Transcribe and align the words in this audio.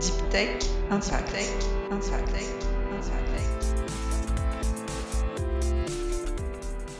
Deep 0.00 0.28
Tech 0.28 0.58
Impact. 0.90 1.30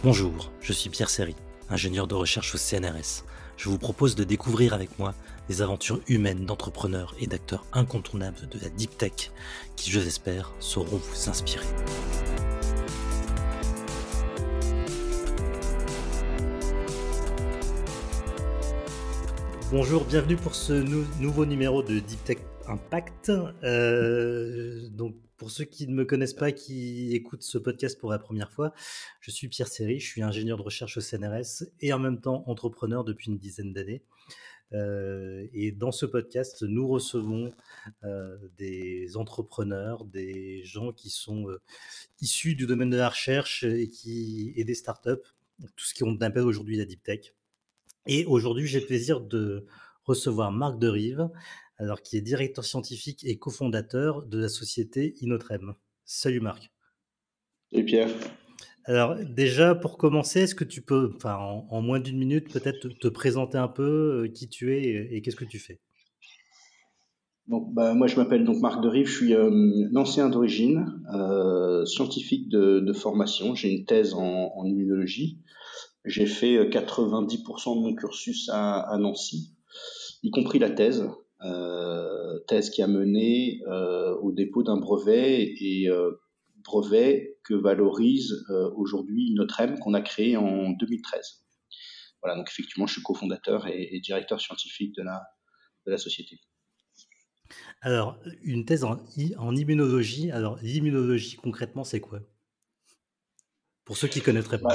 Bonjour, 0.02 0.50
je 0.62 0.72
suis 0.72 0.88
Pierre 0.88 1.10
Serry, 1.10 1.34
ingénieur 1.68 2.06
de 2.06 2.14
recherche 2.14 2.54
au 2.54 2.58
CNRS. 2.58 3.24
Je 3.58 3.68
vous 3.68 3.76
propose 3.76 4.14
de 4.14 4.24
découvrir 4.24 4.72
avec 4.72 4.98
moi 4.98 5.14
les 5.50 5.60
aventures 5.60 6.00
humaines 6.08 6.46
d'entrepreneurs 6.46 7.14
et 7.20 7.26
d'acteurs 7.26 7.66
incontournables 7.74 8.48
de 8.48 8.58
la 8.60 8.70
Deep 8.70 8.96
Tech 8.96 9.30
qui, 9.76 9.90
je 9.90 10.00
l'espère, 10.00 10.52
sauront 10.58 10.96
vous 10.96 11.28
inspirer. 11.28 11.66
Bonjour, 19.70 20.04
bienvenue 20.04 20.36
pour 20.36 20.54
ce 20.54 20.72
nouveau 20.72 21.44
numéro 21.44 21.82
de 21.82 21.98
Deep 21.98 22.24
Tech 22.24 22.38
Impact. 22.68 23.30
Euh, 23.62 24.88
donc, 24.90 25.16
pour 25.36 25.50
ceux 25.50 25.64
qui 25.64 25.86
ne 25.86 25.94
me 25.94 26.04
connaissent 26.04 26.34
pas, 26.34 26.52
qui 26.52 27.14
écoutent 27.14 27.42
ce 27.42 27.58
podcast 27.58 27.98
pour 27.98 28.10
la 28.10 28.18
première 28.18 28.50
fois, 28.50 28.72
je 29.20 29.30
suis 29.30 29.48
Pierre 29.48 29.68
Serry, 29.68 30.00
je 30.00 30.06
suis 30.06 30.22
ingénieur 30.22 30.56
de 30.56 30.62
recherche 30.62 30.96
au 30.96 31.00
CNRS 31.00 31.64
et 31.80 31.92
en 31.92 31.98
même 31.98 32.20
temps 32.20 32.44
entrepreneur 32.46 33.04
depuis 33.04 33.30
une 33.30 33.38
dizaine 33.38 33.72
d'années. 33.72 34.02
Euh, 34.72 35.46
et 35.52 35.70
dans 35.72 35.92
ce 35.92 36.06
podcast, 36.06 36.62
nous 36.62 36.88
recevons 36.88 37.52
euh, 38.04 38.36
des 38.58 39.16
entrepreneurs, 39.16 40.04
des 40.04 40.64
gens 40.64 40.92
qui 40.92 41.10
sont 41.10 41.46
issus 42.20 42.54
du 42.54 42.66
domaine 42.66 42.90
de 42.90 42.96
la 42.96 43.10
recherche 43.10 43.64
et, 43.64 43.88
qui, 43.88 44.52
et 44.56 44.64
des 44.64 44.74
startups, 44.74 45.22
tout 45.76 45.84
ce 45.84 45.94
qu'on 45.94 46.16
appelle 46.20 46.44
aujourd'hui 46.44 46.76
la 46.76 46.84
deep 46.84 47.02
tech. 47.02 47.34
Et 48.06 48.24
aujourd'hui, 48.24 48.66
j'ai 48.66 48.80
le 48.80 48.86
plaisir 48.86 49.20
de 49.20 49.66
recevoir 50.04 50.52
Marc 50.52 50.78
Derive, 50.78 51.28
alors 51.78 52.02
qui 52.02 52.16
est 52.16 52.20
directeur 52.20 52.64
scientifique 52.64 53.24
et 53.24 53.38
cofondateur 53.38 54.22
de 54.22 54.38
la 54.38 54.48
société 54.48 55.14
Inotrem. 55.20 55.74
Salut 56.04 56.40
Marc. 56.40 56.72
Salut 57.70 57.84
Pierre. 57.84 58.08
Alors 58.84 59.16
déjà, 59.16 59.74
pour 59.74 59.98
commencer, 59.98 60.42
est-ce 60.42 60.54
que 60.54 60.64
tu 60.64 60.82
peux, 60.82 61.12
enfin 61.16 61.36
en, 61.36 61.82
moins 61.82 61.98
d'une 61.98 62.18
minute, 62.18 62.52
peut-être 62.52 62.88
te, 62.88 63.08
présenter 63.08 63.58
un 63.58 63.68
peu 63.68 64.24
euh, 64.24 64.28
qui 64.28 64.48
tu 64.48 64.76
es 64.76 65.08
et, 65.12 65.22
qu'est-ce 65.22 65.36
que 65.36 65.44
tu 65.44 65.58
fais? 65.58 65.80
Donc, 67.48 67.72
bah, 67.74 67.94
moi, 67.94 68.06
je 68.06 68.16
m'appelle 68.16 68.44
donc 68.44 68.60
Marc 68.60 68.82
Derive, 68.82 69.06
je 69.06 69.16
suis 69.16 69.34
euh, 69.34 69.88
ancien 69.94 70.28
d'origine, 70.28 71.00
euh, 71.14 71.84
scientifique 71.84 72.48
de, 72.48 72.92
formation. 72.92 73.54
J'ai 73.54 73.70
une 73.70 73.84
thèse 73.84 74.14
en 74.14 74.64
immunologie. 74.64 75.40
J'ai 76.06 76.26
fait 76.26 76.68
90% 76.68 77.72
euh, 77.72 77.74
de 77.74 77.80
mon 77.80 77.94
cursus 77.94 78.48
à, 78.52 78.96
Nancy, 78.98 79.52
y 80.22 80.30
compris 80.30 80.60
la 80.60 80.70
thèse, 80.70 81.08
thèse 81.40 82.70
qui 82.70 82.82
a 82.82 82.86
mené 82.86 83.60
euh, 83.66 84.14
au 84.16 84.32
dépôt 84.32 84.62
d'un 84.62 84.76
brevet 84.76 85.42
et 85.42 85.88
brevet 86.64 87.38
que 87.44 87.54
valorise 87.54 88.44
aujourd'hui 88.74 89.32
notre 89.34 89.60
M 89.60 89.78
qu'on 89.78 89.94
a 89.94 90.00
créé 90.00 90.36
en 90.36 90.70
2013. 90.70 91.44
Voilà, 92.22 92.36
donc 92.38 92.48
effectivement, 92.50 92.86
je 92.86 92.94
suis 92.94 93.02
cofondateur 93.02 93.68
et, 93.68 94.00
directeur 94.00 94.40
scientifique 94.40 94.94
de 94.96 95.02
la, 95.02 95.22
de 95.86 95.92
la 95.92 95.98
société. 95.98 96.40
Alors, 97.80 98.18
une 98.42 98.64
thèse 98.64 98.82
en, 98.82 98.98
en 99.38 99.54
immunologie. 99.54 100.32
Alors, 100.32 100.58
l'immunologie, 100.62 101.36
concrètement, 101.36 101.84
c'est 101.84 102.00
quoi? 102.00 102.20
Pour 103.84 103.96
ceux 103.96 104.08
qui 104.08 104.18
ne 104.18 104.24
connaîtraient 104.24 104.60
pas. 104.60 104.74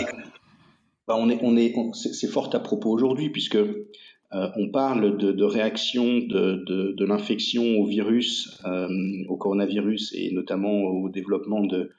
Bah, 1.08 1.18
on 1.18 1.30
est, 1.30 1.40
on 1.42 1.58
est, 1.58 1.74
c'est 1.94 2.30
fort 2.30 2.56
à 2.56 2.60
propos 2.60 2.90
aujourd'hui 2.90 3.30
puisque 3.30 3.58
euh, 4.34 4.48
on 4.56 4.70
parle 4.70 5.18
de, 5.18 5.32
de 5.34 5.44
réaction 5.44 6.20
de, 6.20 7.04
l'infection 7.04 7.80
au 7.80 7.86
virus, 7.86 8.62
euh, 8.66 8.88
au 9.28 9.36
coronavirus 9.36 10.14
et 10.16 10.32
notamment 10.32 10.84
au 10.84 11.10
développement 11.10 11.62
de 11.62 11.92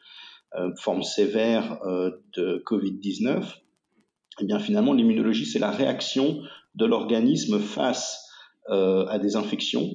euh, 0.55 0.71
formes 0.77 1.03
sévères 1.03 1.79
de 2.37 2.63
Covid-19. 2.67 3.43
Eh 4.41 4.45
bien, 4.45 4.59
finalement, 4.59 4.95
l'immunologie, 4.95 5.45
c'est 5.45 5.59
la 5.59 5.71
réaction 5.71 6.41
de 6.75 6.87
l'organisme 6.87 7.59
face 7.59 8.29
à 8.69 9.19
des 9.19 9.35
infections, 9.35 9.91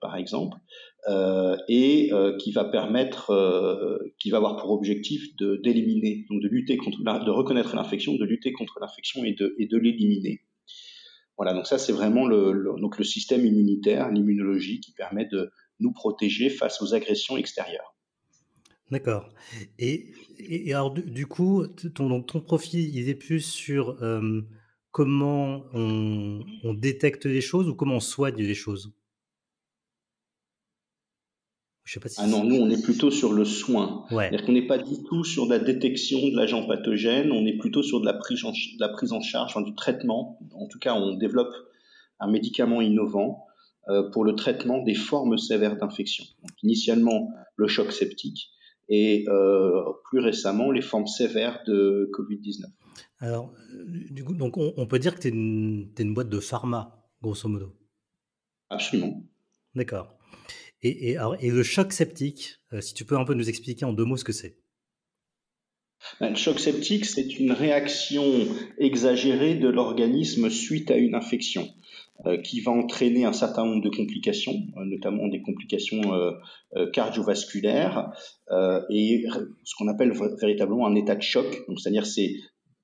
par 0.00 0.16
exemple, 0.16 0.56
et 1.68 2.10
qui 2.38 2.52
va 2.52 2.64
permettre, 2.64 4.08
qui 4.18 4.30
va 4.30 4.38
avoir 4.38 4.56
pour 4.56 4.70
objectif 4.70 5.36
de 5.36 5.56
d'éliminer, 5.56 6.24
donc 6.30 6.40
de 6.40 6.48
lutter 6.48 6.76
contre, 6.76 7.00
de 7.02 7.30
reconnaître 7.30 7.74
l'infection, 7.74 8.14
de 8.14 8.24
lutter 8.24 8.52
contre 8.52 8.78
l'infection 8.80 9.24
et 9.24 9.32
de 9.32 9.54
et 9.58 9.66
de 9.66 9.76
l'éliminer. 9.76 10.40
Voilà, 11.36 11.54
donc 11.54 11.66
ça 11.66 11.78
c'est 11.78 11.92
vraiment 11.92 12.26
le, 12.26 12.76
système 13.02 13.44
immunitaire, 13.44 14.10
l'immunologie 14.10 14.80
qui 14.80 14.92
permet 14.92 15.26
de 15.26 15.50
nous 15.80 15.92
protéger 15.92 16.50
face 16.50 16.80
aux 16.82 16.94
agressions 16.94 17.36
extérieures. 17.36 17.96
D'accord. 18.90 19.30
Et, 19.78 20.12
et, 20.38 20.72
alors 20.74 20.92
du, 20.92 21.26
coup, 21.26 21.66
ton, 21.66 22.22
ton 22.22 22.40
profil, 22.40 22.94
il 22.94 23.08
est 23.08 23.14
plus 23.14 23.40
sur 23.40 23.96
comment 24.90 25.64
on, 25.72 26.44
on, 26.62 26.74
détecte 26.74 27.24
les 27.24 27.40
choses 27.40 27.68
ou 27.68 27.74
comment 27.74 27.96
on 27.96 28.00
soigne 28.00 28.36
les 28.36 28.54
choses? 28.54 28.94
Ah 32.18 32.26
non, 32.26 32.44
nous, 32.44 32.56
on 32.56 32.70
est 32.70 32.82
plutôt 32.82 33.10
sur 33.10 33.32
le 33.32 33.44
soin. 33.44 34.04
C'est-à-dire 34.08 34.44
qu'on 34.44 34.52
n'est 34.52 34.66
pas 34.66 34.78
du 34.78 35.02
tout 35.02 35.24
sur 35.24 35.46
la 35.46 35.58
détection 35.58 36.18
de 36.28 36.36
l'agent 36.36 36.66
pathogène, 36.66 37.32
on 37.32 37.44
est 37.44 37.58
plutôt 37.58 37.82
sur 37.82 38.00
de 38.00 38.06
la 38.06 38.14
prise 38.14 38.44
en, 38.44 38.52
de 38.52 38.80
la 38.80 38.88
prise 38.88 39.12
en 39.12 39.20
charge, 39.20 39.54
du 39.64 39.74
traitement. 39.74 40.38
En 40.54 40.66
tout 40.68 40.78
cas, 40.78 40.94
on 40.94 41.14
développe 41.14 41.52
un 42.20 42.30
médicament 42.30 42.80
innovant 42.80 43.46
euh, 43.88 44.08
pour 44.10 44.24
le 44.24 44.36
traitement 44.36 44.82
des 44.82 44.94
formes 44.94 45.36
sévères 45.38 45.76
d'infection. 45.76 46.24
Initialement, 46.62 47.30
le 47.56 47.66
choc 47.66 47.90
septique 47.92 48.50
et 48.88 49.24
euh, 49.28 49.82
plus 50.04 50.20
récemment, 50.20 50.70
les 50.70 50.82
formes 50.82 51.06
sévères 51.06 51.62
de 51.66 52.10
Covid-19. 52.12 52.66
Alors, 53.18 53.52
du 54.10 54.22
coup, 54.22 54.34
donc 54.34 54.56
on, 54.56 54.86
peut 54.86 54.98
dire 54.98 55.14
que 55.14 55.20
tu 55.20 55.28
es, 55.28 55.30
une 55.30 56.14
boîte 56.14 56.28
de 56.28 56.40
pharma, 56.40 57.08
grosso 57.22 57.48
modo? 57.48 57.72
Absolument. 58.70 59.22
D'accord. 59.74 60.16
Et, 60.82 61.16
le 61.42 61.62
choc 61.62 61.92
septique, 61.92 62.56
euh, 62.72 62.80
si 62.80 62.94
tu 62.94 63.04
peux 63.04 63.16
un 63.16 63.24
peu 63.24 63.34
nous 63.34 63.48
expliquer 63.48 63.84
en 63.84 63.92
deux 63.92 64.04
mots 64.04 64.16
ce 64.16 64.24
que 64.24 64.32
c'est? 64.32 64.58
Ben, 66.20 66.30
le 66.30 66.34
choc 66.34 66.58
septique, 66.58 67.04
c'est 67.04 67.38
une 67.38 67.52
réaction 67.52 68.24
exagérée 68.78 69.54
de 69.54 69.68
l'organisme 69.68 70.50
suite 70.50 70.90
à 70.90 70.96
une 70.96 71.14
infection 71.14 71.68
euh, 72.26 72.36
qui 72.38 72.60
va 72.60 72.72
entraîner 72.72 73.24
un 73.24 73.32
certain 73.32 73.64
nombre 73.64 73.82
de 73.82 73.96
complications, 73.96 74.54
euh, 74.76 74.84
notamment 74.84 75.28
des 75.28 75.40
complications 75.42 76.02
cardiovasculaires 76.92 78.10
et 78.90 79.24
ce 79.62 79.74
qu'on 79.76 79.88
appelle 79.88 80.12
véritablement 80.40 80.86
un 80.86 80.96
état 80.96 81.14
de 81.14 81.22
choc. 81.22 81.46
C'est-à-dire 81.76 82.06
c'est 82.06 82.34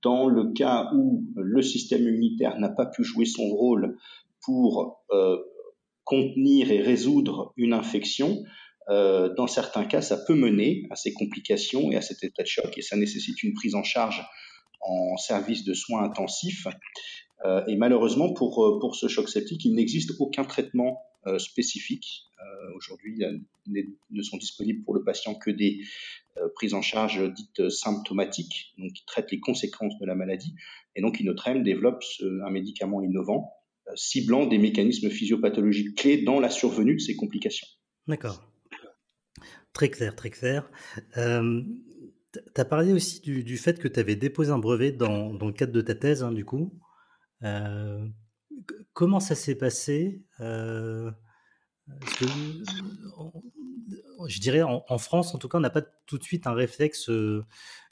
dans 0.05 0.29
le 0.29 0.53
cas 0.53 0.91
où 0.95 1.25
le 1.35 1.63
système 1.63 2.03
immunitaire 2.03 2.61
n'a 2.61 2.69
pas 2.69 2.87
pu 2.87 3.03
jouer 3.03 3.25
son 3.25 3.49
rôle 3.49 3.97
pour 4.45 5.03
contenir 6.09 6.71
et 6.73 6.81
résoudre 6.81 7.53
une 7.59 7.75
infection, 7.75 8.43
euh, 8.89 9.29
dans 9.35 9.47
certains 9.47 9.85
cas, 9.85 10.01
ça 10.01 10.17
peut 10.17 10.35
mener 10.35 10.87
à 10.91 10.97
ces 10.97 11.13
complications 11.13 11.93
et 11.93 11.97
à 11.97 12.01
cet 12.01 12.25
état 12.25 12.43
de 12.43 12.49
choc, 12.49 12.79
et 12.79 12.83
ça 12.83 12.97
nécessite 12.97 13.43
une 13.43 13.53
prise 13.53 13.75
en 13.75 13.83
charge 13.83 14.27
en 14.81 15.19
service 15.19 15.65
de 15.65 15.75
soins 15.75 16.03
intensifs. 16.03 16.67
Euh, 17.45 17.63
et 17.67 17.77
malheureusement, 17.77 18.33
pour, 18.33 18.65
euh, 18.65 18.79
pour 18.81 18.97
ce 18.97 19.07
choc 19.07 19.29
septique, 19.29 19.67
il 19.67 19.75
n'existe 19.75 20.13
aucun 20.19 20.45
traitement 20.45 21.03
spécifique. 21.37 22.25
Aujourd'hui, 22.75 23.19
ne 23.67 24.23
sont 24.23 24.39
disponibles 24.39 24.83
pour 24.85 24.95
le 24.95 25.05
patient 25.05 25.35
que 25.35 25.51
des 25.51 25.81
prises 26.55 26.73
en 26.73 26.81
charge 26.81 27.21
dites 27.35 27.69
symptomatiques, 27.69 28.73
donc 28.79 28.93
qui 28.95 29.05
traitent 29.05 29.31
les 29.31 29.41
conséquences 29.41 29.99
de 29.99 30.07
la 30.07 30.15
maladie. 30.15 30.55
Et 30.97 31.03
donc, 31.03 31.21
Inotrem 31.21 31.65
développe 31.65 32.03
un 32.23 32.51
médicament 32.51 33.03
innovant 33.03 33.58
euh, 33.58 33.58
ciblant 33.94 34.46
des 34.46 34.58
mécanismes 34.58 35.11
physiopathologiques 35.11 35.96
clés 35.96 36.23
dans 36.23 36.40
la 36.40 36.50
survenue 36.50 36.94
de 36.94 37.00
ces 37.00 37.17
complications. 37.17 37.67
D'accord. 38.06 38.44
Très 39.73 39.90
clair, 39.90 40.14
très 40.17 40.31
clair. 40.31 40.70
Euh, 41.17 41.62
tu 42.32 42.61
as 42.61 42.64
parlé 42.64 42.93
aussi 42.93 43.20
du, 43.20 43.56
fait 43.56 43.79
que 43.79 43.88
tu 43.88 44.00
avais 44.00 44.17
déposé 44.17 44.50
un 44.50 44.58
brevet 44.58 44.93
dans, 44.93 45.32
le 45.32 45.52
cadre 45.52 45.73
de 45.73 45.81
ta 45.81 45.94
thèse, 45.94 46.23
hein, 46.23 46.32
du 46.32 46.44
coup. 46.44 46.79
Euh, 47.43 48.06
comment 48.93 49.20
ça 49.20 49.35
s'est 49.35 49.55
passé 49.55 50.23
Je 50.41 51.12
dirais, 54.41 54.62
en, 54.62 54.99
France, 54.99 55.34
en 55.34 55.38
tout 55.38 55.49
cas, 55.49 55.58
on 55.58 55.62
n'a 55.62 55.70
pas 55.70 55.82
tout 56.06 56.19
de 56.19 56.25
suite 56.25 56.46
un 56.46 56.55
réflexe. 56.55 57.11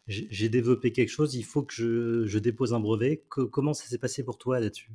j'ai 0.06 0.48
développé 0.48 0.92
quelque 0.92 1.10
chose, 1.10 1.34
il 1.34 1.44
faut 1.44 1.62
que 1.62 2.24
je 2.26 2.38
dépose 2.38 2.74
un 2.74 2.80
brevet. 2.80 3.24
comment 3.28 3.74
ça 3.74 3.86
s'est 3.86 3.98
passé 3.98 4.24
pour 4.24 4.38
toi 4.38 4.60
là-dessus? 4.60 4.92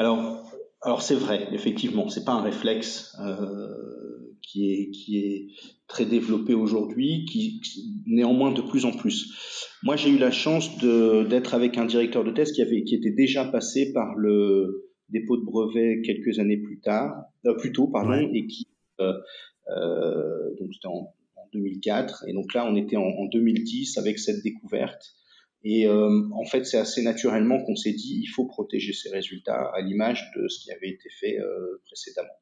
Alors, 0.00 0.50
alors 0.80 1.02
c'est 1.02 1.14
vrai, 1.14 1.48
effectivement, 1.52 2.08
c'est 2.08 2.24
pas 2.24 2.32
un 2.32 2.40
réflexe 2.40 3.14
euh, 3.20 4.34
qui 4.40 4.72
est 4.72 4.90
qui 4.92 5.18
est 5.18 5.48
très 5.88 6.06
développé 6.06 6.54
aujourd'hui, 6.54 7.26
qui 7.26 7.60
néanmoins 8.06 8.50
de 8.50 8.62
plus 8.62 8.86
en 8.86 8.92
plus. 8.92 9.68
Moi, 9.82 9.96
j'ai 9.96 10.08
eu 10.08 10.16
la 10.16 10.30
chance 10.30 10.78
d'être 10.78 11.52
avec 11.52 11.76
un 11.76 11.84
directeur 11.84 12.24
de 12.24 12.30
thèse 12.30 12.52
qui 12.52 12.62
avait 12.62 12.82
qui 12.84 12.94
était 12.94 13.10
déjà 13.10 13.44
passé 13.44 13.92
par 13.92 14.14
le 14.14 14.88
dépôt 15.10 15.36
de 15.36 15.44
brevet 15.44 16.00
quelques 16.02 16.38
années 16.38 16.56
plus 16.56 16.80
tard, 16.80 17.12
plus 17.58 17.72
tôt, 17.72 17.88
pardon, 17.88 18.26
et 18.32 18.46
qui 18.46 18.68
donc 18.98 20.72
c'était 20.72 20.88
en, 20.88 21.12
2004, 21.52 22.24
et 22.26 22.32
donc 22.32 22.54
là 22.54 22.64
on 22.66 22.74
était 22.74 22.96
en, 22.96 23.02
en 23.02 23.26
2010 23.26 23.98
avec 23.98 24.18
cette 24.18 24.42
découverte. 24.42 25.14
Et 25.62 25.86
en 25.88 26.44
fait, 26.44 26.64
c'est 26.64 26.78
assez 26.78 27.02
naturellement 27.02 27.62
qu'on 27.62 27.76
s'est 27.76 27.92
dit 27.92 28.20
il 28.22 28.28
faut 28.28 28.46
protéger 28.46 28.92
ces 28.92 29.10
résultats 29.10 29.70
à 29.74 29.82
l'image 29.82 30.30
de 30.36 30.48
ce 30.48 30.64
qui 30.64 30.72
avait 30.72 30.88
été 30.88 31.10
fait 31.10 31.38
précédemment. 31.84 32.40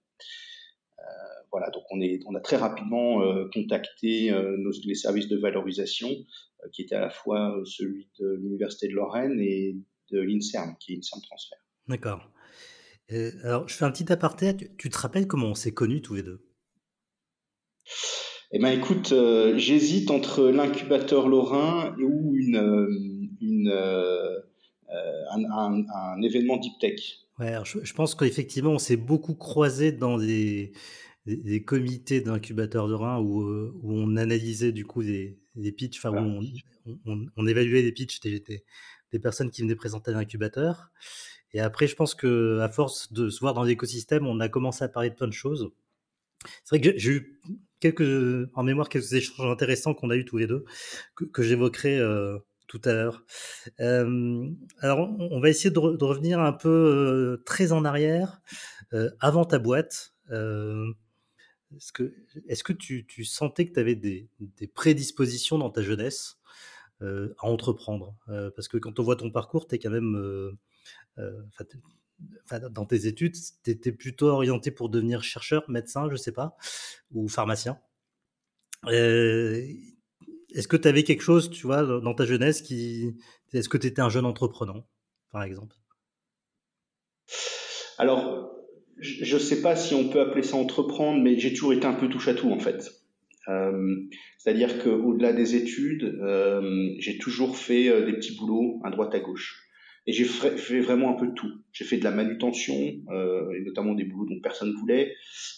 Euh, 0.98 1.02
voilà, 1.50 1.70
donc 1.70 1.84
on, 1.90 2.34
a 2.34 2.40
très 2.40 2.56
rapidement 2.56 3.22
euh, 3.22 3.48
contacté 3.52 4.30
euh, 4.30 4.56
les 4.84 4.94
services 4.94 5.28
de 5.28 5.36
valorisation, 5.36 6.08
qui 6.72 6.82
étaient 6.82 6.96
à 6.96 7.00
la 7.00 7.10
fois 7.10 7.56
celui 7.64 8.10
de 8.18 8.34
l'Université 8.40 8.88
de 8.88 8.94
Lorraine 8.94 9.38
et 9.40 9.76
de 10.10 10.20
l'INSERM, 10.20 10.76
qui 10.80 10.92
est 10.92 10.96
INSERM 10.96 11.22
Transfert. 11.22 11.58
D'accord. 11.86 12.30
alors, 13.44 13.68
je 13.68 13.74
fais 13.74 13.84
un 13.84 13.92
petit 13.92 14.12
aparté. 14.12 14.56
Tu, 14.76 14.90
te 14.90 14.98
rappelles 14.98 15.28
comment 15.28 15.48
on 15.48 15.54
s'est 15.54 15.72
connus 15.72 16.02
tous 16.02 16.14
les 16.14 16.24
deux? 16.24 16.44
Eh 18.52 18.58
ben, 18.58 18.70
écoute, 18.70 19.14
j'hésite 19.56 20.10
entre 20.10 20.44
l'incubateur 20.44 21.28
lorrain 21.28 21.94
ou 21.98 22.34
une, 22.34 23.28
une 23.40 23.72
un, 25.30 25.44
un, 25.44 25.84
un, 25.94 26.22
événement 26.22 26.56
deep 26.56 26.78
tech. 26.80 27.00
Ouais, 27.38 27.54
je, 27.64 27.92
pense 27.92 28.14
qu'effectivement, 28.14 28.72
on 28.72 28.78
s'est 28.78 28.96
beaucoup 28.96 29.34
croisé 29.34 29.92
dans 29.92 30.18
des, 30.18 30.72
des, 31.26 31.62
comités 31.62 32.20
d'incubateurs 32.20 32.88
de 32.88 32.94
rein 32.94 33.20
où, 33.20 33.42
euh, 33.42 33.72
où, 33.82 33.92
on 33.92 34.16
analysait 34.16 34.72
du 34.72 34.84
coup 34.84 35.02
des, 35.02 35.38
des 35.54 35.70
pitchs, 35.70 35.98
enfin 35.98 36.10
où 36.10 36.42
on, 37.06 37.26
on, 37.36 37.46
évaluait 37.46 37.82
des 37.82 37.92
pitchs 37.92 38.20
des, 38.20 38.42
des, 39.12 39.18
personnes 39.20 39.50
qui 39.50 39.62
venaient 39.62 39.76
présenter 39.76 40.10
l'incubateur. 40.10 40.90
Et 41.52 41.60
après, 41.60 41.86
je 41.86 41.94
pense 41.94 42.14
que 42.14 42.58
à 42.58 42.68
force 42.68 43.12
de 43.12 43.30
se 43.30 43.40
voir 43.40 43.54
dans 43.54 43.62
l'écosystème, 43.62 44.26
on 44.26 44.40
a 44.40 44.48
commencé 44.48 44.82
à 44.82 44.88
parler 44.88 45.10
de 45.10 45.14
plein 45.14 45.28
de 45.28 45.32
choses. 45.32 45.70
C'est 46.64 46.76
vrai 46.76 46.80
que 46.80 46.98
j'ai 46.98 47.10
eu 47.10 47.40
quelques, 47.80 48.48
en 48.54 48.62
mémoire 48.62 48.88
quelques 48.88 49.12
échanges 49.12 49.50
intéressants 49.50 49.94
qu'on 49.94 50.10
a 50.10 50.16
eu 50.16 50.24
tous 50.24 50.38
les 50.38 50.46
deux, 50.46 50.64
que, 51.14 51.24
que 51.24 51.42
j'évoquerai 51.42 51.98
euh, 51.98 52.38
tout 52.68 52.80
à 52.84 52.92
l'heure. 52.92 53.24
Euh, 53.80 54.48
alors, 54.78 55.10
on 55.18 55.40
va 55.40 55.48
essayer 55.48 55.70
de, 55.70 55.78
revenir 55.78 56.38
un 56.38 56.52
peu 56.52 56.68
euh, 56.68 57.42
très 57.44 57.72
en 57.72 57.84
arrière, 57.84 58.40
euh, 58.92 59.10
avant 59.18 59.44
ta 59.44 59.58
boîte. 59.58 60.14
est-ce 60.30 61.92
que, 61.92 62.14
est-ce 62.46 62.62
que 62.62 62.74
tu, 62.74 63.06
tu, 63.06 63.24
sentais 63.24 63.66
que 63.66 63.72
tu 63.72 63.80
avais 63.80 63.96
des, 63.96 64.28
des, 64.38 64.68
prédispositions 64.68 65.58
dans 65.58 65.70
ta 65.70 65.82
jeunesse 65.82 66.36
à 67.00 67.46
entreprendre? 67.46 68.14
Parce 68.26 68.68
que 68.68 68.76
quand 68.76 69.00
on 69.00 69.02
voit 69.02 69.16
ton 69.16 69.30
parcours, 69.30 69.66
tu 69.66 69.74
es 69.74 69.78
quand 69.78 69.90
même... 69.90 70.56
dans 72.70 72.84
tes 72.84 73.06
études, 73.06 73.36
tu 73.62 73.70
étais 73.70 73.92
plutôt 73.92 74.28
orienté 74.28 74.70
pour 74.70 74.88
devenir 74.88 75.22
chercheur, 75.22 75.68
médecin, 75.68 76.08
je 76.10 76.16
sais 76.16 76.32
pas, 76.32 76.56
ou 77.12 77.28
pharmacien. 77.28 77.78
Est-ce 78.86 80.68
que 80.68 80.76
tu 80.76 80.88
avais 80.88 81.02
quelque 81.02 81.22
chose, 81.22 81.50
tu 81.50 81.66
vois, 81.66 81.84
dans 81.84 82.14
ta 82.14 82.24
jeunesse 82.24 82.62
qui. 82.62 83.16
Est-ce 83.52 83.68
que 83.68 83.78
tu 83.78 83.86
étais 83.86 84.02
un 84.02 84.10
jeune 84.10 84.26
entrepreneur, 84.26 84.84
par 85.30 85.42
exemple? 85.42 85.76
Alors, 87.98 88.54
je 88.98 89.34
ne 89.34 89.40
sais 89.40 89.62
pas 89.62 89.76
si 89.76 89.94
on 89.94 90.08
peut 90.08 90.20
appeler 90.20 90.42
ça 90.42 90.56
entreprendre, 90.56 91.22
mais 91.22 91.38
j'ai 91.38 91.52
toujours 91.52 91.72
été 91.72 91.86
un 91.86 91.94
peu 91.94 92.08
touche 92.08 92.28
à 92.28 92.34
tout, 92.34 92.50
en 92.50 92.58
fait. 92.58 92.90
Euh, 93.48 93.96
c'est-à-dire 94.38 94.82
qu'au-delà 94.82 95.32
des 95.32 95.56
études, 95.56 96.04
euh, 96.22 96.90
j'ai 96.98 97.18
toujours 97.18 97.56
fait 97.56 97.88
euh, 97.88 98.04
des 98.04 98.12
petits 98.14 98.36
boulots 98.36 98.80
à 98.84 98.90
droite 98.90 99.14
à 99.14 99.20
gauche. 99.20 99.67
Et 100.08 100.12
j'ai 100.12 100.24
fait 100.24 100.80
vraiment 100.80 101.14
un 101.14 101.20
peu 101.20 101.26
de 101.26 101.34
tout. 101.34 101.52
J'ai 101.70 101.84
fait 101.84 101.98
de 101.98 102.04
la 102.04 102.10
manutention, 102.10 102.74
et 102.74 103.60
notamment 103.60 103.92
des 103.94 104.04
boulots 104.04 104.26
dont 104.26 104.40
personne 104.42 104.70
ne 104.70 104.74
voulait. 104.74 105.14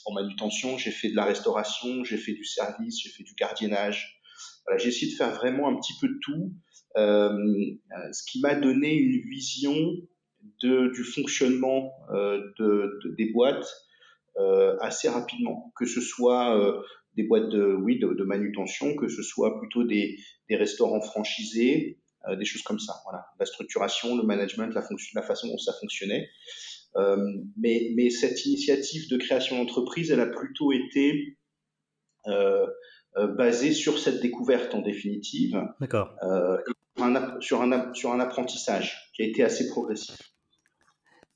En 0.07 0.13
manutention, 0.13 0.77
j'ai 0.77 0.91
fait 0.91 1.09
de 1.09 1.15
la 1.15 1.25
restauration, 1.25 2.03
j'ai 2.03 2.17
fait 2.17 2.33
du 2.33 2.45
service, 2.45 3.01
j'ai 3.01 3.11
fait 3.11 3.23
du 3.23 3.35
gardiennage, 3.35 4.21
j'ai 4.79 4.89
essayé 4.89 5.13
de 5.13 5.17
faire 5.17 5.33
vraiment 5.35 5.69
un 5.69 5.77
petit 5.77 5.95
peu 6.01 6.09
de 6.09 6.19
tout, 6.21 6.53
euh, 6.97 7.31
euh, 7.31 8.13
ce 8.13 8.31
qui 8.31 8.41
m'a 8.41 8.55
donné 8.55 8.95
une 8.95 9.21
vision 9.29 9.75
de, 10.63 10.91
du 10.93 11.05
fonctionnement 11.05 11.93
euh, 12.13 12.41
de, 12.59 12.99
des 13.17 13.31
boîtes 13.33 13.69
assez 14.81 15.07
rapidement, 15.07 15.71
que 15.77 15.85
ce 15.85 16.01
soit 16.01 16.59
des 17.15 17.25
boîtes 17.25 17.51
de, 17.51 17.75
oui, 17.75 17.99
de, 17.99 18.25
manutention, 18.25 18.97
que 18.97 19.07
ce 19.07 19.23
soit 19.23 19.59
plutôt 19.59 19.85
des, 19.85 20.17
des 20.49 20.57
restaurants 20.57 21.03
franchisés, 21.03 22.00
des 22.39 22.45
choses 22.45 22.63
comme 22.63 22.79
ça. 22.79 22.95
Voilà, 23.05 23.25
la 23.39 23.47
structuration, 23.47 24.17
le 24.17 24.23
management, 24.23 24.75
la, 24.75 24.83
fonction, 24.83 25.19
la 25.19 25.27
façon 25.27 25.49
dont 25.49 25.59
ça 25.59 25.73
fonctionnait. 25.81 26.29
mais, 27.57 27.93
mais 27.97 28.11
cette 28.11 28.45
initiative 28.45 29.09
de 29.11 29.17
création 29.17 29.57
d'entreprise, 29.59 30.11
elle 30.11 30.21
a 30.21 30.27
plutôt 30.27 30.73
été 30.73 31.39
euh, 32.27 32.67
euh, 33.17 33.27
basé 33.27 33.73
sur 33.73 33.99
cette 33.99 34.21
découverte 34.21 34.73
en 34.73 34.83
définitive. 34.83 35.61
D'accord. 35.81 36.15
Euh, 36.23 36.59
sur, 37.41 37.61
un, 37.61 37.93
sur 37.93 38.13
un 38.13 38.21
apprentissage 38.21 39.11
qui 39.15 39.23
a 39.23 39.27
été 39.27 39.43
assez 39.43 39.69
progressif. 39.69 40.17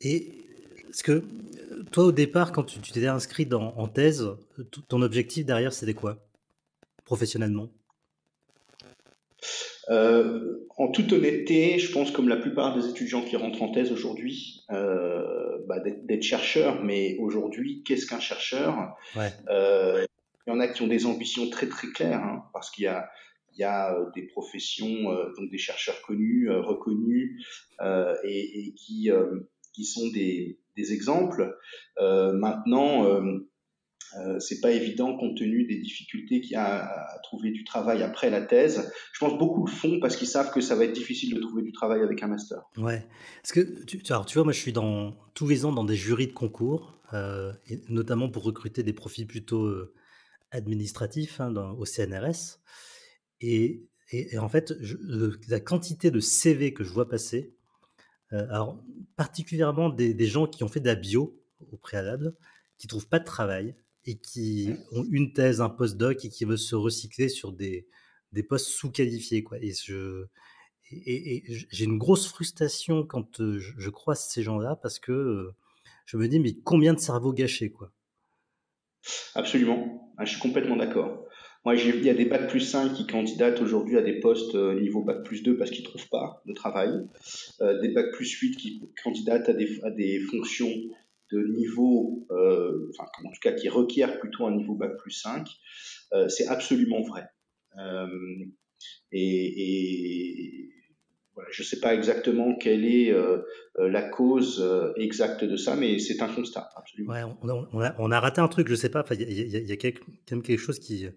Et 0.01 0.47
est-ce 0.89 1.03
que 1.03 1.25
toi, 1.91 2.05
au 2.05 2.13
départ, 2.13 2.53
quand 2.53 2.63
tu 2.63 2.79
t'étais 2.79 3.09
inscrit 3.09 3.47
dans, 3.47 3.75
en 3.77 3.89
thèse, 3.89 4.25
ton 4.89 5.03
objectif 5.03 5.47
derrière, 5.47 5.73
c'était 5.73 5.95
quoi 5.95 6.19
Professionnellement? 7.05 7.71
Euh, 9.91 10.67
En 10.77 10.89
toute 10.89 11.13
honnêteté, 11.13 11.79
je 11.79 11.93
pense, 11.93 12.11
comme 12.11 12.29
la 12.29 12.37
plupart 12.37 12.77
des 12.77 12.89
étudiants 12.89 13.23
qui 13.23 13.37
rentrent 13.37 13.63
en 13.63 13.71
thèse 13.71 13.93
aujourd'hui, 13.93 14.65
euh, 14.71 15.59
bah, 15.69 15.81
d'être 15.81 16.23
chercheur. 16.23 16.83
Mais 16.83 17.17
aujourd'hui, 17.19 17.83
qu'est-ce 17.85 18.07
qu'un 18.07 18.21
chercheur? 18.21 18.97
Ouais. 19.17 19.31
euh, 19.51 20.05
il 20.47 20.51
y 20.51 20.53
en 20.53 20.61
a 20.61 20.69
qui 20.69 20.83
ont 20.83 20.87
des 20.89 21.07
ambitions 21.07 21.49
très 21.49 21.69
très 21.69 21.89
claires, 21.89 22.23
hein, 22.23 22.45
parce 22.53 22.71
qu'il 22.71 22.85
y 22.85 22.87
a, 22.87 23.09
il 23.55 23.61
y 23.61 23.65
a 23.65 23.95
euh, 23.95 24.11
des 24.15 24.23
professions, 24.23 25.11
euh, 25.11 25.33
donc 25.39 25.51
des 25.51 25.59
chercheurs 25.59 26.03
connus, 26.03 26.51
euh, 26.51 26.61
reconnus, 26.61 27.45
et, 28.25 28.67
et, 28.69 28.75
qui, 28.75 29.11
qui 29.73 29.85
sont 29.85 30.09
des, 30.09 30.59
des 30.77 30.93
exemples. 30.93 31.57
maintenant, 31.99 33.05
euh, 34.19 34.39
c'est 34.39 34.61
pas 34.61 34.71
évident 34.71 35.17
compte 35.17 35.37
tenu 35.37 35.65
des 35.65 35.79
difficultés 35.79 36.41
qu'il 36.41 36.53
y 36.53 36.57
a 36.57 36.85
à, 36.85 37.19
trouver 37.23 37.51
du 37.51 37.65
travail 37.65 38.03
après 38.03 38.31
la 38.31 38.43
thèse. 38.43 38.91
Je 39.13 39.19
pense 39.19 39.39
beaucoup 39.39 39.67
le 39.67 39.71
font 39.71 39.99
parce 40.01 40.17
qu'ils 40.17 40.29
savent 40.29 40.53
que 40.53 40.61
ça 40.61 40.75
va 40.75 40.85
être 40.85 40.93
difficile 40.93 41.35
de 41.35 41.41
trouver 41.41 41.63
du 41.63 41.73
travail 41.73 42.03
avec 42.03 42.23
un 42.23 42.29
master. 42.29 42.63
Ouais. 42.77 43.07
Parce 43.43 43.53
que 43.53 43.85
tu, 43.85 44.01
alors, 44.11 44.27
tu 44.27 44.35
vois, 44.35 44.45
moi, 44.45 44.53
je 44.53 44.61
suis 44.61 44.73
tous 45.35 45.49
les 45.49 45.65
ans 45.65 45.73
dans 45.73 45.85
des 45.85 45.97
jurys 45.97 46.29
de 46.29 46.33
concours, 46.33 47.01
euh, 47.13 47.53
notamment 47.89 48.31
pour 48.31 48.45
recruter 48.45 48.83
des 48.83 48.93
profils 48.93 49.27
plutôt 49.27 49.73
administratif 50.51 51.41
hein, 51.41 51.53
au 51.79 51.85
CNRS. 51.85 52.61
Et, 53.41 53.89
en 54.39 54.49
fait, 54.49 54.73
la 55.49 55.61
quantité 55.61 56.11
de 56.11 56.21
CV 56.21 56.73
que 56.73 56.85
je 56.85 56.91
vois 56.91 57.09
passer, 57.09 57.55
euh, 58.33 58.47
alors 58.51 58.83
particulièrement 59.17 59.91
des, 59.91 60.27
gens 60.27 60.47
qui 60.47 60.65
ont 60.65 60.69
fait 60.69 60.81
de 60.81 60.87
la 60.87 60.95
bio 60.95 61.41
au 61.73 61.77
préalable, 61.77 62.35
qui 62.79 62.87
trouvent 62.87 63.09
pas 63.09 63.19
de 63.19 63.25
travail 63.25 63.77
et 64.07 64.17
qui 64.17 64.71
ont 64.93 65.05
une 65.11 65.33
thèse, 65.33 65.61
un 65.61 65.71
post-doc 65.71 66.25
et 66.25 66.29
qui 66.29 66.45
veulent 66.45 66.59
se 66.59 66.75
recycler 66.75 67.29
sur 67.29 67.53
des, 67.53 67.87
des 68.33 68.43
postes 68.43 68.69
sous-qualifiés. 68.69 69.43
Quoi. 69.43 69.59
Et 69.61 69.73
je, 69.73 70.27
et, 70.91 71.45
j'ai 71.71 71.85
une 71.85 71.99
grosse 71.99 72.27
frustration 72.27 73.05
quand 73.05 73.39
je, 73.39 73.73
je 73.77 73.91
croise 73.91 74.27
ces 74.29 74.43
gens-là 74.43 74.77
parce 74.83 74.99
que 74.99 75.51
je 76.07 76.17
me 76.17 76.29
dis, 76.29 76.39
mais 76.39 76.55
combien 76.65 76.95
de 76.95 76.99
cerveaux 76.99 77.33
gâchés, 77.33 77.71
quoi? 77.71 77.91
Absolument. 79.35 80.13
Ah, 80.17 80.25
je 80.25 80.33
suis 80.33 80.41
complètement 80.41 80.77
d'accord. 80.77 81.27
Moi, 81.65 81.77
il 81.77 82.05
y 82.05 82.11
a 82.11 82.15
des 82.15 82.27
bac 82.27 82.49
plus 82.51 82.61
5 82.61 82.93
qui 82.93 83.07
candidatent 83.07 83.61
aujourd'hui 83.63 83.97
à 83.97 84.03
des 84.03 84.21
postes 84.21 84.55
niveau 84.55 85.03
bac 85.03 85.25
plus 85.25 85.43
2 85.43 85.57
parce 85.57 85.71
qu'ils 85.71 85.85
trouvent 85.85 86.09
pas 86.11 86.43
de 86.45 86.53
travail. 86.53 86.91
Euh, 87.63 87.81
des 87.81 87.89
bac 87.89 88.13
plus 88.13 88.31
8 88.31 88.57
qui 88.57 88.83
candidatent 89.03 89.49
à 89.49 89.55
des, 89.55 89.81
à 89.83 89.91
des 89.91 90.21
fonctions 90.21 90.71
de 91.33 91.43
niveau, 91.47 92.27
euh, 92.31 92.91
enfin, 92.91 93.09
en 93.25 93.31
tout 93.31 93.41
cas 93.41 93.53
qui 93.53 93.69
requièrent 93.69 94.19
plutôt 94.19 94.47
un 94.47 94.55
niveau 94.55 94.75
bac 94.75 94.97
plus 94.99 95.11
5. 95.11 95.49
Euh, 96.13 96.29
c'est 96.29 96.47
absolument 96.47 97.03
vrai. 97.03 97.25
Euh, 97.79 98.09
et, 99.13 99.63
et 99.63 100.71
je 101.51 101.63
ne 101.63 101.67
sais 101.67 101.81
pas 101.81 101.95
exactement 101.95 102.55
quelle 102.55 102.85
est 102.85 103.13
la 103.77 104.03
cause 104.09 104.65
exacte 104.97 105.43
de 105.45 105.57
ça, 105.57 105.75
mais 105.75 105.99
c'est 105.99 106.23
un 106.23 106.29
constat, 106.29 106.69
absolument. 106.77 107.37
On, 107.99 108.11
a, 108.13 108.21
raté 108.21 108.41
un 108.41 108.47
truc, 108.47 108.69
je 108.69 108.73
ne 108.73 108.77
sais 108.77 108.89
pas. 108.89 109.05
Il 109.11 109.33
y, 109.33 109.73
a, 109.73 109.77
quand 109.77 109.91
même 110.31 110.43
quelque 110.43 110.61
chose 110.61 110.79
qui, 110.79 111.09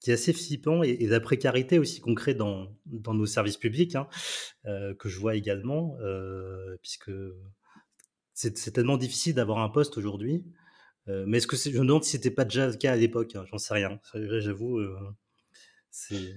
qui 0.00 0.10
est 0.10 0.14
assez 0.14 0.34
flippant 0.34 0.82
et, 0.82 1.06
la 1.06 1.20
précarité 1.20 1.78
aussi 1.78 2.02
qu'on 2.02 2.14
crée 2.14 2.34
dans, 2.34 2.68
dans 2.84 3.14
nos 3.14 3.24
services 3.24 3.56
publics, 3.56 3.94
hein, 3.94 4.08
que 4.64 5.08
je 5.08 5.18
vois 5.18 5.36
également, 5.36 5.96
puisque 6.82 7.10
c'est 8.34 8.72
tellement 8.72 8.96
difficile 8.96 9.34
d'avoir 9.34 9.58
un 9.58 9.68
poste 9.68 9.98
aujourd'hui. 9.98 10.44
mais 11.06 11.38
est-ce 11.38 11.46
que 11.46 11.56
je 11.56 11.78
me 11.78 11.86
demande 11.86 12.04
si 12.04 12.12
c'était 12.12 12.30
pas 12.30 12.44
déjà 12.44 12.66
le 12.68 12.76
cas 12.76 12.92
à 12.92 12.96
l'époque 12.96 13.34
hein, 13.36 13.44
J'en 13.50 13.58
sais 13.58 13.74
rien. 13.74 14.00
J'avoue. 14.14 14.80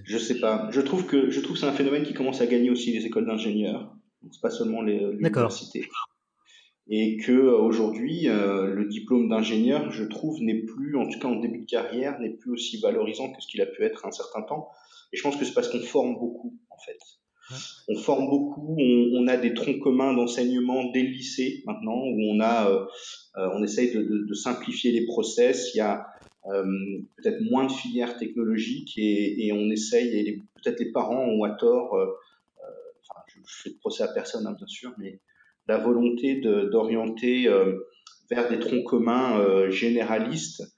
Je 0.04 0.18
sais 0.18 0.38
pas. 0.38 0.68
Je 0.70 0.80
trouve 0.80 1.06
que 1.06 1.30
je 1.30 1.40
trouve 1.40 1.56
c'est 1.56 1.66
un 1.66 1.72
phénomène 1.72 2.04
qui 2.04 2.14
commence 2.14 2.40
à 2.40 2.46
gagner 2.46 2.70
aussi 2.70 2.92
les 2.92 3.06
écoles 3.06 3.26
d'ingénieurs. 3.26 3.94
C'est 4.30 4.40
pas 4.40 4.50
seulement 4.50 4.82
les 4.82 4.98
universités. 4.98 5.88
et 6.88 7.16
que 7.16 7.32
aujourd'hui 7.32 8.24
le 8.24 8.84
diplôme 8.88 9.28
d'ingénieur, 9.28 9.90
je 9.90 10.04
trouve, 10.04 10.40
n'est 10.40 10.62
plus, 10.62 10.96
en 10.96 11.08
tout 11.08 11.18
cas 11.18 11.28
en 11.28 11.40
début 11.40 11.60
de 11.60 11.66
carrière, 11.66 12.18
n'est 12.20 12.36
plus 12.36 12.52
aussi 12.52 12.80
valorisant 12.80 13.32
que 13.32 13.40
ce 13.40 13.48
qu'il 13.48 13.60
a 13.60 13.66
pu 13.66 13.82
être 13.82 14.06
un 14.06 14.12
certain 14.12 14.42
temps. 14.42 14.68
Et 15.12 15.16
je 15.16 15.22
pense 15.22 15.36
que 15.36 15.44
c'est 15.44 15.54
parce 15.54 15.68
qu'on 15.68 15.80
forme 15.80 16.14
beaucoup, 16.14 16.58
en 16.70 16.78
fait. 16.78 16.98
On 17.88 17.96
forme 17.96 18.28
beaucoup, 18.28 18.76
on, 18.78 19.26
a 19.28 19.36
des 19.36 19.54
troncs 19.54 19.80
communs 19.80 20.14
d'enseignement 20.14 20.90
dès 20.90 21.02
le 21.02 21.10
lycée 21.10 21.62
maintenant, 21.66 21.98
où 21.98 22.20
on 22.32 22.40
a, 22.40 22.70
euh, 22.70 22.84
euh, 23.36 23.48
on 23.54 23.62
essaye 23.62 23.92
de, 23.92 24.34
simplifier 24.34 24.92
les 24.92 25.06
process. 25.06 25.74
Il 25.74 25.78
y 25.78 25.80
a 25.80 26.06
euh, 26.46 26.64
peut-être 27.16 27.40
moins 27.42 27.66
de 27.66 27.72
filières 27.72 28.16
technologiques 28.16 28.94
et, 28.96 29.50
on 29.52 29.70
essaye, 29.70 30.08
et 30.16 30.42
peut-être 30.62 30.80
les 30.80 30.90
parents 30.92 31.24
ont 31.24 31.44
à 31.44 31.50
tort, 31.50 31.92
enfin, 31.92 33.20
je, 33.28 33.62
fais 33.62 33.70
de 33.70 33.78
procès 33.78 34.02
à 34.02 34.08
personne, 34.08 34.46
hein, 34.46 34.54
bien 34.56 34.66
sûr, 34.66 34.92
mais 34.98 35.20
la 35.68 35.78
volonté 35.78 36.40
d'orienter 36.40 37.48
vers 38.30 38.48
des 38.48 38.58
troncs 38.58 38.84
communs 38.84 39.70
généralistes 39.70 40.62
euh, 40.62 40.75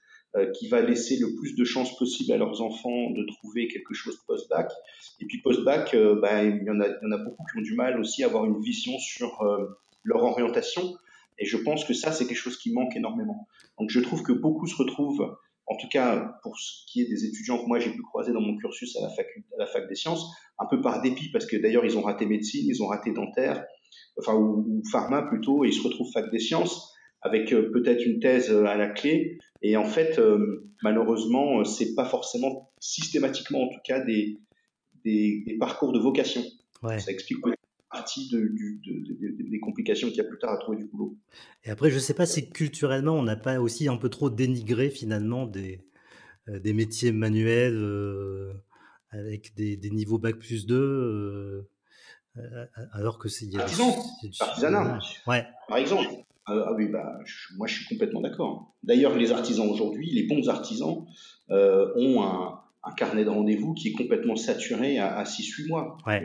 qui 0.53 0.67
va 0.67 0.81
laisser 0.81 1.17
le 1.17 1.35
plus 1.35 1.55
de 1.55 1.65
chances 1.65 1.97
possible 1.97 2.31
à 2.31 2.37
leurs 2.37 2.61
enfants 2.61 3.09
de 3.11 3.25
trouver 3.25 3.67
quelque 3.67 3.93
chose 3.93 4.17
post-bac. 4.27 4.71
Et 5.19 5.25
puis 5.25 5.41
post-bac, 5.41 5.93
euh, 5.93 6.19
bah, 6.21 6.43
il, 6.43 6.57
il 6.57 6.65
y 6.65 6.69
en 6.69 6.79
a 7.11 7.17
beaucoup 7.17 7.43
qui 7.51 7.59
ont 7.59 7.61
du 7.61 7.73
mal 7.73 7.99
aussi 7.99 8.23
à 8.23 8.27
avoir 8.27 8.45
une 8.45 8.59
vision 8.61 8.97
sur 8.99 9.41
euh, 9.41 9.79
leur 10.03 10.23
orientation. 10.23 10.95
Et 11.39 11.45
je 11.45 11.57
pense 11.57 11.83
que 11.85 11.93
ça, 11.93 12.11
c'est 12.11 12.27
quelque 12.27 12.37
chose 12.37 12.57
qui 12.57 12.71
manque 12.73 12.95
énormément. 12.95 13.47
Donc 13.79 13.89
je 13.89 13.99
trouve 13.99 14.23
que 14.23 14.33
beaucoup 14.33 14.67
se 14.67 14.75
retrouvent, 14.75 15.35
en 15.67 15.77
tout 15.77 15.87
cas 15.87 16.35
pour 16.43 16.57
ce 16.59 16.85
qui 16.87 17.01
est 17.01 17.07
des 17.07 17.25
étudiants 17.25 17.57
que 17.57 17.65
moi 17.65 17.79
j'ai 17.79 17.91
pu 17.91 18.01
croiser 18.01 18.33
dans 18.33 18.41
mon 18.41 18.57
cursus 18.57 18.95
à 18.97 19.01
la, 19.01 19.09
fac, 19.09 19.25
à 19.55 19.59
la 19.59 19.65
fac 19.65 19.87
des 19.87 19.95
sciences, 19.95 20.27
un 20.59 20.65
peu 20.65 20.81
par 20.81 21.01
dépit, 21.01 21.31
parce 21.31 21.45
que 21.45 21.55
d'ailleurs 21.55 21.85
ils 21.85 21.97
ont 21.97 22.01
raté 22.01 22.25
médecine, 22.25 22.67
ils 22.67 22.83
ont 22.83 22.87
raté 22.87 23.13
dentaire, 23.13 23.63
enfin 24.17 24.33
ou, 24.33 24.65
ou 24.67 24.83
pharma 24.91 25.23
plutôt, 25.23 25.63
et 25.63 25.69
ils 25.69 25.73
se 25.73 25.81
retrouvent 25.81 26.11
fac 26.11 26.29
des 26.29 26.39
sciences 26.39 26.93
avec 27.21 27.49
peut-être 27.49 28.05
une 28.05 28.19
thèse 28.19 28.51
à 28.51 28.75
la 28.75 28.89
clé, 28.89 29.39
et 29.61 29.77
en 29.77 29.85
fait, 29.85 30.19
euh, 30.19 30.71
malheureusement, 30.81 31.59
euh, 31.59 31.63
c'est 31.63 31.93
pas 31.95 32.05
forcément 32.05 32.71
systématiquement, 32.79 33.63
en 33.63 33.69
tout 33.69 33.79
cas, 33.83 33.99
des, 33.99 34.39
des, 35.03 35.57
parcours 35.59 35.91
de 35.91 35.99
vocation. 35.99 36.41
Ça 36.81 37.11
explique 37.11 37.39
partie 37.91 38.29
de, 38.29 38.53
des 39.49 39.59
complications 39.59 40.07
qu'il 40.07 40.17
y 40.17 40.21
a 40.21 40.23
plus 40.23 40.37
tard 40.37 40.53
à 40.53 40.57
trouver 40.57 40.77
du 40.77 40.85
boulot. 40.85 41.17
Et 41.65 41.71
après, 41.71 41.89
je 41.91 41.99
sais 41.99 42.13
pas 42.13 42.25
si 42.25 42.49
culturellement, 42.49 43.15
on 43.15 43.23
n'a 43.23 43.35
pas 43.35 43.59
aussi 43.59 43.89
un 43.89 43.97
peu 43.97 44.09
trop 44.09 44.29
dénigré 44.29 44.89
finalement 44.89 45.45
des, 45.45 45.81
euh, 46.47 46.59
des 46.59 46.73
métiers 46.73 47.11
manuels 47.11 48.53
avec 49.11 49.55
des, 49.55 49.75
des, 49.75 49.89
niveaux 49.89 50.19
bac 50.19 50.37
plus 50.37 50.67
2, 50.67 51.67
alors 52.93 53.17
que 53.17 53.27
c'est. 53.27 53.53
Artisan, 53.55 53.93
artisanat. 54.39 54.99
Ouais. 55.27 55.45
Par 55.67 55.77
exemple. 55.77 56.05
Ah, 56.49 56.65
ah 56.69 56.73
oui, 56.73 56.87
bah, 56.87 57.19
moi 57.57 57.67
je 57.67 57.75
suis 57.75 57.85
complètement 57.85 58.21
d'accord. 58.21 58.73
D'ailleurs, 58.81 59.15
les 59.15 59.31
artisans 59.31 59.69
aujourd'hui, 59.69 60.09
les 60.11 60.23
bons 60.23 60.49
artisans, 60.49 61.05
euh, 61.51 61.93
ont 61.95 62.23
un, 62.23 62.59
carnet 62.97 63.23
de 63.23 63.29
rendez-vous 63.29 63.75
qui 63.75 63.89
est 63.89 63.93
complètement 63.93 64.35
saturé 64.35 64.97
à, 64.97 65.23
6-8 65.23 65.67
mois. 65.67 65.97
Euh, 66.07 66.21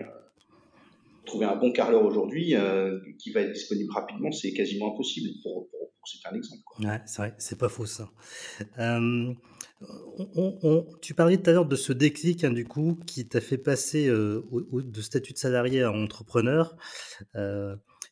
trouver 1.26 1.44
un 1.44 1.56
bon 1.56 1.72
carreleur 1.72 2.02
aujourd'hui 2.02 2.56
euh, 2.56 2.98
qui 3.18 3.32
va 3.32 3.42
être 3.42 3.52
disponible 3.52 3.92
rapidement, 3.92 4.32
c'est 4.32 4.54
quasiment 4.54 4.94
impossible. 4.94 5.28
Pour, 5.42 5.68
c'est 6.06 6.26
un 6.26 6.34
exemple. 6.34 6.62
Ouais, 6.80 7.00
c'est 7.04 7.18
vrai, 7.18 7.34
c'est 7.36 7.58
pas 7.58 7.68
faux 7.68 7.84
ça. 7.84 8.08
tu 11.02 11.14
parlais 11.14 11.36
tout 11.36 11.50
à 11.50 11.52
l'heure 11.52 11.66
de 11.66 11.76
ce 11.76 11.92
déclic, 11.92 12.44
hein, 12.44 12.50
du 12.50 12.64
coup, 12.64 12.98
qui 13.06 13.28
t'a 13.28 13.42
fait 13.42 13.58
passer 13.58 14.08
de 14.08 15.00
statut 15.02 15.34
de 15.34 15.38
salarié 15.38 15.82
à 15.82 15.92
entrepreneur 15.92 16.76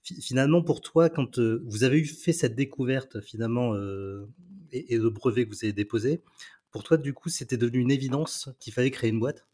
finalement, 0.03 0.63
pour 0.63 0.81
toi, 0.81 1.09
quand 1.09 1.39
euh, 1.39 1.63
vous 1.67 1.85
avez 1.85 1.99
eu 1.99 2.05
fait 2.05 2.33
cette 2.33 2.55
découverte, 2.55 3.21
finalement, 3.21 3.75
euh, 3.75 4.29
et, 4.73 4.97
le 4.97 5.11
brevet 5.11 5.45
que 5.45 5.51
vous 5.51 5.65
avez 5.65 5.73
déposé, 5.73 6.23
pour 6.71 6.83
toi, 6.83 6.97
du 6.97 7.13
coup, 7.13 7.29
c'était 7.29 7.57
devenu 7.57 7.81
une 7.81 7.91
évidence 7.91 8.49
qu'il 8.59 8.73
fallait 8.73 8.91
créer 8.91 9.11
une 9.11 9.21
boîte? 9.21 9.47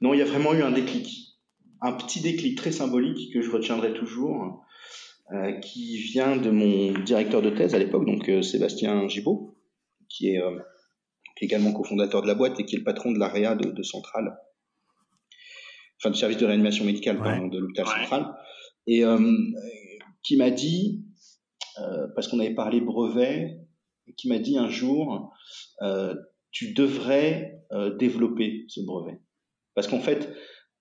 Non, 0.00 0.14
il 0.14 0.18
y 0.18 0.22
a 0.22 0.26
vraiment 0.26 0.52
eu 0.52 0.62
un 0.62 0.72
déclic. 0.72 1.38
Un 1.80 1.92
petit 1.92 2.20
déclic 2.20 2.56
très 2.56 2.72
symbolique 2.72 3.32
que 3.32 3.40
je 3.40 3.50
retiendrai 3.50 3.94
toujours, 3.94 4.64
euh, 5.32 5.52
qui 5.60 5.98
vient 5.98 6.36
de 6.36 6.50
mon 6.50 6.92
directeur 7.04 7.42
de 7.42 7.50
thèse 7.50 7.74
à 7.74 7.78
l'époque, 7.78 8.06
donc 8.06 8.30
Sébastien 8.44 9.08
Gibault, 9.08 9.56
qui 10.08 10.28
est, 10.28 10.42
également 11.40 11.72
cofondateur 11.72 12.22
de 12.22 12.28
la 12.28 12.36
boîte 12.36 12.60
et 12.60 12.64
qui 12.64 12.76
est 12.76 12.78
le 12.78 12.84
patron 12.84 13.10
de 13.10 13.18
l'AREA 13.18 13.56
de, 13.56 13.72
de 13.72 13.82
Centrale 13.82 14.38
enfin 16.02 16.10
du 16.10 16.18
service 16.18 16.38
de 16.38 16.46
réanimation 16.46 16.84
médicale 16.84 17.16
de 17.50 17.58
l'hôpital 17.58 17.86
central, 17.86 18.34
et 18.86 19.04
euh, 19.04 19.32
qui 20.24 20.36
m'a 20.36 20.50
dit, 20.50 21.04
euh, 21.80 22.08
parce 22.14 22.26
qu'on 22.28 22.40
avait 22.40 22.54
parlé 22.54 22.80
brevet, 22.80 23.58
qui 24.16 24.28
m'a 24.28 24.38
dit 24.38 24.58
un 24.58 24.68
jour, 24.68 25.32
euh, 25.82 26.14
tu 26.50 26.74
devrais 26.74 27.58
développer 27.98 28.66
ce 28.68 28.82
brevet. 28.82 29.18
Parce 29.74 29.88
qu'en 29.88 30.00
fait, 30.00 30.34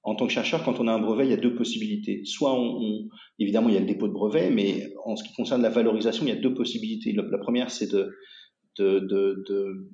en 0.04 0.16
tant 0.16 0.28
que 0.28 0.34
chercheur, 0.34 0.66
quand 0.66 0.82
on 0.82 0.88
a 0.90 0.92
un 0.92 1.00
brevet, 1.00 1.26
il 1.26 1.30
y 1.30 1.34
a 1.34 1.38
deux 1.38 1.56
possibilités. 1.56 2.26
Soit, 2.26 2.54
on, 2.54 3.08
évidemment, 3.40 3.70
il 3.70 3.76
y 3.76 3.78
a 3.78 3.80
le 3.80 3.86
dépôt 3.86 4.10
de 4.10 4.14
brevet, 4.14 4.50
mais 4.50 4.92
en 5.06 5.16
ce 5.16 5.24
qui 5.24 5.34
concerne 5.34 5.62
la 5.62 5.70
valorisation, 5.70 6.26
il 6.26 6.30
y 6.30 6.38
a 6.38 6.42
deux 6.42 6.54
possibilités. 6.54 7.14
La, 7.14 7.38
première, 7.38 7.72
c'est 7.72 7.90
de, 7.90 8.12
de, 8.78 9.00
de, 9.00 9.46
de, 9.48 9.90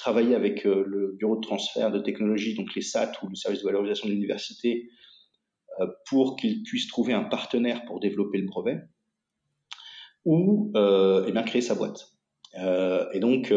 travailler 0.00 0.34
avec 0.34 0.66
euh, 0.66 0.82
le 0.86 1.12
bureau 1.18 1.36
de 1.36 1.42
transfert 1.42 1.92
de 1.92 1.98
technologie, 1.98 2.54
donc 2.54 2.74
les 2.74 2.80
SAT 2.80 3.12
ou 3.22 3.28
le 3.28 3.34
service 3.34 3.60
de 3.60 3.66
valorisation 3.66 4.08
de 4.08 4.12
l'université, 4.14 4.88
euh, 5.78 5.86
pour 6.08 6.36
qu'ils 6.36 6.62
puissent 6.62 6.88
trouver 6.88 7.12
un 7.12 7.24
partenaire 7.24 7.84
pour 7.84 8.00
développer 8.00 8.38
le 8.38 8.46
brevet, 8.46 8.80
ou 10.24 10.72
euh, 10.74 11.26
eh 11.28 11.32
bien 11.32 11.42
créer 11.42 11.60
sa 11.60 11.74
boîte. 11.74 12.12
et 13.14 13.20
donc, 13.20 13.54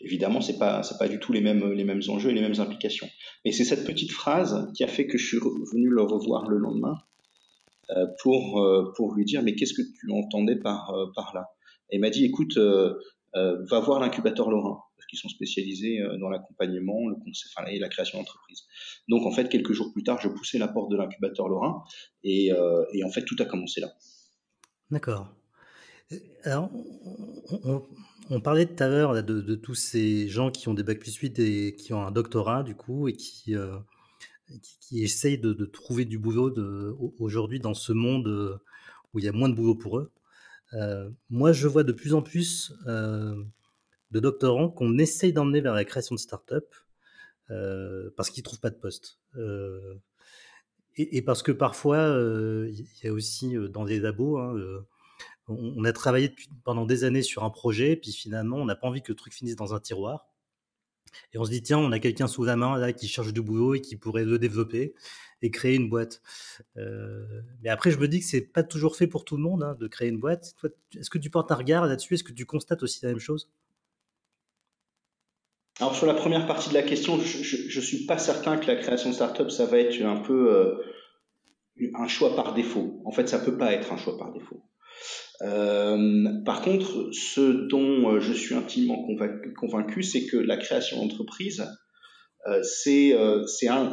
évidemment, 0.00 0.40
c'est 0.40 0.58
pas 0.58 0.82
c'est 0.82 0.98
pas 0.98 1.08
du 1.08 1.18
tout 1.18 1.32
les 1.32 1.40
mêmes 1.40 1.72
les 1.72 1.84
mêmes 1.84 2.02
enjeux 2.08 2.30
et 2.30 2.34
les 2.34 2.42
mêmes 2.46 2.60
implications. 2.60 3.08
Mais 3.44 3.50
c'est 3.50 3.64
cette 3.64 3.84
petite 3.84 4.12
phrase 4.12 4.70
qui 4.74 4.84
a 4.84 4.86
fait 4.86 5.06
que 5.06 5.18
je 5.18 5.26
suis 5.26 5.38
venu 5.72 5.88
le 5.88 6.02
revoir 6.02 6.48
le 6.48 6.58
lendemain 6.58 6.96
pour 8.22 8.40
pour 8.96 9.14
lui 9.14 9.24
dire 9.24 9.42
mais 9.42 9.54
qu'est-ce 9.56 9.74
que 9.74 9.82
tu 9.82 10.12
entendais 10.12 10.56
par 10.56 10.94
par 11.16 11.32
là? 11.34 11.44
Et 11.90 11.96
il 11.96 12.00
m'a 12.00 12.10
dit 12.10 12.24
écoute, 12.24 12.56
va 12.56 13.80
voir 13.80 13.98
l'incubateur 13.98 14.48
Lorrain 14.48 14.78
qui 15.06 15.16
sont 15.16 15.28
spécialisés 15.28 16.00
euh, 16.00 16.16
dans 16.18 16.28
l'accompagnement, 16.28 17.08
le 17.08 17.16
conseil, 17.16 17.76
et 17.76 17.78
la 17.78 17.88
création 17.88 18.18
d'entreprise. 18.18 18.64
Donc 19.08 19.26
en 19.26 19.32
fait, 19.32 19.48
quelques 19.48 19.72
jours 19.72 19.92
plus 19.92 20.02
tard, 20.02 20.20
je 20.20 20.28
poussais 20.28 20.58
la 20.58 20.68
porte 20.68 20.90
de 20.90 20.96
l'incubateur 20.96 21.48
Lorrain 21.48 21.82
et, 22.24 22.52
euh, 22.52 22.84
en 23.04 23.10
fait, 23.10 23.24
tout 23.24 23.36
a 23.38 23.44
commencé 23.44 23.80
là. 23.80 23.92
D'accord. 24.90 25.34
Alors, 26.42 26.70
on, 28.28 28.40
parlait 28.40 28.66
tout 28.66 28.82
à 28.82 28.88
l'heure 28.88 29.22
de, 29.22 29.54
tous 29.54 29.76
ces 29.76 30.28
gens 30.28 30.50
qui 30.50 30.68
ont 30.68 30.74
des 30.74 30.82
bacs 30.82 30.98
plus 30.98 31.14
8 31.14 31.38
et 31.38 31.74
qui 31.76 31.92
ont 31.92 32.04
un 32.04 32.10
doctorat, 32.10 32.64
du 32.64 32.74
coup, 32.74 33.06
et 33.06 33.12
qui, 33.12 33.54
euh, 33.54 33.78
qui, 34.80 35.04
essayent 35.04 35.38
de, 35.38 35.52
de, 35.52 35.66
trouver 35.66 36.04
du 36.04 36.18
boulot 36.18 36.52
aujourd'hui 37.20 37.60
dans 37.60 37.74
ce 37.74 37.92
monde 37.92 38.60
où 39.14 39.20
il 39.20 39.24
y 39.24 39.28
a 39.28 39.32
moins 39.32 39.48
de 39.48 39.54
boulot 39.54 39.76
pour 39.76 39.98
eux. 39.98 40.10
moi, 41.28 41.52
je 41.52 41.68
vois 41.68 41.84
de 41.84 41.92
plus 41.92 42.12
en 42.12 42.22
plus 42.22 42.72
de 44.10 44.20
doctorants 44.20 44.68
qu'on 44.68 44.98
essaye 44.98 45.32
d'emmener 45.32 45.60
vers 45.60 45.74
la 45.74 45.84
création 45.84 46.14
de 46.14 46.20
start-up 46.20 46.74
euh, 47.50 48.10
parce 48.16 48.30
qu'ils 48.30 48.42
ne 48.42 48.44
trouvent 48.44 48.60
pas 48.60 48.70
de 48.70 48.76
poste. 48.76 49.18
Euh, 49.36 49.94
et, 50.96 51.22
parce 51.22 51.42
que 51.42 51.52
parfois, 51.52 51.96
euh, 51.96 52.70
il 52.72 53.04
y 53.04 53.08
a 53.08 53.12
aussi 53.12 53.54
dans 53.70 53.84
des 53.84 54.00
labos, 54.00 54.38
hein, 54.38 54.54
on, 55.48 55.84
a 55.84 55.92
travaillé 55.92 56.34
pendant 56.62 56.84
des 56.84 57.04
années 57.04 57.22
sur 57.22 57.42
un 57.42 57.50
projet, 57.50 57.96
puis 57.96 58.12
finalement, 58.12 58.58
on 58.58 58.66
n'a 58.66 58.76
pas 58.76 58.86
envie 58.86 59.00
que 59.00 59.10
le 59.10 59.16
truc 59.16 59.32
finisse 59.32 59.56
dans 59.56 59.72
un 59.72 59.80
tiroir. 59.80 60.28
Et 61.32 61.38
on 61.38 61.44
se 61.44 61.50
dit, 61.50 61.62
tiens, 61.62 61.78
on 61.78 61.90
a 61.90 61.98
quelqu'un 61.98 62.28
sous 62.28 62.44
la 62.44 62.54
main 62.54 62.76
là 62.76 62.92
qui 62.92 63.08
cherche 63.08 63.32
du 63.32 63.40
boulot 63.40 63.74
et 63.74 63.80
qui 63.80 63.96
pourrait 63.96 64.24
le 64.24 64.38
développer 64.38 64.94
et 65.42 65.50
créer 65.50 65.74
une 65.74 65.88
boîte. 65.88 66.20
mais 66.76 67.70
après, 67.70 67.90
je 67.90 67.98
me 67.98 68.06
dis 68.06 68.20
que 68.20 68.26
c'est 68.26 68.42
pas 68.42 68.62
toujours 68.62 68.96
fait 68.96 69.06
pour 69.06 69.24
tout 69.24 69.36
le 69.36 69.42
monde 69.42 69.62
hein, 69.62 69.74
de 69.80 69.88
créer 69.88 70.08
une 70.08 70.20
boîte. 70.20 70.54
Est-ce 70.96 71.08
que 71.08 71.18
tu 71.18 71.30
portes 71.30 71.50
un 71.50 71.56
regard 71.56 71.86
là-dessus? 71.86 72.14
Est-ce 72.14 72.24
que 72.24 72.32
tu 72.32 72.44
constates 72.44 72.82
aussi 72.82 73.00
la 73.02 73.10
même 73.10 73.20
chose? 73.20 73.48
Alors 75.80 75.96
sur 75.96 76.06
la 76.06 76.14
première 76.14 76.46
partie 76.46 76.68
de 76.68 76.74
la 76.74 76.82
question, 76.82 77.18
je 77.18 77.78
ne 77.78 77.84
suis 77.84 78.04
pas 78.04 78.18
certain 78.18 78.58
que 78.58 78.66
la 78.66 78.76
création 78.76 79.08
de 79.08 79.14
start-up, 79.14 79.50
ça 79.50 79.64
va 79.64 79.78
être 79.78 79.98
un 80.02 80.18
peu 80.18 80.54
euh, 80.54 80.74
un 81.94 82.06
choix 82.06 82.36
par 82.36 82.52
défaut. 82.52 83.00
En 83.06 83.12
fait, 83.12 83.28
ça 83.30 83.38
peut 83.38 83.56
pas 83.56 83.72
être 83.72 83.90
un 83.90 83.96
choix 83.96 84.18
par 84.18 84.30
défaut. 84.30 84.62
Euh, 85.40 86.42
par 86.44 86.60
contre, 86.60 87.08
ce 87.12 87.66
dont 87.66 88.10
euh, 88.10 88.20
je 88.20 88.34
suis 88.34 88.54
intimement 88.54 89.06
convaincu, 89.56 90.02
c'est 90.02 90.26
que 90.26 90.36
la 90.36 90.58
création 90.58 90.98
d'entreprise, 90.98 91.66
c'est 92.62 93.14
un, 93.14 93.92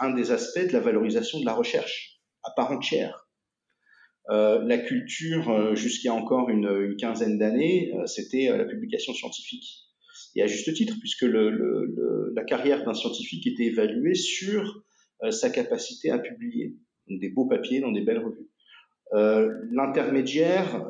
un 0.00 0.14
des 0.14 0.32
aspects 0.32 0.66
de 0.66 0.72
la 0.72 0.80
valorisation 0.80 1.38
de 1.38 1.46
la 1.46 1.54
recherche 1.54 2.20
à 2.42 2.50
part 2.56 2.72
entière. 2.72 3.28
la 4.28 4.78
culture, 4.78 5.76
jusqu'à 5.76 6.12
encore 6.12 6.48
une, 6.48 6.66
une 6.66 6.96
quinzaine 6.96 7.38
d'années, 7.38 7.92
c'était 8.06 8.48
la 8.56 8.64
publication 8.64 9.14
scientifique 9.14 9.91
et 10.34 10.42
à 10.42 10.46
juste 10.46 10.72
titre, 10.74 10.94
puisque 11.00 11.22
le, 11.22 11.50
le, 11.50 12.32
la 12.34 12.44
carrière 12.44 12.84
d'un 12.84 12.94
scientifique 12.94 13.46
était 13.46 13.64
évaluée 13.64 14.14
sur 14.14 14.82
euh, 15.22 15.30
sa 15.30 15.50
capacité 15.50 16.10
à 16.10 16.18
publier, 16.18 16.76
des 17.08 17.28
beaux 17.28 17.46
papiers 17.46 17.80
dans 17.80 17.92
des 17.92 18.02
belles 18.02 18.24
revues. 18.24 18.48
L'intermédiaire 19.14 20.86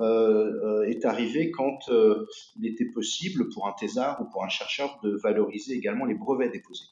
est 0.87 1.04
arrivé 1.04 1.50
quand 1.50 1.80
il 1.88 2.66
était 2.66 2.84
possible 2.84 3.49
pour 3.49 3.66
un 3.66 3.72
thésard 3.72 4.20
ou 4.20 4.30
pour 4.30 4.44
un 4.44 4.49
chercheur 4.49 5.00
de 5.02 5.18
valoriser 5.25 5.75
également 5.75 6.04
les 6.04 6.14
brevets 6.14 6.52
déposés. 6.52 6.84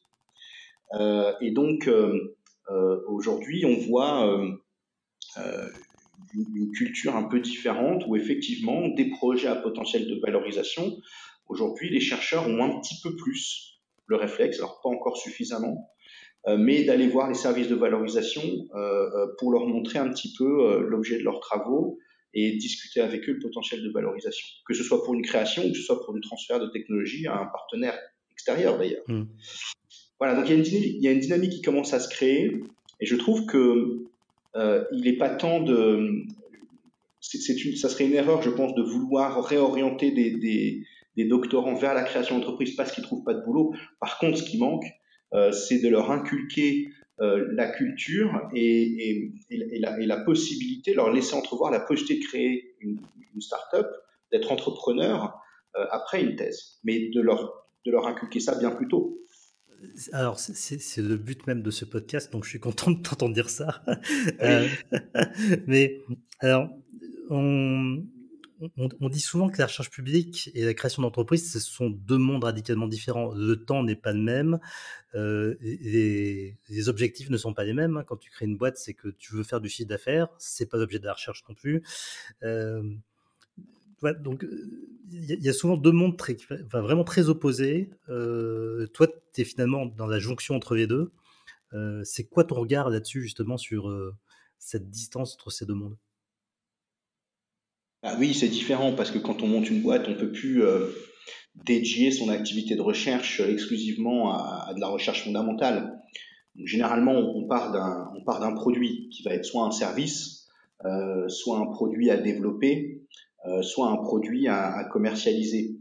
et 1.41 1.53
donc 1.53 1.89
aujourd'hui, 3.07 3.65
on 3.65 3.79
voit 3.79 4.27
une 6.35 6.71
culture 6.73 7.17
un 7.17 7.25
peu 7.25 7.41
différente 7.41 8.05
où 8.07 8.17
effectivement 8.17 8.89
des 8.89 9.11
projets 9.11 9.49
à 9.49 9.57
potentiel 9.57 10.09
de 10.09 10.21
valorisation, 10.21 10.97
aujourd'hui 11.51 11.91
les 11.91 12.01
chercheurs 12.01 12.49
ont 12.49 12.63
un 12.63 12.81
petit 12.81 12.97
peu 13.03 13.15
plus 13.17 13.81
le 14.07 14.17
réflexe, 14.17 14.59
alors 14.59 14.81
pas 14.83 14.89
encore 14.89 15.17
suffisamment, 15.17 15.91
euh, 16.47 16.57
mais 16.57 16.85
d'aller 16.85 17.07
voir 17.07 17.29
les 17.29 17.35
services 17.35 17.69
de 17.69 17.75
valorisation 17.75 18.43
euh, 18.43 18.79
euh, 18.79 19.27
pour 19.39 19.53
leur 19.53 19.67
montrer 19.67 19.99
un 19.99 20.09
petit 20.09 20.33
peu 20.37 20.81
l'objet 20.81 21.19
de 21.19 21.23
leurs 21.23 21.41
travaux 21.41 21.99
et 22.33 22.57
discuter 22.57 23.01
avec 23.01 23.29
eux 23.29 23.33
le 23.33 23.39
potentiel 23.41 23.83
de 23.83 23.91
valorisation, 23.91 24.47
que 24.67 24.75
ce 24.75 24.83
soit 24.83 25.05
pour 25.05 25.15
une 25.15 25.23
création 25.23 25.65
ou 25.65 25.71
que 25.71 25.77
ce 25.77 25.83
soit 25.83 26.03
pour 26.05 26.15
du 26.15 26.21
transfert 26.21 26.59
de 26.61 26.69
technologie 26.69 27.27
à 27.27 27.39
un 27.39 27.47
partenaire 27.47 27.99
extérieur 28.33 28.79
d'ailleurs. 28.79 29.05
Hmm. 29.09 29.25
Voilà, 30.19 30.35
donc 30.35 30.49
il 30.49 30.51
y, 30.51 30.55
a 30.55 30.57
une 30.57 30.63
dynamique, 30.63 30.95
il 30.97 31.03
y 31.03 31.09
a 31.09 31.13
une 31.13 31.21
dynamique 31.21 31.53
qui 31.53 31.63
commence 31.63 31.95
à 31.95 32.01
se 32.01 32.09
créer 32.09 32.61
et 33.01 33.07
je 33.07 33.17
trouve 33.17 33.47
que 33.47 34.05
euh, 34.57 34.85
il 34.93 35.05
n'est 35.05 35.17
pas 35.17 35.31
temps 35.31 35.61
de. 35.61 36.25
Une, 37.35 37.77
ça 37.77 37.89
serait 37.89 38.07
une 38.07 38.15
erreur, 38.15 38.43
je 38.43 38.51
pense, 38.51 38.75
de 38.75 38.83
vouloir 38.83 39.45
réorienter 39.45 40.11
des, 40.11 40.31
des, 40.33 40.83
des 41.17 41.25
doctorants 41.25 41.75
vers 41.75 41.95
la 41.95 42.03
création 42.03 42.39
d'entreprise 42.39 42.75
parce 42.77 42.93
qu'ils 42.93 43.05
trouvent 43.05 43.25
pas 43.25 43.35
de 43.35 43.43
boulot. 43.43 43.75
Par 44.01 44.19
contre, 44.19 44.39
ce 44.39 44.43
qui 44.45 44.59
manque, 44.59 44.85
euh, 45.35 45.53
c'est 45.53 45.81
de 45.81 45.89
leur 45.89 46.11
inculquer 46.11 46.89
euh, 47.21 47.47
la 47.53 47.69
culture 47.69 48.49
et, 48.55 49.11
et, 49.11 49.33
et, 49.51 49.79
la, 49.79 49.99
et, 50.01 50.07
la, 50.07 50.19
possibilité, 50.19 50.95
leur 50.95 51.13
laisser 51.13 51.35
entrevoir 51.35 51.71
la 51.71 51.81
possibilité 51.81 52.25
de 52.25 52.29
créer 52.29 52.75
une, 52.81 53.01
une 53.35 53.41
start-up, 53.41 53.87
d'être 54.33 54.51
entrepreneur 54.53 55.35
euh, 55.77 55.87
après 55.91 56.23
une 56.23 56.37
thèse, 56.37 56.79
mais 56.85 57.11
de 57.11 57.21
leur, 57.21 57.67
de 57.85 57.91
leur 57.91 58.07
inculquer 58.07 58.41
ça 58.41 58.59
bien 58.59 58.71
plus 58.71 58.89
tôt 58.89 59.17
alors, 60.13 60.39
c'est 60.39 61.01
le 61.01 61.17
but 61.17 61.47
même 61.47 61.63
de 61.63 61.71
ce 61.71 61.87
podcast, 61.87 62.31
donc 62.33 62.45
je 62.45 62.51
suis 62.51 62.61
content 62.61 62.91
de 62.91 63.01
t'entendre 63.01 63.35
dire 63.35 63.49
ça. 63.49 63.83
Mais 65.67 66.03
alors, 66.41 66.69
on, 67.31 68.05
on, 68.77 69.09
dit 69.09 69.21
souvent 69.21 69.49
que 69.49 69.59
la 69.59 69.67
recherche 69.67 69.91
publique 69.91 70.51
et 70.55 70.65
la 70.65 70.75
création 70.75 71.03
d'entreprise, 71.03 71.51
ce 71.51 71.61
sont 71.61 71.91
deux 71.91 72.19
mondes 72.19 72.45
radicalement 72.45 72.89
différents. 72.89 73.33
Le 73.33 73.57
temps 73.57 73.83
n'est 73.83 73.97
pas 73.97 74.13
le 74.13 74.21
même, 74.21 74.59
euh, 75.15 75.57
les, 75.61 76.89
objectifs 76.89 77.31
ne 77.31 77.37
sont 77.37 77.55
pas 77.55 77.65
les 77.65 77.73
mêmes. 77.73 77.97
Hein. 77.97 78.05
Quand 78.05 78.17
tu 78.17 78.31
crées 78.31 78.47
une 78.47 78.57
boîte, 78.57 78.77
c'est 78.77 78.95
que 78.95 79.09
tu 79.09 79.35
veux 79.35 79.43
faire 79.43 79.61
du 79.61 79.69
chiffre 79.69 79.89
d'affaires, 79.89 80.29
c'est 80.39 80.67
pas 80.67 80.77
l'objet 80.77 80.99
de 80.99 81.07
la 81.07 81.15
recherche 81.15 81.43
non 81.49 81.55
plus. 81.55 81.83
Euh, 82.43 82.83
donc 84.21 84.47
il 85.11 85.43
y, 85.43 85.49
a 85.49 85.53
souvent 85.53 85.77
deux 85.77 85.93
mondes 85.93 86.17
très, 86.17 86.37
vraiment 86.73 87.05
très 87.05 87.29
opposés. 87.29 87.91
Euh, 88.09 88.87
toi, 88.89 89.07
tu 89.35 89.43
es 89.43 89.45
finalement 89.45 89.85
dans 89.85 90.07
la 90.07 90.19
jonction 90.19 90.55
entre 90.55 90.75
les 90.75 90.87
deux. 90.87 91.13
C'est 92.05 92.25
quoi 92.25 92.45
ton 92.45 92.57
regard 92.57 92.91
là-dessus, 92.91 93.23
justement, 93.23 93.59
sur 93.59 93.93
cette 94.59 94.89
distance 94.91 95.35
entre 95.35 95.51
ces 95.51 95.67
deux 95.67 95.75
mondes? 95.75 95.97
Ah 98.03 98.17
Oui, 98.19 98.35
c'est 98.35 98.49
différent 98.49 98.93
parce 98.95 99.11
que 99.11 99.19
quand 99.19 99.43
on 99.43 99.47
monte 99.47 99.71
une 99.71 99.83
boîte, 99.83 100.09
on 100.09 100.15
peut 100.15 100.33
plus 100.33 100.63
dédier 101.55 102.11
son 102.11 102.29
activité 102.29 102.77
de 102.77 102.81
recherche 102.81 103.41
exclusivement 103.41 104.33
à, 104.33 104.73
de 104.75 104.81
la 104.81 104.89
recherche 104.89 105.25
fondamentale. 105.25 106.01
généralement, 106.65 107.13
on 107.13 107.47
part 107.47 107.71
d'un 107.73 108.55
produit 108.55 109.09
qui 109.11 109.23
va 109.23 109.35
être 109.35 109.45
soit 109.45 109.65
un 109.65 109.71
service, 109.71 110.49
soit 111.29 111.59
un 111.59 111.67
produit 111.67 112.11
à 112.11 112.17
développer, 112.17 113.01
euh, 113.47 113.63
soit 113.63 113.89
un 113.89 113.97
produit 113.97 114.49
à, 114.49 114.75
à 114.75 114.85
commercialiser. 114.85 115.79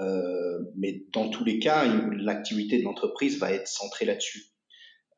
Euh, 0.00 0.58
mais 0.76 1.04
dans 1.12 1.28
tous 1.28 1.44
les 1.44 1.60
cas, 1.60 1.84
l'activité 2.16 2.78
de 2.78 2.84
l'entreprise 2.84 3.38
va 3.38 3.52
être 3.52 3.68
centrée 3.68 4.04
là-dessus. 4.04 4.46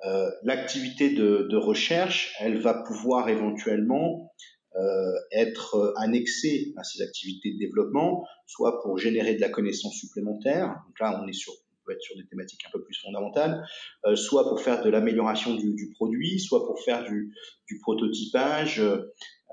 Euh, 0.04 0.30
l'activité 0.42 1.10
de, 1.10 1.48
de, 1.50 1.56
recherche, 1.56 2.34
elle 2.40 2.58
va 2.58 2.74
pouvoir 2.74 3.28
éventuellement 3.28 4.32
euh, 4.76 5.12
être 5.32 5.94
annexée 5.96 6.72
à 6.76 6.84
ces 6.84 7.02
activités 7.02 7.52
de 7.52 7.58
développement, 7.58 8.24
soit 8.46 8.80
pour 8.82 8.98
générer 8.98 9.34
de 9.34 9.40
la 9.40 9.48
connaissance 9.48 9.94
supplémentaire. 9.94 10.68
Donc 10.86 11.00
là, 11.00 11.20
on 11.22 11.28
est 11.28 11.32
sur 11.32 11.52
peut 11.86 11.92
être 11.92 12.02
sur 12.02 12.14
des 12.14 12.26
thématiques 12.26 12.60
un 12.68 12.70
peu 12.70 12.82
plus 12.84 13.00
fondamentales, 13.02 13.64
euh, 14.04 14.14
soit 14.14 14.46
pour 14.46 14.60
faire 14.60 14.84
de 14.84 14.90
l'amélioration 14.90 15.54
du, 15.54 15.72
du, 15.72 15.90
produit, 15.92 16.38
soit 16.38 16.66
pour 16.66 16.78
faire 16.82 17.04
du, 17.04 17.34
du 17.66 17.78
prototypage, 17.78 18.82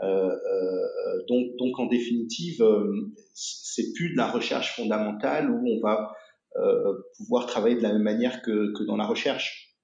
euh, 0.04 0.08
euh, 0.08 1.24
donc, 1.28 1.56
donc, 1.58 1.80
en 1.80 1.88
définitive, 1.88 2.62
euh, 2.62 3.12
c'est 3.34 3.94
plus 3.94 4.12
de 4.12 4.18
la 4.18 4.30
recherche 4.30 4.76
fondamentale 4.76 5.50
où 5.50 5.68
on 5.68 5.80
va 5.82 6.12
pouvoir 7.18 7.46
travailler 7.46 7.76
de 7.76 7.84
la 7.84 7.94
même 7.94 8.02
manière 8.02 8.42
que, 8.42 8.74
que 8.76 8.84
dans 8.84 8.98
la 8.98 9.06
recherche. 9.06 9.78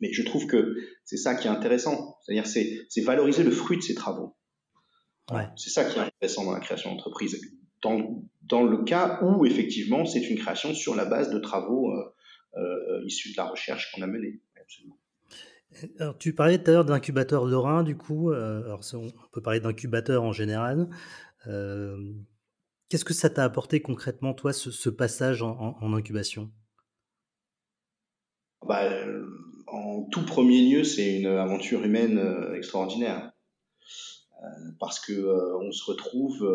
Mais 0.00 0.12
je 0.12 0.22
trouve 0.22 0.46
que 0.46 0.76
c'est 1.04 1.16
ça 1.16 1.34
qui 1.34 1.48
est 1.48 1.50
intéressant. 1.50 2.16
C'est-à-dire, 2.22 2.46
c'est 2.46 3.00
valoriser 3.00 3.42
le 3.42 3.50
fruit 3.50 3.76
de 3.76 3.82
ces 3.82 3.96
travaux. 3.96 4.36
Ouais. 5.30 5.48
C'est 5.56 5.70
ça 5.70 5.84
qui 5.84 5.98
est 5.98 6.02
intéressant 6.02 6.44
dans 6.44 6.52
la 6.52 6.60
création 6.60 6.90
d'entreprise. 6.90 7.40
Dans, 7.82 8.22
dans 8.42 8.64
le 8.64 8.84
cas 8.84 9.20
où, 9.22 9.44
effectivement, 9.46 10.04
c'est 10.04 10.28
une 10.28 10.38
création 10.38 10.74
sur 10.74 10.94
la 10.94 11.04
base 11.04 11.30
de 11.30 11.38
travaux 11.38 11.92
euh, 12.56 13.02
issus 13.06 13.32
de 13.32 13.36
la 13.36 13.48
recherche 13.48 13.92
qu'on 13.92 14.02
a 14.02 14.06
menée. 14.06 14.40
Absolument. 14.60 14.98
Alors, 15.98 16.18
tu 16.18 16.34
parlais 16.34 16.62
tout 16.62 16.70
à 16.70 16.74
l'heure 16.74 16.84
d'incubateur 16.84 17.46
Lorrain, 17.46 17.82
du 17.82 17.96
coup. 17.96 18.30
Euh, 18.30 18.64
alors, 18.64 18.80
on 18.94 19.10
peut 19.32 19.40
parler 19.40 19.60
d'incubateur 19.60 20.22
en 20.22 20.32
général. 20.32 20.88
Euh, 21.46 21.96
qu'est-ce 22.88 23.04
que 23.04 23.14
ça 23.14 23.30
t'a 23.30 23.44
apporté 23.44 23.80
concrètement, 23.80 24.34
toi, 24.34 24.52
ce, 24.52 24.90
passage 24.90 25.42
en, 25.42 25.94
incubation? 25.94 26.50
Bah, 28.66 28.88
En 29.66 30.04
tout 30.10 30.24
premier 30.24 30.60
lieu, 30.68 30.84
c'est 30.84 31.18
une 31.18 31.26
aventure 31.26 31.82
humaine 31.84 32.18
euh, 32.18 32.54
extraordinaire. 32.54 33.31
Parce 34.80 34.98
que 35.00 35.12
on 35.60 35.70
se 35.72 35.84
retrouve 35.84 36.46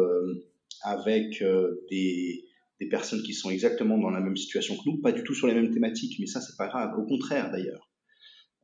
avec 0.83 1.43
des, 1.89 2.45
des 2.79 2.89
personnes 2.89 3.23
qui 3.23 3.33
sont 3.33 3.49
exactement 3.49 3.97
dans 3.97 4.09
la 4.09 4.19
même 4.19 4.37
situation 4.37 4.75
que 4.75 4.81
nous, 4.85 5.01
pas 5.01 5.11
du 5.11 5.23
tout 5.23 5.33
sur 5.33 5.47
les 5.47 5.53
mêmes 5.53 5.71
thématiques, 5.71 6.17
mais 6.19 6.27
ça, 6.27 6.41
c'est 6.41 6.57
pas 6.57 6.67
grave. 6.67 6.97
Au 6.97 7.05
contraire, 7.05 7.51
d'ailleurs 7.51 7.89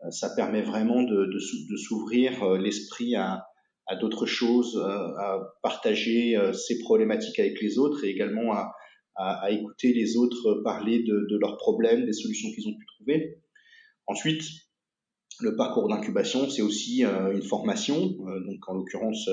euh, 0.04 0.12
ça 0.12 0.30
permet 0.36 0.62
vraiment 0.62 1.04
de, 1.04 1.26
de, 1.26 1.72
de 1.72 1.78
s'ouvrir 1.78 2.44
euh, 2.44 2.58
l'esprit 2.58 3.16
à, 3.16 3.46
à 3.88 3.96
d'autres 3.96 4.26
choses, 4.26 4.78
euh, 4.78 4.88
à 5.18 5.40
partager 5.62 6.38
ces 6.54 6.80
problématiques 6.80 7.40
avec 7.40 7.62
les 7.62 7.78
autres 7.78 8.04
et 8.06 8.10
également 8.10 8.54
à, 8.54 8.72
à, 9.16 9.46
à 9.46 9.52
écouter 9.52 9.94
les 9.94 10.16
autres 10.18 10.62
parler 10.64 11.04
de, 11.04 11.28
de, 11.30 11.38
leurs 11.38 11.58
problèmes, 11.58 12.06
des 12.06 12.14
solutions 12.14 12.50
qu'ils 12.54 12.68
ont 12.68 12.78
pu 12.78 12.86
trouver. 12.98 13.38
Ensuite, 14.08 14.44
le 15.40 15.56
parcours 15.56 15.88
d'incubation, 15.90 16.50
c'est 16.50 16.62
aussi 16.62 17.04
une 17.04 17.44
formation. 17.44 18.08
donc, 18.08 18.70
en 18.70 18.74
l'occurrence, 18.74 19.30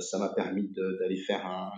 ça 0.00 0.18
m'a 0.18 0.28
permis 0.28 0.68
d'aller 1.00 1.16
faire 1.16 1.46
un, 1.46 1.70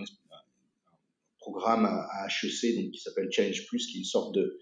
programme 1.41 1.87
à 1.87 2.27
HEC 2.27 2.77
donc, 2.77 2.93
qui 2.93 3.01
s'appelle 3.01 3.29
Change 3.33 3.67
Plus, 3.67 3.87
qui 3.87 3.97
est 3.97 4.01
une 4.01 4.05
sorte 4.05 4.35
de, 4.35 4.59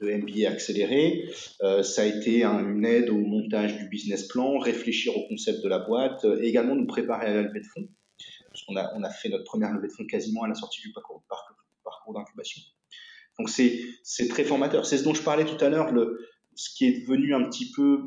MBA 0.00 0.48
accéléré. 0.48 1.28
Euh, 1.62 1.82
ça 1.82 2.02
a 2.02 2.04
été 2.04 2.44
une 2.44 2.84
aide 2.84 3.10
au 3.10 3.18
montage 3.18 3.76
du 3.76 3.88
business 3.88 4.28
plan, 4.28 4.58
réfléchir 4.58 5.16
au 5.16 5.26
concept 5.28 5.62
de 5.62 5.68
la 5.68 5.80
boîte, 5.80 6.24
euh, 6.24 6.40
et 6.42 6.46
également 6.46 6.74
nous 6.74 6.86
préparer 6.86 7.26
à 7.26 7.34
la 7.34 7.42
levée 7.42 7.60
de 7.60 7.66
fonds. 7.66 7.88
Parce 8.50 8.64
qu'on 8.64 8.76
a, 8.76 8.92
on 8.94 9.02
a 9.02 9.10
fait 9.10 9.28
notre 9.28 9.44
première 9.44 9.72
levée 9.72 9.88
de 9.88 9.92
fonds 9.92 10.06
quasiment 10.06 10.44
à 10.44 10.48
la 10.48 10.54
sortie 10.54 10.80
du 10.80 10.92
parcours, 10.92 11.22
d'incubation. 12.14 12.62
Donc 13.38 13.50
c'est, 13.50 14.28
très 14.28 14.44
formateur. 14.44 14.86
C'est 14.86 14.96
ce 14.96 15.04
dont 15.04 15.14
je 15.14 15.22
parlais 15.22 15.44
tout 15.44 15.62
à 15.62 15.68
l'heure, 15.68 15.92
ce 16.58 16.70
qui 16.74 16.86
est 16.86 17.00
devenu 17.02 17.36
un 17.36 17.48
petit 17.48 17.70
peu, 17.70 18.00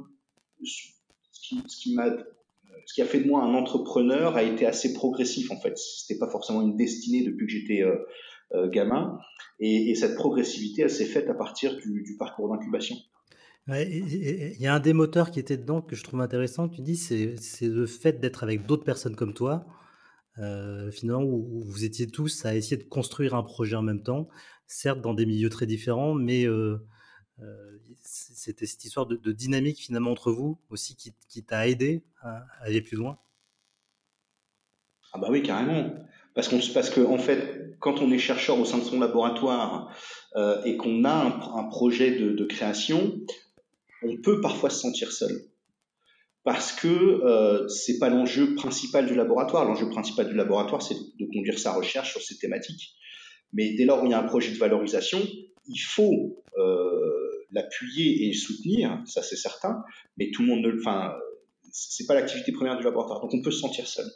ce 0.61 1.77
qui, 1.79 3.01
a 3.01 3.05
fait 3.05 3.21
de 3.21 3.27
moi 3.27 3.43
un 3.43 3.53
entrepreneur 3.53 4.35
a 4.35 4.43
été 4.43 4.65
assez 4.65 4.93
progressif 4.93 5.49
en 5.51 5.57
fait. 5.57 5.77
C'était 5.77 6.19
pas 6.19 6.29
forcément 6.29 6.61
une 6.61 6.75
destinée 6.75 7.23
depuis 7.23 7.45
que 7.45 7.51
j'étais 7.53 7.81
euh, 7.81 7.95
euh, 8.53 8.69
gamin. 8.69 9.17
Et, 9.61 9.95
cette 9.95 10.15
progressivité, 10.15 10.81
elle 10.81 10.89
s'est 10.89 11.05
faite 11.05 11.29
à 11.29 11.33
partir 11.33 11.77
du, 11.77 12.17
parcours 12.19 12.49
d'incubation. 12.49 12.97
Il 13.67 14.57
y 14.59 14.67
a 14.67 14.73
un 14.73 14.81
des 14.81 14.91
moteurs 14.91 15.31
qui 15.31 15.39
était 15.39 15.55
dedans 15.55 15.81
que 15.81 15.95
je 15.95 16.03
trouve 16.03 16.19
intéressant, 16.19 16.67
tu 16.67 16.81
dis, 16.81 16.97
c'est 16.97 17.37
le 17.61 17.85
fait 17.85 18.19
d'être 18.19 18.43
avec 18.43 18.65
d'autres 18.65 18.83
personnes 18.83 19.15
comme 19.15 19.33
toi, 19.33 19.65
euh, 20.39 20.91
finalement, 20.91 21.23
où, 21.23 21.63
vous 21.63 21.85
étiez 21.85 22.07
tous 22.07 22.45
à 22.45 22.53
essayer 22.53 22.75
de 22.75 22.89
construire 22.89 23.33
un 23.33 23.43
projet 23.43 23.77
en 23.77 23.81
même 23.81 24.03
temps, 24.03 24.27
certes 24.67 24.99
dans 24.99 25.13
des 25.13 25.25
milieux 25.25 25.49
très 25.49 25.67
différents, 25.67 26.15
mais 26.15 26.45
c'était 28.01 28.65
cette 28.65 28.83
histoire 28.85 29.05
de, 29.05 29.31
dynamique 29.31 29.79
finalement 29.79 30.11
entre 30.11 30.31
vous 30.31 30.57
aussi 30.69 30.95
qui, 30.95 31.43
t'a 31.43 31.67
aidé 31.67 32.03
à, 32.21 32.45
aller 32.61 32.81
plus 32.81 32.97
loin? 32.97 33.17
Ah 35.13 35.19
bah 35.19 35.27
oui, 35.29 35.43
carrément. 35.43 35.93
Parce, 36.33 36.47
qu'on, 36.47 36.59
parce 36.73 36.89
que 36.89 37.17
fait, 37.17 37.75
quand 37.79 38.01
on 38.01 38.11
est 38.11 38.17
chercheur 38.17 38.59
au 38.59 38.65
sein 38.65 38.77
de 38.77 38.83
son 38.83 38.99
laboratoire 38.99 39.93
euh, 40.35 40.63
et 40.63 40.77
qu'on 40.77 41.03
a 41.03 41.13
un, 41.13 41.63
projet 41.65 42.11
de, 42.11 42.45
création, 42.45 43.19
on 44.03 44.17
peut 44.17 44.39
parfois 44.39 44.69
se 44.69 44.79
sentir 44.79 45.11
seul. 45.11 45.41
parce 46.43 46.71
que 46.71 46.87
euh, 46.87 47.67
c'est 47.67 47.99
pas 47.99 48.09
l'enjeu 48.09 48.55
principal 48.55 49.05
du 49.05 49.15
laboratoire. 49.15 49.65
L'enjeu 49.65 49.89
principal 49.89 50.29
du 50.29 50.35
laboratoire, 50.35 50.81
c'est 50.81 50.95
de 50.95 51.25
conduire 51.25 51.59
sa 51.59 51.73
recherche 51.73 52.11
sur 52.11 52.21
ces 52.21 52.37
thématiques. 52.37 52.95
Mais 53.53 53.73
dès 53.73 53.83
lors 53.83 54.01
où 54.01 54.05
il 54.05 54.11
y 54.11 54.13
a 54.13 54.19
un 54.19 54.27
projet 54.27 54.51
de 54.51 54.57
valorisation, 54.57 55.19
il 55.67 55.79
faut 55.79 56.41
euh, 56.57 57.20
l'appuyer 57.51 58.27
et 58.27 58.33
soutenir, 58.33 59.01
ça 59.05 59.21
c'est 59.21 59.35
certain. 59.35 59.83
Mais 60.17 60.31
tout 60.31 60.41
le 60.41 60.47
monde 60.47 60.65
ne, 60.65 60.79
enfin, 60.79 61.13
c'est 61.71 62.05
pas 62.05 62.15
l'activité 62.15 62.51
première 62.51 62.77
du 62.77 62.83
laboratoire. 62.83 63.21
Donc 63.21 63.33
on 63.33 63.41
peut 63.41 63.51
se 63.51 63.59
sentir 63.59 63.87
seul 63.87 64.07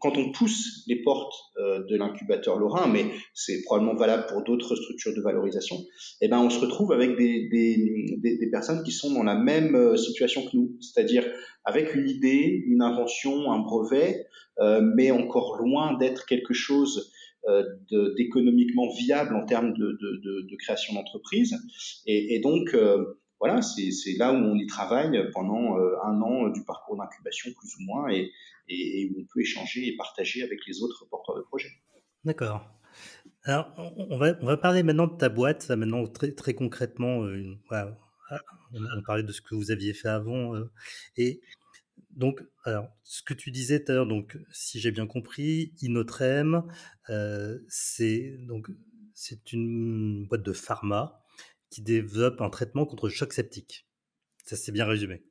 quand 0.00 0.16
on 0.16 0.32
pousse 0.32 0.84
les 0.86 1.02
portes 1.02 1.34
euh, 1.58 1.84
de 1.88 1.96
l'incubateur 1.96 2.58
Lorrain, 2.58 2.88
mais 2.88 3.06
c'est 3.32 3.62
probablement 3.62 3.94
valable 3.94 4.26
pour 4.28 4.42
d'autres 4.42 4.74
structures 4.76 5.14
de 5.14 5.20
valorisation, 5.20 5.76
eh 6.20 6.28
ben 6.28 6.38
on 6.38 6.50
se 6.50 6.58
retrouve 6.58 6.92
avec 6.92 7.16
des, 7.16 7.48
des, 7.48 8.18
des, 8.18 8.50
personnes 8.50 8.82
qui 8.82 8.92
sont 8.92 9.12
dans 9.12 9.22
la 9.22 9.36
même 9.36 9.74
euh, 9.74 9.96
situation 9.96 10.42
que 10.42 10.56
nous, 10.56 10.76
c'est-à-dire 10.80 11.24
avec 11.64 11.94
une 11.94 12.08
idée, 12.08 12.64
une 12.66 12.82
invention, 12.82 13.52
un 13.52 13.60
brevet, 13.60 14.26
euh, 14.60 14.80
mais 14.96 15.10
encore 15.10 15.56
loin 15.56 15.96
d'être 15.98 16.26
quelque 16.26 16.54
chose 16.54 17.10
d'économiquement 18.16 18.88
viable 18.94 19.34
en 19.34 19.44
termes 19.44 19.72
de, 19.74 20.56
création 20.56 20.94
d'entreprise. 20.94 21.54
Et, 22.06 22.40
donc, 22.40 22.74
voilà, 23.40 23.60
c'est 23.62 24.16
là 24.18 24.32
où 24.32 24.36
on 24.36 24.56
y 24.56 24.66
travaille 24.66 25.30
pendant 25.32 25.76
un 25.76 26.20
an 26.22 26.48
du 26.48 26.64
parcours 26.64 26.96
d'incubation 26.96 27.50
plus 27.58 27.74
ou 27.76 27.84
moins, 27.84 28.08
et, 28.68 29.10
où 29.10 29.20
on 29.20 29.24
peut 29.32 29.40
échanger 29.40 29.88
et 29.88 29.96
partager 29.96 30.42
avec 30.42 30.60
les 30.66 30.82
autres 30.82 31.06
porteurs 31.10 31.36
de 31.36 31.42
projets. 31.42 31.72
D'accord. 32.24 32.66
Alors, 33.44 33.74
on 33.76 34.16
va, 34.16 34.32
on 34.40 34.46
va 34.46 34.56
parler 34.56 34.82
maintenant 34.82 35.06
de 35.06 35.16
ta 35.16 35.28
boîte, 35.28 35.68
maintenant 35.68 36.06
très, 36.06 36.32
très 36.32 36.54
concrètement. 36.54 37.24
Euh, 37.24 37.58
voilà, 37.68 37.98
on, 38.72 39.02
parlait 39.02 39.22
de 39.22 39.32
ce 39.32 39.42
que 39.42 39.54
vous 39.54 39.70
aviez 39.70 39.92
fait 39.92 40.08
avant. 40.08 40.54
Euh, 40.54 40.70
et 41.18 41.42
donc, 42.16 42.42
alors, 42.64 42.88
ce 43.02 43.22
que 43.22 43.34
tu 43.34 43.50
disais 43.50 43.82
tout 43.82 43.92
à 43.92 43.94
l'heure, 43.96 44.06
donc, 44.06 44.38
si 44.52 44.80
j'ai 44.80 44.92
bien 44.92 45.06
compris, 45.06 45.74
Inotrem, 45.80 46.64
euh, 47.10 47.58
c'est 47.68 48.38
donc 48.46 48.68
c'est 49.14 49.52
une 49.52 50.26
boîte 50.26 50.42
de 50.42 50.52
pharma 50.52 51.20
qui 51.70 51.82
développe 51.82 52.40
un 52.40 52.50
traitement 52.50 52.86
contre 52.86 53.06
le 53.06 53.12
choc 53.12 53.32
septique. 53.32 53.88
Ça, 54.44 54.56
c'est 54.56 54.72
bien 54.72 54.86
résumé. 54.86 55.24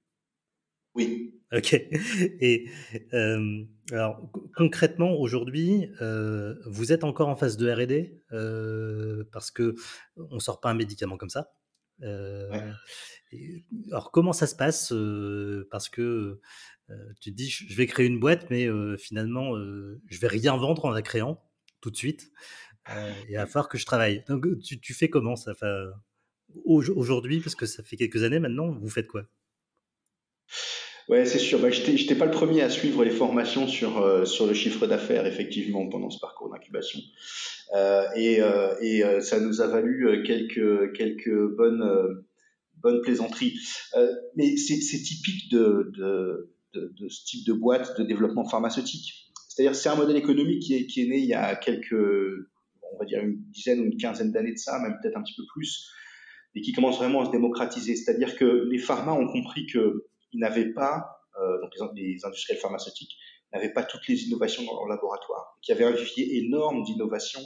Oui. 0.96 1.42
Ok. 1.54 1.74
Et 2.42 2.70
euh, 3.14 3.64
alors 3.92 4.30
concrètement 4.56 5.16
aujourd'hui, 5.16 5.90
euh, 6.02 6.56
vous 6.66 6.92
êtes 6.92 7.04
encore 7.04 7.30
en 7.30 7.36
phase 7.36 7.58
de 7.58 7.72
R&D 7.72 8.20
parce 9.32 9.52
que 9.52 9.76
on 10.18 10.40
sort 10.40 10.60
pas 10.60 10.70
un 10.70 10.76
médicament 10.76 11.18
comme 11.18 11.30
ça. 11.30 11.54
alors 12.02 14.12
comment 14.12 14.34
ça 14.34 14.48
se 14.48 14.56
passe 14.56 14.94
Parce 15.72 15.90
que 15.90 16.40
tu 17.22 17.32
te 17.32 17.36
dis, 17.36 17.50
je 17.50 17.76
vais 17.76 17.88
créer 17.88 18.06
une 18.06 18.20
boîte, 18.20 18.50
mais 18.50 18.68
finalement, 18.98 19.56
je 19.56 20.20
vais 20.20 20.28
rien 20.28 20.56
vendre 20.58 20.86
en 20.86 20.92
la 20.92 21.02
créant 21.02 21.44
tout 21.82 21.92
de 21.92 21.96
suite. 21.96 22.32
il 23.30 23.36
va 23.36 23.46
falloir 23.46 23.70
que 23.70 23.78
je 23.78 23.86
travaille. 23.86 24.24
Donc 24.28 24.46
tu, 24.62 24.94
fais 24.94 25.10
comment 25.10 25.36
ça? 25.36 25.54
Aujourd'hui, 26.66 27.40
parce 27.40 27.56
que 27.56 27.66
ça 27.66 27.84
fait 27.84 27.96
quelques 27.96 28.24
années 28.24 28.40
maintenant, 28.40 28.72
vous 28.72 28.90
faites 28.90 29.08
quoi? 29.08 29.26
Ouais, 31.10 31.26
c'est 31.26 31.40
sûr. 31.40 31.60
Bah, 31.60 31.70
je 31.70 31.90
n'étais 31.90 32.16
pas 32.16 32.26
le 32.26 32.32
premier 32.32 32.62
à 32.62 32.70
suivre 32.70 33.04
les 33.04 33.12
formations 33.12 33.68
sur, 33.68 34.02
euh, 34.02 34.26
sur 34.26 34.48
le 34.48 34.54
chiffre 34.54 34.88
d'affaires, 34.88 35.26
effectivement, 35.26 35.88
pendant 35.90 36.10
ce 36.10 36.20
parcours 36.20 36.50
d'incubation. 36.50 37.00
Euh, 37.76 38.06
et 38.16 38.42
euh, 38.42 38.76
et 38.82 39.04
euh, 39.04 39.20
ça 39.20 39.40
nous 39.40 39.62
a 39.62 39.68
valu 39.68 40.24
quelques, 40.26 40.94
quelques 40.94 41.56
bonnes, 41.56 42.24
bonnes 42.78 43.02
plaisanteries. 43.02 43.60
mais 44.36 44.56
c'est 44.58 44.80
typique 44.80 45.52
de, 45.52 46.53
de, 46.74 47.10
ce 47.10 47.26
type 47.26 47.46
de 47.46 47.54
boîte 47.54 47.98
de 48.00 48.04
développement 48.04 48.46
pharmaceutique. 48.46 49.32
C'est-à-dire 49.48 49.76
c'est 49.76 49.90
un 49.90 49.96
modèle 49.96 50.18
économique 50.18 50.64
qui 50.64 50.74
est, 50.76 51.06
né 51.08 51.20
il 51.20 51.26
y 51.26 51.34
a 51.34 51.56
quelques, 51.56 51.94
on 51.94 52.98
va 52.98 53.06
dire 53.06 53.22
une 53.22 53.38
dizaine 53.52 53.82
ou 53.82 53.86
une 53.86 53.98
quinzaine 53.98 54.32
d'années 54.32 54.54
de 54.54 54.58
ça, 54.58 54.80
même 54.80 54.98
peut-être 55.02 55.18
un 55.18 55.24
petit 55.24 55.36
peu 55.36 55.44
plus, 55.54 55.92
et 56.56 56.62
qui 56.62 56.72
commence 56.72 56.98
vraiment 56.98 57.22
à 57.22 57.26
se 57.26 57.32
démocratiser. 57.32 57.96
C'est-à-dire 57.96 58.36
que 58.36 58.68
les 58.70 58.80
pharma 58.80 59.14
ont 59.14 59.28
compris 59.28 59.66
que 59.68 60.08
ils 60.32 60.40
n'avaient 60.40 60.74
pas, 60.74 61.22
euh, 61.40 61.62
donc 61.62 61.72
les, 61.96 62.26
industriels 62.26 62.60
pharmaceutiques, 62.60 63.16
n'avaient 63.54 63.74
pas 63.74 63.84
toutes 63.84 64.08
les 64.08 64.24
innovations 64.24 64.64
dans 64.64 64.74
leur 64.74 64.88
laboratoire, 64.88 65.58
qu'il 65.62 65.76
y 65.76 65.78
avait 65.78 65.86
un 65.86 65.96
vivier 65.96 66.40
énorme 66.40 66.84
d'innovation 66.84 67.42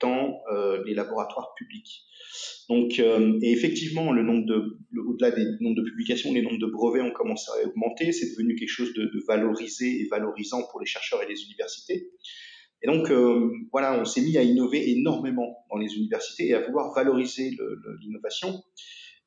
dans 0.00 0.40
euh, 0.52 0.82
les 0.86 0.94
laboratoires 0.94 1.54
publics. 1.56 2.02
Donc, 2.68 2.98
euh, 2.98 3.38
et 3.42 3.52
effectivement, 3.52 4.12
le 4.12 4.22
nombre 4.22 4.46
de, 4.46 4.78
au-delà 5.06 5.30
des 5.30 5.44
nombres 5.60 5.76
de 5.76 5.88
publications, 5.88 6.32
les 6.32 6.42
nombres 6.42 6.58
de 6.58 6.66
brevets 6.66 7.02
ont 7.02 7.12
commencé 7.12 7.50
à 7.52 7.66
augmenter. 7.66 8.12
C'est 8.12 8.30
devenu 8.30 8.56
quelque 8.56 8.68
chose 8.68 8.92
de, 8.92 9.10
valorisé 9.26 10.00
et 10.00 10.08
valorisant 10.10 10.62
pour 10.70 10.80
les 10.80 10.86
chercheurs 10.86 11.22
et 11.22 11.28
les 11.28 11.44
universités. 11.44 12.10
Et 12.82 12.86
donc, 12.86 13.10
euh, 13.10 13.50
voilà, 13.72 13.98
on 13.98 14.04
s'est 14.04 14.20
mis 14.20 14.36
à 14.36 14.42
innover 14.42 14.90
énormément 14.90 15.64
dans 15.70 15.78
les 15.78 15.94
universités 15.94 16.48
et 16.48 16.54
à 16.54 16.60
vouloir 16.60 16.92
valoriser 16.94 17.56
l'innovation 18.02 18.62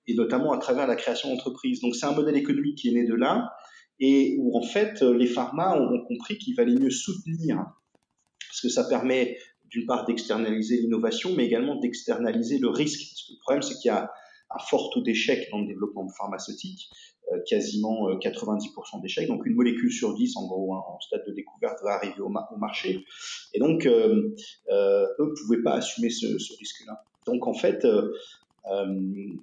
et 0.07 0.13
notamment 0.15 0.53
à 0.53 0.57
travers 0.59 0.87
la 0.87 0.95
création 0.95 1.29
d'entreprises. 1.29 1.81
Donc 1.81 1.95
c'est 1.95 2.05
un 2.05 2.13
modèle 2.13 2.37
économique 2.37 2.77
qui 2.77 2.89
est 2.89 2.93
né 2.93 3.05
de 3.05 3.15
là 3.15 3.49
et 3.99 4.37
où 4.39 4.57
en 4.57 4.61
fait 4.61 5.01
les 5.01 5.27
pharma 5.27 5.79
ont 5.79 6.05
compris 6.05 6.37
qu'il 6.37 6.55
valait 6.55 6.75
mieux 6.75 6.89
soutenir 6.89 7.65
parce 8.49 8.61
que 8.61 8.69
ça 8.69 8.83
permet 8.89 9.37
d'une 9.69 9.85
part 9.85 10.05
d'externaliser 10.05 10.77
l'innovation, 10.77 11.33
mais 11.35 11.45
également 11.45 11.75
d'externaliser 11.75 12.57
le 12.57 12.69
risque. 12.69 12.99
Parce 13.09 13.27
que 13.27 13.33
le 13.33 13.39
problème, 13.39 13.61
c'est 13.61 13.75
qu'il 13.75 13.89
y 13.89 13.91
a 13.91 14.11
un 14.51 14.59
fort 14.59 14.89
taux 14.91 15.01
d'échec 15.01 15.47
dans 15.51 15.59
le 15.59 15.67
développement 15.67 16.07
pharmaceutique, 16.09 16.89
euh, 17.31 17.39
quasiment 17.47 18.09
90% 18.17 18.97
euh, 18.97 19.01
d'échecs. 19.01 19.27
Donc 19.27 19.45
une 19.45 19.55
molécule 19.55 19.91
sur 19.91 20.15
10, 20.15 20.37
en 20.37 20.47
gros, 20.47 20.73
hein, 20.73 20.81
en 20.87 20.99
stade 20.99 21.23
de 21.27 21.33
découverte, 21.33 21.77
va 21.83 21.91
arriver 21.91 22.19
au, 22.19 22.29
marché. 22.29 23.05
Et 23.53 23.59
donc, 23.59 23.85
euh, 23.85 24.35
eux 24.71 25.15
ne 25.19 25.41
pouvaient 25.41 25.61
pas 25.61 25.73
assumer 25.73 26.09
ce, 26.09 26.25
risque-là. 26.57 27.03
Donc 27.25 27.45
en 27.45 27.53
fait, 27.53 27.85
le, 28.65 29.39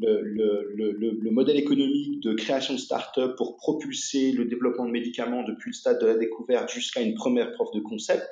le, 0.00 1.30
modèle 1.30 1.56
économique 1.56 2.20
de 2.22 2.32
création 2.32 2.74
de 2.74 2.78
start-up 2.78 3.36
pour 3.36 3.56
propulser 3.56 4.32
le 4.32 4.46
développement 4.46 4.86
de 4.86 4.90
médicaments 4.90 5.42
depuis 5.42 5.70
le 5.70 5.74
stade 5.74 6.00
de 6.00 6.06
la 6.06 6.16
découverte 6.16 6.70
jusqu'à 6.70 7.02
une 7.02 7.14
première 7.14 7.52
preuve 7.52 7.68
de 7.74 7.80
concept, 7.80 8.28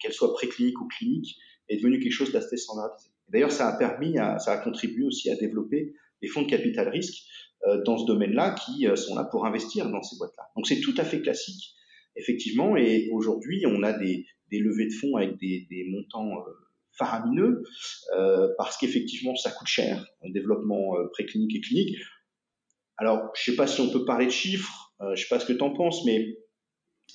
qu'elle 0.00 0.12
soit 0.12 0.32
préclinique 0.34 0.80
ou 0.80 0.88
clinique, 0.88 1.36
est 1.68 1.76
devenu 1.76 2.00
quelque 2.00 2.12
chose 2.12 2.32
d'assez 2.32 2.56
standardisé. 2.56 3.10
D'ailleurs, 3.28 3.52
ça 3.52 3.68
a 3.68 3.78
permis, 3.78 4.18
à, 4.18 4.38
ça 4.38 4.52
a 4.52 4.58
contribué 4.58 5.04
aussi 5.04 5.30
à 5.30 5.36
développer 5.36 5.94
des 6.20 6.28
fonds 6.28 6.42
de 6.42 6.50
capital 6.50 6.88
risque 6.88 7.22
euh, 7.66 7.82
dans 7.84 7.96
ce 7.96 8.06
domaine-là 8.06 8.54
qui 8.54 8.86
euh, 8.86 8.96
sont 8.96 9.14
là 9.14 9.24
pour 9.24 9.46
investir 9.46 9.88
dans 9.88 10.02
ces 10.02 10.16
boîtes-là. 10.16 10.44
Donc 10.56 10.66
c'est 10.66 10.80
tout 10.80 10.94
à 10.96 11.04
fait 11.04 11.20
classique, 11.20 11.74
effectivement, 12.16 12.76
et 12.76 13.08
aujourd'hui, 13.12 13.64
on 13.66 13.82
a 13.82 13.92
des, 13.92 14.26
des 14.50 14.58
levées 14.58 14.86
de 14.86 14.94
fonds 14.94 15.16
avec 15.16 15.38
des, 15.38 15.66
des 15.70 15.86
montants 15.90 16.32
euh, 16.32 16.52
faramineux, 16.92 17.62
euh, 18.16 18.48
parce 18.58 18.76
qu'effectivement, 18.76 19.34
ça 19.36 19.50
coûte 19.50 19.68
cher, 19.68 20.04
un 20.22 20.30
développement 20.30 20.96
euh, 20.96 21.08
préclinique 21.12 21.54
et 21.56 21.60
clinique. 21.60 21.96
Alors, 22.96 23.30
je 23.34 23.50
sais 23.50 23.56
pas 23.56 23.66
si 23.66 23.80
on 23.80 23.90
peut 23.90 24.04
parler 24.04 24.26
de 24.26 24.30
chiffres, 24.30 24.92
euh, 25.00 25.14
je 25.14 25.22
sais 25.22 25.28
pas 25.28 25.40
ce 25.40 25.46
que 25.46 25.52
tu 25.52 25.62
en 25.62 25.72
penses, 25.72 26.04
mais 26.04 26.36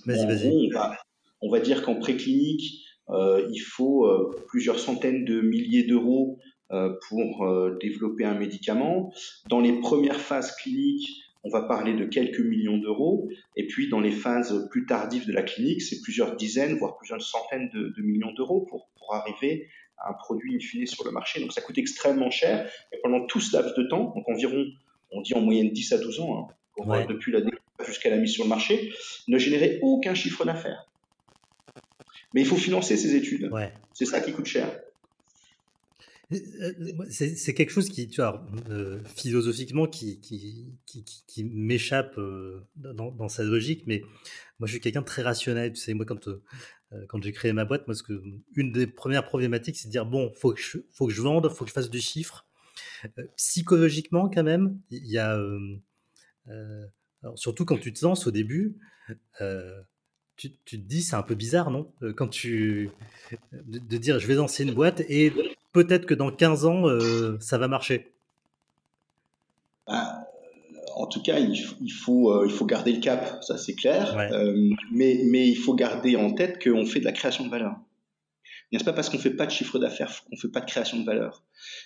vas-y, 0.06 0.26
vas-y. 0.26 0.48
On, 0.48 0.74
va, 0.74 0.98
on 1.45 1.51
va 1.51 1.60
dire 1.60 1.84
qu'en 1.84 1.95
préclinique, 1.95 2.84
euh, 3.10 3.47
il 3.51 3.60
faut 3.60 4.08
euh, 4.08 4.31
plusieurs 4.47 4.79
centaines 4.79 5.25
de 5.25 5.41
milliers 5.41 5.84
d'euros 5.84 6.39
euh, 6.71 6.93
pour 7.08 7.47
développer 7.79 8.25
un 8.25 8.34
médicament. 8.34 9.13
Dans 9.47 9.60
les 9.60 9.79
premières 9.79 10.19
phases 10.19 10.55
cliniques, 10.55 11.21
on 11.43 11.49
va 11.49 11.62
parler 11.62 11.93
de 11.93 12.05
quelques 12.05 12.39
millions 12.39 12.79
d'euros. 12.79 13.29
Et 13.55 13.67
puis, 13.67 13.89
dans 13.89 13.99
les 13.99 14.12
phases 14.12 14.67
plus 14.71 14.88
tardives 14.88 15.27
de 15.27 15.34
la 15.34 15.43
clinique, 15.43 15.84
c'est 15.84 16.01
plusieurs 16.01 16.36
dizaines, 16.36 16.77
voire 16.77 16.97
plusieurs 16.97 17.21
centaines 17.21 17.69
de, 17.71 17.93
de 17.95 18.01
millions 18.01 18.34
d'euros 18.34 18.62
pour, 18.62 18.89
pour 18.97 19.13
arriver 19.13 19.67
à 19.99 20.10
un 20.10 20.13
produit 20.13 20.55
in 20.55 20.60
fine 20.60 20.88
sur 20.88 21.05
le 21.05 21.12
marché. 21.12 21.39
Donc, 21.39 21.53
ça 21.53 21.62
coûte 21.62 21.77
extrêmement 21.77 22.31
cher. 22.31 22.67
Et 22.91 22.97
pendant 23.03 23.27
tout 23.27 23.39
ce 23.39 23.55
laps 23.55 23.75
de 23.75 23.84
temps, 23.84 24.12
donc 24.15 24.27
environ, 24.27 24.65
on 25.12 25.21
dit 25.21 25.36
en 25.36 25.41
moyenne 25.41 25.69
10 25.69 25.93
à 25.93 25.97
12 25.99 26.19
ans, 26.21 26.49
hein, 26.79 26.84
ouais. 26.88 27.05
depuis 27.05 27.31
la 27.31 27.41
découverte 27.41 27.62
jusqu'à 27.86 28.10
la 28.10 28.17
mise 28.17 28.31
sur 28.31 28.43
le 28.43 28.49
marché, 28.49 28.91
ne 29.27 29.38
générait 29.38 29.77
aucun 29.84 30.15
chiffre 30.15 30.43
d'affaires. 30.45 30.88
Mais 32.33 32.41
il 32.41 32.47
faut 32.47 32.57
financer 32.57 32.97
ces 32.97 33.15
études. 33.15 33.49
Ouais. 33.51 33.73
C'est 33.93 34.05
ça 34.05 34.19
qui 34.19 34.33
coûte 34.33 34.45
cher. 34.45 34.69
C'est 37.09 37.53
quelque 37.53 37.69
chose 37.69 37.89
qui, 37.89 38.07
tu 38.07 38.21
vois, 38.21 38.45
euh, 38.69 38.99
philosophiquement, 39.15 39.85
qui, 39.85 40.19
qui, 40.21 40.73
qui, 40.85 41.03
qui 41.27 41.43
m'échappe 41.43 42.17
euh, 42.17 42.61
dans, 42.75 43.11
dans, 43.11 43.29
sa 43.29 43.43
logique, 43.43 43.83
mais 43.85 44.01
moi 44.59 44.65
je 44.65 44.71
suis 44.73 44.81
quelqu'un 44.81 45.01
de 45.01 45.05
très 45.05 45.21
rationnel. 45.21 45.73
Tu 45.73 45.79
sais, 45.79 45.93
moi 45.93 46.05
quand, 46.05 46.27
euh, 46.27 46.41
quand 47.09 47.21
j'ai 47.21 47.31
créé 47.31 47.53
ma 47.53 47.65
boîte, 47.65 47.85
moi, 47.88 47.93
ce 47.93 48.01
que, 48.01 48.23
une 48.55 48.71
des 48.71 48.88
premières 48.88 49.25
problématiques, 49.25 49.77
c'est 49.77 49.88
de 49.88 49.91
dire 49.91 50.05
bon, 50.05 50.33
faut 50.33 50.53
que 50.53 50.59
je, 50.59 50.79
faut 50.91 51.05
que 51.05 51.13
je 51.13 51.21
vende, 51.21 51.47
faut 51.49 51.63
que 51.63 51.69
je 51.69 51.75
fasse 51.75 51.91
du 51.91 52.01
chiffre. 52.01 52.47
psychologiquement, 53.35 54.27
quand 54.29 54.43
même, 54.43 54.79
il 54.89 55.05
y 55.05 55.19
a. 55.19 55.39
Alors, 57.23 57.38
surtout 57.38 57.65
quand 57.65 57.77
tu 57.77 57.93
te 57.93 58.03
lances 58.03 58.25
au 58.25 58.31
début, 58.31 58.77
tu, 60.38 60.52
tu, 60.65 60.80
te 60.80 60.86
dis 60.88 61.02
c'est 61.02 61.15
un 61.15 61.24
peu 61.24 61.36
bizarre, 61.36 61.71
non? 61.71 61.88
Quand 62.15 62.28
tu. 62.28 62.91
De, 63.52 63.80
de, 63.80 63.98
dire 63.98 64.19
je 64.19 64.28
vais 64.28 64.36
lancer 64.36 64.63
une 64.63 64.74
boîte 64.74 65.02
et 65.10 65.34
peut-être 65.74 66.06
que 66.06 66.13
dans 66.13 66.32
15 66.32 66.65
ans, 66.65 66.88
euh, 66.88 67.38
ça 67.39 67.58
va 67.58 67.67
marcher. 67.67 68.12
Bah, 69.88 70.28
en 70.95 71.08
tout 71.08 71.21
cas, 71.21 71.39
il, 71.39 71.58
faut, 71.91 72.45
il 72.45 72.52
faut 72.52 72.65
garder 72.65 72.93
le 72.93 73.02
cap, 73.02 73.43
ça 73.43 73.58
c'est 73.58 73.76
clair. 73.76 74.15
mais, 74.91 75.21
mais 75.26 75.48
il 75.48 75.56
faut 75.56 75.74
garder 75.74 76.15
en 76.15 76.32
tête 76.34 76.63
qu'on 76.63 76.86
fait 76.86 77.00
de 77.00 77.06
la 77.06 77.12
création 77.12 77.45
de 77.45 77.50
valeur. 77.50 77.76
Ce 78.71 78.78
n'est 78.78 78.84
pas 78.84 78.93
parce 78.93 79.10
qu'on 79.10 79.17
fait 79.17 79.36
pas 79.36 79.45
de 79.45 79.51
chiffre 79.51 79.80
d'affaires 79.80 80.12
qu'on 80.30 80.38
fait 80.38 80.51
pas 80.51 80.60
de 80.60 80.65
création 80.65 80.99
de 80.99 81.06
valeur. 81.06 81.43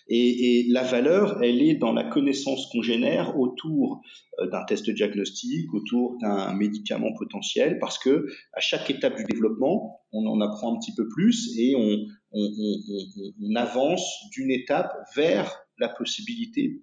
Et, 0.07 0.65
la 0.69 0.83
valeur, 0.83 1.43
elle 1.43 1.61
est 1.61 1.75
dans 1.75 1.91
la 1.91 2.03
connaissance 2.03 2.67
qu'on 2.71 2.81
génère 2.81 3.37
autour 3.37 4.01
euh, 4.39 4.47
d'un 4.47 4.63
test 4.65 4.89
diagnostic, 4.89 5.73
autour 5.73 6.17
d'un 6.19 6.53
médicament 6.53 7.13
potentiel, 7.13 7.77
parce 7.79 7.99
que 7.99 8.27
à 8.53 8.59
chaque 8.59 8.89
étape 8.89 9.17
du 9.17 9.23
développement, 9.25 10.01
on 10.11 10.25
en 10.25 10.41
apprend 10.41 10.75
un 10.75 10.79
petit 10.79 10.95
peu 10.95 11.07
plus 11.07 11.57
et 11.57 11.75
on 11.75 13.55
avance 13.55 14.07
d'une 14.31 14.51
étape 14.51 14.93
vers 15.15 15.55
la 15.77 15.89
possibilité 15.89 16.81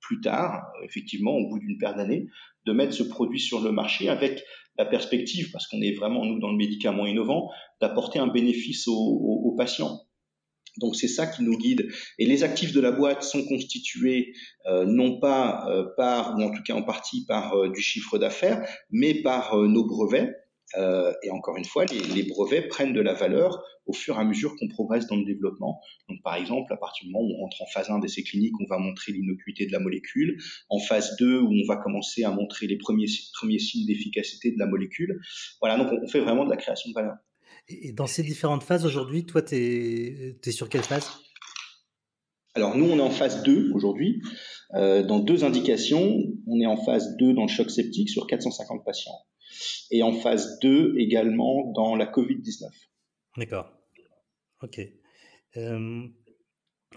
plus 0.00 0.20
tard, 0.20 0.64
effectivement, 0.84 1.32
au 1.32 1.48
bout 1.48 1.58
d'une 1.58 1.78
paire 1.78 1.96
d'années, 1.96 2.28
de 2.64 2.72
mettre 2.72 2.92
ce 2.92 3.02
produit 3.02 3.40
sur 3.40 3.60
le 3.60 3.72
marché 3.72 4.08
avec 4.08 4.44
la 4.78 4.84
perspective, 4.84 5.50
parce 5.52 5.66
qu'on 5.66 5.80
est 5.80 5.92
vraiment, 5.92 6.24
nous, 6.24 6.38
dans 6.38 6.50
le 6.50 6.56
médicament 6.56 7.06
innovant, 7.06 7.50
d'apporter 7.80 8.18
un 8.18 8.26
bénéfice 8.26 8.88
aux, 8.88 9.54
patients. 9.56 10.00
Donc 10.78 10.96
c'est 10.96 11.08
ça 11.08 11.26
qui 11.26 11.42
nous 11.42 11.56
guide. 11.56 11.88
Et 12.18 12.26
les 12.26 12.44
actifs 12.44 12.72
de 12.72 12.80
la 12.80 12.92
boîte 12.92 13.22
sont 13.22 13.44
constitués 13.46 14.34
euh, 14.66 14.84
non 14.84 15.18
pas 15.18 15.66
euh, 15.70 15.86
par, 15.96 16.36
ou 16.36 16.42
en 16.42 16.50
tout 16.50 16.62
cas 16.62 16.74
en 16.74 16.82
partie 16.82 17.24
par 17.24 17.54
euh, 17.54 17.70
du 17.70 17.80
chiffre 17.80 18.18
d'affaires, 18.18 18.68
mais 18.90 19.14
par 19.14 19.56
nos 19.56 19.86
brevets. 19.86 20.34
Et 20.74 21.30
encore 21.30 21.56
une 21.56 21.64
fois, 21.64 21.84
les, 21.86 22.00
les, 22.00 22.24
brevets 22.24 22.68
prennent 22.68 22.92
de 22.92 23.00
la 23.00 23.14
valeur 23.14 23.62
au 23.86 23.92
fur 23.92 24.16
et 24.16 24.20
à 24.20 24.24
mesure 24.24 24.56
qu'on 24.56 24.68
progresse 24.68 25.06
dans 25.06 25.16
le 25.16 25.24
développement. 25.24 25.80
Donc, 26.08 26.22
par 26.22 26.34
exemple, 26.34 26.72
à 26.72 26.76
partir 26.76 27.06
du 27.06 27.12
moment 27.12 27.24
où 27.24 27.36
on 27.36 27.42
rentre 27.42 27.62
en 27.62 27.66
phase 27.66 27.88
1 27.88 28.00
d'essai 28.00 28.22
clinique, 28.22 28.52
on 28.60 28.66
va 28.68 28.78
montrer 28.78 29.12
l'innocuité 29.12 29.66
de 29.66 29.72
la 29.72 29.78
molécule. 29.78 30.38
En 30.68 30.78
phase 30.78 31.16
2, 31.18 31.40
où 31.40 31.52
on 31.52 31.66
va 31.68 31.76
commencer 31.76 32.24
à 32.24 32.30
montrer 32.30 32.66
les 32.66 32.76
premiers, 32.76 33.06
premiers 33.34 33.58
signes 33.58 33.86
d'efficacité 33.86 34.50
de 34.50 34.58
la 34.58 34.66
molécule. 34.66 35.20
Voilà, 35.60 35.78
donc 35.78 35.92
on 36.02 36.08
fait 36.08 36.20
vraiment 36.20 36.44
de 36.44 36.50
la 36.50 36.56
création 36.56 36.90
de 36.90 36.94
valeur. 36.94 37.14
Et 37.68 37.92
dans 37.92 38.06
ces 38.06 38.22
différentes 38.22 38.62
phases 38.62 38.86
aujourd'hui, 38.86 39.24
toi, 39.24 39.42
tu 39.42 39.54
es, 39.54 40.36
es, 40.44 40.50
sur 40.50 40.68
quelle 40.68 40.82
phase? 40.82 41.08
Alors, 42.54 42.76
nous, 42.76 42.86
on 42.86 42.98
est 42.98 43.02
en 43.02 43.10
phase 43.10 43.42
2 43.42 43.72
aujourd'hui. 43.74 44.22
Euh, 44.74 45.02
dans 45.02 45.20
deux 45.20 45.44
indications, 45.44 46.18
on 46.46 46.60
est 46.60 46.66
en 46.66 46.76
phase 46.76 47.16
2 47.18 47.34
dans 47.34 47.42
le 47.42 47.48
choc 47.48 47.70
septique 47.70 48.08
sur 48.08 48.26
450 48.26 48.84
patients 48.84 49.12
et 49.90 50.02
en 50.02 50.12
phase 50.12 50.58
2 50.60 50.94
également 50.98 51.72
dans 51.72 51.94
la 51.96 52.06
Covid-19. 52.06 52.68
D'accord. 53.36 53.72
Ok. 54.62 54.80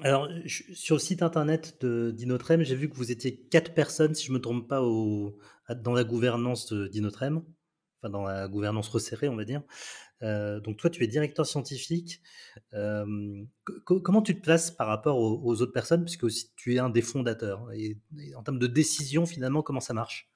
alors, 0.02 0.30
sur 0.48 0.96
le 0.96 1.00
site 1.00 1.22
internet 1.22 1.84
d'Inotrem, 1.84 2.64
j'ai 2.64 2.76
vu 2.76 2.90
que 2.90 2.96
vous 2.96 3.12
étiez 3.12 3.48
quatre 3.48 3.74
personnes, 3.74 4.16
si 4.16 4.26
je 4.26 4.32
ne 4.32 4.38
me 4.38 4.42
trompe 4.42 4.68
pas, 4.68 4.80
dans 4.80 5.94
la 5.94 6.04
gouvernance 6.04 6.72
d'Inotrem, 6.74 7.44
enfin 8.02 8.10
dans 8.10 8.24
la 8.24 8.48
gouvernance 8.48 8.88
resserrée, 8.88 9.28
on 9.28 9.36
va 9.36 9.46
dire. 9.46 9.62
donc, 10.22 10.78
toi, 10.78 10.90
tu 10.90 11.04
es 11.04 11.08
directeur 11.08 11.46
scientifique. 11.46 12.22
comment 12.72 14.22
tu 14.22 14.36
te 14.36 14.42
places 14.42 14.72
par 14.72 14.88
rapport 14.88 15.18
aux, 15.18 15.62
autres 15.62 15.74
personnes, 15.74 16.06
puisque 16.06 16.28
tu 16.56 16.76
es 16.76 16.80
un 16.80 16.90
des 16.90 17.02
fondateurs? 17.02 17.72
Et, 17.74 17.98
en 18.36 18.44
termes 18.44 18.60
de 18.60 18.68
décision, 18.68 19.26
finalement, 19.26 19.62
comment 19.62 19.82
ça 19.82 19.94
marche? 19.94 20.30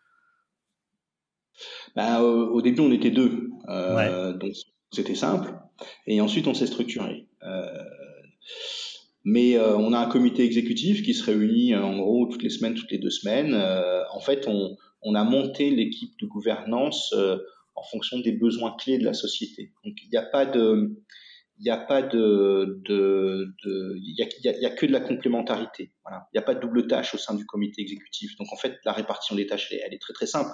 Bah, 1.95 2.21
au 2.21 2.61
début, 2.61 2.81
on 2.81 2.91
était 2.91 3.11
deux. 3.11 3.49
Euh, 3.69 4.33
donc, 4.33 4.53
c'était 4.91 5.15
simple. 5.15 5.53
Et 6.07 6.21
ensuite, 6.21 6.47
on 6.47 6.53
s'est 6.53 6.67
structuré. 6.67 7.27
Euh, 7.43 7.67
mais 9.23 9.57
euh, 9.57 9.75
on 9.77 9.93
a 9.93 9.99
un 9.99 10.09
comité 10.09 10.43
exécutif 10.43 11.03
qui 11.03 11.13
se 11.13 11.23
réunit 11.23 11.75
en 11.75 11.97
gros 11.97 12.27
toutes 12.27 12.43
les 12.43 12.49
semaines, 12.49 12.73
toutes 12.73 12.91
les 12.91 12.99
deux 12.99 13.09
semaines. 13.09 13.55
en 14.11 14.19
fait, 14.19 14.47
on, 14.47 14.75
on 15.01 15.15
a 15.15 15.23
monté 15.23 15.69
l'équipe 15.69 16.11
de 16.21 16.27
gouvernance 16.27 17.13
en 17.75 17.83
fonction 17.83 18.19
des 18.19 18.33
besoins 18.33 18.75
clés 18.77 18.97
de 18.97 19.05
la 19.05 19.13
société. 19.13 19.71
Donc, 19.83 19.95
il 20.03 20.09
n'y 20.09 20.17
a 20.17 20.23
pas 20.23 20.45
de, 20.45 20.95
il 21.59 21.63
n'y 21.63 21.71
a 21.71 21.77
pas 21.77 22.01
de, 22.01 22.81
de, 22.85 23.53
de 23.63 23.95
il 23.97 24.15
y 24.17 24.23
a, 24.23 24.27
y 24.43 24.49
a, 24.49 24.59
y 24.59 24.65
a, 24.65 24.69
que 24.71 24.85
de 24.85 24.91
la 24.91 24.99
complémentarité. 24.99 25.91
Voilà. 26.03 26.27
Il 26.33 26.37
n'y 26.37 26.39
a 26.39 26.45
pas 26.45 26.55
de 26.55 26.59
double 26.59 26.87
tâche 26.87 27.13
au 27.15 27.17
sein 27.17 27.35
du 27.35 27.45
comité 27.45 27.81
exécutif. 27.81 28.35
Donc 28.37 28.51
en 28.51 28.57
fait, 28.57 28.77
la 28.85 28.91
répartition 28.91 29.35
des 29.35 29.47
tâches, 29.47 29.69
elle, 29.71 29.79
elle 29.85 29.93
est 29.93 30.01
très 30.01 30.13
très 30.13 30.27
simple. 30.27 30.51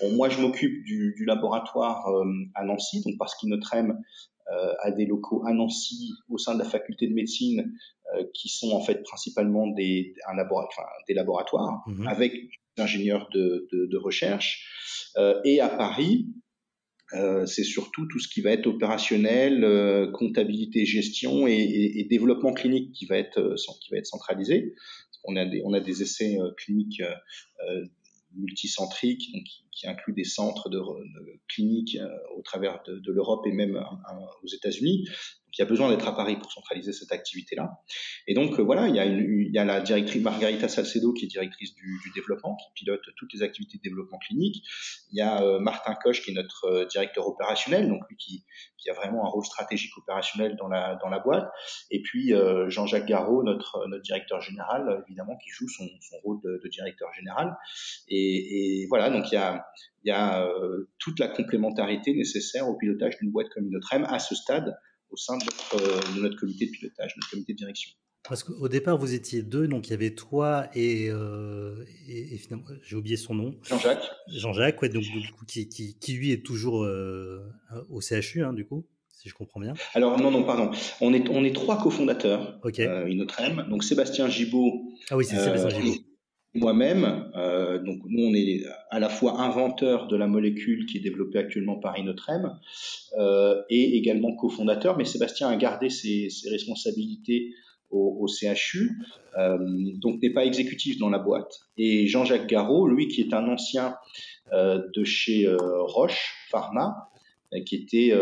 Bon, 0.00 0.10
moi, 0.12 0.28
je 0.28 0.40
m'occupe 0.40 0.84
du, 0.84 1.14
du, 1.16 1.24
laboratoire 1.24 2.08
euh, 2.08 2.24
à 2.54 2.64
Nancy, 2.64 3.02
donc 3.02 3.14
parce 3.18 3.34
qu'Inotrem 3.36 3.98
euh, 4.52 4.74
a 4.82 4.90
des 4.90 5.06
locaux 5.06 5.44
à 5.46 5.52
Nancy 5.52 6.12
au 6.28 6.38
sein 6.38 6.54
de 6.54 6.58
la 6.58 6.68
faculté 6.68 7.06
de 7.08 7.14
médecine 7.14 7.72
euh, 8.14 8.24
qui 8.34 8.48
sont 8.48 8.72
en 8.72 8.80
fait 8.80 9.02
principalement 9.02 9.66
des, 9.68 10.14
un 10.28 10.34
laboratoire, 10.36 10.86
enfin, 10.86 10.88
des 11.08 11.14
laboratoires 11.14 11.82
mmh 11.86 12.06
avec 12.06 12.34
des 12.76 12.82
ingénieurs 12.82 13.28
de, 13.32 13.66
de, 13.72 13.86
de 13.86 13.96
recherche. 13.96 15.10
Euh, 15.16 15.40
et 15.44 15.60
à 15.60 15.68
Paris, 15.68 16.26
euh, 17.14 17.46
c'est 17.46 17.64
surtout 17.64 18.06
tout 18.06 18.18
ce 18.18 18.28
qui 18.28 18.42
va 18.42 18.50
être 18.50 18.66
opérationnel, 18.66 19.64
euh, 19.64 20.10
comptabilité, 20.12 20.84
gestion 20.84 21.46
et, 21.46 21.52
et, 21.52 22.00
et, 22.00 22.04
développement 22.04 22.52
clinique 22.52 22.92
qui 22.92 23.06
va 23.06 23.16
être, 23.16 23.54
qui 23.80 23.90
va 23.92 23.98
être 23.98 24.06
centralisé. 24.06 24.74
On 25.24 25.36
a 25.36 25.46
des, 25.46 25.62
on 25.64 25.72
a 25.72 25.80
des 25.80 26.02
essais 26.02 26.36
cliniques 26.58 27.02
multicentriques, 28.36 29.32
donc 29.32 29.44
qui, 29.72 29.86
inclut 29.86 30.14
des 30.14 30.24
centres 30.24 30.68
de, 30.68 30.80
cliniques 31.48 31.96
euh, 31.96 32.08
au 32.36 32.42
travers 32.42 32.82
de, 32.86 32.98
de 32.98 33.12
l'Europe 33.12 33.46
et 33.46 33.52
même 33.52 33.76
aux 34.42 34.48
États-Unis 34.48 35.08
il 35.56 35.62
y 35.62 35.62
a 35.62 35.68
besoin 35.68 35.88
d'être 35.88 36.06
à 36.08 36.14
Paris 36.14 36.36
pour 36.36 36.50
centraliser 36.52 36.92
cette 36.92 37.12
activité-là. 37.12 37.70
Et 38.26 38.34
donc, 38.34 38.58
euh, 38.58 38.62
voilà, 38.62 38.88
il 38.88 38.94
y, 38.94 38.98
a 38.98 39.04
il 39.04 39.52
y 39.52 39.58
a 39.58 39.64
la 39.64 39.80
directrice 39.80 40.22
Margarita 40.22 40.68
Salcedo, 40.68 41.12
qui 41.12 41.26
est 41.26 41.28
directrice 41.28 41.74
du, 41.74 41.98
du, 42.04 42.10
développement, 42.14 42.56
qui 42.56 42.84
pilote 42.84 43.02
toutes 43.16 43.32
les 43.32 43.42
activités 43.42 43.78
de 43.78 43.82
développement 43.82 44.18
clinique. 44.18 44.64
Il 45.12 45.18
y 45.18 45.22
a 45.22 45.42
euh, 45.42 45.60
Martin 45.60 45.94
Koch, 45.94 46.20
qui 46.22 46.32
est 46.32 46.34
notre 46.34 46.64
euh, 46.64 46.86
directeur 46.86 47.26
opérationnel, 47.26 47.88
donc 47.88 48.02
lui 48.08 48.16
qui, 48.16 48.44
qui, 48.78 48.90
a 48.90 48.94
vraiment 48.94 49.24
un 49.26 49.28
rôle 49.28 49.44
stratégique 49.44 49.96
opérationnel 49.96 50.56
dans 50.56 50.68
la, 50.68 50.96
dans 50.96 51.08
la 51.08 51.20
boîte. 51.20 51.48
Et 51.90 52.02
puis, 52.02 52.32
Jean-Jacques 52.68 53.06
Garot, 53.06 53.42
notre, 53.42 53.86
notre 53.88 54.02
directeur 54.02 54.40
général, 54.40 55.02
évidemment, 55.06 55.36
qui 55.38 55.50
joue 55.50 55.68
son, 55.68 55.84
son 56.00 56.16
rôle 56.22 56.40
de, 56.42 56.60
de, 56.62 56.68
directeur 56.68 57.08
général. 57.14 57.56
Et, 58.08 58.82
et, 58.82 58.86
voilà, 58.88 59.10
donc 59.10 59.30
il 59.30 59.34
y 59.34 59.38
a, 59.38 59.64
il 60.04 60.08
y 60.08 60.12
a 60.12 60.46
toute 60.98 61.18
la 61.18 61.28
complémentarité 61.28 62.12
nécessaire 62.12 62.68
au 62.68 62.76
pilotage 62.76 63.16
d'une 63.18 63.30
boîte 63.30 63.48
comme 63.54 63.70
notre 63.70 63.92
M 63.94 64.04
à 64.08 64.18
ce 64.18 64.34
stade 64.34 64.74
au 65.14 65.16
sein 65.16 65.38
de 65.38 66.20
notre, 66.20 66.36
comité 66.36 66.66
de 66.66 66.70
pilotage, 66.72 67.14
notre 67.16 67.30
comité 67.30 67.52
de 67.52 67.58
direction. 67.58 67.90
Parce 68.28 68.42
qu'au 68.42 68.68
départ, 68.68 68.96
vous 68.98 69.12
étiez 69.14 69.42
deux, 69.42 69.68
donc 69.68 69.88
il 69.88 69.90
y 69.90 69.94
avait 69.94 70.14
toi 70.14 70.66
et, 70.74 71.08
euh, 71.10 71.84
et, 72.08 72.36
finalement, 72.38 72.64
j'ai 72.82 72.96
oublié 72.96 73.16
son 73.16 73.34
nom. 73.34 73.54
Jean-Jacques. 73.62 74.10
Jean-Jacques, 74.28 74.80
ouais, 74.82 74.88
donc 74.88 75.02
du 75.02 75.32
coup, 75.32 75.44
qui, 75.44 75.68
qui, 75.68 75.98
qui, 75.98 76.12
lui 76.14 76.32
est 76.32 76.44
toujours 76.44 76.84
euh, 76.84 77.46
au 77.90 78.00
CHU, 78.00 78.42
hein, 78.42 78.54
du 78.54 78.66
coup, 78.66 78.86
si 79.12 79.28
je 79.28 79.34
comprends 79.34 79.60
bien. 79.60 79.74
Alors 79.92 80.18
non, 80.18 80.30
non, 80.30 80.42
pardon. 80.42 80.70
On 81.00 81.12
est, 81.12 81.28
on 81.28 81.44
est 81.44 81.54
trois 81.54 81.78
cofondateurs, 81.78 82.58
okay. 82.62 82.86
euh, 82.86 83.08
Inotrem. 83.10 83.66
Donc 83.68 83.84
Sébastien 83.84 84.28
Gibaud. 84.28 84.90
Ah 85.10 85.16
oui, 85.16 85.26
c'est 85.26 85.36
Sébastien 85.36 85.68
euh, 85.68 85.82
Gibaud 85.82 86.13
moi-même, 86.54 87.30
euh, 87.36 87.78
donc 87.78 88.00
nous 88.06 88.26
on 88.26 88.34
est 88.34 88.62
à 88.90 89.00
la 89.00 89.08
fois 89.08 89.40
inventeur 89.40 90.06
de 90.06 90.16
la 90.16 90.26
molécule 90.26 90.86
qui 90.86 90.98
est 90.98 91.00
développée 91.00 91.38
actuellement 91.38 91.76
par 91.76 91.98
Inotrem 91.98 92.58
euh, 93.18 93.60
et 93.70 93.96
également 93.96 94.34
cofondateur, 94.36 94.96
mais 94.96 95.04
Sébastien 95.04 95.48
a 95.48 95.56
gardé 95.56 95.90
ses, 95.90 96.30
ses 96.30 96.50
responsabilités 96.50 97.54
au, 97.90 98.18
au 98.20 98.28
CHU, 98.28 98.98
euh, 99.38 99.58
donc 99.96 100.22
n'est 100.22 100.32
pas 100.32 100.44
exécutif 100.44 100.98
dans 100.98 101.10
la 101.10 101.18
boîte. 101.18 101.60
Et 101.76 102.06
Jean-Jacques 102.06 102.46
Garot, 102.46 102.88
lui 102.88 103.08
qui 103.08 103.20
est 103.20 103.34
un 103.34 103.48
ancien 103.48 103.96
euh, 104.52 104.82
de 104.94 105.04
chez 105.04 105.46
euh, 105.46 105.56
Roche 105.82 106.34
Pharma, 106.50 107.10
euh, 107.54 107.60
qui 107.64 107.76
était 107.76 108.12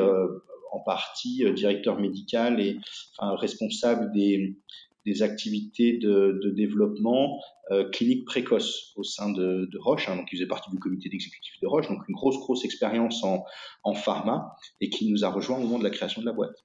en 0.73 0.81
partie 0.81 1.45
directeur 1.55 2.01
médical 2.01 2.61
et 2.61 2.79
enfin, 3.19 3.37
responsable 3.37 4.13
des, 4.13 4.57
des 5.05 5.23
activités 5.23 5.99
de, 5.99 6.41
de 6.43 6.51
développement 6.51 7.41
euh, 7.71 7.89
clinique 7.91 8.25
précoce 8.25 8.93
au 8.97 9.03
sein 9.03 9.31
de, 9.31 9.69
de 9.71 9.79
Roche, 9.79 10.09
hein, 10.09 10.17
donc 10.17 10.29
il 10.33 10.37
faisait 10.37 10.49
partie 10.49 10.71
du 10.71 10.79
comité 10.79 11.09
d'exécutif 11.09 11.55
de 11.61 11.67
Roche, 11.67 11.89
donc 11.89 12.01
une 12.09 12.15
grosse, 12.15 12.39
grosse 12.39 12.65
expérience 12.65 13.23
en, 13.25 13.45
en 13.83 13.95
pharma 13.95 14.55
et 14.81 14.91
qui 14.91 15.11
nous 15.11 15.25
a 15.25 15.29
rejoint 15.29 15.59
au 15.59 15.63
moment 15.63 15.79
de 15.79 15.85
la 15.85 15.91
création 15.91 16.21
de 16.21 16.27
la 16.27 16.33
boîte. 16.33 16.65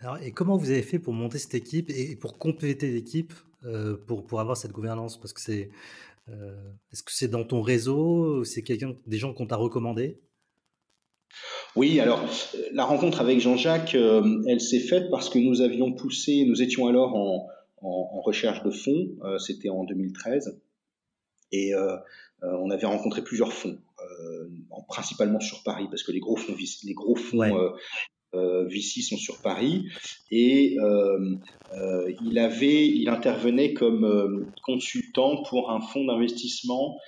Alors, 0.00 0.18
et 0.22 0.30
comment 0.30 0.56
vous 0.56 0.70
avez 0.70 0.82
fait 0.82 0.98
pour 0.98 1.12
monter 1.12 1.38
cette 1.38 1.54
équipe 1.54 1.90
et 1.90 2.14
pour 2.14 2.38
compléter 2.38 2.90
l'équipe 2.90 3.32
euh, 3.64 3.96
pour, 4.06 4.24
pour 4.24 4.40
avoir 4.40 4.56
cette 4.56 4.72
gouvernance? 4.72 5.18
Parce 5.18 5.32
que 5.32 5.40
c'est. 5.40 5.70
Euh, 6.28 6.54
est-ce 6.92 7.02
que 7.02 7.12
c'est 7.12 7.28
dans 7.28 7.42
ton 7.42 7.62
réseau 7.62 8.44
C'est 8.44 8.62
quelqu'un, 8.62 8.94
des 9.06 9.16
gens 9.16 9.32
qu'on 9.32 9.46
t'a 9.46 9.56
recommandé? 9.56 10.20
Oui, 11.74 12.00
alors 12.00 12.24
la 12.72 12.84
rencontre 12.84 13.20
avec 13.20 13.40
Jean-Jacques, 13.40 13.94
euh, 13.94 14.42
elle 14.46 14.60
s'est 14.60 14.80
faite 14.80 15.10
parce 15.10 15.28
que 15.28 15.38
nous 15.38 15.60
avions 15.60 15.92
poussé, 15.92 16.44
nous 16.46 16.62
étions 16.62 16.86
alors 16.86 17.14
en, 17.14 17.46
en, 17.82 18.10
en 18.12 18.20
recherche 18.20 18.62
de 18.62 18.70
fonds, 18.70 19.08
euh, 19.24 19.38
c'était 19.38 19.68
en 19.68 19.84
2013, 19.84 20.60
et 21.52 21.74
euh, 21.74 21.96
euh, 22.42 22.56
on 22.60 22.70
avait 22.70 22.86
rencontré 22.86 23.22
plusieurs 23.22 23.52
fonds, 23.52 23.78
principalement 24.88 25.40
sur 25.40 25.62
Paris, 25.62 25.86
parce 25.90 26.02
que 26.02 26.12
les 26.12 26.20
gros 26.20 26.36
fonds, 26.36 26.54
les 26.84 26.94
gros 26.94 27.16
fonds 27.16 27.38
ouais. 27.38 27.52
Euh, 28.34 28.66
Vici 28.66 29.02
sont 29.02 29.16
sur 29.16 29.40
Paris 29.40 29.86
et 30.30 30.76
euh, 30.80 31.36
euh, 31.72 32.12
il 32.26 32.38
avait, 32.38 32.86
il 32.86 33.08
intervenait 33.08 33.72
comme 33.72 34.50
consultant 34.62 35.42
pour 35.44 35.70
un 35.70 35.80
fonds 35.80 36.04
d'investissement 36.04 36.98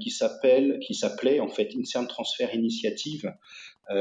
qui 0.00 0.10
s'appelle, 0.10 0.78
qui 0.80 0.94
s'appelait 0.94 1.40
en 1.40 1.48
fait 1.48 1.70
Inserm 1.74 2.06
Transfer 2.06 2.54
Initiative 2.54 3.32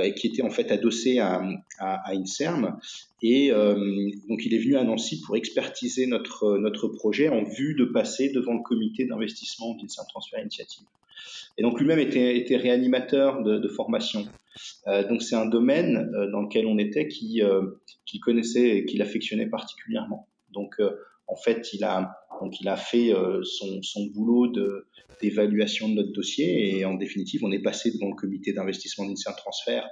et 0.04 0.14
qui 0.14 0.28
était 0.28 0.42
en 0.42 0.50
fait 0.50 0.72
adossé 0.72 1.20
à, 1.20 1.42
à, 1.80 2.12
Inserm. 2.12 2.78
Et 3.22 3.50
donc 3.50 4.46
il 4.46 4.54
est 4.54 4.58
venu 4.58 4.76
à 4.76 4.84
Nancy 4.84 5.22
pour 5.22 5.38
expertiser 5.38 6.06
notre 6.06 6.58
notre 6.58 6.90
projet 6.90 7.30
en 7.30 7.44
vue 7.44 7.76
de 7.76 7.86
passer 7.86 8.30
devant 8.30 8.56
le 8.56 8.62
comité 8.62 9.06
d'investissement 9.06 9.76
d'Inserm 9.76 10.06
Transfer 10.10 10.42
Initiative. 10.42 10.84
Et 11.58 11.62
donc 11.62 11.80
lui-même 11.80 12.00
était, 12.00 12.38
était 12.38 12.58
réanimateur 12.58 13.42
de, 13.42 13.58
de 13.58 13.68
formation. 13.70 14.28
Euh, 14.88 15.08
donc 15.08 15.22
c'est 15.22 15.36
un 15.36 15.46
domaine 15.46 16.12
euh, 16.16 16.32
dans 16.32 16.42
lequel 16.42 16.66
on 16.66 16.78
était 16.78 17.08
qui 17.08 17.42
euh, 17.42 17.62
qu'il 18.06 18.20
connaissait 18.20 18.78
et 18.78 18.86
qu'il 18.86 19.02
affectionnait 19.02 19.48
particulièrement. 19.48 20.28
Donc 20.52 20.82
en 21.28 21.36
fait, 21.36 21.74
il 21.74 21.84
a 21.84 22.12
donc 22.42 22.60
il 22.60 22.68
a 22.70 22.76
fait 22.76 23.14
son, 23.44 23.84
son 23.84 24.08
boulot 24.08 24.52
d'évaluation 25.22 25.90
de 25.90 25.94
notre 25.96 26.12
dossier 26.12 26.76
et 26.76 26.86
en 26.86 26.96
définitive, 26.96 27.44
on 27.44 27.52
est 27.52 27.62
passé 27.62 27.92
devant 27.92 28.10
le 28.10 28.16
comité 28.16 28.52
d'investissement 28.52 29.06
d'initiative 29.06 29.38
transfert 29.38 29.88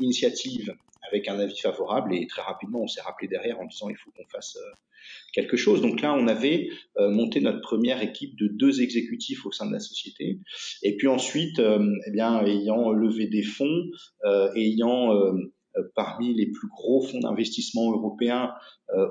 initiative 0.00 0.74
avec 1.06 1.28
un 1.28 1.38
avis 1.38 1.58
favorable 1.58 2.14
et 2.14 2.26
très 2.26 2.42
rapidement, 2.42 2.80
on 2.80 2.88
s'est 2.88 3.02
rappelé 3.02 3.28
derrière 3.28 3.60
en 3.60 3.66
disant 3.66 3.90
il 3.90 3.96
faut 3.96 4.10
qu'on 4.10 4.26
fasse 4.26 4.58
quelque 5.32 5.56
chose. 5.56 5.80
Donc 5.80 6.00
là, 6.00 6.14
on 6.14 6.26
avait 6.28 6.68
euh, 6.98 7.10
monté 7.10 7.40
notre 7.40 7.60
première 7.60 8.02
équipe 8.02 8.36
de 8.38 8.46
deux 8.46 8.82
exécutifs 8.82 9.44
au 9.46 9.52
sein 9.52 9.66
de 9.66 9.72
la 9.72 9.80
société. 9.80 10.40
Et 10.82 10.96
puis 10.96 11.08
ensuite, 11.08 11.58
euh, 11.58 11.94
eh 12.06 12.10
bien, 12.10 12.44
ayant 12.44 12.90
levé 12.90 13.26
des 13.26 13.42
fonds, 13.42 13.84
euh, 14.24 14.52
ayant 14.54 15.10
parmi 15.94 16.34
les 16.34 16.46
plus 16.46 16.68
gros 16.68 17.00
fonds 17.00 17.20
d'investissement 17.20 17.92
européens 17.92 18.52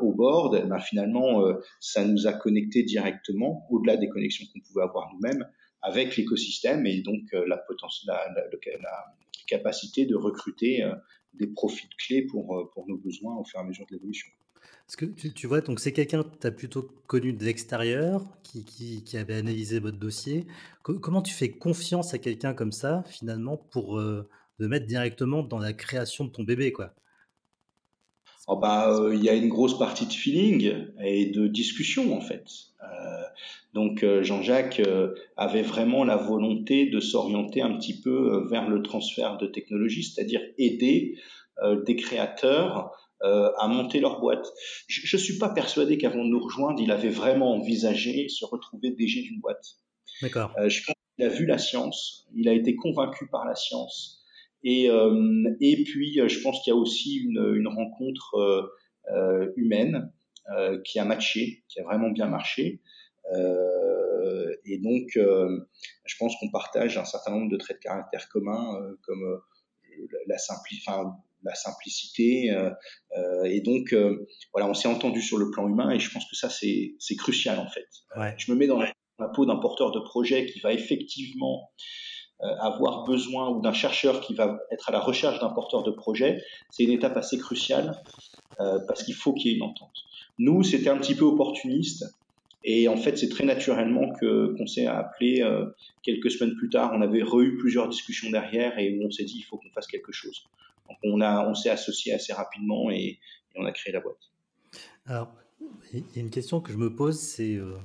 au 0.01 0.13
board, 0.13 0.61
eh 0.63 0.67
ben, 0.67 0.79
finalement, 0.79 1.43
ça 1.79 2.05
nous 2.05 2.27
a 2.27 2.33
connectés 2.33 2.83
directement, 2.83 3.65
au-delà 3.71 3.97
des 3.97 4.09
connexions 4.09 4.45
qu'on 4.53 4.59
pouvait 4.59 4.83
avoir 4.83 5.09
nous-mêmes, 5.11 5.47
avec 5.81 6.15
l'écosystème 6.17 6.85
et 6.85 7.01
donc 7.01 7.23
la, 7.33 7.63
la, 8.05 8.33
la, 8.35 9.15
capacité 9.47 10.05
de 10.05 10.15
recruter 10.15 10.87
des 11.33 11.47
profils 11.47 11.89
clés 11.97 12.21
pour, 12.21 12.69
pour 12.75 12.87
nos 12.87 12.97
besoins 12.97 13.35
au 13.37 13.43
fur 13.43 13.59
et 13.59 13.63
à 13.63 13.65
mesure 13.65 13.87
de 13.87 13.95
l'évolution. 13.95 14.29
Tu, 14.97 15.47
vois, 15.47 15.61
donc 15.61 15.79
c'est 15.79 15.93
quelqu'un 15.93 16.23
que 16.23 16.37
tu 16.39 16.47
as 16.47 16.51
plutôt 16.51 16.89
connu 17.07 17.31
de 17.31 17.43
l'extérieur, 17.45 18.23
qui, 18.43 19.03
qui, 19.03 19.17
avait 19.17 19.35
analysé 19.35 19.79
votre 19.79 19.97
dossier. 19.97 20.45
comment 20.83 21.21
tu 21.21 21.33
fais 21.33 21.49
confiance 21.49 22.13
à 22.13 22.17
quelqu'un 22.17 22.53
comme 22.53 22.73
ça, 22.73 23.03
finalement, 23.07 23.55
pour 23.55 23.99
euh, 23.99 24.27
le 24.57 24.67
mettre 24.67 24.87
directement 24.87 25.43
dans 25.43 25.59
la 25.59 25.71
création 25.71 26.25
de 26.25 26.29
ton 26.29 26.43
bébé, 26.43 26.73
quoi? 26.73 26.93
Oh 28.47 28.57
bah, 28.57 28.93
euh, 28.93 29.15
il 29.15 29.23
y 29.23 29.29
a 29.29 29.33
une 29.33 29.47
grosse 29.47 29.79
partie 29.79 30.07
de 30.07 30.11
feeling 30.11 30.73
et 31.01 31.27
de 31.27 31.47
discussion 31.47 32.17
en 32.17 32.21
fait. 32.21 32.45
Euh, 32.81 33.21
donc 33.73 34.03
Jean-Jacques 34.23 34.81
avait 35.37 35.61
vraiment 35.61 36.03
la 36.03 36.17
volonté 36.17 36.89
de 36.89 36.99
s'orienter 36.99 37.61
un 37.61 37.77
petit 37.77 38.01
peu 38.01 38.45
vers 38.49 38.67
le 38.67 38.81
transfert 38.81 39.37
de 39.37 39.45
technologie, 39.45 40.03
c'est-à-dire 40.03 40.41
aider 40.57 41.17
des 41.85 41.95
créateurs 41.95 42.91
euh, 43.23 43.51
à 43.57 43.67
monter 43.67 43.99
leur 43.99 44.19
boîte. 44.19 44.47
Je 44.87 45.15
ne 45.15 45.21
suis 45.21 45.37
pas 45.37 45.49
persuadé 45.49 45.97
qu'avant 45.97 46.23
de 46.23 46.29
nous 46.29 46.43
rejoindre, 46.43 46.81
il 46.81 46.91
avait 46.91 47.09
vraiment 47.09 47.53
envisagé 47.53 48.29
se 48.29 48.45
retrouver 48.45 48.91
DG 48.91 49.21
d'une 49.21 49.39
boîte. 49.39 49.77
D'accord. 50.21 50.53
Euh, 50.57 50.69
je 50.69 50.83
pense 50.85 50.95
qu'il 51.15 51.25
a 51.25 51.29
vu 51.29 51.45
la 51.45 51.57
science, 51.57 52.27
il 52.35 52.47
a 52.47 52.53
été 52.53 52.75
convaincu 52.75 53.27
par 53.27 53.45
la 53.45 53.55
science. 53.55 54.23
Et, 54.63 54.89
euh, 54.89 55.55
et 55.59 55.83
puis, 55.83 56.19
je 56.27 56.41
pense 56.41 56.61
qu'il 56.63 56.71
y 56.71 56.75
a 56.75 56.79
aussi 56.79 57.15
une, 57.17 57.53
une 57.55 57.67
rencontre 57.67 58.69
euh, 59.11 59.51
humaine 59.55 60.11
qui 60.83 60.99
a 60.99 61.05
matché, 61.05 61.63
qui 61.69 61.79
a 61.79 61.83
vraiment 61.83 62.09
bien 62.09 62.27
marché. 62.27 62.81
et 63.33 64.77
donc, 64.79 65.11
je 65.15 66.15
pense 66.19 66.35
qu'on 66.39 66.49
partage 66.49 66.97
un 66.97 67.05
certain 67.05 67.31
nombre 67.31 67.49
de 67.49 67.55
traits 67.55 67.77
de 67.77 67.81
caractère 67.81 68.27
communs, 68.27 68.77
comme 69.03 69.41
la 70.27 70.37
simplicité, 70.37 70.91
la 71.43 71.55
simplicité. 71.55 72.51
Euh, 72.51 72.69
euh, 73.17 73.43
et 73.45 73.61
donc, 73.61 73.93
euh, 73.93 74.27
voilà, 74.53 74.69
on 74.69 74.73
s'est 74.73 74.87
entendu 74.87 75.21
sur 75.21 75.37
le 75.37 75.49
plan 75.51 75.67
humain 75.67 75.89
et 75.91 75.99
je 75.99 76.11
pense 76.11 76.25
que 76.29 76.35
ça, 76.35 76.49
c'est 76.49 77.15
crucial 77.17 77.59
en 77.59 77.67
fait. 77.67 77.87
Je 78.37 78.51
me 78.51 78.57
mets 78.57 78.67
dans 78.67 78.79
la, 78.79 78.91
peau 79.35 79.45
d'un 79.45 79.57
porteur 79.57 79.91
de 79.91 79.99
projet 79.99 80.45
qui 80.45 80.59
va 80.59 80.73
effectivement 80.73 81.71
avoir 82.59 83.03
besoin 83.03 83.49
ou 83.49 83.61
d'un 83.61 83.71
chercheur 83.71 84.19
qui 84.19 84.33
va 84.33 84.57
être 84.71 84.89
à 84.89 84.91
la 84.91 84.99
recherche 84.99 85.39
d'un 85.39 85.49
porteur 85.49 85.83
de 85.83 85.91
projet, 85.91 86.41
c'est 86.71 86.83
une 86.83 86.89
étape 86.89 87.15
assez 87.15 87.37
cruciale 87.37 88.01
parce 88.57 89.03
qu'il 89.03 89.13
faut 89.13 89.31
qu'il 89.33 89.51
y 89.51 89.53
ait 89.53 89.57
une 89.57 89.63
entente. 89.63 89.93
Nous, 90.39 90.63
c'était 90.63 90.89
un 90.89 90.97
petit 90.97 91.13
peu 91.13 91.25
opportuniste 91.25 92.03
et 92.63 92.87
en 92.87 92.97
fait, 92.97 93.15
c'est 93.15 93.29
très 93.29 93.43
naturellement 93.43 94.11
que 94.19 94.55
qu'on 94.57 94.65
s'est 94.65 94.87
appelé 94.87 95.47
quelques 96.01 96.31
semaines 96.31 96.55
plus 96.55 96.69
tard. 96.69 96.91
On 96.95 97.01
avait 97.03 97.19
eu 97.19 97.57
plusieurs 97.59 97.87
discussions 97.87 98.31
derrière 98.31 98.79
et 98.79 98.97
où 98.97 99.05
on 99.05 99.11
s'est 99.11 99.25
dit 99.25 99.37
il 99.37 99.43
faut 99.43 99.57
qu'on 99.57 99.69
fasse 99.69 99.85
quelque 99.85 100.11
chose 100.11 100.47
on, 101.03 101.21
a, 101.21 101.47
on 101.47 101.55
s'est 101.55 101.69
associé 101.69 102.13
assez 102.13 102.33
rapidement 102.33 102.89
et, 102.91 103.19
on 103.55 103.65
a 103.65 103.73
créé 103.73 103.91
la 103.91 103.99
boîte. 103.99 104.31
Alors, 105.05 105.35
il 105.91 105.99
y 106.15 106.19
a 106.19 106.21
une 106.21 106.29
question 106.29 106.61
que 106.61 106.71
je 106.71 106.77
me 106.77 106.95
pose, 106.95 107.19
c'est 107.19 107.55
euh, 107.55 107.75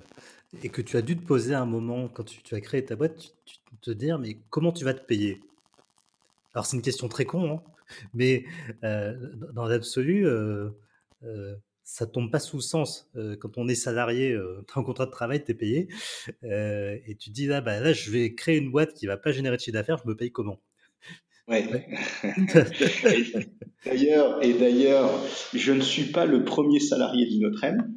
et 0.62 0.68
que 0.68 0.80
tu 0.80 0.96
as 0.96 1.02
dû 1.02 1.16
te 1.16 1.26
poser 1.26 1.54
à 1.54 1.61
un 1.61 1.66
moment 1.66 2.09
quand 2.09 2.24
tu, 2.24 2.54
as 2.54 2.61
créé 2.61 2.85
ta 2.85 2.96
boîte, 2.96 3.35
tu, 3.44 3.56
te 3.82 3.90
dire 3.90 4.18
mais 4.18 4.38
comment 4.48 4.72
tu 4.72 4.85
vas 4.85 4.94
te 4.94 5.04
payer? 5.04 5.40
Alors 6.54 6.66
c'est 6.66 6.76
une 6.76 6.82
question 6.82 7.09
très 7.09 7.24
con, 7.24 7.50
hein, 7.50 7.62
mais 8.14 8.44
euh, 8.85 9.14
dans 9.52 9.66
l'absolu, 9.66 10.26
euh, 10.26 10.70
euh, 11.24 11.56
ça 11.82 12.06
tombe 12.06 12.30
pas 12.30 12.40
sous 12.40 12.61
sens. 12.61 13.11
quand 13.40 13.59
on 13.59 13.68
est 13.68 13.76
salarié, 13.76 14.37
tu 14.66 14.74
as 14.74 14.80
un 14.80 14.82
contrat 14.82 15.06
de 15.06 15.11
travail, 15.11 15.44
tu 15.44 15.52
es 15.52 15.54
payé, 15.54 15.88
et 16.42 17.16
tu 17.16 17.30
dis 17.30 17.46
là, 17.46 17.61
bah, 17.61 17.78
là, 17.78 17.92
je 17.92 18.11
vais 18.11 18.35
créer 18.35 18.59
une 18.59 18.72
boîte 18.72 18.92
qui 18.94 19.06
va 19.06 19.16
pas 19.16 19.30
générer 19.30 19.56
de 19.56 19.61
chiffre 19.61 19.74
d'affaires, 19.74 19.98
je 20.02 20.09
me 20.09 20.16
paye 20.16 20.32
comment? 20.32 20.61
Ouais. 21.48 21.64
d'ailleurs, 23.85 24.44
et 24.44 24.54
d'ailleurs, 24.54 25.11
je 25.54 25.72
ne 25.72 25.80
suis 25.80 26.11
pas 26.11 26.26
le 26.26 26.44
premier 26.44 26.80
salarié 26.80 27.26
d'Inotrem, 27.26 27.92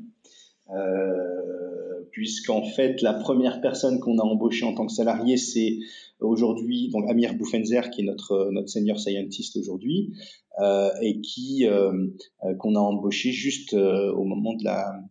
euh, 0.70 2.04
puisqu'en 2.12 2.64
fait, 2.64 3.02
la 3.02 3.14
première 3.14 3.60
personne 3.60 4.00
qu'on 4.00 4.20
a 4.20 4.24
embauchée 4.24 4.66
en 4.66 4.76
tant 4.76 4.86
que 4.86 4.94
salarié, 4.94 5.38
c'est 5.38 5.80
aujourd'hui 6.20 6.90
donc 6.90 7.10
Amir 7.10 7.34
Bouffenzer, 7.36 7.90
qui 7.90 8.02
est 8.02 8.06
notre 8.06 8.50
notre 8.52 8.70
senior 8.70 9.00
scientist 9.00 9.58
aujourd'hui, 9.58 10.14
euh, 10.60 10.90
et 11.02 11.22
qui 11.22 11.66
euh, 11.68 12.08
euh 12.44 12.54
qu'on 12.56 12.76
a 12.76 12.80
embauché 12.80 13.32
juste 13.32 13.74
euh, 13.74 14.12
au 14.12 14.26
moment 14.26 14.54
de 14.54 14.64
la 14.64 15.02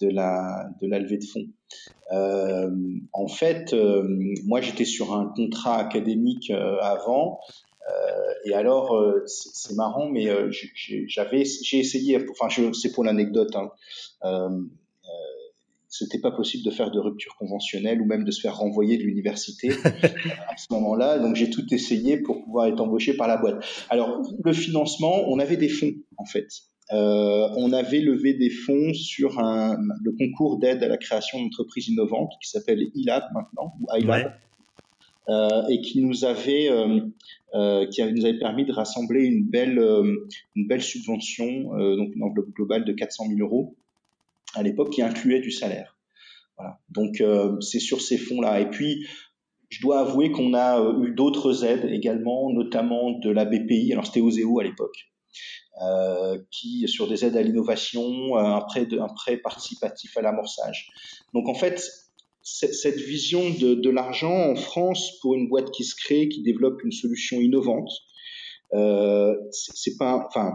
de 0.00 0.08
la 0.08 0.70
de 0.80 0.86
la 0.86 0.98
levée 0.98 1.18
de 1.18 1.24
fonds. 1.24 1.48
Euh, 2.12 2.70
en 3.12 3.28
fait, 3.28 3.74
moi 4.44 4.60
j'étais 4.60 4.84
sur 4.84 5.14
un 5.14 5.32
contrat 5.34 5.78
académique 5.78 6.50
avant 6.50 7.40
euh, 7.40 7.71
et 8.44 8.54
alors, 8.54 8.94
euh, 8.94 9.24
c'est 9.26 9.74
marrant, 9.74 10.08
mais 10.08 10.28
euh, 10.28 10.50
j'avais, 11.06 11.44
j'ai 11.44 11.78
essayé, 11.78 12.18
enfin, 12.30 12.48
c'est 12.72 12.92
pour 12.92 13.04
l'anecdote, 13.04 13.54
hein, 13.54 13.70
c'était 15.88 16.20
pas 16.20 16.30
possible 16.30 16.64
de 16.64 16.70
faire 16.70 16.90
de 16.90 16.98
rupture 16.98 17.36
conventionnelle 17.36 18.00
ou 18.00 18.06
même 18.06 18.24
de 18.24 18.30
se 18.30 18.40
faire 18.40 18.56
renvoyer 18.56 18.96
de 18.96 19.02
l'université 19.02 19.72
à 19.84 20.56
ce 20.56 20.66
moment-là. 20.70 21.18
Donc 21.18 21.36
j'ai 21.36 21.50
tout 21.50 21.66
essayé 21.72 22.16
pour 22.16 22.42
pouvoir 22.42 22.66
être 22.66 22.80
embauché 22.80 23.14
par 23.14 23.28
la 23.28 23.36
boîte. 23.36 23.62
Alors 23.90 24.22
le 24.42 24.52
financement, 24.54 25.28
on 25.28 25.38
avait 25.38 25.58
des 25.58 25.68
fonds 25.68 25.92
en 26.16 26.24
fait. 26.24 26.48
Euh, 26.92 27.48
on 27.56 27.72
avait 27.74 28.00
levé 28.00 28.32
des 28.32 28.48
fonds 28.48 28.94
sur 28.94 29.38
un, 29.38 29.76
le 30.02 30.12
concours 30.12 30.58
d'aide 30.58 30.82
à 30.82 30.88
la 30.88 30.96
création 30.96 31.42
d'entreprises 31.42 31.88
innovantes 31.88 32.32
qui 32.42 32.48
s'appelle 32.48 32.82
ILAB 32.94 33.24
maintenant 33.34 33.74
ou 33.80 33.86
iLab. 33.94 34.32
Euh, 35.28 35.68
et 35.68 35.80
qui 35.80 36.02
nous 36.02 36.24
avait 36.24 36.68
euh, 36.68 37.00
euh, 37.54 37.86
qui 37.86 38.02
nous 38.02 38.24
avait 38.24 38.40
permis 38.40 38.64
de 38.64 38.72
rassembler 38.72 39.22
une 39.22 39.44
belle 39.44 39.78
une 40.56 40.66
belle 40.66 40.82
subvention 40.82 41.46
donc 41.96 42.14
une 42.16 42.24
enveloppe 42.24 42.50
globale 42.50 42.84
de 42.84 42.92
400 42.92 43.26
000 43.28 43.38
euros 43.38 43.76
à 44.54 44.64
l'époque 44.64 44.90
qui 44.90 45.02
incluait 45.02 45.40
du 45.40 45.52
salaire. 45.52 45.96
Voilà. 46.56 46.80
Donc 46.90 47.22
c'est 47.60 47.78
sur 47.78 48.00
ces 48.00 48.18
fonds-là. 48.18 48.60
Et 48.60 48.68
puis 48.68 49.06
je 49.68 49.80
dois 49.80 50.00
avouer 50.00 50.32
qu'on 50.32 50.54
a 50.54 50.80
eu 51.02 51.12
d'autres 51.12 51.64
aides 51.64 51.88
également, 51.90 52.52
notamment 52.52 53.12
de 53.18 53.30
la 53.30 53.44
BPI. 53.44 53.92
Alors 53.92 54.06
c'était 54.06 54.20
Oseo 54.20 54.58
à 54.58 54.64
l'époque. 54.64 55.12
Euh, 55.80 56.38
qui 56.50 56.86
sur 56.86 57.08
des 57.08 57.24
aides 57.24 57.36
à 57.36 57.42
l'innovation, 57.42 58.36
un 58.36 58.60
prêt, 58.60 58.84
de, 58.84 58.98
un 58.98 59.08
prêt 59.08 59.38
participatif 59.38 60.18
à 60.18 60.20
l'amorçage. 60.20 60.90
Donc 61.32 61.48
en 61.48 61.54
fait, 61.54 61.82
cette 62.42 62.98
vision 62.98 63.50
de, 63.50 63.74
de 63.74 63.90
l'argent 63.90 64.50
en 64.50 64.56
France 64.56 65.18
pour 65.20 65.34
une 65.34 65.48
boîte 65.48 65.70
qui 65.70 65.84
se 65.84 65.94
crée, 65.94 66.28
qui 66.28 66.42
développe 66.42 66.82
une 66.84 66.92
solution 66.92 67.40
innovante, 67.40 67.90
euh, 68.74 69.34
c'est 69.50 69.96
pas, 69.96 70.26
enfin, 70.26 70.54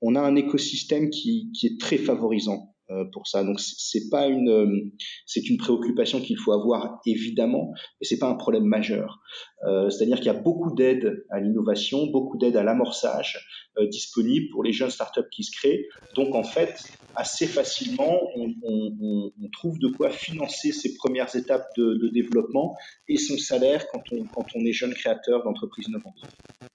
on 0.00 0.14
a 0.14 0.20
un 0.20 0.36
écosystème 0.36 1.10
qui, 1.10 1.50
qui 1.58 1.66
est 1.66 1.80
très 1.80 1.98
favorisant 1.98 2.74
euh, 2.90 3.04
pour 3.12 3.26
ça. 3.26 3.42
Donc 3.42 3.60
c'est 3.60 4.08
pas 4.10 4.28
une, 4.28 4.92
c'est 5.26 5.48
une 5.48 5.56
préoccupation 5.56 6.20
qu'il 6.20 6.38
faut 6.38 6.52
avoir 6.52 7.00
évidemment, 7.06 7.72
mais 8.00 8.06
c'est 8.06 8.18
pas 8.18 8.28
un 8.28 8.36
problème 8.36 8.64
majeur. 8.64 9.20
Euh, 9.64 9.88
C'est-à-dire 9.88 10.16
qu'il 10.16 10.26
y 10.26 10.30
a 10.30 10.34
beaucoup 10.34 10.74
d'aide 10.74 11.24
à 11.30 11.40
l'innovation, 11.40 12.06
beaucoup 12.06 12.36
d'aide 12.36 12.56
à 12.56 12.62
l'amorçage, 12.62 13.46
euh, 13.78 13.86
disponible 13.86 14.48
pour 14.50 14.62
les 14.62 14.72
jeunes 14.72 14.90
startups 14.90 15.28
qui 15.30 15.44
se 15.44 15.50
créent. 15.50 15.88
Donc 16.14 16.34
en 16.34 16.42
fait, 16.42 16.84
assez 17.14 17.46
facilement, 17.46 18.20
on, 18.36 19.50
trouve 19.52 19.78
de 19.78 19.88
quoi 19.88 20.10
financer 20.10 20.72
ses 20.72 20.94
premières 20.96 21.34
étapes 21.34 21.66
de, 21.78 22.10
développement 22.12 22.76
et 23.08 23.16
son 23.16 23.38
salaire 23.38 23.86
quand 23.90 24.02
on, 24.12 24.24
quand 24.24 24.46
on 24.54 24.64
est 24.66 24.72
jeune 24.72 24.92
créateur 24.92 25.42
d'entreprise 25.44 25.88
innovantes. 25.88 26.20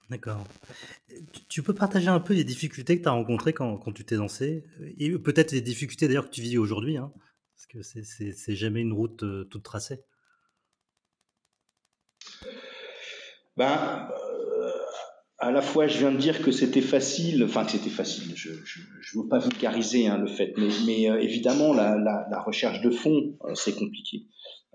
D'accord. 0.09 0.43
Tu 1.47 1.61
peux 1.61 1.75
partager 1.75 2.07
un 2.07 2.19
peu 2.19 2.33
les 2.33 2.43
difficultés 2.43 2.97
que 2.97 3.03
tu 3.03 3.09
as 3.09 3.11
rencontrées 3.11 3.53
quand, 3.53 3.77
quand 3.77 3.91
tu 3.91 4.03
t'es 4.03 4.15
lancé 4.15 4.63
et 4.97 5.11
peut-être 5.11 5.51
les 5.51 5.61
difficultés 5.61 6.07
d'ailleurs 6.07 6.25
que 6.25 6.33
tu 6.33 6.41
vis 6.41 6.57
aujourd'hui, 6.57 6.97
hein, 6.97 7.11
parce 7.55 7.67
que 7.67 8.01
c'est 8.33 8.55
jamais 8.55 8.81
une 8.81 8.93
route 8.93 9.23
euh, 9.23 9.43
toute 9.43 9.63
tracée. 9.63 9.99
Ben, 13.57 14.09
euh, 14.11 14.71
à 15.37 15.51
la 15.51 15.61
fois, 15.61 15.87
je 15.87 15.97
viens 15.97 16.11
de 16.11 16.17
dire 16.17 16.41
que 16.41 16.51
c'était 16.51 16.81
facile, 16.81 17.43
enfin 17.43 17.65
que 17.65 17.71
c'était 17.71 17.89
facile, 17.89 18.31
je 18.35 18.49
ne 18.49 19.21
veux 19.21 19.27
pas 19.27 19.39
vulgariser 19.39 20.07
hein, 20.07 20.17
le 20.17 20.27
fait, 20.27 20.53
mais, 20.57 20.69
mais 20.85 21.09
euh, 21.09 21.19
évidemment, 21.19 21.73
la, 21.73 21.97
la, 21.97 22.27
la, 22.29 22.41
recherche 22.41 22.81
de 22.81 22.91
fonds, 22.91 23.37
euh, 23.43 23.55
c'est 23.55 23.75
compliqué. 23.75 24.27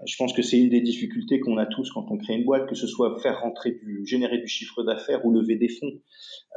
Je 0.05 0.17
pense 0.17 0.35
que 0.35 0.43
c'est 0.43 0.59
une 0.59 0.69
des 0.69 0.83
difficultés 0.83 1.41
qu'on 1.41 1.57
a 1.57 1.65
tous 1.65 1.91
quand 1.91 2.07
on 2.11 2.19
crée 2.19 2.35
une 2.35 2.45
boîte, 2.45 2.69
que 2.69 2.75
ce 2.75 2.87
soit 2.87 3.19
faire 3.21 3.41
rentrer 3.41 3.73
du, 3.73 4.05
générer 4.05 4.39
du 4.39 4.47
chiffre 4.47 4.83
d'affaires 4.83 5.25
ou 5.25 5.33
lever 5.33 5.57
des 5.57 5.69
fonds. 5.69 5.93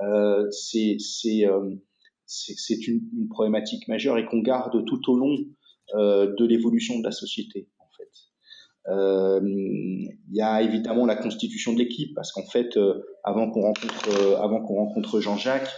Euh, 0.04 0.46
c'est 0.52 0.98
euh, 1.46 1.76
une, 2.88 3.02
une, 3.18 3.30
problématique 3.30 3.88
majeure 3.88 4.18
et 4.18 4.26
qu'on 4.26 4.42
garde 4.42 4.84
tout 4.86 5.10
au 5.10 5.18
long 5.18 5.38
euh, 5.96 6.36
de 6.38 6.46
l'évolution 6.46 7.00
de 7.00 7.04
la 7.04 7.12
société. 7.12 7.70
Euh, 8.90 9.40
il 9.44 10.36
y 10.36 10.42
a 10.42 10.62
évidemment 10.62 11.06
la 11.06 11.16
constitution 11.16 11.74
de 11.74 11.80
l'équipe 11.80 12.14
parce 12.16 12.32
qu'en 12.32 12.46
fait, 12.46 12.78
euh, 12.78 13.04
avant 13.24 13.52
qu'on 13.52 13.62
rencontre, 13.62 14.10
euh, 14.10 14.38
avant 14.38 14.62
qu'on 14.62 14.76
rencontre 14.76 15.20
Jean-Jacques 15.20 15.72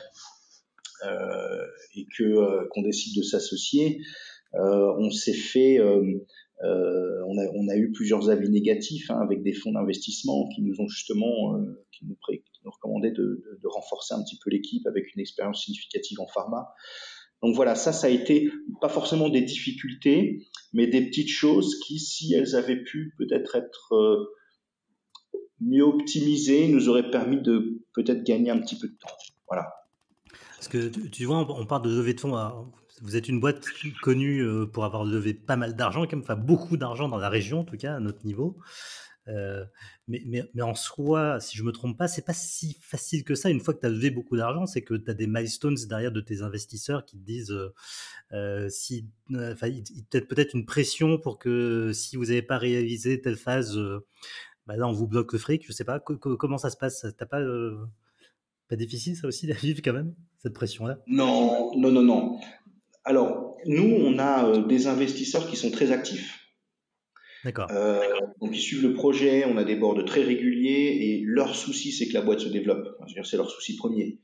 et 1.95 2.05
qu'on 2.15 2.81
décide 2.83 3.17
de 3.17 3.23
s'associer, 3.23 4.01
on 4.53 5.09
s'est 5.09 5.33
fait 5.33 5.79
on, 6.61 7.67
a, 7.69 7.75
eu 7.75 7.91
plusieurs 7.91 8.29
avis 8.29 8.49
négatifs 8.49 9.09
hein, 9.09 9.19
avec 9.19 9.41
des 9.41 9.53
fonds 9.53 9.71
d'investissement 9.71 10.47
qui 10.49 10.61
nous 10.61 10.79
ont 10.79 10.87
justement, 10.87 11.59
qui, 11.91 12.05
nous 12.05 12.71
recommandaient 12.71 13.11
de, 13.11 13.43
renforcer 13.65 14.13
un 14.13 14.21
petit 14.21 14.37
peu 14.43 14.51
l'équipe 14.51 14.85
avec 14.85 15.15
une 15.15 15.21
expérience 15.21 15.63
significative 15.63 16.19
en 16.19 16.27
pharma. 16.27 16.67
Donc 17.41 17.55
voilà, 17.55 17.75
ça, 17.75 17.91
ça 17.91 18.07
a 18.07 18.09
été 18.09 18.49
pas 18.81 18.89
forcément 18.89 19.29
des 19.29 19.41
difficultés, 19.41 20.47
mais 20.73 20.87
des 20.87 21.05
petites 21.05 21.31
choses 21.31 21.79
qui, 21.79 21.99
si 21.99 22.33
elles 22.33 22.55
avaient 22.55 22.83
pu 22.83 23.13
peut-être 23.17 23.55
être, 23.55 23.93
euh, 23.93 24.25
mieux 25.61 25.83
optimisées, 25.83 26.67
nous 26.67 26.89
auraient 26.89 27.09
permis 27.09 27.41
de 27.41 27.81
peut-être 27.93 28.23
gagner 28.23 28.51
un 28.51 28.59
petit 28.59 28.77
peu 28.77 28.87
de 28.87 28.97
temps. 28.99 29.15
Voilà. 29.47 29.67
Parce 30.55 30.67
que 30.67 30.89
tu 31.07 31.25
vois, 31.25 31.39
on 31.49 31.65
parle 31.65 31.83
de 31.83 31.89
levée 31.89 32.13
de 32.13 32.19
fonds. 32.19 32.35
Vous 33.01 33.15
êtes 33.15 33.27
une 33.27 33.39
boîte 33.39 33.65
connue 34.03 34.41
euh, 34.41 34.67
pour 34.67 34.85
avoir 34.85 35.05
levé 35.05 35.33
pas 35.33 35.55
mal 35.55 35.75
d'argent, 35.75 36.05
enfin 36.13 36.35
beaucoup 36.35 36.77
d'argent 36.77 37.09
dans 37.09 37.17
la 37.17 37.29
région, 37.29 37.61
en 37.61 37.63
tout 37.63 37.77
cas, 37.77 37.95
à 37.95 37.99
notre 37.99 38.23
niveau. 38.25 38.57
Euh, 39.27 39.65
mais, 40.07 40.43
en 40.61 40.75
soi, 40.75 41.39
si 41.39 41.57
je 41.57 41.63
me 41.63 41.71
trompe 41.71 41.97
pas, 41.97 42.07
c'est 42.07 42.25
pas 42.25 42.33
si 42.33 42.77
facile 42.81 43.23
que 43.23 43.35
ça. 43.35 43.49
Une 43.49 43.59
fois 43.59 43.73
que 43.73 43.79
tu 43.79 43.85
as 43.85 43.89
levé 43.89 44.09
beaucoup 44.09 44.35
d'argent, 44.35 44.65
c'est 44.65 44.81
que 44.81 44.95
tu 44.95 45.09
as 45.09 45.13
des 45.13 45.27
milestones 45.27 45.75
derrière 45.87 46.11
de 46.11 46.21
tes 46.21 46.41
investisseurs 46.41 47.05
qui 47.05 47.17
te 47.17 47.23
disent 47.23 47.51
euh, 47.51 47.73
euh 48.33 48.69
si, 48.69 49.07
enfin, 49.33 49.69
peut-être 50.11 50.55
une 50.55 50.65
pression 50.65 51.17
pour 51.17 51.39
que 51.39 51.91
si 51.93 52.15
vous 52.15 52.25
n'avez 52.25 52.41
pas 52.41 52.57
réalisé 52.57 53.21
telle 53.21 53.37
phase, 53.37 53.77
euh, 53.77 54.05
bah 54.67 54.75
là 54.75 54.87
on 54.87 54.93
vous 54.93 55.07
bloque 55.07 55.33
le 55.33 55.39
fric. 55.39 55.65
Je 55.65 55.71
sais 55.71 55.85
pas 55.85 55.99
comment 55.99 56.57
ça 56.57 56.69
se 56.69 56.77
passe? 56.77 57.05
T'as 57.17 57.25
pas 57.25 57.41
pas 58.67 58.75
difficile 58.75 59.15
ça 59.15 59.27
aussi 59.27 59.51
à 59.51 59.55
vivre 59.55 59.81
quand 59.83 59.93
même 59.93 60.15
cette 60.39 60.53
pression 60.53 60.87
là 60.87 60.97
Non, 61.07 61.71
non, 61.77 61.91
non, 61.91 62.01
non. 62.01 62.39
Alors 63.03 63.57
nous, 63.65 63.83
on 63.83 64.17
a 64.19 64.57
des 64.59 64.87
investisseurs 64.87 65.47
qui 65.47 65.55
sont 65.55 65.71
très 65.71 65.91
actifs. 65.91 66.40
D'accord. 67.43 67.67
Euh, 67.71 67.99
donc 68.39 68.55
ils 68.55 68.59
suivent 68.59 68.83
le 68.83 68.93
projet, 68.93 69.45
on 69.45 69.57
a 69.57 69.63
des 69.63 69.75
boards 69.75 70.03
très 70.05 70.21
réguliers 70.21 70.97
et 71.01 71.23
leur 71.25 71.55
souci 71.55 71.91
c'est 71.91 72.07
que 72.07 72.13
la 72.13 72.21
boîte 72.21 72.39
se 72.39 72.49
développe. 72.49 72.87
c'est 73.23 73.37
leur 73.37 73.49
souci 73.49 73.75
premier. 73.75 74.19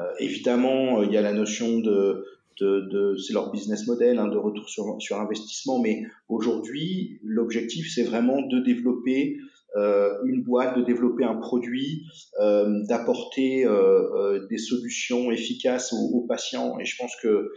Euh, 0.00 0.04
évidemment, 0.20 1.00
euh, 1.00 1.04
il 1.04 1.12
y 1.12 1.16
a 1.16 1.22
la 1.22 1.32
notion 1.32 1.78
de, 1.80 2.24
de, 2.60 2.80
de 2.90 3.16
c'est 3.16 3.32
leur 3.32 3.50
business 3.50 3.86
model, 3.86 4.18
hein, 4.18 4.28
de 4.28 4.36
retour 4.36 4.68
sur, 4.68 4.96
sur 5.00 5.18
investissement, 5.20 5.80
mais 5.80 6.02
aujourd'hui 6.28 7.18
l'objectif 7.22 7.92
c'est 7.92 8.04
vraiment 8.04 8.42
de 8.42 8.60
développer 8.60 9.38
euh, 9.76 10.12
une 10.26 10.42
boîte, 10.42 10.76
de 10.76 10.82
développer 10.84 11.24
un 11.24 11.36
produit, 11.36 12.06
euh, 12.40 12.84
d'apporter 12.86 13.64
euh, 13.64 14.46
des 14.48 14.58
solutions 14.58 15.30
efficaces 15.30 15.92
aux, 15.94 16.10
aux, 16.12 16.26
patients. 16.26 16.78
Et 16.78 16.84
je 16.84 16.96
pense 16.96 17.16
que 17.22 17.50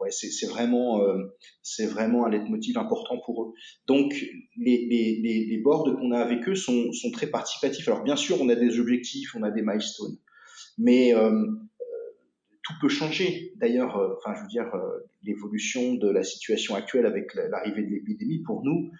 ouais, 0.00 0.10
c'est 0.10 0.46
vraiment, 0.46 1.02
euh, 1.02 1.36
c'est 1.62 1.86
vraiment 1.86 2.26
un 2.26 2.30
leitmotiv 2.30 2.78
important 2.78 3.18
pour 3.24 3.44
eux. 3.44 3.52
Donc, 3.86 4.12
les, 4.56 4.86
les, 4.88 5.20
les, 5.22 5.46
les 5.46 5.58
boards 5.58 5.84
qu'on 5.96 6.12
a 6.12 6.18
avec 6.18 6.48
eux 6.48 6.54
sont, 6.54 6.92
sont 6.92 7.10
très 7.10 7.26
participatifs. 7.26 7.86
Alors, 7.88 8.02
bien 8.02 8.16
sûr, 8.16 8.40
on 8.40 8.48
a 8.48 8.54
des 8.54 8.78
objectifs, 8.78 9.34
on 9.34 9.42
a 9.42 9.50
des 9.50 9.62
milestones, 9.62 10.18
mais 10.78 11.14
euh, 11.14 11.46
tout 12.66 12.74
peut 12.80 12.88
changer. 12.88 13.52
D'ailleurs, 13.56 13.96
euh, 13.96 14.14
enfin, 14.18 14.34
je 14.36 14.42
veux 14.42 14.48
dire, 14.48 14.74
euh, 14.74 15.08
l'évolution 15.22 15.94
de 15.94 16.10
la 16.10 16.24
situation 16.24 16.74
actuelle 16.74 17.06
avec 17.06 17.32
l'arrivée 17.34 17.82
de 17.82 17.90
l'épidémie, 17.90 18.42
pour 18.42 18.64
nous, 18.64 18.90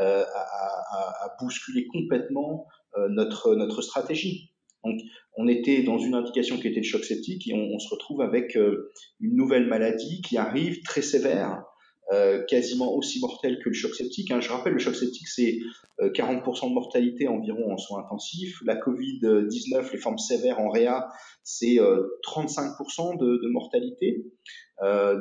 euh, 0.00 0.22
a, 0.22 0.38
a, 0.38 1.24
a, 1.24 1.36
bousculé 1.40 1.86
complètement 1.86 2.66
notre, 3.08 3.56
notre 3.56 3.82
stratégie. 3.82 4.53
Donc, 4.84 5.00
on 5.36 5.48
était 5.48 5.82
dans 5.82 5.98
une 5.98 6.14
indication 6.14 6.58
qui 6.58 6.68
était 6.68 6.80
le 6.80 6.86
choc 6.86 7.04
septique 7.04 7.48
et 7.48 7.54
on, 7.54 7.78
se 7.78 7.88
retrouve 7.88 8.20
avec 8.20 8.56
euh, 8.56 8.92
une 9.20 9.34
nouvelle 9.34 9.66
maladie 9.66 10.20
qui 10.22 10.36
arrive 10.36 10.82
très 10.82 11.02
sévère, 11.02 11.64
euh, 12.12 12.44
quasiment 12.44 12.94
aussi 12.94 13.20
mortelle 13.20 13.58
que 13.58 13.68
le 13.68 13.74
choc 13.74 13.94
septique. 13.94 14.30
Hein. 14.30 14.40
Je 14.40 14.50
rappelle, 14.50 14.74
le 14.74 14.78
choc 14.78 14.94
septique, 14.94 15.26
c'est 15.26 15.58
40% 16.00 16.66
euh, 16.66 16.68
de 16.68 16.74
mortalité 16.74 17.26
environ 17.26 17.72
en 17.72 17.78
soins 17.78 18.00
intensifs. 18.00 18.58
La 18.64 18.76
Covid-19, 18.76 19.90
les 19.92 19.98
formes 19.98 20.18
sévères 20.18 20.60
en 20.60 20.68
réa, 20.68 21.08
c'est 21.42 21.78
35% 22.26 23.18
de, 23.18 23.40
de, 23.42 23.48
mortalité. 23.48 24.24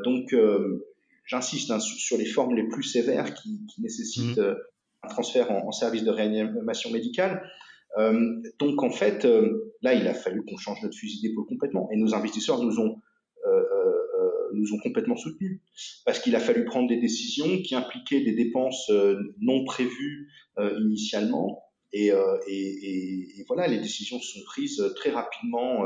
donc, 0.05 0.35
j'insiste 1.25 1.71
hein, 1.71 1.79
sur 1.79 2.17
les 2.17 2.25
formes 2.25 2.55
les 2.55 2.67
plus 2.67 2.83
sévères 2.83 3.33
qui, 3.33 3.65
qui 3.73 3.81
nécessitent 3.81 4.37
mmh. 4.37 4.55
un 5.03 5.07
transfert 5.07 5.51
en, 5.51 5.67
en, 5.67 5.71
service 5.71 6.03
de 6.03 6.11
réanimation 6.11 6.91
médicale. 6.91 7.43
Euh, 7.97 8.41
donc 8.59 8.81
en 8.83 8.89
fait, 8.89 9.25
euh, 9.25 9.73
là, 9.81 9.93
il 9.93 10.07
a 10.07 10.13
fallu 10.13 10.43
qu'on 10.43 10.57
change 10.57 10.81
notre 10.81 10.97
fusil 10.97 11.21
d'épaule 11.21 11.45
complètement. 11.47 11.89
Et 11.91 11.97
nos 11.97 12.15
investisseurs 12.15 12.61
nous 12.61 12.79
ont 12.79 12.97
euh, 13.45 13.63
nous 14.53 14.73
ont 14.73 14.79
complètement 14.79 15.15
soutenus 15.15 15.61
parce 16.05 16.19
qu'il 16.19 16.35
a 16.35 16.39
fallu 16.39 16.63
prendre 16.65 16.87
des 16.87 16.99
décisions 16.99 17.61
qui 17.63 17.73
impliquaient 17.73 18.21
des 18.21 18.33
dépenses 18.33 18.91
non 19.39 19.65
prévues 19.65 20.29
initialement. 20.59 21.63
Et, 21.91 22.11
et, 22.47 23.39
et, 23.39 23.45
voilà, 23.47 23.67
les 23.67 23.79
décisions 23.79 24.19
sont 24.19 24.39
prises 24.45 24.93
très 24.95 25.09
rapidement 25.09 25.85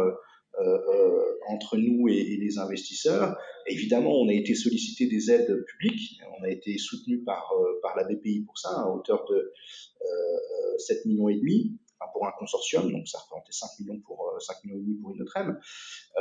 entre 1.47 1.77
nous 1.77 2.09
et, 2.09 2.35
les 2.35 2.59
investisseurs. 2.59 3.37
évidemment, 3.67 4.19
on 4.19 4.27
a 4.27 4.33
été 4.33 4.53
sollicité 4.53 5.07
des 5.07 5.31
aides 5.31 5.63
publiques. 5.65 6.19
On 6.37 6.43
a 6.43 6.49
été 6.49 6.77
soutenu 6.77 7.23
par, 7.23 7.49
par 7.81 7.95
la 7.95 8.03
BPI 8.03 8.41
pour 8.41 8.57
ça, 8.57 8.81
à 8.81 8.89
hauteur 8.89 9.25
de 9.29 9.53
euh, 10.01 10.77
7 10.77 11.05
millions 11.05 11.29
et 11.29 11.35
demi 11.35 11.77
pour 12.13 12.27
un 12.27 12.31
consortium, 12.37 12.91
donc 12.91 13.07
ça 13.07 13.19
représentait 13.19 13.51
5 13.51 13.67
millions 13.79 13.99
pour 14.01 14.35
5 14.39 14.53
euh, 14.53 14.57
millions 14.63 14.79
et 14.79 14.81
demi 14.83 14.95
pour 15.01 15.15
une 15.15 15.21
autre 15.21 15.37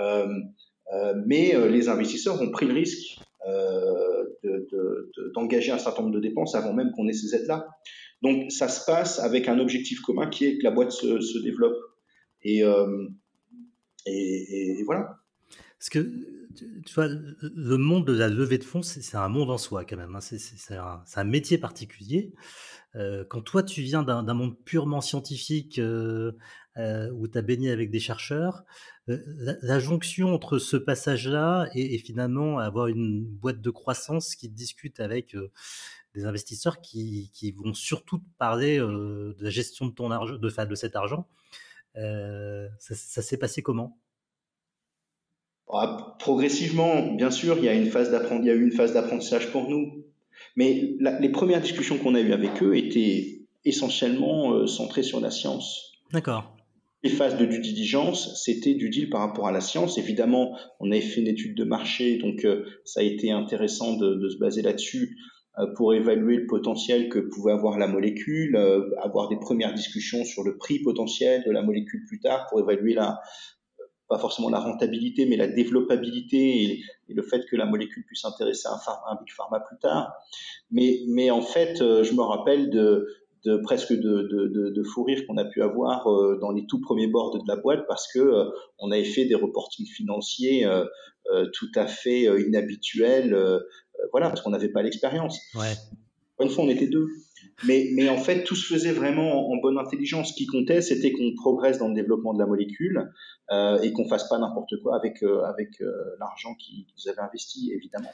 euh, 0.01 0.29
euh, 0.93 1.15
mais 1.27 1.69
les 1.69 1.89
investisseurs 1.89 2.41
ont 2.41 2.51
pris 2.51 2.67
le 2.67 2.75
risque 2.75 3.19
d'engager 5.35 5.73
un 5.73 5.79
certain 5.79 6.03
nombre 6.03 6.15
de 6.15 6.21
dépenses 6.21 6.55
avant 6.55 6.73
même 6.73 6.93
qu'on 6.93 7.09
ait 7.09 7.13
ces 7.13 7.35
aides-là. 7.35 7.67
Donc 8.23 8.51
ça 8.51 8.69
se 8.69 8.85
passe 8.85 9.19
avec 9.19 9.49
un 9.49 9.59
objectif 9.59 10.01
commun 10.01 10.29
qui 10.29 10.47
est 10.47 10.59
que 10.59 10.65
la 10.65 10.71
boîte 10.71 10.93
se, 10.93 11.43
développe. 11.43 11.77
Et, 12.43 12.63
et, 14.07 14.83
voilà. 14.85 15.19
Parce 15.79 15.91
que 15.91 15.99
le 16.61 17.77
monde 17.77 18.07
de 18.07 18.13
la 18.13 18.29
levée 18.29 18.59
de 18.59 18.65
fonds, 18.65 18.83
c'est 18.83 19.17
un 19.17 19.29
monde 19.29 19.51
en 19.51 19.59
soi 19.59 19.85
quand 19.85 19.97
même. 19.97 20.15
Hein. 20.15 20.21
C'est 20.21 20.77
un, 20.77 21.03
un, 21.15 21.25
métier 21.25 21.59
particulier. 21.59 22.33
Euh, 22.97 23.25
quand 23.29 23.43
toi, 23.43 23.63
tu 23.63 23.83
viens 23.83 24.03
d'un 24.03 24.35
monde 24.35 24.57
purement 24.65 25.01
scientifique 25.01 25.79
euh, 25.79 26.33
euh, 26.79 27.11
où 27.13 27.29
tu 27.29 27.37
as 27.37 27.43
baigné 27.43 27.71
avec 27.71 27.91
des 27.91 28.01
chercheurs, 28.01 28.65
la, 29.07 29.79
jonction 29.79 30.35
entre 30.35 30.59
ce 30.59 30.77
passage-là 30.77 31.69
et, 31.75 31.99
finalement 31.99 32.59
avoir 32.59 32.89
une 32.89 33.25
boîte 33.25 33.61
de 33.61 33.71
croissance 33.71 34.35
qui 34.35 34.49
discute 34.49 34.99
avec 34.99 35.37
des 36.15 36.25
investisseurs 36.25 36.81
qui, 36.81 37.31
vont 37.57 37.73
surtout 37.73 38.19
te 38.19 38.29
parler 38.39 38.79
de 38.79 39.37
la 39.39 39.51
gestion 39.51 39.87
de 39.87 39.93
ton 39.93 40.11
argent, 40.11 40.37
de, 40.37 40.65
de 40.65 40.75
cet 40.75 40.97
argent, 40.97 41.29
ça, 41.95 43.23
s'est 43.23 43.39
passé 43.39 43.63
comment? 43.63 44.01
Ah, 45.73 46.17
Progressivement, 46.19 47.13
bien 47.13 47.31
sûr, 47.31 47.59
il 47.59 47.65
y 47.65 47.69
a 47.69 47.75
une 47.75 47.87
phase 47.87 48.11
il 48.33 48.47
y 48.47 48.51
a 48.51 48.55
eu 48.55 48.63
une 48.63 48.73
phase 48.73 48.93
d'apprentissage 48.93 49.51
pour 49.51 49.69
nous. 49.69 50.05
Mais 50.57 50.97
les 51.21 51.29
premières 51.29 51.61
discussions 51.61 51.99
qu'on 51.99 52.15
a 52.15 52.21
eues 52.21 52.33
avec 52.33 52.63
eux 52.63 52.77
étaient 52.77 53.43
essentiellement 53.65 54.53
euh, 54.53 54.67
centrées 54.67 55.03
sur 55.03 55.21
la 55.21 55.31
science. 55.31 55.93
D'accord. 56.13 56.57
les 57.03 57.11
phases 57.11 57.37
de 57.37 57.45
due 57.45 57.61
diligence, 57.61 58.43
c'était 58.43 58.75
du 58.75 58.91
deal 58.91 59.11
par 59.11 59.21
rapport 59.21 59.49
à 59.49 59.53
la 59.53 59.61
science. 59.61 59.99
Évidemment, 59.99 60.57
on 60.81 60.91
avait 60.91 61.01
fait 61.01 61.21
une 61.21 61.27
étude 61.27 61.57
de 61.57 61.65
marché, 61.65 62.17
donc 62.19 62.45
euh, 62.45 62.65
ça 62.85 63.01
a 63.01 63.03
été 63.03 63.31
intéressant 63.31 63.97
de, 63.97 64.15
de 64.15 64.29
se 64.29 64.39
baser 64.39 64.63
là-dessus 64.63 65.17
euh, 65.59 65.67
pour 65.75 65.95
évaluer 65.95 66.37
le 66.37 66.47
potentiel 66.47 67.09
que 67.09 67.19
pouvait 67.19 67.53
avoir 67.53 67.79
la 67.79 67.89
molécule, 67.89 68.57
avoir 69.03 69.29
des 69.29 69.39
premières 69.39 69.75
discussions 69.75 70.25
sur 70.25 70.43
le 70.43 70.57
prix 70.57 70.79
potentiel 70.79 71.43
de 71.45 71.51
la 71.51 71.63
molécule 71.63 72.05
plus 72.07 72.21
tard 72.21 72.47
pour 72.49 72.61
évaluer 72.61 72.95
la 72.95 73.21
pas 74.09 74.19
forcément 74.19 74.51
la 74.51 74.61
rentabilité, 74.61 75.27
mais 75.27 75.37
la 75.37 75.49
développabilité 75.49 76.63
et, 76.63 76.83
le 77.09 77.23
fait 77.23 77.45
que 77.47 77.57
la 77.57 77.67
molécule 77.67 78.05
puisse 78.05 78.25
intéresser 78.25 78.69
un, 78.69 79.15
big 79.17 79.33
pharma 79.33 79.61
plus 79.61 79.79
tard. 79.79 80.13
Mais, 80.71 81.01
mais 81.09 81.31
en 81.31 81.41
fait, 81.41 81.77
je 81.79 82.13
me 82.13 82.23
rappelle 82.23 82.69
de, 82.71 83.07
de 83.47 83.57
presque 83.59 83.93
de, 83.93 84.23
de, 84.23 84.71
de, 84.71 84.83
fou 84.83 85.05
rire 85.05 85.25
qu'on 85.27 85.37
a 85.37 85.45
pu 85.45 85.63
avoir 85.63 86.09
euh, 86.09 86.37
dans 86.41 86.51
les 86.51 86.67
tout 86.67 86.81
premiers 86.81 87.07
boards 87.07 87.39
de 87.39 87.49
la 87.49 87.57
boîte 87.57 87.87
parce 87.87 88.13
que 88.13 88.19
euh, 88.19 88.51
on 88.79 88.91
avait 88.91 89.05
fait 89.05 89.25
des 89.25 89.37
reportings 89.37 89.87
financiers 89.87 90.67
euh, 90.67 90.85
tout 91.53 91.71
à 91.75 91.87
fait 91.87 92.25
inhabituels, 92.41 93.37
voilà, 94.13 94.29
parce 94.29 94.43
qu'on 94.43 94.51
n'avait 94.51 94.69
pas 94.69 94.83
l'expérience. 94.83 95.41
Ouais. 95.57 95.75
Une 96.41 96.51
fois, 96.51 96.65
on 96.65 96.69
était 96.69 96.89
deux. 96.89 97.07
Mais, 97.67 97.89
mais 97.95 98.09
en 98.09 98.19
fait, 98.19 98.45
tout 98.45 98.55
se 98.55 98.75
faisait 98.75 98.93
vraiment 98.93 99.51
en, 99.51 99.57
bonne 99.57 99.79
intelligence. 99.79 100.31
Ce 100.31 100.35
qui 100.35 100.47
comptait, 100.47 100.83
c'était 100.83 101.13
qu'on 101.13 101.35
progresse 101.35 101.79
dans 101.79 101.89
le 101.89 101.95
développement 101.95 102.35
de 102.35 102.39
la 102.39 102.47
molécule 102.47 103.11
et 103.51 103.93
qu'on 103.93 104.07
fasse 104.09 104.29
pas 104.29 104.39
n'importe 104.39 104.75
quoi 104.83 104.97
avec, 104.97 105.23
avec 105.23 105.71
l'argent 106.19 106.55
qu'ils 106.57 107.09
avaient 107.09 107.23
investi, 107.23 107.73
évidemment 107.73 108.11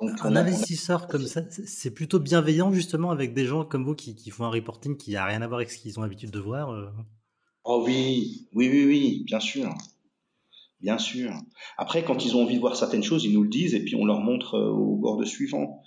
un 0.00 0.36
investisseur 0.36 1.08
comme 1.08 1.26
ça, 1.26 1.42
c'est 1.50 1.92
plutôt 1.92 2.18
bienveillant 2.18 2.72
justement 2.72 3.10
avec 3.10 3.34
des 3.34 3.44
gens 3.44 3.64
comme 3.64 3.84
vous 3.84 3.94
qui, 3.94 4.30
font 4.30 4.44
un 4.44 4.50
reporting 4.50 4.96
qui 4.96 5.12
n'a 5.12 5.24
rien 5.24 5.42
à 5.42 5.46
voir 5.46 5.58
avec 5.58 5.70
ce 5.70 5.78
qu'ils 5.78 5.98
ont 5.98 6.02
l'habitude 6.02 6.30
de 6.30 6.38
voir. 6.38 6.70
Euh. 6.70 6.86
Oh 7.64 7.82
oui, 7.84 8.48
oui, 8.54 8.68
oui, 8.70 8.84
oui, 8.86 9.24
bien 9.26 9.40
sûr. 9.40 9.72
Bien 10.80 10.96
sûr. 10.96 11.32
Après, 11.76 12.02
quand 12.04 12.24
ils 12.24 12.36
ont 12.36 12.42
envie 12.42 12.54
de 12.54 12.60
voir 12.60 12.74
certaines 12.74 13.02
choses, 13.02 13.24
ils 13.24 13.34
nous 13.34 13.42
le 13.42 13.50
disent 13.50 13.74
et 13.74 13.84
puis 13.84 13.96
on 13.96 14.06
leur 14.06 14.20
montre 14.20 14.54
euh, 14.54 14.70
au 14.70 14.96
bord 14.96 15.18
de 15.18 15.26
suivant. 15.26 15.82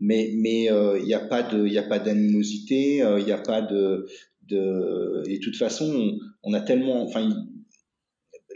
Mais 0.00 0.32
mais 0.36 0.70
euh, 0.70 0.98
il 0.98 1.06
n'y 1.06 1.14
a 1.14 1.20
pas 1.20 1.42
de 1.42 1.66
il 1.66 1.76
a 1.78 1.82
pas 1.82 1.98
d'animosité, 1.98 2.98
il 2.98 3.24
n'y 3.24 3.32
a 3.32 3.38
pas 3.38 3.62
de 3.62 4.06
de 4.48 5.22
et 5.28 5.38
de 5.38 5.42
toute 5.42 5.56
façon 5.56 6.18
on, 6.42 6.52
a 6.54 6.60
tellement 6.60 7.02
enfin 7.02 7.28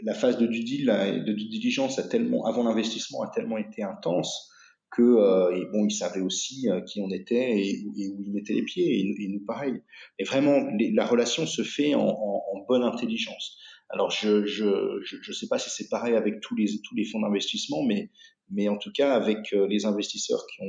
la 0.01 0.13
phase 0.13 0.37
de 0.37 0.47
due 0.47 0.63
diligence 0.63 1.99
a 1.99 2.03
tellement 2.03 2.45
avant 2.45 2.63
l'investissement 2.63 3.21
a 3.21 3.31
tellement 3.33 3.57
été 3.57 3.83
intense 3.83 4.49
que 4.95 5.01
euh, 5.01 5.65
bon, 5.71 5.85
ils 5.85 5.93
savaient 5.93 6.21
aussi 6.21 6.69
euh, 6.69 6.81
qui 6.81 7.01
on 7.01 7.09
était 7.09 7.59
et, 7.59 7.83
où 7.85 7.93
ils 7.97 8.31
mettaient 8.33 8.53
les 8.53 8.63
pieds, 8.63 8.99
et, 8.99 9.27
nous 9.27 9.45
pareil. 9.45 9.81
Et 10.19 10.23
vraiment, 10.23 10.59
la 10.93 11.05
relation 11.05 11.45
se 11.45 11.63
fait 11.63 11.95
en, 11.95 12.19
bonne 12.67 12.83
intelligence. 12.83 13.57
Alors, 13.89 14.09
je 14.09 14.45
je, 14.45 15.01
je, 15.03 15.31
sais 15.33 15.47
pas 15.47 15.59
si 15.59 15.69
c'est 15.69 15.89
pareil 15.89 16.15
avec 16.15 16.39
tous 16.39 16.55
les 16.55 16.67
tous 16.81 16.95
les 16.95 17.03
fonds 17.03 17.19
d'investissement, 17.19 17.83
mais 17.83 18.09
mais 18.49 18.69
en 18.69 18.77
tout 18.77 18.91
cas 18.91 19.13
avec 19.13 19.53
euh, 19.53 19.67
les 19.67 19.85
investisseurs 19.85 20.45
qui 20.47 20.61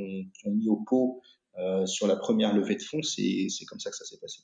ont, 0.45 0.51
mis 0.51 0.69
au 0.69 0.77
pot 0.77 1.21
sur 1.85 2.05
la 2.05 2.17
première 2.17 2.53
levée 2.53 2.75
de 2.75 2.81
fonds, 2.81 3.01
c'est 3.01 3.47
comme 3.69 3.79
ça 3.79 3.89
que 3.89 3.95
ça 3.95 4.03
s'est 4.03 4.17
passé. 4.19 4.41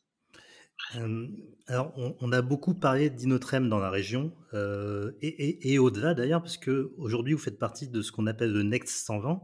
alors, 1.68 1.92
on, 2.22 2.32
a 2.32 2.42
beaucoup 2.42 2.74
parlé 2.74 3.10
d'Inotrem 3.10 3.68
dans 3.68 3.80
la 3.80 3.90
région 3.90 4.32
et, 5.22 5.74
et 5.74 5.78
au-delà 5.78 6.14
d'ailleurs, 6.14 6.42
parce 6.42 6.58
que 6.58 6.94
aujourd'hui 6.98 7.34
vous 7.34 7.40
faites 7.40 7.60
partie 7.60 7.90
de 7.90 8.02
ce 8.02 8.14
qu'on 8.14 8.28
appelle 8.28 8.54
le 8.54 8.64
Next 8.64 9.06
120. 9.06 9.42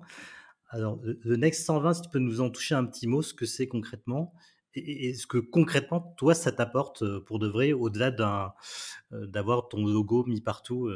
Alors, 0.69 0.97
le 1.03 1.35
Next 1.35 1.65
120, 1.65 1.93
si 1.95 2.01
tu 2.03 2.09
peux 2.09 2.19
nous 2.19 2.39
en 2.39 2.49
toucher 2.49 2.75
un 2.75 2.85
petit 2.85 3.05
mot, 3.05 3.21
ce 3.21 3.33
que 3.33 3.45
c'est 3.45 3.67
concrètement, 3.67 4.33
et, 4.75 5.13
ce 5.13 5.27
que 5.27 5.38
concrètement, 5.38 6.13
toi, 6.17 6.33
ça 6.33 6.51
t'apporte 6.51 7.03
pour 7.25 7.39
de 7.39 7.47
vrai, 7.47 7.73
au-delà 7.73 8.11
d'avoir 9.11 9.67
ton 9.67 9.85
logo 9.85 10.23
mis 10.25 10.41
partout 10.41 10.89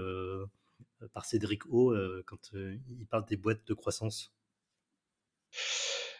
par 1.13 1.25
Cédric 1.25 1.65
O 1.71 1.93
quand 2.25 2.51
il 2.53 3.07
parle 3.09 3.25
des 3.25 3.37
boîtes 3.37 3.65
de 3.67 3.73
croissance? 3.73 4.33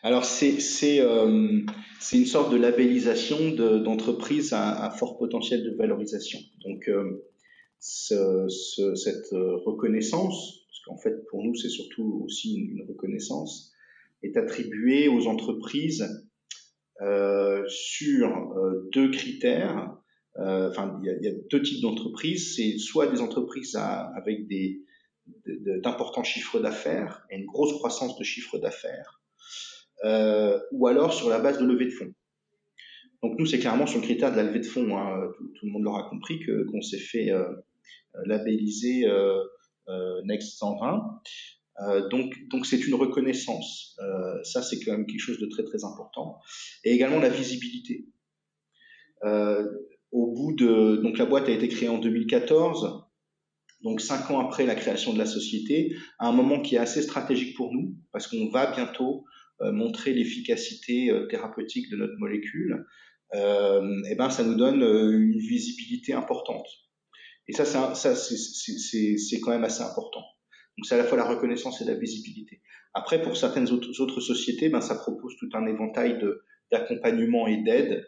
Alors, 0.04 0.26
c'est, 0.26 0.60
c'est, 0.60 0.98
une 0.98 2.26
sorte 2.26 2.52
de 2.52 2.58
labellisation 2.58 3.52
d'entreprise 3.52 4.54
à, 4.54 4.90
fort 4.92 5.18
potentiel 5.18 5.64
de 5.64 5.76
valorisation. 5.76 6.40
Donc, 6.64 6.90
cette 7.80 9.30
reconnaissance 9.32 10.62
en 10.88 10.98
fait 10.98 11.26
pour 11.28 11.44
nous 11.44 11.56
c'est 11.56 11.70
surtout 11.70 12.24
aussi 12.26 12.56
une, 12.56 12.84
reconnaissance, 12.88 13.74
est 14.24 14.38
attribuée 14.38 15.08
aux 15.08 15.28
entreprises 15.28 16.08
euh, 17.02 17.64
sur 17.68 18.28
euh, 18.58 18.90
deux 18.94 19.10
critères. 19.10 19.91
Euh, 20.38 20.70
enfin, 20.70 21.00
il 21.04 21.20
y, 21.22 21.28
a 21.28 21.34
deux 21.50 21.62
types 21.62 21.82
d'entreprises. 21.82 22.56
C'est 22.56 22.78
soit 22.78 23.08
des 23.08 23.22
entreprises 23.22 23.76
avec 23.76 24.48
des 24.48 24.82
d'importants 25.84 26.24
chiffres 26.24 26.60
d'affaires 26.60 27.26
et 27.30 27.38
une 27.38 27.46
grosse 27.46 27.74
croissance 27.74 28.18
de 28.18 28.24
chiffre 28.24 28.58
d'affaires, 28.58 29.22
ou 30.72 30.88
alors 30.88 31.14
sur 31.14 31.30
la 31.30 31.40
base 31.40 31.60
de 31.60 31.66
levée 31.66 31.86
de 31.86 31.92
fonds. 31.92 32.12
Donc 33.22 33.38
nous, 33.38 33.46
c'est 33.46 33.60
clairement 33.60 33.86
sur 33.86 34.00
le 34.00 34.06
critère 34.06 34.32
de 34.32 34.38
la 34.38 34.44
levée 34.44 34.60
de 34.60 34.66
fonds. 34.66 34.98
Hein. 34.98 35.30
Tout, 35.56 35.66
le 35.68 35.72
monde 35.72 35.84
l'aura 35.84 36.10
compris 36.10 36.40
que 36.40 36.64
qu'on 36.72 36.82
s'est 36.82 36.98
fait 36.98 37.32
labelliser 38.26 39.06
euh, 39.90 40.22
Next 40.26 40.58
120. 40.58 41.22
Euh, 41.80 42.10
donc, 42.10 42.34
donc 42.50 42.66
c'est 42.66 42.86
une 42.86 42.96
reconnaissance. 42.96 43.98
Euh, 44.00 44.44
ça, 44.44 44.62
c'est 44.62 44.80
quand 44.80 44.92
même 44.92 45.06
quelque 45.06 45.20
chose 45.22 45.40
de 45.40 45.48
très 45.48 45.64
très 45.64 45.84
important. 45.84 46.40
Et 46.84 46.92
également 46.94 47.20
la 47.20 47.30
visibilité. 47.30 48.06
Au 50.12 50.34
bout 50.34 50.54
de 50.54 50.98
donc 50.98 51.18
la 51.18 51.26
boîte 51.26 51.48
a 51.48 51.52
été 51.52 51.68
créée 51.68 51.90
en 51.90 51.98
2014. 51.98 53.06
Donc 53.84 54.00
cinq 54.00 54.30
ans 54.30 54.40
après 54.40 54.66
la 54.66 54.76
création 54.76 55.14
de 55.14 55.18
la 55.18 55.26
société, 55.26 55.96
à 56.20 56.28
un 56.28 56.32
moment 56.32 56.62
qui 56.62 56.76
est 56.76 56.80
assez 56.80 57.02
stratégique 57.02 57.56
pour 57.56 57.74
nous, 57.74 57.96
parce 58.12 58.28
qu'on 58.28 58.50
va 58.50 58.72
bientôt 58.72 59.26
montrer 59.60 60.14
l'efficacité 60.14 61.12
thérapeutique 61.30 61.90
de 61.92 61.96
notre 61.96 62.18
molécule, 62.18 62.86
euh, 63.34 64.02
et 64.10 64.16
ben 64.16 64.30
ça 64.30 64.44
nous 64.44 64.56
donne 64.56 64.82
une 64.82 65.40
visibilité 65.40 66.14
importante. 66.14 66.68
Et 67.48 67.54
ça, 67.54 67.66
ça 67.66 68.16
c'est 68.16 69.40
quand 69.42 69.52
même 69.52 69.64
assez 69.64 69.82
important. 69.82 70.22
Donc 70.78 70.86
c'est 70.86 70.96
à 70.96 70.98
la 70.98 71.04
fois 71.04 71.18
la 71.18 71.28
reconnaissance 71.28 71.82
et 71.82 71.86
la 71.86 71.96
visibilité. 71.96 72.62
Après, 72.94 73.22
pour 73.22 73.38
certaines 73.38 73.72
autres, 73.72 74.00
autres 74.02 74.20
sociétés, 74.20 74.70
ben, 74.70 74.82
ça 74.82 74.96
propose 74.96 75.36
tout 75.38 75.50
un 75.54 75.66
éventail 75.66 76.20
d'accompagnement 76.72 77.48
et 77.48 77.64
d'aide 77.64 77.92
euh, 77.92 78.04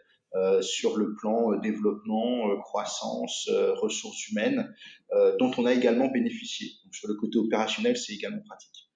sur 0.62 0.96
le 0.96 1.14
plan 1.14 1.52
euh, 1.52 1.60
développement, 1.60 2.50
euh, 2.50 2.56
croissance, 2.58 3.48
euh, 3.50 3.74
ressources 3.74 4.28
humaines, 4.28 4.74
euh, 5.12 5.36
dont 5.38 5.50
on 5.58 5.66
a 5.66 5.72
également 5.72 6.08
bénéficié. 6.08 6.72
Donc 6.84 6.94
sur 6.94 7.08
le 7.08 7.14
côté 7.14 7.38
opérationnel, 7.38 7.96
c'est 7.96 8.14
également 8.14 8.42
pratique. 8.42 8.90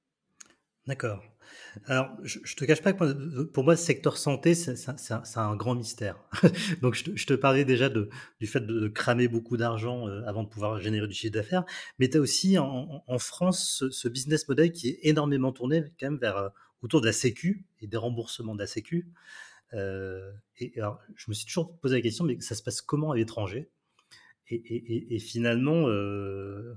D'accord. 0.87 1.23
Alors, 1.87 2.11
je, 2.23 2.39
je 2.43 2.57
te 2.57 2.65
cache 2.65 2.83
pas 2.83 2.93
que 2.93 3.43
pour 3.45 3.65
moi, 3.65 3.75
le 3.75 3.79
secteur 3.79 4.17
santé, 4.17 4.55
c'est 4.55 4.75
un, 5.37 5.57
grand 5.57 5.75
mystère. 5.75 6.17
Donc, 6.83 6.95
je 6.95 7.27
te, 7.27 7.35
parlais 7.35 7.65
déjà 7.65 7.89
de, 7.89 8.09
du 8.41 8.47
fait 8.47 8.61
de, 8.61 8.89
cramer 8.89 9.29
beaucoup 9.29 9.57
d'argent 9.57 10.09
euh, 10.09 10.23
avant 10.27 10.43
de 10.43 10.49
pouvoir 10.49 10.81
générer 10.81 11.07
du 11.07 11.15
chiffre 11.15 11.33
d'affaires, 11.33 11.65
mais 11.99 12.09
tu 12.09 12.17
as 12.17 12.21
aussi 12.21 12.59
en, 12.59 13.19
France 13.19 13.85
ce, 13.91 14.09
business 14.09 14.49
model 14.49 14.73
qui 14.73 14.89
est 14.89 14.99
énormément 15.03 15.53
tourné 15.53 15.85
quand 16.01 16.07
même 16.11 16.19
vers 16.19 16.37
euh, 16.37 16.49
autour 16.83 17.01
de 17.01 17.07
la 17.07 17.13
Sécu 17.13 17.67
et 17.81 17.87
des 17.87 17.97
remboursements 17.97 18.55
de 18.55 18.61
la 18.61 18.67
Sécu. 18.67 19.09
Euh, 19.75 20.33
et 20.59 20.73
alors, 20.77 21.01
je 21.17 21.27
me 21.29 21.35
suis 21.35 21.47
toujours 21.47 21.79
posé 21.79 21.97
la 21.97 22.03
question, 22.03 22.25
mais 22.25 22.41
ça 22.41 22.55
se 22.55 22.63
passe 22.63 22.81
comment 22.81 23.13
à 23.13 23.17
l'étranger? 23.17 23.71
Et, 24.51 25.15
et, 25.15 25.19
finalement, 25.19 25.89
euh, 25.89 26.75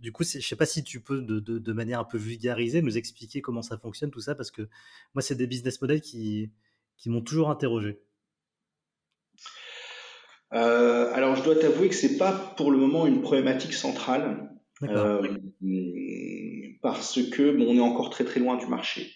du 0.00 0.12
coup, 0.12 0.22
je 0.24 0.38
ne 0.38 0.42
sais 0.42 0.56
pas 0.56 0.66
si 0.66 0.84
tu 0.84 1.00
peux, 1.00 1.22
de, 1.22 1.72
manière 1.72 2.00
un 2.00 2.04
peu 2.04 2.18
vulgarisée, 2.18 2.82
nous 2.82 2.98
expliquer 2.98 3.40
comment 3.40 3.62
ça 3.62 3.78
fonctionne, 3.78 4.10
tout 4.10 4.20
ça, 4.20 4.34
parce 4.34 4.50
que 4.50 4.68
moi, 5.14 5.22
c'est 5.22 5.34
des 5.34 5.46
business 5.46 5.80
models 5.80 6.00
qui, 6.00 6.52
qui 6.96 7.08
m'ont 7.08 7.22
toujours 7.22 7.50
interrogé. 7.50 8.02
Euh, 10.52 11.10
alors, 11.14 11.36
je 11.36 11.42
dois 11.42 11.56
t'avouer 11.56 11.88
que 11.88 11.94
c'est 11.94 12.18
pas 12.18 12.32
pour 12.56 12.70
le 12.70 12.78
moment 12.78 13.06
une 13.06 13.22
problématique 13.22 13.72
centrale, 13.72 14.50
euh, 14.82 15.38
parce 16.82 17.18
que 17.30 17.56
bon, 17.56 17.68
on 17.68 17.76
est 17.76 17.80
encore 17.80 18.10
très 18.10 18.24
très 18.24 18.40
loin 18.40 18.56
du 18.56 18.66
marché. 18.66 19.10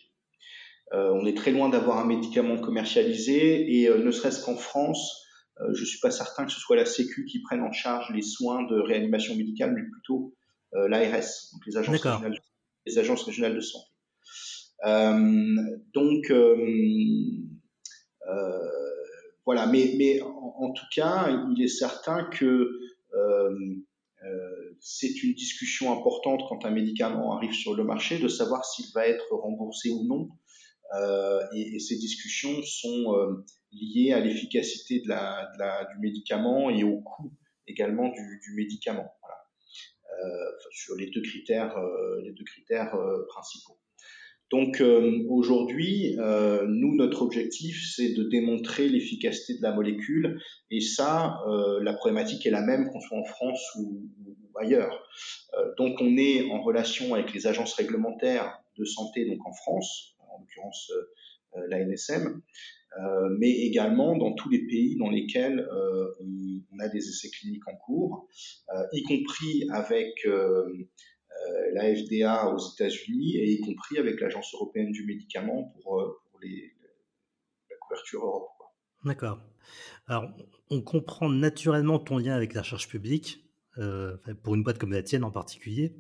On 0.92 1.26
est 1.26 1.36
très 1.36 1.50
loin 1.50 1.68
d'avoir 1.68 1.98
un 1.98 2.06
médicament 2.06 2.58
commercialisé 2.58 3.82
et 3.82 3.88
ne 3.88 4.10
serait-ce 4.10 4.44
qu'en 4.44 4.56
France, 4.56 5.26
euh, 5.60 5.72
je 5.74 5.84
suis 5.84 5.98
pas 6.00 6.10
certain 6.10 6.44
que 6.44 6.52
ce 6.52 6.60
soit 6.60 6.76
la 6.76 6.84
Sécu 6.84 7.24
qui 7.24 7.40
prenne 7.40 7.62
en 7.62 7.72
charge 7.72 8.12
les 8.14 8.22
soins 8.22 8.64
de 8.64 8.78
réanimation 8.78 9.34
médicale, 9.36 9.72
mais 9.74 9.82
plutôt 9.90 10.34
euh, 10.74 10.88
l'ARS, 10.88 11.50
donc 11.52 11.66
les 11.66 11.76
agences, 11.76 12.02
régionales, 12.02 12.38
les 12.84 12.98
agences 12.98 13.22
régionales 13.22 13.54
de 13.54 13.60
santé. 13.60 13.88
Euh, 14.84 15.56
donc 15.94 16.30
voilà, 19.46 19.66
mais, 19.66 19.94
mais 19.96 20.20
en, 20.22 20.72
tout 20.72 20.84
cas, 20.94 21.30
il 21.56 21.62
est 21.62 21.68
certain 21.68 22.24
que 22.24 22.68
c'est 24.80 25.22
une 25.22 25.34
discussion 25.34 25.92
importante 25.92 26.42
quand 26.48 26.64
un 26.64 26.70
médicament 26.70 27.36
arrive 27.36 27.52
sur 27.52 27.74
le 27.74 27.84
marché 27.84 28.18
de 28.18 28.26
savoir 28.28 28.64
s'il 28.64 28.86
va 28.92 29.06
être 29.06 29.32
remboursé 29.32 29.90
ou 29.90 30.04
non 30.04 30.28
et, 31.54 31.78
ces 31.78 31.96
discussions 31.96 32.62
sont 32.62 33.42
liées 33.72 34.12
à 34.12 34.20
l'efficacité 34.20 35.00
du 35.00 35.98
médicament 36.00 36.70
et 36.70 36.84
au 36.84 37.00
coût 37.00 37.32
également 37.66 38.08
du, 38.08 38.54
médicament. 38.54 39.10
Voilà. 39.22 40.52
sur 40.70 40.94
les 40.96 41.10
deux 41.10 41.22
critères, 41.22 41.76
les 42.22 42.32
deux 42.32 42.44
critères 42.44 42.96
principaux. 43.28 43.78
Donc 44.52 44.80
euh, 44.80 45.24
aujourd'hui, 45.28 46.16
euh, 46.18 46.66
nous, 46.68 46.94
notre 46.94 47.22
objectif, 47.22 47.92
c'est 47.94 48.12
de 48.14 48.22
démontrer 48.22 48.88
l'efficacité 48.88 49.58
de 49.58 49.62
la 49.62 49.72
molécule. 49.72 50.40
Et 50.70 50.80
ça, 50.80 51.40
euh, 51.48 51.82
la 51.82 51.94
problématique 51.94 52.46
est 52.46 52.50
la 52.50 52.62
même 52.62 52.88
qu'on 52.88 53.00
soit 53.00 53.18
en 53.18 53.24
France 53.24 53.60
ou, 53.76 54.06
ailleurs. 54.58 55.06
donc 55.76 56.00
on 56.00 56.16
est 56.16 56.50
en 56.50 56.62
relation 56.62 57.14
avec 57.14 57.34
les 57.34 57.46
agences 57.46 57.74
réglementaires 57.74 58.58
de 58.78 58.86
santé, 58.86 59.26
donc 59.26 59.46
en 59.46 59.52
France, 59.52 60.15
en 60.36 60.40
l'occurrence 60.40 60.92
la 61.68 61.78
NSM, 61.84 62.42
mais 63.38 63.50
également 63.50 64.16
dans 64.16 64.34
tous 64.34 64.50
les 64.50 64.66
pays 64.66 64.96
dans 64.96 65.08
lesquels 65.08 65.66
on, 66.20 66.78
a 66.78 66.88
des 66.88 66.98
essais 66.98 67.30
cliniques 67.30 67.66
en 67.66 67.76
cours, 67.76 68.28
y 68.92 69.02
compris 69.04 69.66
avec 69.72 70.12
euh, 71.46 71.70
la 71.72 71.94
FDA 71.94 72.48
aux 72.50 72.72
États-Unis 72.74 73.36
et 73.36 73.52
y 73.52 73.60
compris 73.60 73.98
avec 73.98 74.20
l'Agence 74.20 74.54
européenne 74.54 74.90
du 74.92 75.04
médicament 75.04 75.74
pour, 75.82 76.00
euh, 76.00 76.18
la 77.70 77.76
couverture 77.80 78.24
Europe. 78.24 78.48
D'accord. 79.04 79.40
Alors, 80.06 80.30
on 80.70 80.80
comprend 80.80 81.28
naturellement 81.28 81.98
ton 81.98 82.18
lien 82.18 82.34
avec 82.34 82.54
la 82.54 82.62
recherche 82.62 82.88
publique, 82.88 83.44
euh, 83.78 84.16
pour 84.42 84.54
une 84.54 84.62
boîte 84.62 84.78
comme 84.78 84.92
la 84.92 85.02
tienne 85.02 85.24
en 85.24 85.30
particulier. 85.30 85.94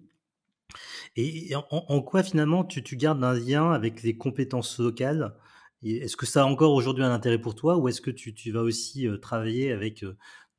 Et 1.16 1.54
en, 1.70 2.02
quoi 2.02 2.22
finalement 2.22 2.64
tu, 2.64 2.96
gardes 2.96 3.24
un 3.24 3.32
lien 3.32 3.72
avec 3.72 4.02
les 4.02 4.16
compétences 4.16 4.78
locales? 4.78 5.34
Est-ce 5.82 6.16
que 6.16 6.26
ça 6.26 6.42
a 6.42 6.44
encore 6.44 6.74
aujourd'hui 6.74 7.04
un 7.04 7.12
intérêt 7.12 7.40
pour 7.40 7.54
toi 7.54 7.76
ou 7.76 7.88
est-ce 7.88 8.00
que 8.00 8.10
tu, 8.10 8.50
vas 8.50 8.62
aussi 8.62 9.06
travailler 9.22 9.72
avec 9.72 10.04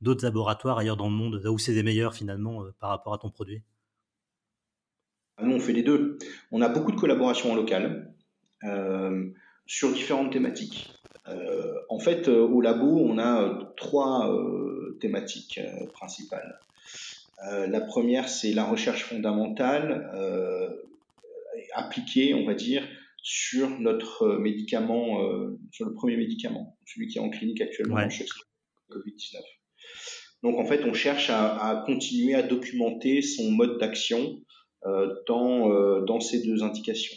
d'autres 0.00 0.24
laboratoires 0.24 0.78
ailleurs 0.78 0.96
dans 0.96 1.08
le 1.08 1.14
monde, 1.14 1.40
là 1.42 1.52
où 1.52 1.58
c'est 1.58 1.74
des 1.74 1.82
meilleurs 1.82 2.14
finalement 2.14 2.64
par 2.80 2.90
rapport 2.90 3.14
à 3.14 3.18
ton 3.18 3.30
produit? 3.30 3.62
Nous, 5.40 5.54
on 5.54 5.60
fait 5.60 5.72
les 5.72 5.84
deux. 5.84 6.18
On 6.50 6.60
a 6.60 6.68
beaucoup 6.68 6.90
de 6.90 6.96
collaborations 6.96 7.52
en 7.52 7.54
local 7.54 8.12
euh, 8.64 9.30
sur 9.66 9.92
différentes 9.92 10.32
thématiques. 10.32 10.92
En 11.90 11.98
fait, 11.98 12.26
au 12.26 12.62
labo, 12.62 13.00
on 13.04 13.18
a 13.18 13.70
trois 13.76 14.34
thématiques 14.98 15.60
principales. 15.92 16.58
La 17.44 17.80
première, 17.80 18.28
c'est 18.28 18.52
la 18.52 18.64
recherche 18.64 19.04
fondamentale 19.04 20.10
appliquée, 21.74 22.34
on 22.34 22.44
va 22.44 22.54
dire, 22.54 22.86
sur 23.22 23.70
notre 23.78 24.36
médicament, 24.38 25.20
sur 25.70 25.86
le 25.86 25.94
premier 25.94 26.16
médicament, 26.16 26.76
celui 26.86 27.08
qui 27.08 27.18
est 27.18 27.20
en 27.20 27.30
clinique 27.30 27.60
actuellement 27.60 27.96
ouais. 27.96 28.08
Covid-19. 28.90 29.36
Donc 30.42 30.58
en 30.58 30.64
fait, 30.64 30.84
on 30.84 30.94
cherche 30.94 31.30
à, 31.30 31.56
à, 31.56 31.84
continuer 31.84 32.34
à 32.34 32.42
documenter 32.42 33.22
son 33.22 33.50
mode 33.50 33.78
d'action 33.78 34.40
euh, 34.86 35.12
dans, 35.26 35.72
euh, 35.72 36.04
dans 36.04 36.20
ces 36.20 36.42
deux 36.42 36.62
indications. 36.62 37.16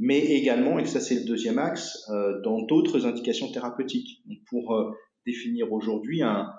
Mais 0.00 0.18
également, 0.18 0.80
et 0.80 0.86
ça 0.86 0.98
c'est 0.98 1.14
le 1.14 1.24
deuxième 1.24 1.58
axe, 1.58 2.04
euh, 2.10 2.40
dans 2.42 2.62
d'autres 2.62 3.06
indications 3.06 3.52
thérapeutiques. 3.52 4.24
pour 4.48 4.92
définir 5.24 5.72
aujourd'hui 5.72 6.22
un, 6.22 6.52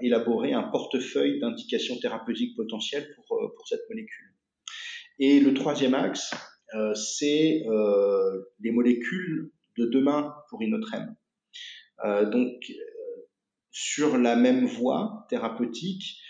élaborer 0.00 0.52
un 0.52 0.62
portefeuille 0.62 1.40
d'indications 1.40 1.98
thérapeutiques 1.98 2.56
potentielles 2.56 3.08
pour, 3.14 3.38
pour 3.56 3.68
cette 3.68 3.88
molécule. 3.88 4.34
Et 5.18 5.40
le 5.40 5.52
troisième 5.54 5.94
axe, 5.94 6.32
euh, 6.74 6.94
c'est 6.94 7.64
euh, 7.66 8.42
les 8.60 8.70
molécules 8.70 9.50
de 9.76 9.86
demain 9.86 10.34
pour 10.48 10.62
Inotrem. 10.62 11.14
Euh, 12.04 12.28
donc, 12.30 12.72
sur 13.70 14.18
la 14.18 14.36
même 14.36 14.66
voie 14.66 15.26
thérapeutique, 15.28 16.20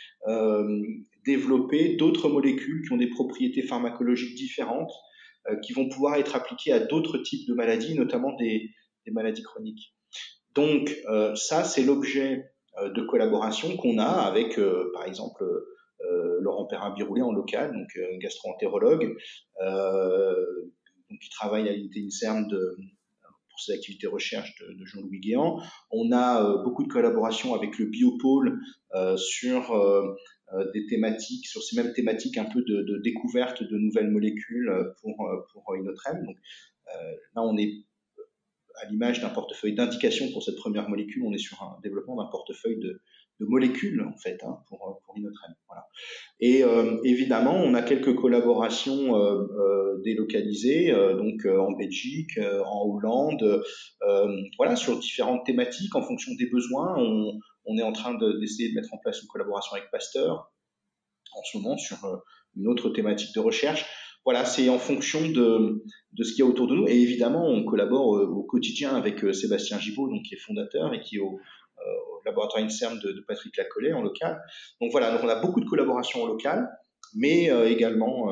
développer 1.24 1.96
d'autres 1.96 2.28
molécules 2.28 2.82
qui 2.86 2.92
ont 2.92 2.96
des 2.96 3.08
propriétés 3.08 3.62
pharmacologiques 3.62 4.34
différentes, 4.34 4.92
euh, 5.48 5.56
qui 5.56 5.72
vont 5.72 5.88
pouvoir 5.88 6.16
être 6.16 6.36
appliquées 6.36 6.72
à 6.72 6.80
d'autres 6.80 7.18
types 7.18 7.48
de 7.48 7.54
maladies, 7.54 7.94
notamment 7.94 8.34
des, 8.36 8.70
des 9.06 9.12
maladies 9.12 9.42
chroniques. 9.42 9.94
Donc 10.54 10.94
euh, 11.08 11.34
ça, 11.34 11.64
c'est 11.64 11.82
l'objet 11.82 12.32
euh, 12.38 12.42
de 12.89 13.03
collaboration 13.03 13.76
qu'on 13.76 13.99
a 13.99 14.05
avec, 14.05 14.59
euh, 14.59 14.91
par 14.95 15.05
exemple, 15.05 15.45
Laurent 16.41 16.64
Perrin-Biroulet 16.64 17.22
en 17.22 17.33
local, 17.33 17.72
donc 17.72 18.18
gastro-entérologue, 18.18 19.14
qui 21.20 21.31
travaille 21.31 21.68
à 21.68 21.72
l'unité 21.72 22.01
INSERM 22.01 22.49
de, 22.49 22.76
pour 23.51 23.61
ses 23.61 23.74
activités 23.74 24.07
recherche 24.07 24.55
de, 24.61 24.85
Jean-Louis 24.87 25.20
Guéant. 25.20 25.61
On 25.91 26.11
a 26.12 26.62
beaucoup 26.64 26.85
de 26.85 26.89
collaboration 26.89 27.55
avec 27.55 27.78
le 27.78 27.85
Biopôle 27.85 28.61
sur 29.16 29.74
euh, 30.55 30.68
des 30.72 30.85
thématiques, 30.87 31.47
sur 31.47 31.62
ces 31.62 31.81
mêmes 31.81 31.93
thématiques 31.93 32.37
un 32.37 32.45
peu 32.45 32.62
de, 32.62 33.01
découverte 33.05 33.62
de 33.62 33.76
nouvelles 33.76 34.11
molécules 34.11 34.68
euh, 34.68 34.93
pour, 35.01 35.28
euh, 35.28 35.37
pour 35.53 35.76
Inotrem. 35.76 36.24
Donc 36.24 36.37
là, 37.37 37.43
on 37.43 37.57
est 37.57 37.85
à 38.83 38.89
l'image 38.89 39.20
d'un 39.20 39.28
portefeuille 39.28 39.74
d'indication 39.74 40.31
pour 40.33 40.43
cette 40.43 40.57
première 40.57 40.89
molécule, 40.89 41.22
on 41.24 41.33
est 41.33 41.39
sur 41.39 41.62
un 41.62 41.78
développement 41.83 42.16
d'un 42.16 42.26
portefeuille 42.26 42.78
de, 42.78 43.01
de, 43.41 43.47
molécules 43.47 44.03
en 44.03 44.16
fait 44.18 44.43
hein, 44.45 44.59
pour, 44.68 45.01
pour 45.05 45.16
Inotrem. 45.16 45.55
Voilà. 45.68 45.87
Et 46.41 46.64
euh, 46.64 46.99
évidemment, 47.05 47.55
on 47.55 47.74
a 47.74 47.83
quelques 47.83 48.14
collaborations 48.14 49.16
euh, 49.16 49.47
euh, 49.59 50.03
délocalisées, 50.05 50.93
donc 50.93 51.47
en 51.47 51.72
Belgique, 51.72 52.39
en 52.64 52.87
Hollande, 52.87 53.62
voilà, 54.57 54.76
sur 54.76 54.99
différentes 54.99 55.45
thématiques 55.45 55.95
en 55.95 56.03
fonction 56.03 56.33
des 56.39 56.47
besoins. 56.47 56.95
On, 56.97 57.39
on 57.66 57.78
est 57.78 57.83
en 57.83 57.93
train 57.93 58.14
d'essayer 58.14 58.70
de, 58.70 58.74
mettre 58.74 58.93
en 58.93 58.99
place 58.99 59.22
une 59.22 59.28
collaboration 59.28 59.76
avec 59.76 59.91
Pasteur 59.91 60.51
en 61.33 61.43
ce 61.45 61.59
moment 61.59 61.76
sur 61.76 62.05
euh, 62.05 62.16
une 62.57 62.68
autre 62.68 62.91
thématique 62.91 63.35
de 63.35 63.41
recherche. 63.41 63.87
Voilà, 64.24 64.44
c'est 64.44 64.68
en 64.68 64.78
fonction 64.78 65.28
de, 65.28 65.84
de 66.12 66.24
ce 66.24 66.30
qu'il 66.32 66.40
y 66.40 66.42
a 66.42 66.50
autour 66.50 66.66
de 66.66 66.74
nous. 66.74 66.86
Et 66.88 67.00
évidemment, 67.00 67.46
on 67.46 67.64
collabore 67.64 68.16
euh, 68.16 68.26
au 68.26 68.42
quotidien 68.42 68.94
avec 68.94 69.24
euh, 69.24 69.32
Sébastien 69.32 69.78
Gibaud, 69.78 70.08
donc, 70.08 70.22
qui 70.22 70.34
est 70.34 70.38
fondateur 70.38 70.92
et 70.94 71.00
qui 71.00 71.16
est 71.16 71.20
au, 71.20 71.40
laboratoire 72.26 72.62
INSERM 72.62 72.98
de, 73.00 73.24
Patrick 73.26 73.56
Lacollet 73.56 73.94
en 73.94 74.02
local. 74.02 74.42
Donc 74.80 74.92
voilà, 74.92 75.10
donc 75.10 75.22
on 75.24 75.28
a 75.28 75.40
beaucoup 75.40 75.60
de 75.60 75.64
collaborations 75.64 76.22
en 76.22 76.26
local, 76.26 76.68
mais 77.14 77.46
également 77.70 78.28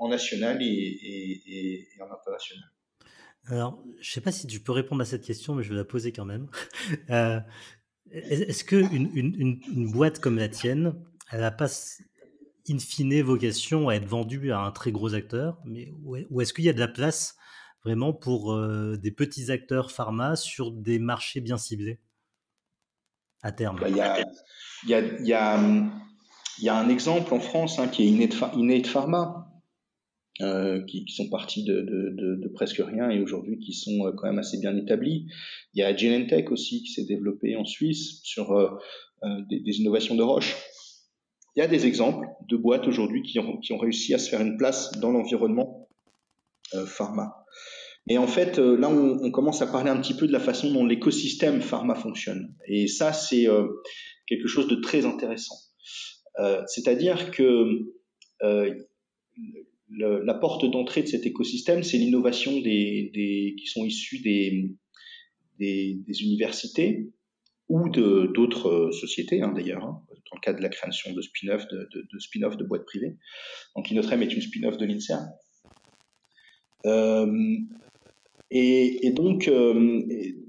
en 0.00 0.08
national 0.08 0.58
et, 0.60 1.88
en 2.00 2.12
international. 2.12 2.64
Alors, 3.46 3.82
je 4.00 4.10
ne 4.10 4.12
sais 4.12 4.20
pas 4.20 4.32
si 4.32 4.46
tu 4.46 4.60
peux 4.60 4.72
répondre 4.72 5.02
à 5.02 5.04
cette 5.04 5.24
question, 5.24 5.54
mais 5.54 5.62
je 5.62 5.70
vais 5.70 5.76
la 5.76 5.84
poser 5.84 6.12
quand 6.12 6.24
même. 6.24 6.48
Euh, 7.10 7.40
est-ce 8.10 8.64
qu'une 8.64 9.10
une, 9.14 9.60
une, 9.68 9.92
boîte 9.92 10.18
comme 10.18 10.36
la 10.36 10.48
tienne, 10.48 10.94
elle 11.30 11.40
n'a 11.40 11.50
pas 11.50 11.68
in 12.68 12.78
fine 12.78 13.22
vocation 13.22 13.88
à 13.88 13.94
être 13.94 14.06
vendue 14.06 14.52
à 14.52 14.60
un 14.60 14.70
très 14.70 14.92
gros 14.92 15.14
acteur, 15.14 15.58
mais, 15.64 15.92
ou 16.04 16.40
est-ce 16.40 16.52
qu'il 16.52 16.64
y 16.64 16.68
a 16.68 16.72
de 16.72 16.80
la 16.80 16.88
place 16.88 17.36
vraiment 17.84 18.12
pour 18.12 18.52
euh, 18.52 18.96
des 18.96 19.10
petits 19.10 19.50
acteurs 19.50 19.90
pharma 19.90 20.36
sur 20.36 20.70
des 20.70 20.98
marchés 20.98 21.40
bien 21.40 21.56
ciblés? 21.56 22.00
À 23.42 23.52
terme 23.52 23.80
Il 23.88 23.96
y, 23.96 25.32
a, 25.32 25.58
un 25.58 26.88
exemple 26.90 27.32
en 27.32 27.40
France 27.40 27.78
hein, 27.78 27.88
qui 27.88 28.02
est 28.02 28.06
Innate 28.06 28.86
Pharma, 28.86 29.46
euh, 30.42 30.84
qui, 30.84 31.06
sont 31.08 31.30
partis 31.30 31.64
de, 31.64 32.50
presque 32.52 32.82
rien 32.84 33.08
et 33.08 33.20
aujourd'hui 33.20 33.58
qui 33.58 33.72
sont 33.72 34.06
euh, 34.06 34.12
quand 34.12 34.26
même 34.26 34.38
assez 34.38 34.58
bien 34.58 34.76
établis. 34.76 35.26
Il 35.72 35.80
y 35.80 35.82
a 35.82 35.96
Genentech 35.96 36.50
aussi 36.50 36.82
qui 36.82 36.92
s'est 36.92 37.06
développé 37.06 37.56
en 37.56 37.64
Suisse 37.64 38.20
sur 38.24 38.78
des, 39.48 39.80
innovations 39.80 40.16
de 40.16 40.22
Roche. 40.22 40.54
Il 41.56 41.60
y 41.60 41.62
a 41.62 41.66
des 41.66 41.86
exemples 41.86 42.26
de 42.48 42.56
boîtes 42.56 42.86
aujourd'hui 42.86 43.22
qui 43.22 43.38
ont, 43.38 43.58
qui 43.58 43.72
ont 43.72 43.78
réussi 43.78 44.14
à 44.14 44.18
se 44.18 44.30
faire 44.30 44.40
une 44.40 44.56
place 44.56 44.92
dans 45.00 45.10
l'environnement 45.10 45.88
euh, 46.74 46.86
pharma. 46.86 47.44
Et 48.08 48.18
en 48.18 48.26
fait, 48.26 48.58
là, 48.58 48.88
on, 48.88 49.18
on, 49.22 49.30
commence 49.30 49.60
à 49.62 49.66
parler 49.66 49.90
un 49.90 50.00
petit 50.00 50.14
peu 50.14 50.26
de 50.26 50.32
la 50.32 50.40
façon 50.40 50.72
dont 50.72 50.86
l'écosystème 50.86 51.60
pharma 51.60 51.94
fonctionne. 51.94 52.54
Et 52.66 52.88
ça, 52.88 53.12
c'est 53.12 53.46
quelque 54.26 54.48
chose 54.48 54.68
de 54.68 54.76
très 54.76 55.04
intéressant. 55.04 55.54
C'est-à-dire 56.66 57.30
que 57.30 57.92
le, 59.90 60.24
la 60.24 60.34
porte 60.34 60.64
d'entrée 60.70 61.02
de 61.02 61.08
cet 61.08 61.26
écosystème, 61.26 61.82
c'est 61.82 61.98
l'innovation 61.98 62.52
des, 62.60 63.10
des, 63.12 63.54
qui 63.58 63.66
sont 63.66 63.84
issus 63.84 64.20
des, 64.20 64.70
des, 65.58 66.00
des 66.06 66.22
universités 66.22 67.10
ou 67.68 67.88
d'autres 67.88 68.90
sociétés, 68.92 69.42
hein, 69.42 69.52
d'ailleurs, 69.54 69.84
hein, 69.84 70.02
dans 70.30 70.36
le 70.36 70.40
cadre 70.40 70.58
de 70.58 70.62
la 70.62 70.68
création 70.68 71.12
de 71.12 71.22
spin-off 71.22 71.66
de, 71.68 71.88
de, 71.92 72.64
boîtes 72.64 72.84
privées. 72.84 73.16
Donc 73.76 73.90
Inotrem 73.90 74.22
est 74.22 74.32
une 74.32 74.42
spin-off 74.42 74.76
de 74.76 74.86
l'INSERM. 74.86 75.28
Euh, 76.86 77.56
et, 78.50 79.06
et, 79.06 79.12
donc, 79.12 79.48
euh, 79.48 80.02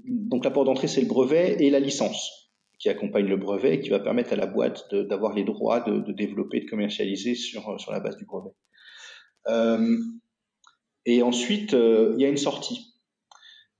donc 0.04 0.44
la 0.44 0.50
porte 0.50 0.66
d'entrée, 0.66 0.88
c'est 0.88 1.00
le 1.00 1.06
brevet 1.06 1.56
et 1.60 1.70
la 1.70 1.80
licence 1.80 2.50
qui 2.78 2.88
accompagne 2.88 3.26
le 3.26 3.36
brevet 3.36 3.74
et 3.74 3.80
qui 3.80 3.90
va 3.90 4.00
permettre 4.00 4.32
à 4.32 4.36
la 4.36 4.46
boîte 4.46 4.92
d'avoir 4.92 5.34
les 5.34 5.44
droits 5.44 5.80
de, 5.80 6.12
développer, 6.12 6.60
de 6.60 6.68
commercialiser 6.68 7.36
sur, 7.36 7.78
sur 7.80 7.92
la 7.92 8.00
base 8.00 8.16
du 8.16 8.24
brevet. 8.24 8.50
Euh, 9.48 9.98
Et 11.06 11.22
ensuite, 11.22 11.72
il 11.72 12.20
y 12.20 12.24
a 12.24 12.28
une 12.28 12.36
sortie. 12.36 12.96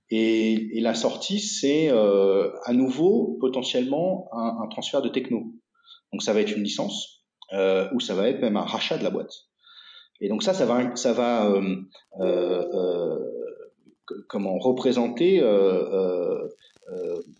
Et, 0.09 0.79
la 0.79 0.93
sortie, 0.93 1.39
c'est 1.39 1.89
à 1.89 2.73
nouveau 2.73 3.37
potentiellement 3.41 4.29
un, 4.31 4.67
transfert 4.69 5.01
de 5.01 5.09
techno. 5.09 5.53
Donc 6.13 6.23
ça 6.23 6.31
va 6.31 6.39
être 6.39 6.55
une 6.55 6.63
licence 6.63 7.25
ou 7.51 7.99
ça 7.99 8.15
va 8.15 8.29
être 8.29 8.41
même 8.41 8.57
un 8.57 8.63
rachat 8.63 8.97
de 8.97 9.03
la 9.03 9.09
boîte. 9.09 9.33
Et 10.21 10.29
donc 10.29 10.41
ça, 10.41 10.53
ça 10.53 10.65
va, 10.65 10.95
ça 10.95 11.11
va 11.11 11.51
euh, 11.51 11.75
euh, 12.21 13.19
comment 14.29 14.57
représenter 14.57 15.41
euh, 15.41 16.47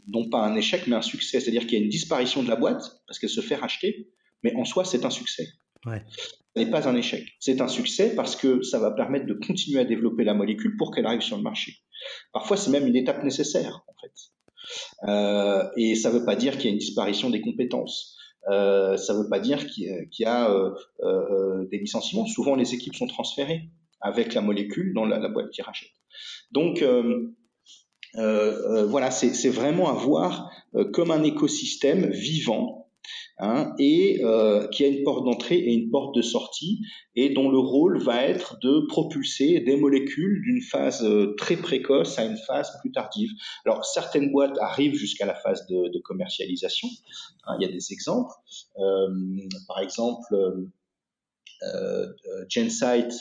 non 0.08 0.30
pas 0.30 0.40
un 0.40 0.56
échec, 0.56 0.88
mais 0.88 0.96
un 0.96 1.02
succès. 1.02 1.40
C'est-à-dire 1.40 1.62
qu'il 1.62 1.80
y 1.80 1.82
a 1.82 1.84
une 1.84 1.90
disparition 1.90 2.44
de 2.44 2.50
la 2.50 2.56
boîte 2.56 2.84
parce 3.08 3.20
qu'elle 3.20 3.30
se 3.30 3.42
fait 3.42 3.56
racheter, 3.56 4.10
mais 4.44 4.54
en 4.56 4.66
soi, 4.66 4.84
c'est 4.86 5.06
un 5.06 5.10
succès. 5.10 5.48
Ouais. 5.86 6.04
Ce 6.56 6.62
n'est 6.62 6.70
pas 6.70 6.88
un 6.88 6.96
échec. 6.96 7.26
C'est 7.40 7.62
un 7.62 7.68
succès 7.68 8.16
parce 8.16 8.36
que 8.36 8.62
ça 8.62 8.80
va 8.80 8.92
permettre 8.92 9.26
de 9.26 9.34
continuer 9.34 9.80
à 9.80 9.86
développer 9.86 10.24
la 10.24 10.34
molécule 10.34 10.76
pour 10.78 10.94
qu'elle 10.94 11.06
arrive 11.06 11.22
sur 11.22 11.38
le 11.38 11.44
marché. 11.44 11.74
Parfois, 12.32 12.58
c'est 12.58 12.72
même 12.72 12.88
une 12.88 12.96
étape 12.96 13.24
nécessaire, 13.24 13.84
en 13.88 13.94
fait. 14.02 15.10
Euh, 15.10 15.70
et 15.78 15.96
ça 15.96 16.12
ne 16.12 16.20
veut 16.20 16.26
pas 16.26 16.36
dire 16.36 16.58
qu'il 16.58 16.66
y 16.66 16.68
a 16.68 16.72
une 16.72 16.80
disparition 16.80 17.30
des 17.30 17.42
compétences. 17.42 18.18
Euh, 18.50 18.98
ça 18.98 19.14
ne 19.14 19.20
veut 19.20 19.30
pas 19.30 19.40
dire 19.40 19.68
qu'il 19.68 20.08
y 20.20 20.26
a, 20.26 20.52
euh, 20.52 20.72
euh, 21.02 21.66
des 21.70 21.78
licenciements. 21.78 22.26
Souvent, 22.26 22.56
les 22.56 22.74
équipes 22.74 22.96
sont 22.96 23.08
transférées 23.08 23.70
avec 24.02 24.34
la 24.34 24.42
molécule 24.42 24.94
dans 24.94 25.06
la, 25.06 25.30
boîte 25.30 25.50
qui 25.52 25.62
rachète. 25.62 25.92
Donc, 26.52 26.84
voilà, 28.16 29.12
c'est 29.12 29.50
vraiment 29.50 29.90
à 29.90 29.94
voir 29.94 30.52
comme 30.92 31.12
un 31.12 31.24
écosystème 31.24 32.10
vivant 32.10 32.83
Hein, 33.40 33.74
et 33.80 34.24
euh, 34.24 34.68
qui 34.68 34.86
a 34.86 34.88
une 34.88 35.04
porte 35.04 35.26
d'entrée 35.26 35.56
et 35.56 35.74
une 35.74 35.90
porte 35.90 36.16
de 36.16 36.22
sortie, 36.22 36.82
et 37.16 37.30
dont 37.30 37.50
le 37.50 37.58
rôle 37.58 38.00
va 38.00 38.24
être 38.24 38.60
de 38.60 38.86
propulser 38.88 39.60
des 39.60 39.76
molécules 39.76 40.40
d'une 40.44 40.62
phase 40.62 41.04
euh, 41.04 41.34
très 41.36 41.58
précoce 41.58 42.20
à 42.20 42.26
une 42.26 42.38
phase 42.38 42.70
plus 42.82 42.92
tardive. 42.92 43.32
Alors 43.66 43.86
certaines 43.86 44.32
boîtes 44.32 44.60
arrivent 44.60 44.94
jusqu'à 44.94 45.26
la 45.26 45.34
phase 45.34 45.66
de, 45.66 46.00
commercialisation. 46.04 46.88
Hein, 47.46 47.58
il 47.60 47.66
y 47.66 47.70
a 47.70 47.72
des 47.72 47.92
exemples. 47.92 48.34
Euh, 48.78 49.10
par 49.68 49.80
exemple, 49.80 50.36
euh, 51.64 52.08
Gensight 52.50 53.12
euh, 53.12 53.18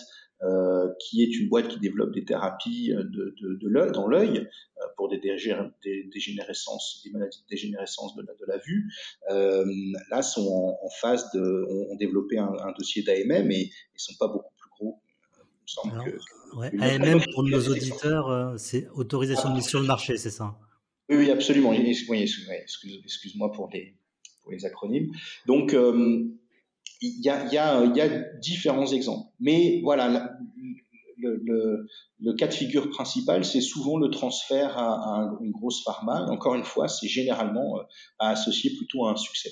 qui 0.98 1.22
est 1.22 1.36
une 1.38 1.48
boîte 1.48 1.68
qui 1.68 1.78
développe 1.78 2.12
des 2.12 2.24
thérapies 2.24 2.92
euh, 2.92 3.04
de, 3.04 3.34
de, 3.40 3.54
de 3.60 3.68
l'œil, 3.68 3.92
dans 3.92 4.06
l'œil 4.06 4.38
euh, 4.38 4.84
pour 4.96 5.08
des, 5.08 5.18
des, 5.18 6.10
dégénérescences, 6.12 7.02
des 7.04 7.10
maladies 7.10 7.42
de 7.42 7.48
dégénérescence 7.48 8.16
de 8.16 8.22
la, 8.22 8.34
de 8.34 8.44
la 8.46 8.58
vue. 8.58 8.92
Euh, 9.30 9.64
là, 10.10 10.22
sont 10.22 10.46
en, 10.46 10.84
en, 10.84 10.90
phase 11.00 11.30
de, 11.32 11.66
ont, 11.90 11.96
développé 11.96 12.38
un, 12.38 12.52
un 12.52 12.72
dossier 12.76 13.02
d'AMM 13.02 13.50
et 13.50 13.70
ils 13.70 13.72
sont 13.96 14.14
pas 14.18 14.28
beaucoup 14.28 14.52
plus 14.56 14.70
gros. 14.70 15.00
Alors, 15.84 16.04
que, 16.04 16.10
ouais, 16.56 16.70
AMM 16.80 17.22
pour 17.32 17.44
nos 17.44 17.68
auditeurs, 17.68 18.58
c'est 18.58 18.88
autorisation 18.94 19.50
de 19.50 19.54
mise 19.54 19.68
sur 19.68 19.80
le 19.80 19.86
marché, 19.86 20.16
c'est 20.16 20.30
ça? 20.30 20.54
Oui, 21.08 21.16
oui, 21.16 21.30
absolument. 21.30 21.70
Oui, 21.70 22.22
excuse-moi 23.04 23.52
pour 23.52 23.70
les 23.72 23.94
pour 24.42 24.52
les 24.52 24.64
acronymes. 24.64 25.12
Donc, 25.46 25.74
euh, 25.74 26.24
il 27.00 27.20
y 27.22 27.28
a, 27.28 28.08
différents 28.40 28.86
exemples. 28.86 29.28
Mais 29.40 29.80
voilà, 29.82 30.36
le, 31.18 32.32
cas 32.36 32.46
de 32.46 32.54
figure 32.54 32.90
principal, 32.90 33.44
c'est 33.44 33.60
souvent 33.60 33.98
le 33.98 34.10
transfert 34.10 34.78
à, 34.78 35.36
une 35.40 35.50
grosse 35.50 35.82
pharma. 35.84 36.26
Encore 36.26 36.54
une 36.54 36.64
fois, 36.64 36.88
c'est 36.88 37.08
généralement 37.08 37.78
euh, 37.78 37.82
à 38.18 38.30
associer 38.30 38.70
plutôt 38.76 39.06
à 39.06 39.12
un 39.12 39.16
succès. 39.16 39.50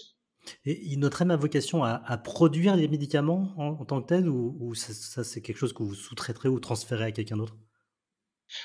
Et 0.65 0.81
il 0.87 0.99
noterait 0.99 1.27
ma 1.27 1.37
vocation 1.37 1.85
à, 1.85 2.19
produire 2.19 2.75
les 2.75 2.89
médicaments 2.89 3.53
en, 3.59 3.85
tant 3.85 4.01
que 4.01 4.07
tel 4.07 4.29
ou, 4.29 4.57
ou 4.59 4.75
ça, 4.75 4.93
ça 4.95 5.23
c'est 5.23 5.43
quelque 5.43 5.59
chose 5.59 5.73
que 5.73 5.83
vous 5.83 5.95
sous-traiterez 5.95 6.49
ou 6.49 6.59
transférez 6.59 7.05
à 7.05 7.13
quelqu'un 7.13 7.37
d'autre? 7.37 7.57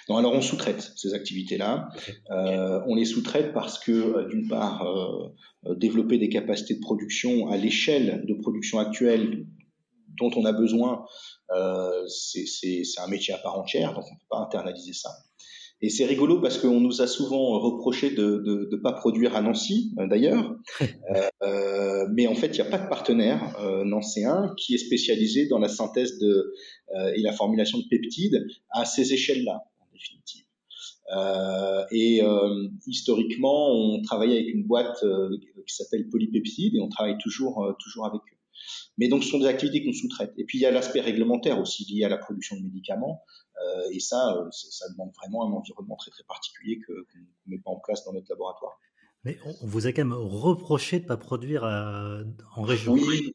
Non, 0.09 0.17
alors 0.17 0.33
on 0.33 0.41
sous-traite 0.41 0.93
ces 0.95 1.13
activités-là. 1.13 1.89
Euh, 2.31 2.81
on 2.87 2.95
les 2.95 3.05
sous-traite 3.05 3.53
parce 3.53 3.79
que, 3.79 3.91
euh, 3.91 4.27
d'une 4.27 4.47
part, 4.47 4.85
euh, 4.85 5.29
euh, 5.67 5.75
développer 5.75 6.17
des 6.17 6.29
capacités 6.29 6.75
de 6.75 6.79
production 6.79 7.49
à 7.49 7.57
l'échelle 7.57 8.25
de 8.27 8.33
production 8.33 8.79
actuelle 8.79 9.45
dont 10.17 10.31
on 10.35 10.45
a 10.45 10.53
besoin, 10.53 11.05
euh, 11.51 12.07
c'est 12.07 12.83
un 12.97 13.07
métier 13.07 13.33
à 13.33 13.37
part 13.37 13.59
entière, 13.59 13.93
donc 13.93 14.05
on 14.09 14.13
ne 14.13 14.19
peut 14.19 14.27
pas 14.29 14.39
internaliser 14.39 14.93
ça. 14.93 15.09
Et 15.81 15.89
c'est 15.89 16.05
rigolo 16.05 16.39
parce 16.39 16.57
qu'on 16.57 16.79
nous 16.79 17.01
a 17.01 17.07
souvent 17.07 17.59
reproché 17.59 18.11
de 18.11 18.23
ne 18.23 18.37
de, 18.37 18.69
de 18.71 18.77
pas 18.77 18.93
produire 18.93 19.35
à 19.35 19.41
Nancy, 19.41 19.93
d'ailleurs. 20.09 20.55
euh, 21.43 22.07
mais 22.13 22.27
en 22.27 22.35
fait, 22.35 22.47
il 22.47 22.61
n'y 22.61 22.67
a 22.67 22.69
pas 22.71 22.77
de 22.77 22.87
partenaire 22.87 23.55
euh, 23.59 23.83
nancéen 23.83 24.53
qui 24.57 24.75
est 24.75 24.77
spécialisé 24.77 25.47
dans 25.47 25.59
la 25.59 25.67
synthèse 25.67 26.17
de, 26.17 26.53
euh, 26.95 27.13
et 27.15 27.21
la 27.21 27.33
formulation 27.33 27.77
de 27.77 27.83
peptides 27.89 28.47
à 28.71 28.85
ces 28.85 29.13
échelles-là 29.13 29.63
définitive. 29.95 30.45
Euh, 31.13 31.85
et 31.91 32.23
euh, 32.23 32.67
historiquement, 32.87 33.71
on 33.71 34.01
travaillait 34.01 34.39
avec 34.39 34.53
une 34.53 34.65
boîte 34.65 35.03
euh, 35.03 35.29
qui 35.67 35.75
s'appelle 35.75 36.09
Polypeptide 36.09 36.75
et 36.75 36.81
on 36.81 36.89
travaille 36.89 37.17
toujours, 37.17 37.75
toujours 37.79 38.05
avec 38.05 38.21
eux. 38.21 38.37
Mais 38.97 39.07
donc, 39.07 39.23
ce 39.23 39.29
sont 39.29 39.39
des 39.39 39.45
activités 39.45 39.85
qu'on 39.85 39.93
sous-traite. 39.93 40.33
Et 40.37 40.45
puis, 40.45 40.57
il 40.57 40.61
y 40.61 40.65
a 40.65 40.71
l'aspect 40.71 41.01
réglementaire 41.01 41.59
aussi 41.59 41.85
lié 41.91 42.05
à 42.05 42.09
la 42.09 42.17
production 42.17 42.55
de 42.55 42.61
médicaments. 42.61 43.23
Et 43.91 43.99
ça, 43.99 44.47
ça 44.51 44.89
demande 44.89 45.11
vraiment 45.21 45.47
un 45.47 45.51
environnement 45.51 45.95
très, 45.97 46.11
très 46.11 46.23
particulier 46.23 46.79
qu'on 46.85 46.93
ne 46.93 47.55
met 47.55 47.57
pas 47.57 47.71
en 47.71 47.79
place 47.79 48.05
dans 48.05 48.13
notre 48.13 48.27
laboratoire. 48.29 48.79
Mais 49.23 49.37
on 49.61 49.67
vous 49.67 49.87
a 49.87 49.91
quand 49.91 50.05
même 50.05 50.13
reproché 50.13 50.99
de 50.99 51.03
ne 51.03 51.07
pas 51.07 51.17
produire 51.17 51.63
en 51.63 52.61
région. 52.61 52.93
Oui, 52.93 53.33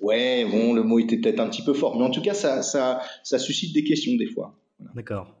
ouais, 0.00 0.44
bon, 0.50 0.74
le 0.74 0.82
mot 0.82 0.98
était 0.98 1.18
peut-être 1.18 1.40
un 1.40 1.48
petit 1.48 1.62
peu 1.62 1.74
fort. 1.74 1.96
Mais 1.96 2.04
en 2.04 2.10
tout 2.10 2.22
cas, 2.22 2.34
ça, 2.34 2.62
ça, 2.62 3.00
ça 3.22 3.38
suscite 3.38 3.72
des 3.72 3.84
questions 3.84 4.16
des 4.16 4.26
fois. 4.26 4.58
Voilà. 4.78 4.92
D'accord. 4.94 5.38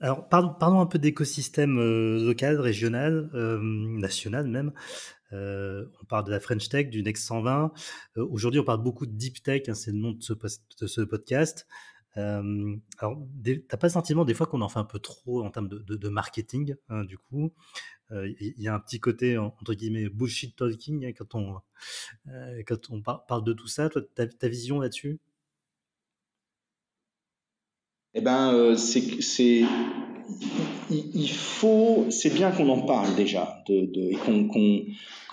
Alors, 0.00 0.28
parlons, 0.28 0.52
parlons 0.52 0.80
un 0.80 0.86
peu 0.86 0.98
d'écosystème 0.98 1.78
euh, 1.78 2.24
local, 2.24 2.58
régional, 2.58 3.30
euh, 3.34 3.60
national 3.62 4.48
même. 4.48 4.72
Euh, 5.32 5.86
on 6.02 6.04
parle 6.04 6.24
de 6.24 6.30
la 6.30 6.40
French 6.40 6.68
Tech, 6.68 6.90
du 6.90 7.02
Next 7.02 7.24
120. 7.24 7.72
Euh, 8.16 8.26
Aujourd'hui, 8.30 8.60
on 8.60 8.64
parle 8.64 8.82
beaucoup 8.82 9.06
de 9.06 9.12
Deep 9.12 9.42
Tech, 9.42 9.62
hein, 9.68 9.74
c'est 9.74 9.92
le 9.92 9.98
nom 9.98 10.12
de 10.12 10.22
ce, 10.22 11.00
podcast. 11.02 11.66
Euh, 12.18 12.76
alors, 12.98 13.18
t'as 13.68 13.76
pas 13.76 13.86
le 13.86 13.92
sentiment 13.92 14.24
des 14.24 14.34
fois 14.34 14.46
qu'on 14.46 14.60
en 14.60 14.68
fait 14.68 14.78
un 14.78 14.84
peu 14.84 14.98
trop 14.98 15.42
en 15.42 15.50
termes 15.50 15.68
de, 15.68 16.08
marketing, 16.08 16.74
hein, 16.88 17.04
du 17.04 17.18
coup? 17.18 17.52
Il 18.10 18.54
y 18.58 18.68
a 18.68 18.74
un 18.74 18.80
petit 18.80 19.00
côté, 19.00 19.38
entre 19.38 19.72
guillemets, 19.72 20.10
bullshit 20.10 20.54
talking 20.54 21.06
hein, 21.06 21.12
quand 21.16 21.34
on, 21.34 21.60
quand 22.66 22.90
on 22.90 23.00
par 23.00 23.24
parle 23.24 23.42
de 23.42 23.54
tout 23.54 23.68
ça. 23.68 23.88
Toi, 23.88 24.02
ta, 24.14 24.26
ta 24.26 24.48
vision 24.48 24.80
là-dessus? 24.80 25.18
Eh 28.14 28.20
ben, 28.20 28.52
euh, 28.54 28.76
c'est, 28.76 29.64
il 30.90 31.30
faut, 31.30 32.06
c'est 32.10 32.32
bien 32.34 32.50
qu'on 32.50 32.68
en 32.68 32.82
parle 32.82 33.14
déjà, 33.16 33.62
de, 33.68 33.86
de, 33.86 34.10
et 34.12 34.16
qu'on, 34.16 34.48
qu'on, 34.48 34.82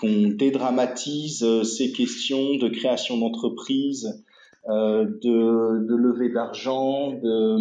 qu'on 0.00 0.28
dédramatise 0.28 1.42
euh, 1.42 1.62
ces 1.62 1.92
questions 1.92 2.56
de 2.56 2.68
création 2.68 3.18
d'entreprise, 3.18 4.24
euh, 4.68 5.04
de, 5.04 5.86
de 5.86 5.94
levée 5.94 6.30
d'argent, 6.32 7.12
de, 7.12 7.56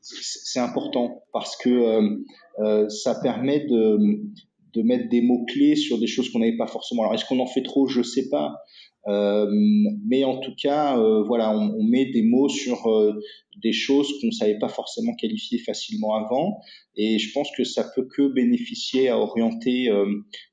c'est 0.00 0.60
important 0.60 1.22
parce 1.32 1.56
que 1.56 1.68
euh, 1.68 2.24
euh, 2.60 2.88
ça 2.88 3.14
permet 3.14 3.66
de, 3.66 3.98
de 4.74 4.82
mettre 4.82 5.08
des 5.08 5.20
mots 5.20 5.44
clés 5.46 5.76
sur 5.76 5.98
des 5.98 6.06
choses 6.06 6.30
qu'on 6.30 6.38
n'avait 6.38 6.56
pas 6.56 6.66
forcément. 6.66 7.02
Alors, 7.02 7.14
est-ce 7.14 7.24
qu'on 7.24 7.40
en 7.40 7.46
fait 7.46 7.62
trop? 7.62 7.86
Je 7.88 8.02
sais 8.02 8.28
pas. 8.28 8.54
Euh, 9.06 9.46
mais 10.04 10.24
en 10.24 10.38
tout 10.38 10.54
cas, 10.60 10.98
euh, 10.98 11.22
voilà, 11.22 11.50
on, 11.50 11.76
on, 11.78 11.84
met 11.84 12.06
des 12.06 12.22
mots 12.22 12.48
sur 12.48 12.90
euh, 12.90 13.20
des 13.56 13.72
choses 13.72 14.08
qu'on 14.20 14.26
ne 14.26 14.32
savait 14.32 14.58
pas 14.58 14.68
forcément 14.68 15.14
qualifier 15.14 15.58
facilement 15.58 16.14
avant, 16.14 16.60
et 16.96 17.18
je 17.18 17.32
pense 17.32 17.48
que 17.56 17.62
ça 17.62 17.88
peut 17.94 18.06
que 18.06 18.26
bénéficier 18.26 19.08
à 19.08 19.18
orienter 19.18 19.90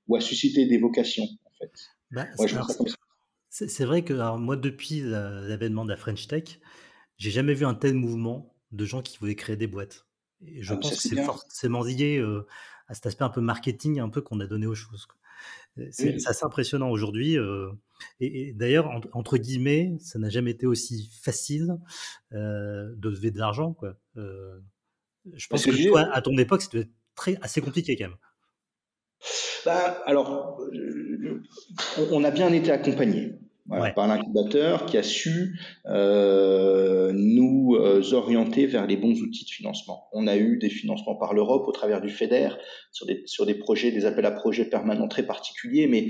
ou 0.07 0.15
à 0.15 0.21
susciter 0.21 0.67
des 0.67 0.77
vocations, 0.77 1.23
en 1.23 1.51
fait. 1.59 1.71
Bah, 2.11 2.27
ouais, 2.37 2.47
c'est 3.49 3.85
vrai 3.85 4.03
que 4.03 4.13
alors, 4.13 4.37
moi, 4.37 4.55
depuis 4.55 5.01
l'avènement 5.01 5.83
de 5.83 5.89
la 5.89 5.97
French 5.97 6.27
Tech, 6.27 6.59
j'ai 7.17 7.31
jamais 7.31 7.53
vu 7.53 7.65
un 7.65 7.75
tel 7.75 7.93
mouvement 7.93 8.53
de 8.71 8.85
gens 8.85 9.01
qui 9.01 9.17
voulaient 9.17 9.35
créer 9.35 9.55
des 9.55 9.67
boîtes. 9.67 10.05
Et 10.45 10.61
je 10.61 10.73
ah, 10.73 10.77
pense 10.77 10.91
que 10.91 11.01
c'est 11.01 11.23
forcément 11.23 11.83
lié 11.83 12.23
à 12.87 12.93
cet 12.93 13.07
aspect 13.07 13.23
un 13.23 13.29
peu 13.29 13.41
marketing, 13.41 13.99
un 13.99 14.09
peu 14.09 14.21
qu'on 14.21 14.39
a 14.41 14.45
donné 14.45 14.67
aux 14.67 14.75
choses. 14.75 15.07
C'est 15.91 16.15
oui. 16.15 16.23
assez 16.25 16.45
impressionnant 16.45 16.89
aujourd'hui. 16.89 17.37
Euh, 17.37 17.71
et, 18.19 18.49
et 18.49 18.53
d'ailleurs, 18.53 18.87
entre, 18.89 19.09
entre, 19.13 19.37
guillemets, 19.37 19.95
ça 19.99 20.19
n'a 20.19 20.29
jamais 20.29 20.51
été 20.51 20.67
aussi 20.67 21.09
facile 21.21 21.77
euh, 22.33 22.93
de 22.95 23.09
lever 23.09 23.31
de 23.31 23.39
l'argent. 23.39 23.73
Quoi. 23.73 23.95
Euh, 24.17 24.59
je 25.33 25.47
pense 25.47 25.65
que, 25.65 25.87
toi, 25.87 26.01
à 26.11 26.21
ton 26.21 26.37
époque, 26.37 26.61
c'était 26.61 26.89
très 27.15 27.37
assez 27.41 27.61
compliqué 27.61 27.95
quand 27.95 28.09
même. 28.09 28.17
Bah, 29.65 30.01
alors, 30.05 30.61
on 32.11 32.23
a 32.23 32.31
bien 32.31 32.51
été 32.51 32.71
accompagné. 32.71 33.33
Par 33.69 34.07
l'incubateur 34.07 34.85
qui 34.85 34.97
a 34.97 35.03
su 35.03 35.59
euh, 35.85 37.11
nous 37.13 37.75
euh, 37.75 38.01
orienter 38.13 38.65
vers 38.65 38.85
les 38.85 38.97
bons 38.97 39.21
outils 39.21 39.45
de 39.45 39.49
financement. 39.49 40.09
On 40.11 40.27
a 40.27 40.35
eu 40.35 40.57
des 40.57 40.69
financements 40.69 41.15
par 41.15 41.33
l'Europe 41.33 41.67
au 41.67 41.71
travers 41.71 42.01
du 42.01 42.09
FEDER 42.09 42.49
sur 42.91 43.05
des, 43.05 43.23
sur 43.25 43.45
des 43.45 43.55
projets, 43.55 43.91
des 43.91 44.05
appels 44.05 44.25
à 44.25 44.31
projets 44.31 44.65
permanents 44.65 45.07
très 45.07 45.25
particuliers, 45.25 45.87
mais 45.87 46.09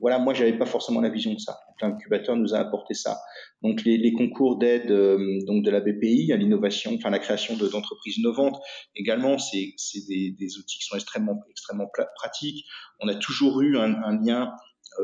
voilà, 0.00 0.18
moi 0.18 0.32
j'avais 0.32 0.56
pas 0.56 0.66
forcément 0.66 1.00
la 1.00 1.08
vision 1.08 1.34
de 1.34 1.40
ça. 1.40 1.58
L'incubateur 1.82 2.36
nous 2.36 2.54
a 2.54 2.58
apporté 2.58 2.94
ça. 2.94 3.18
Donc 3.62 3.82
les, 3.84 3.98
les 3.98 4.12
concours 4.12 4.56
d'aide 4.56 4.90
euh, 4.90 5.18
donc 5.46 5.64
de 5.64 5.70
la 5.70 5.80
BPI 5.80 6.32
à 6.32 6.36
l'innovation, 6.36 6.94
enfin 6.94 7.10
la 7.10 7.18
création 7.18 7.56
d'entreprises 7.56 8.18
innovantes, 8.18 8.58
également 8.94 9.38
c'est 9.38 9.74
des, 10.08 10.30
des 10.38 10.58
outils 10.58 10.78
qui 10.78 10.84
sont 10.84 10.96
extrêmement 10.96 11.40
extrêmement 11.50 11.90
pratiques. 12.16 12.64
On 13.00 13.08
a 13.08 13.14
toujours 13.14 13.60
eu 13.60 13.76
un, 13.76 13.94
un 14.04 14.24
lien 14.24 14.52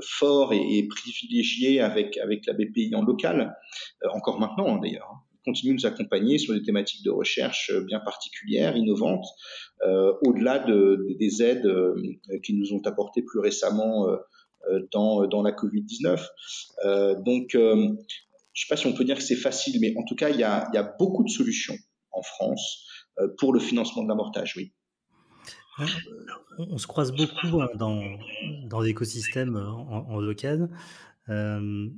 fort 0.00 0.52
et, 0.52 0.86
privilégié 0.88 1.80
avec, 1.80 2.16
avec 2.18 2.46
la 2.46 2.54
BPI 2.54 2.94
en 2.94 3.02
local, 3.02 3.54
euh, 4.04 4.08
encore 4.12 4.38
maintenant 4.38 4.76
hein, 4.76 4.80
d'ailleurs. 4.82 5.10
Hein. 5.12 5.20
continue 5.44 5.72
de 5.72 5.80
nous 5.80 5.86
accompagner 5.86 6.38
sur 6.38 6.54
des 6.54 6.62
thématiques 6.62 7.04
de 7.04 7.10
recherche 7.10 7.70
euh, 7.70 7.82
bien 7.84 8.00
particulières, 8.00 8.76
innovantes, 8.76 9.26
au-delà 10.22 10.60
de, 10.60 11.08
des 11.18 11.42
aides 11.42 11.68
qui 12.44 12.54
nous 12.54 12.72
ont 12.72 12.80
apporté 12.84 13.22
plus 13.22 13.40
récemment 13.40 14.06
dans, 14.92 15.26
dans 15.26 15.42
la 15.42 15.50
Covid-19. 15.50 17.24
donc, 17.24 17.48
je 17.50 17.58
ne 17.58 17.96
sais 18.54 18.66
pas 18.68 18.76
si 18.76 18.86
on 18.86 18.92
peut 18.92 19.02
dire 19.02 19.16
que 19.16 19.24
c'est 19.24 19.34
facile, 19.34 19.80
mais 19.80 19.92
en 19.96 20.04
tout 20.04 20.14
cas, 20.14 20.28
il 20.28 20.36
y 20.38 20.44
a, 20.44 20.70
y 20.72 20.76
a 20.76 20.84
beaucoup 21.00 21.24
de 21.24 21.28
solutions 21.28 21.74
en 22.12 22.22
France 22.22 22.86
pour 23.38 23.52
le 23.52 23.58
financement 23.58 24.04
de 24.04 24.08
l'amortage, 24.08 24.54
oui. 24.56 24.72
On, 26.58 26.78
se 26.78 26.86
croise 26.86 27.12
beaucoup 27.12 27.60
hein, 27.62 27.68
dans, 27.76 28.02
dans 28.64 28.80
l'écosystème 28.80 29.56
euh, 29.56 29.68
en, 29.68 30.20
local. 30.20 30.68
Euh, 31.28 31.88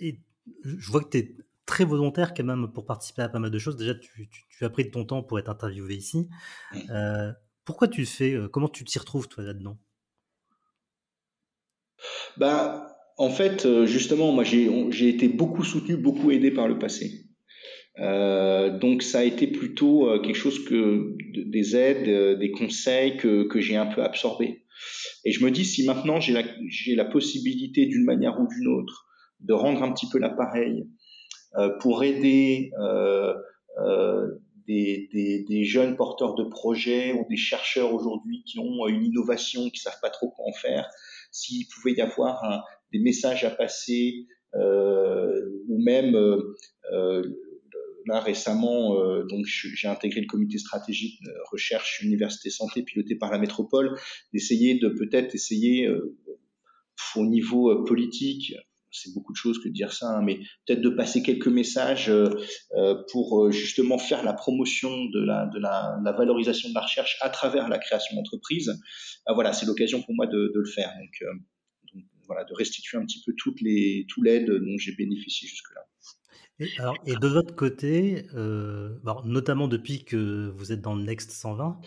et 0.00 0.18
je 0.64 0.90
vois 0.90 1.02
que 1.02 1.10
tu 1.10 1.18
es 1.18 1.36
très 1.66 1.84
volontaire 1.84 2.34
quand 2.34 2.44
même 2.44 2.72
pour 2.72 2.86
participer 2.86 3.22
à 3.22 3.28
pas 3.28 3.38
mal 3.38 3.50
de 3.50 3.58
choses. 3.58 3.76
Déjà, 3.76 3.94
tu, 3.94 4.30
as 4.62 4.70
pris 4.70 4.84
de 4.84 4.90
ton 4.90 5.04
temps 5.04 5.22
pour 5.22 5.38
être 5.38 5.50
interviewé 5.50 5.94
ici. 5.94 6.28
Euh, 6.90 7.32
pourquoi 7.64 7.88
tu 7.88 8.00
le 8.00 8.06
fais 8.06 8.36
Comment 8.52 8.68
tu 8.68 8.84
t'y 8.84 8.98
retrouves, 8.98 9.28
toi, 9.28 9.44
là-dedans? 9.44 9.78
Bah, 12.38 12.96
En 13.18 13.30
fait, 13.30 13.84
justement, 13.84 14.32
moi, 14.32 14.44
j'ai 14.44 15.08
été 15.08 15.28
beaucoup 15.28 15.62
soutenu, 15.62 15.96
beaucoup 15.96 16.30
aidé 16.30 16.50
par 16.50 16.68
le 16.68 16.78
passé. 16.78 17.26
Euh, 17.98 18.78
donc 18.78 19.02
ça 19.02 19.18
a 19.18 19.24
été 19.24 19.46
plutôt 19.46 20.08
euh, 20.08 20.20
quelque 20.20 20.36
chose 20.36 20.64
que 20.64 21.14
des 21.34 21.76
aides, 21.76 22.08
euh, 22.08 22.36
des 22.36 22.50
conseils 22.50 23.16
que, 23.18 23.44
que 23.44 23.60
j'ai 23.60 23.76
un 23.76 23.86
peu 23.86 24.02
absorbé. 24.02 24.64
Et 25.24 25.32
je 25.32 25.44
me 25.44 25.50
dis 25.50 25.64
si 25.64 25.84
maintenant 25.84 26.18
j'ai 26.18 26.32
la, 26.32 26.42
j'ai 26.68 26.94
la 26.94 27.04
possibilité 27.04 27.86
d'une 27.86 28.04
manière 28.04 28.40
ou 28.40 28.48
d'une 28.48 28.68
autre 28.68 29.06
de 29.40 29.52
rendre 29.52 29.82
un 29.82 29.92
petit 29.92 30.08
peu 30.10 30.18
l'appareil 30.18 30.86
euh, 31.56 31.68
pour 31.80 32.02
aider 32.02 32.70
euh, 32.80 33.34
des, 34.66 35.08
des, 35.12 35.44
des, 35.46 35.64
jeunes 35.64 35.96
porteurs 35.96 36.34
de 36.34 36.44
projets 36.44 37.12
ou 37.12 37.26
des 37.28 37.36
chercheurs 37.36 37.92
aujourd'hui 37.92 38.42
qui 38.44 38.58
ont 38.58 38.86
une 38.86 39.04
innovation, 39.04 39.68
qui 39.68 39.80
savent 39.80 40.00
pas 40.00 40.10
trop 40.10 40.30
quoi 40.30 40.46
en 40.46 40.52
faire, 40.52 40.88
s'il 41.30 41.66
pouvait 41.68 41.92
y 41.92 42.00
avoir 42.00 42.42
un, 42.44 42.62
des 42.92 43.00
messages 43.00 43.44
à 43.44 43.50
passer 43.50 44.26
ou 44.54 45.82
même 45.82 46.16
là 48.06 48.20
récemment, 48.20 48.98
euh, 48.98 49.24
donc 49.24 49.46
j'ai 49.46 49.88
intégré 49.88 50.20
le 50.20 50.26
comité 50.26 50.58
stratégique 50.58 51.20
recherche 51.50 52.02
université 52.02 52.50
santé 52.50 52.82
piloté 52.82 53.16
par 53.16 53.30
la 53.30 53.38
métropole, 53.38 53.98
d'essayer 54.32 54.78
de 54.78 54.88
peut-être 54.88 55.34
essayer 55.34 55.86
euh, 55.86 56.16
au 57.16 57.26
niveau 57.26 57.70
euh, 57.70 57.84
politique, 57.84 58.54
c'est 58.90 59.12
beaucoup 59.14 59.32
de 59.32 59.38
choses 59.38 59.58
que 59.58 59.68
de 59.68 59.72
dire 59.72 59.92
ça, 59.92 60.18
hein, 60.18 60.22
mais 60.22 60.38
peut-être 60.66 60.82
de 60.82 60.90
passer 60.90 61.22
quelques 61.22 61.48
messages 61.48 62.12
pour 63.10 63.50
justement 63.50 63.96
faire 63.96 64.22
la 64.22 64.34
promotion 64.34 65.06
de 65.06 65.24
la, 65.24 65.46
de 65.46 65.58
la, 65.58 66.12
valorisation 66.12 66.68
de 66.68 66.74
la 66.74 66.82
recherche 66.82 67.16
à 67.22 67.30
travers 67.30 67.70
la 67.70 67.78
création 67.78 68.14
d'entreprises. 68.16 68.78
Ah, 69.24 69.32
voilà, 69.32 69.54
c'est 69.54 69.64
l'occasion 69.64 70.02
pour 70.02 70.14
moi 70.14 70.26
de, 70.26 70.52
le 70.54 70.64
faire. 70.66 70.92
Donc, 71.00 71.34
donc, 71.94 72.04
voilà, 72.26 72.44
de 72.44 72.52
restituer 72.52 72.98
un 72.98 73.06
petit 73.06 73.22
peu 73.24 73.32
toutes 73.38 73.62
les, 73.62 74.04
tout 74.10 74.20
l'aide 74.20 74.50
dont 74.50 74.76
j'ai 74.76 74.94
bénéficié 74.94 75.48
jusque-là. 75.48 75.86
Et, 76.62 76.80
alors, 76.80 76.96
et 77.06 77.16
de 77.16 77.28
votre 77.28 77.54
côté, 77.54 78.26
euh, 78.34 78.98
notamment 79.24 79.68
depuis 79.68 80.04
que 80.04 80.52
vous 80.56 80.72
êtes 80.72 80.80
dans 80.80 80.94
le 80.94 81.02
Next 81.02 81.30
120, 81.30 81.80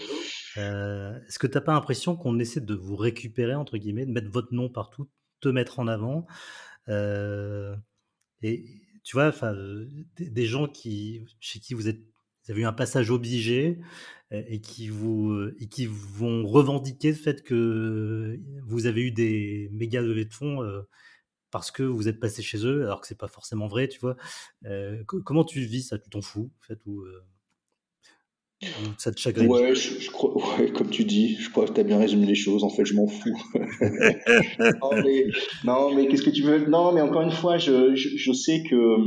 euh, 0.58 1.20
est-ce 1.28 1.40
que 1.40 1.48
tu 1.48 1.56
n'as 1.56 1.62
pas 1.62 1.74
l'impression 1.74 2.16
qu'on 2.16 2.40
essaie 2.40 2.62
de 2.62 2.74
vous 2.74 2.96
récupérer, 2.96 3.56
entre 3.56 3.78
guillemets, 3.78 4.06
de 4.06 4.12
mettre 4.12 4.30
votre 4.30 4.54
nom 4.54 4.70
partout, 4.70 5.10
te 5.42 5.50
mettre 5.50 5.80
en 5.80 5.88
avant 5.88 6.26
euh, 6.90 7.76
Et 8.42 8.66
tu 9.04 9.16
vois, 9.16 9.32
des, 10.18 10.30
des, 10.30 10.46
gens 10.46 10.68
qui, 10.68 11.26
chez 11.40 11.60
qui 11.60 11.74
vous, 11.74 11.88
êtes, 11.88 12.00
vous 12.00 12.52
avez 12.52 12.62
eu 12.62 12.66
un 12.66 12.74
passage 12.74 13.12
obligé 13.12 13.80
et 14.32 14.60
qui, 14.60 14.90
vous, 14.90 15.50
et 15.60 15.68
qui 15.68 15.86
vont 15.86 16.46
revendiquer 16.46 17.10
le 17.10 17.16
fait 17.16 17.44
que 17.44 18.40
vous 18.66 18.88
avez 18.88 19.02
eu 19.02 19.12
des 19.12 19.70
méga 19.72 20.02
levées 20.02 20.26
de 20.26 20.34
fonds 20.34 20.64
parce 21.56 21.72
que 21.72 21.84
vous 21.84 22.10
êtes 22.10 22.20
passé 22.20 22.42
chez 22.42 22.58
eux, 22.66 22.84
alors 22.84 23.00
que 23.00 23.08
c'est 23.08 23.18
pas 23.18 23.30
forcément 23.30 23.68
vrai, 23.68 23.88
tu 23.88 23.98
vois? 24.02 24.18
Euh, 24.66 25.02
comment 25.06 25.46
tu 25.46 25.62
vis 25.62 25.84
ça? 25.84 25.98
Tu 25.98 26.10
t'en 26.10 26.20
fous, 26.20 26.52
en 26.60 26.64
fait, 26.68 26.80
ou, 26.86 27.04
euh, 27.04 27.24
ça 28.98 29.14
te 29.14 29.20
chagrine? 29.22 29.50
Ouais, 29.50 29.74
je, 29.74 30.12
crois, 30.12 30.36
ouais, 30.60 30.74
comme 30.74 30.90
tu 30.90 31.06
dis, 31.06 31.38
je 31.38 31.50
crois 31.50 31.66
que 31.66 31.72
tu 31.72 31.80
as 31.80 31.86
bien 31.86 31.98
résumé 31.98 32.26
les 32.26 32.36
choses. 32.36 32.66
En 32.66 32.70
fait, 32.70 32.84
je 32.84 32.94
m'en 32.94 33.08
fous. 33.08 33.42
non, 35.64 35.96
mais, 35.96 36.10
qu'est-ce 36.10 36.24
que 36.24 36.30
tu 36.30 36.42
veux? 36.42 36.68
Non, 36.68 36.92
mais 36.92 37.00
encore 37.00 37.22
une 37.22 37.32
fois, 37.32 37.58
je, 37.58 37.96
je, 37.96 38.34
sais 38.34 38.62
que 38.70 38.98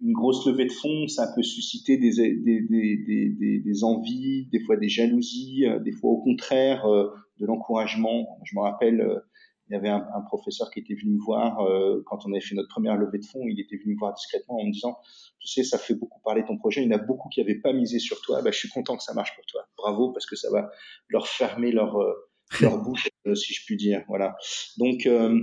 une 0.00 0.14
grosse 0.14 0.44
levée 0.48 0.66
de 0.66 0.72
fonds, 0.72 1.06
ça 1.06 1.32
peut 1.32 1.44
susciter 1.44 1.96
des, 1.96 2.10
des, 2.10 2.66
des, 2.68 3.62
des, 3.64 3.84
envies, 3.84 4.48
des 4.50 4.58
fois 4.64 4.76
des 4.76 4.88
jalousies, 4.88 5.64
euh, 5.64 5.78
des 5.78 5.92
fois 5.92 6.10
au 6.10 6.24
contraire 6.24 6.84
de 6.88 7.46
l'encouragement. 7.46 8.26
Je 8.42 8.56
me 8.56 8.62
rappelle 8.62 9.22
il 9.68 9.74
y 9.74 9.76
avait 9.76 9.88
un, 9.88 10.06
un, 10.14 10.22
professeur 10.22 10.70
qui 10.70 10.80
était 10.80 10.94
venu 10.94 11.12
me 11.14 11.20
voir 11.20 11.60
euh, 11.60 12.02
quand 12.06 12.24
on 12.24 12.32
avait 12.32 12.40
fait 12.40 12.54
notre 12.54 12.68
première 12.68 12.96
levée 12.96 13.18
de 13.18 13.24
fonds. 13.24 13.44
Il 13.46 13.60
était 13.60 13.76
venu 13.76 13.94
me 13.94 13.98
voir 13.98 14.14
discrètement 14.14 14.58
en 14.58 14.64
me 14.64 14.72
disant, 14.72 14.98
tu 15.40 15.48
sais, 15.48 15.62
ça 15.62 15.78
fait 15.78 15.94
beaucoup 15.94 16.20
parler 16.22 16.44
ton 16.44 16.56
projet. 16.56 16.82
Il 16.82 16.90
y 16.90 16.94
en 16.94 16.96
a 16.96 17.02
beaucoup 17.02 17.28
qui 17.28 17.40
n'avaient 17.40 17.60
pas 17.60 17.72
misé 17.72 17.98
sur 17.98 18.20
toi. 18.22 18.40
Bah, 18.42 18.50
je 18.50 18.58
suis 18.58 18.68
content 18.68 18.96
que 18.96 19.02
ça 19.02 19.14
marche 19.14 19.34
pour 19.34 19.44
toi. 19.46 19.68
Bravo 19.76 20.12
parce 20.12 20.26
que 20.26 20.36
ça 20.36 20.50
va 20.50 20.70
leur 21.08 21.28
fermer 21.28 21.70
leur 21.70 22.00
euh, 22.00 22.12
leur 22.62 22.82
bouche, 22.82 23.08
euh, 23.26 23.34
si 23.34 23.52
je 23.52 23.64
puis 23.66 23.76
dire. 23.76 24.04
Voilà. 24.08 24.36
Donc 24.78 25.06
euh, 25.06 25.38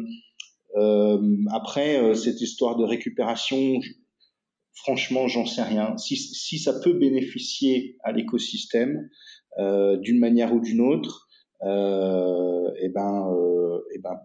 après 1.51 2.15
cette 2.15 2.41
histoire 2.41 2.75
de 2.75 2.83
récupération, 2.83 3.79
franchement, 4.73 5.27
j'en 5.27 5.45
sais 5.45 5.61
rien. 5.61 5.95
Si, 5.97 6.17
si 6.17 6.59
ça 6.59 6.79
peut 6.79 6.93
bénéficier 6.93 7.97
à 8.03 8.11
l'écosystème 8.11 9.09
d'une 9.57 10.19
manière 10.19 10.53
ou 10.53 10.59
d'une 10.59 10.81
autre 10.81 11.24
euh, 11.63 12.71
et 12.79 12.89
ben, 12.89 13.29
euh, 13.31 13.81
et 13.93 13.99
ben, 13.99 14.19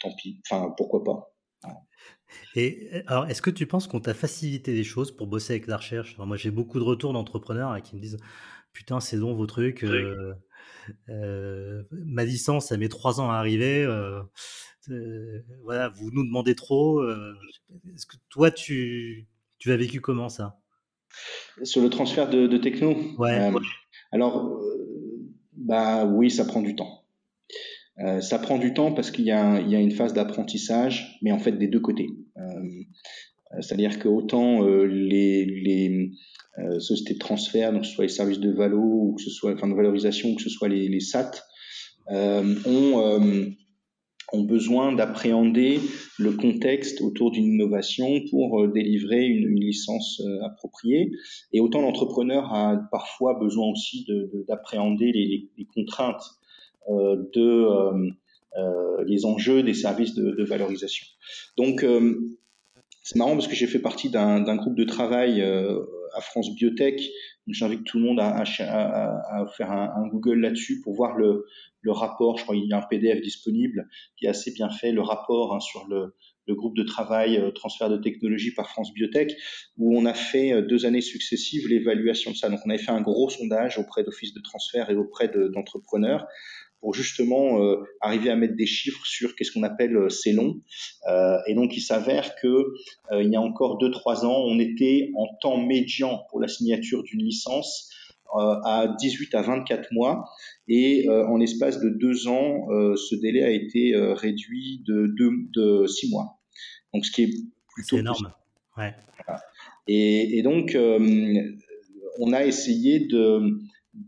tant 0.00 0.10
pis. 0.16 0.40
Enfin, 0.48 0.72
pourquoi 0.76 1.04
pas. 1.04 1.32
Et 2.54 2.90
alors, 3.06 3.26
est-ce 3.26 3.42
que 3.42 3.50
tu 3.50 3.66
penses 3.66 3.86
qu'on 3.86 4.00
t'a 4.00 4.14
facilité 4.14 4.72
les 4.74 4.84
choses 4.84 5.12
pour 5.12 5.26
bosser 5.26 5.54
avec 5.54 5.66
la 5.66 5.78
recherche? 5.78 6.16
Moi, 6.18 6.36
j'ai 6.36 6.50
beaucoup 6.50 6.78
de 6.78 6.84
retours 6.84 7.12
d'entrepreneurs 7.12 7.70
hein, 7.70 7.80
qui 7.80 7.96
me 7.96 8.00
disent 8.00 8.18
Putain, 8.72 9.00
c'est 9.00 9.16
long 9.16 9.34
vos 9.34 9.46
trucs. 9.46 9.82
Euh, 9.82 10.34
euh, 11.08 11.82
ma 11.90 12.24
licence, 12.24 12.68
ça 12.68 12.76
met 12.76 12.88
trois 12.88 13.20
ans 13.20 13.30
à 13.30 13.34
arriver. 13.34 13.82
Euh, 13.82 14.20
euh 14.90 15.42
voilà, 15.64 15.88
vous 15.88 16.10
nous 16.12 16.24
demandez 16.24 16.54
trop. 16.54 17.02
Est-ce 17.04 18.06
que 18.06 18.16
toi, 18.28 18.50
tu, 18.50 19.26
tu 19.58 19.72
as 19.72 19.76
vécu 19.76 20.00
comment 20.00 20.28
ça? 20.28 20.60
Sur 21.62 21.82
le 21.82 21.90
transfert 21.90 22.28
de, 22.28 22.46
de 22.46 22.58
techno? 22.58 22.94
Ouais. 23.18 23.50
alors, 24.12 24.62
bah 25.68 26.06
oui, 26.06 26.30
ça 26.30 26.46
prend 26.46 26.62
du 26.62 26.74
temps. 26.74 27.04
Euh, 27.98 28.22
ça 28.22 28.38
prend 28.38 28.58
du 28.58 28.72
temps 28.72 28.92
parce 28.92 29.10
qu'il 29.10 29.26
y, 29.26 29.32
a, 29.32 29.60
une 29.60 29.90
phase 29.90 30.14
d'apprentissage, 30.14 31.18
mais 31.20 31.30
en 31.30 31.38
fait 31.38 31.52
des 31.52 31.68
deux 31.68 31.80
côtés. 31.80 32.08
Euh, 32.38 33.60
c'est-à-dire 33.60 33.98
que 33.98 34.08
autant 34.08 34.64
euh, 34.64 34.84
les, 34.84 36.10
euh, 36.58 36.80
sociétés 36.80 37.14
de 37.14 37.18
transfert, 37.18 37.78
que 37.78 37.84
ce 37.84 37.92
soit 37.92 38.04
les 38.04 38.08
services 38.08 38.40
de 38.40 38.50
valo 38.50 39.14
de 39.14 39.74
valorisation, 39.74 40.30
ou 40.30 40.36
que 40.36 40.42
ce 40.42 40.48
soit 40.48 40.68
les 40.68 41.00
SAT, 41.00 41.32
ont 42.10 43.52
ont 44.32 44.42
besoin 44.42 44.92
d'appréhender 44.92 45.80
le 46.18 46.32
contexte 46.32 47.00
autour 47.00 47.30
d'une 47.30 47.46
innovation 47.46 48.20
pour 48.30 48.62
euh, 48.62 48.68
délivrer 48.68 49.24
une, 49.24 49.58
licence 49.58 50.20
euh, 50.20 50.44
appropriée. 50.44 51.10
Et 51.52 51.60
autant 51.60 51.80
l'entrepreneur 51.80 52.52
a 52.52 52.76
parfois 52.90 53.38
besoin 53.38 53.70
aussi 53.70 54.06
d'appréhender 54.46 55.12
de, 55.12 55.18
les, 55.56 55.66
contraintes 55.74 56.24
euh, 56.88 57.16
de 57.34 57.66
euh, 58.56 59.04
les 59.06 59.24
enjeux 59.24 59.62
des 59.62 59.74
services 59.74 60.14
de, 60.14 60.32
de 60.32 60.44
valorisation. 60.44 61.06
Donc 61.56 61.84
c'est 63.02 63.16
marrant 63.16 63.32
parce 63.32 63.46
que 63.46 63.54
j'ai 63.54 63.66
fait 63.66 63.78
partie 63.78 64.10
d'un 64.10 64.56
groupe 64.56 64.76
de 64.76 64.84
travail 64.84 65.42
à 65.42 66.20
France 66.20 66.54
Biotech. 66.54 67.00
J'invite 67.50 67.84
tout 67.84 67.98
le 67.98 68.04
monde 68.04 68.20
à, 68.20 68.44
faire 68.44 69.70
un, 69.70 70.06
Google 70.08 70.40
là-dessus 70.40 70.80
pour 70.82 70.94
voir 70.94 71.16
le, 71.16 71.44
rapport. 71.86 72.36
Je 72.36 72.42
crois 72.42 72.54
qu'il 72.54 72.66
y 72.66 72.72
a 72.74 72.78
un 72.78 72.82
PDF 72.82 73.22
disponible 73.22 73.88
qui 74.16 74.26
est 74.26 74.28
assez 74.28 74.52
bien 74.52 74.68
fait, 74.68 74.92
le 74.92 75.00
rapport 75.00 75.54
hein, 75.54 75.60
sur 75.60 75.86
le, 75.88 76.14
le 76.46 76.54
groupe 76.54 76.76
de 76.76 76.82
travail 76.82 77.40
transfert 77.54 77.88
de 77.88 77.96
technologie 77.96 78.52
par 78.52 78.68
France 78.68 78.92
Biotech, 78.92 79.34
où 79.78 79.98
on 79.98 80.04
a 80.04 80.12
fait 80.12 80.62
deux 80.62 80.84
années 80.84 81.00
successives 81.00 81.66
l'évaluation 81.68 82.32
de 82.32 82.36
ça. 82.36 82.50
Donc 82.50 82.60
on 82.66 82.70
avait 82.70 82.78
fait 82.78 82.90
un 82.90 83.00
gros 83.00 83.30
sondage 83.30 83.78
auprès 83.78 84.02
d'offices 84.02 84.34
de 84.34 84.40
transfert 84.40 84.90
et 84.90 84.96
auprès 84.96 85.28
d'entrepreneurs 85.28 86.26
pour 86.80 86.94
justement 86.94 87.62
euh, 87.62 87.76
arriver 88.00 88.30
à 88.30 88.36
mettre 88.36 88.54
des 88.54 88.66
chiffres 88.66 89.04
sur 89.04 89.34
qu'est-ce 89.34 89.52
qu'on 89.52 89.62
appelle 89.62 89.96
euh, 89.96 90.08
ces 90.08 90.32
longs. 90.32 90.60
Euh, 91.08 91.38
et 91.46 91.54
donc 91.54 91.76
il 91.76 91.80
s'avère 91.80 92.34
que 92.36 92.64
il 93.12 93.30
y 93.30 93.36
a 93.36 93.40
encore 93.40 93.78
2-3 93.78 94.24
ans, 94.26 94.44
on 94.46 94.58
était 94.58 95.10
en 95.16 95.26
temps 95.40 95.58
médian 95.58 96.24
pour 96.30 96.40
la 96.40 96.48
signature 96.48 97.02
d'une 97.02 97.22
licence 97.22 97.90
à 98.34 98.94
18 99.00 99.34
à 99.34 99.42
24 99.42 99.90
mois. 99.92 100.28
Et 100.68 101.08
en 101.08 101.38
l'espace 101.38 101.80
de 101.80 101.88
deux 101.88 102.28
ans, 102.28 102.66
ce 102.68 103.14
délai 103.14 103.42
a 103.42 103.50
été 103.50 103.94
réduit 103.96 104.82
de, 104.86 105.06
de, 105.18 105.30
de 105.54 105.86
6 105.86 106.10
mois. 106.10 106.38
Donc 106.92 107.06
ce 107.06 107.10
qui 107.10 107.22
est 107.22 107.30
plutôt... 107.74 107.96
Énorme. 107.96 108.34
Ouais. 108.76 108.94
Et, 109.86 110.38
et, 110.38 110.42
donc, 110.42 110.76
on 112.18 112.32
a 112.34 112.44
essayé 112.44 113.00
de 113.00 113.58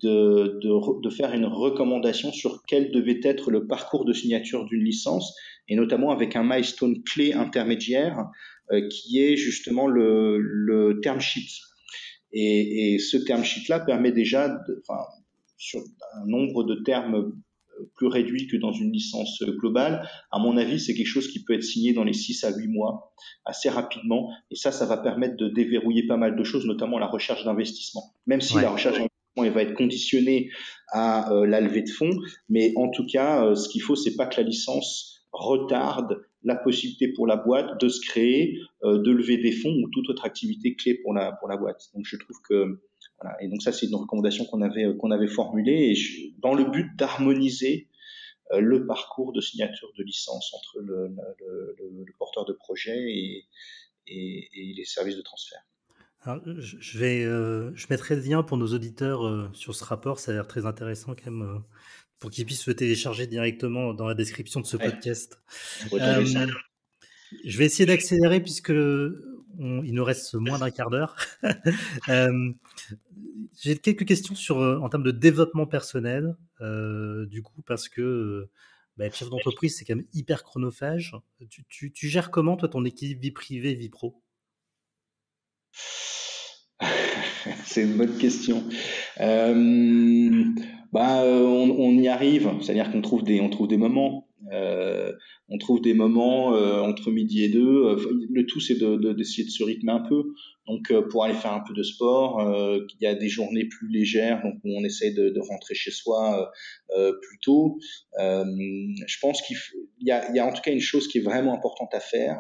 de, 0.03 0.59
de, 0.63 1.01
de, 1.03 1.11
faire 1.11 1.35
une 1.35 1.47
recommandation 1.47 2.33
sur 2.33 2.63
quel 2.67 2.91
devait 2.93 3.21
être 3.23 3.51
le 3.51 3.67
parcours 3.67 4.05
de 4.05 4.13
signature 4.13 4.65
d'une 4.67 4.85
licence, 4.85 5.35
et 5.69 5.77
notamment 5.77 6.11
avec 6.11 6.37
un 6.37 6.45
milestone 6.45 7.03
clé 7.03 7.33
intermédiaire 7.33 8.27
euh, 8.73 8.87
qui 8.89 9.21
est 9.21 9.37
justement 9.37 9.87
le, 9.87 10.39
le 10.39 11.01
term 11.01 11.21
sheet. 11.21 11.49
Et, 12.33 12.95
et 12.95 12.99
ce 12.99 13.17
term 13.17 13.43
sheet-là 13.43 13.81
permet 13.81 14.13
déjà, 14.13 14.49
de, 14.49 14.83
enfin, 14.89 15.03
sur 15.57 15.81
un 16.15 16.27
nombre 16.27 16.65
de 16.65 16.77
termes 16.77 17.15
euh, 17.17 17.91
plus 17.97 18.07
réduit 18.07 18.47
que 18.47 18.57
dans 18.57 18.73
une 18.73 18.93
licence 18.93 19.43
globale. 19.43 20.09
À 20.31 20.39
mon 20.39 20.57
avis, 20.57 20.79
c'est 20.79 20.95
quelque 20.95 21.07
chose 21.07 21.29
qui 21.29 21.43
peut 21.43 21.55
être 21.55 21.65
signé 21.65 21.93
dans 21.93 22.05
les 22.05 22.13
6 22.13 22.45
à 22.45 22.55
8 22.55 22.69
mois, 22.69 23.13
assez 23.45 23.69
rapidement. 23.69 24.31
Et 24.51 24.57
ça, 24.57 24.71
ça 24.71 24.87
va 24.87 24.97
permettre 24.99 25.37
de 25.37 25.49
déverrouiller 25.49 26.07
pas 26.07 26.17
mal 26.17 26.37
de 26.37 26.45
choses, 26.45 26.67
notamment 26.67 26.99
la 26.99 27.07
recherche 27.07 27.45
d'investissement. 27.45 28.03
Même 28.27 28.41
si 28.41 28.55
la 28.55 28.71
recherche 28.71 29.01
il 29.45 29.51
va 29.51 29.63
être 29.63 29.75
conditionné 29.75 30.51
à 30.89 31.33
euh, 31.33 31.47
la 31.47 31.61
levée 31.61 31.83
de 31.83 31.91
fonds, 31.91 32.19
mais 32.49 32.73
en 32.77 32.89
tout 32.91 33.07
cas, 33.07 33.45
euh, 33.45 33.55
ce 33.55 33.69
qu'il 33.69 33.83
faut, 33.83 33.97
c'est 33.97 34.17
pas 34.17 34.27
que 34.27 34.41
la 34.41 34.47
licence 34.47 35.27
retarde 35.33 36.23
la 36.43 36.57
possibilité 36.57 37.09
pour 37.09 37.27
la 37.27 37.37
boîte 37.37 37.81
de 37.81 37.89
se 37.89 38.01
créer, 38.01 38.59
euh, 38.83 38.99
de 38.99 39.11
lever 39.11 39.37
des 39.37 39.53
fonds 39.53 39.73
ou 39.73 39.89
toute 39.91 40.09
autre 40.09 40.25
activité 40.25 40.75
clé 40.75 40.95
pour 40.95 41.15
la 41.15 41.33
pour 41.33 41.49
la 41.49 41.57
boîte. 41.57 41.91
Donc 41.95 42.05
je 42.05 42.17
trouve 42.17 42.37
que 42.49 42.81
voilà. 43.21 43.37
Et 43.43 43.49
donc 43.49 43.63
ça, 43.63 43.73
c'est 43.73 43.87
une 43.87 43.95
recommandation 43.95 44.45
qu'on 44.47 44.63
avait 44.63 44.97
qu'on 44.99 45.11
avait 45.11 45.29
formulée 45.29 45.93
et 45.93 46.35
dans 46.39 46.55
le 46.55 46.65
but 46.65 46.89
d'harmoniser 46.97 47.89
le 48.59 48.85
parcours 48.85 49.33
de 49.33 49.41
signature 49.41 49.93
de 49.97 50.03
licence 50.03 50.53
entre 50.55 50.81
le, 50.81 51.15
porteur 52.19 52.45
de 52.45 52.53
projet 52.53 52.99
et, 52.99 53.47
et, 54.09 54.49
et 54.53 54.75
les 54.75 54.85
services 54.85 55.17
de 55.17 55.23
transfert. 55.23 55.63
Alors, 56.23 56.43
je, 56.45 56.99
vais, 56.99 57.25
euh, 57.25 57.75
je 57.75 57.87
mettrai 57.89 58.15
le 58.15 58.21
lien 58.21 58.43
pour 58.43 58.59
nos 58.59 58.75
auditeurs 58.75 59.27
euh, 59.27 59.49
sur 59.55 59.75
ce 59.75 59.85
rapport. 59.85 60.19
Ça 60.19 60.33
a 60.33 60.35
l'air 60.35 60.47
très 60.47 60.67
intéressant 60.67 61.15
quand 61.15 61.31
même, 61.31 61.43
euh, 61.43 61.59
pour 62.19 62.31
qu'ils 62.31 62.45
puissent 62.45 62.67
le 62.67 62.75
télécharger 62.75 63.27
directement 63.27 63.95
dans 63.95 64.07
la 64.07 64.15
description 64.15 64.61
de 64.61 64.67
ce 64.67 64.77
podcast. 64.77 65.41
je 65.91 67.59
vais 67.59 67.65
essayer 67.65 67.87
d'accélérer 67.87 68.41
puisque 68.41 68.69
il 68.69 69.95
nous 69.95 70.05
reste 70.05 70.35
moins 70.35 70.59
d'un 70.59 70.71
quart 70.71 70.91
d'heure. 70.91 71.17
J'ai 73.63 73.79
quelques 73.79 74.05
questions 74.05 74.35
sur, 74.35 74.59
en 74.59 74.89
termes 74.91 75.03
de 75.03 75.11
développement 75.11 75.67
personnel, 75.67 76.37
du 76.61 77.43
coup, 77.43 77.63
parce 77.63 77.89
que 77.89 78.51
bah, 78.99 79.07
être 79.07 79.17
chef 79.17 79.31
d'entreprise, 79.31 79.77
c'est 79.77 79.87
quand 79.87 79.97
même 79.97 80.07
hyper 80.13 80.45
chronophage. 80.45 81.17
Tu, 81.49 81.65
tu, 81.65 81.93
tu 81.93 82.09
gères 82.09 82.31
comment, 82.31 82.59
toi, 82.59 82.69
ton 82.69 82.85
équilibre 82.85 83.23
vie 83.23 83.31
privée, 83.31 83.75
vie 83.75 83.89
pro? 83.89 84.23
c'est 87.65 87.83
une 87.83 87.97
bonne 87.97 88.17
question. 88.19 88.63
Euh, 89.21 90.45
bah, 90.93 91.23
on, 91.25 91.71
on, 91.79 91.93
y 91.99 92.09
arrive, 92.09 92.51
c'est-à-dire 92.61 92.91
qu'on 92.91 93.03
trouve 93.03 93.23
des, 93.23 93.41
on 93.41 93.51
trouve 93.51 93.69
des 93.69 93.77
moments. 93.77 94.27
Euh, 94.53 95.13
on 95.49 95.59
trouve 95.59 95.81
des 95.81 95.95
moments 95.95 96.55
euh, 96.55 96.81
entre 96.81 97.11
midi 97.11 97.45
et 97.45 97.49
deux. 97.49 97.97
Le 98.31 98.47
tout, 98.47 98.61
c'est 98.61 98.75
d'essayer 98.75 98.99
de, 98.99 99.13
de, 99.13 99.53
se 99.53 99.65
rythmer 99.65 99.93
un 99.93 100.01
peu. 100.01 100.33
Donc, 100.67 100.91
euh, 100.91 101.03
pour 101.09 101.25
aller 101.25 101.35
faire 101.35 101.53
un 101.53 101.63
peu 101.67 101.75
de 101.75 101.83
sport, 101.83 102.41
euh, 102.41 102.81
il 103.01 103.05
y 103.05 103.07
a 103.07 103.15
des 103.15 103.29
journées 103.29 103.67
plus 103.67 103.89
légères, 103.89 104.43
donc 104.43 104.55
on 104.65 104.85
essaie 104.85 105.13
de, 105.13 105.33
rentrer 105.41 105.75
chez 105.75 105.91
soi 105.91 106.51
plus 107.23 107.39
tôt. 107.43 107.79
je 108.19 109.17
pense 109.21 109.43
qu'il 109.43 109.57
y 110.01 110.11
a 110.11 110.47
en 110.47 110.53
tout 110.53 110.63
cas 110.63 110.73
une 110.73 110.81
chose 110.81 111.09
qui 111.09 111.19
est 111.19 111.23
vraiment 111.23 111.55
importante 111.55 111.93
à 111.93 112.01
faire, 112.01 112.39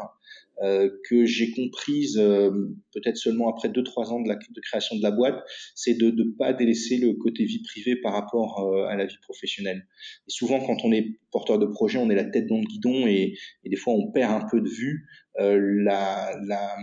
euh, 0.62 0.90
que 1.08 1.24
j'ai 1.24 1.52
comprise 1.52 2.18
euh, 2.18 2.50
peut-être 2.92 3.16
seulement 3.16 3.48
après 3.48 3.68
deux 3.68 3.82
trois 3.82 4.12
ans 4.12 4.20
de, 4.20 4.28
la, 4.28 4.34
de 4.34 4.60
création 4.60 4.96
de 4.96 5.02
la 5.02 5.10
boîte, 5.10 5.42
c'est 5.74 5.94
de 5.94 6.10
ne 6.10 6.24
pas 6.38 6.52
délaisser 6.52 6.98
le 6.98 7.14
côté 7.14 7.44
vie 7.44 7.62
privée 7.62 7.96
par 7.96 8.12
rapport 8.12 8.60
euh, 8.60 8.86
à 8.86 8.96
la 8.96 9.06
vie 9.06 9.18
professionnelle. 9.22 9.86
Et 10.28 10.30
souvent, 10.30 10.60
quand 10.60 10.84
on 10.84 10.92
est 10.92 11.18
porteur 11.30 11.58
de 11.58 11.66
projet, 11.66 11.98
on 11.98 12.10
est 12.10 12.14
la 12.14 12.24
tête 12.24 12.46
dans 12.46 12.58
le 12.58 12.66
guidon 12.66 13.06
et, 13.06 13.34
et 13.64 13.68
des 13.70 13.76
fois 13.76 13.94
on 13.94 14.10
perd 14.10 14.32
un 14.42 14.46
peu 14.50 14.60
de 14.60 14.68
vue 14.68 15.06
la, 15.38 16.36
la, 16.46 16.76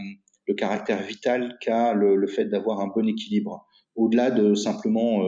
le 0.47 0.53
caractère 0.55 1.03
vital 1.03 1.57
qu'a 1.61 1.93
le, 1.93 2.15
le, 2.15 2.27
fait 2.27 2.45
d'avoir 2.45 2.79
un 2.79 2.87
bon 2.87 3.07
équilibre, 3.07 3.67
au-delà 3.95 4.31
de 4.31 4.55
simplement 4.55 5.21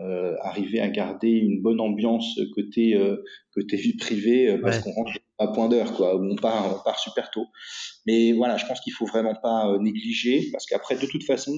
euh, 0.00 0.34
arriver 0.40 0.80
à 0.80 0.88
garder 0.88 1.28
une 1.28 1.60
bonne 1.60 1.78
ambiance 1.78 2.40
côté 2.54 2.96
euh, 2.96 3.22
côté 3.54 3.76
vie 3.76 3.94
privée 3.94 4.48
euh, 4.48 4.58
parce 4.58 4.78
qu'on 4.78 4.90
rentre 4.92 5.12
à 5.42 5.48
point 5.48 5.68
d'heure 5.68 5.92
quoi 5.94 6.16
où 6.16 6.24
on 6.24 6.36
part 6.36 6.76
on 6.76 6.82
part 6.82 6.98
super 6.98 7.30
tôt 7.30 7.46
mais 8.06 8.32
voilà 8.32 8.56
je 8.56 8.66
pense 8.66 8.80
qu'il 8.80 8.92
faut 8.92 9.06
vraiment 9.06 9.34
pas 9.34 9.76
négliger 9.78 10.48
parce 10.52 10.66
qu'après 10.66 10.96
de 10.96 11.06
toute 11.06 11.24
façon 11.24 11.52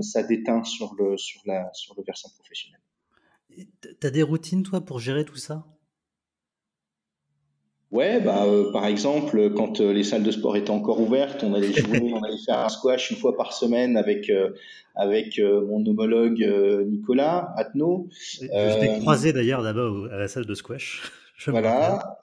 ça 0.00 0.22
déteint 0.22 0.64
sur 0.64 0.94
le 0.98 1.16
sur 1.16 1.40
la 1.46 1.70
sur 1.72 1.94
le 1.96 2.02
versant 2.04 2.28
professionnel 2.38 2.80
T'as 4.00 4.10
des 4.10 4.22
routines 4.22 4.62
toi 4.62 4.80
pour 4.80 5.00
gérer 5.00 5.24
tout 5.24 5.36
ça? 5.36 5.64
Ouais, 7.90 8.20
bah, 8.20 8.44
euh, 8.46 8.70
par 8.70 8.86
exemple, 8.86 9.52
quand 9.54 9.80
euh, 9.80 9.92
les 9.92 10.04
salles 10.04 10.22
de 10.22 10.30
sport 10.30 10.56
étaient 10.56 10.70
encore 10.70 11.00
ouvertes, 11.00 11.42
on 11.42 11.54
allait 11.54 11.72
jouer, 11.72 12.12
on 12.14 12.22
allait 12.22 12.38
faire 12.46 12.60
un 12.60 12.68
squash 12.68 13.10
une 13.10 13.16
fois 13.16 13.36
par 13.36 13.52
semaine 13.52 13.96
avec 13.96 14.30
euh, 14.30 14.50
avec 14.94 15.40
mon 15.40 15.84
homologue 15.84 16.40
Nicolas 16.86 17.52
Atno. 17.56 18.08
Je 18.12 18.80
t'ai 18.80 19.00
croisé 19.00 19.32
d'ailleurs 19.32 19.62
d'abord 19.62 20.06
à 20.12 20.18
la 20.18 20.28
salle 20.28 20.46
de 20.46 20.54
squash. 20.54 21.10
Voilà. 21.46 22.18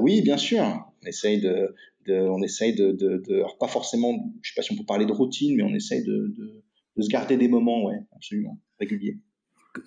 oui, 0.00 0.22
bien 0.22 0.36
sûr. 0.36 0.62
On 1.02 1.06
essaye 1.06 1.40
de, 1.40 1.74
de 2.06 2.14
on 2.14 2.42
essaye 2.42 2.74
de, 2.74 2.92
de, 2.92 3.18
de, 3.18 3.34
alors 3.36 3.58
pas 3.58 3.68
forcément, 3.68 4.32
je 4.42 4.50
sais 4.50 4.54
pas 4.54 4.62
si 4.62 4.72
on 4.72 4.76
peut 4.76 4.84
parler 4.84 5.06
de 5.06 5.12
routine, 5.12 5.56
mais 5.56 5.62
on 5.62 5.74
essaye 5.74 6.04
de, 6.04 6.32
de, 6.36 6.62
de 6.96 7.02
se 7.02 7.08
garder 7.08 7.36
des 7.36 7.48
moments, 7.48 7.84
ouais, 7.84 8.00
absolument 8.14 8.58
réguliers. 8.78 9.18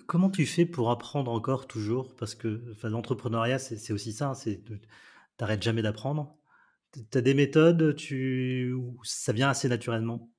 Comment 0.06 0.30
tu 0.30 0.46
fais 0.46 0.66
pour 0.66 0.90
apprendre 0.90 1.30
encore 1.30 1.66
toujours? 1.68 2.14
Parce 2.16 2.34
que 2.34 2.60
enfin, 2.72 2.88
l'entrepreneuriat, 2.88 3.58
c'est 3.58 3.92
aussi 3.92 4.12
ça, 4.12 4.34
c'est 4.34 4.60
t'arrêtes 5.36 5.62
jamais 5.62 5.82
d'apprendre. 5.82 6.36
Tu 6.92 7.18
as 7.18 7.20
des 7.20 7.34
méthodes, 7.34 7.94
tu... 7.94 8.74
ça 9.04 9.32
vient 9.32 9.50
assez 9.50 9.68
naturellement? 9.68 10.30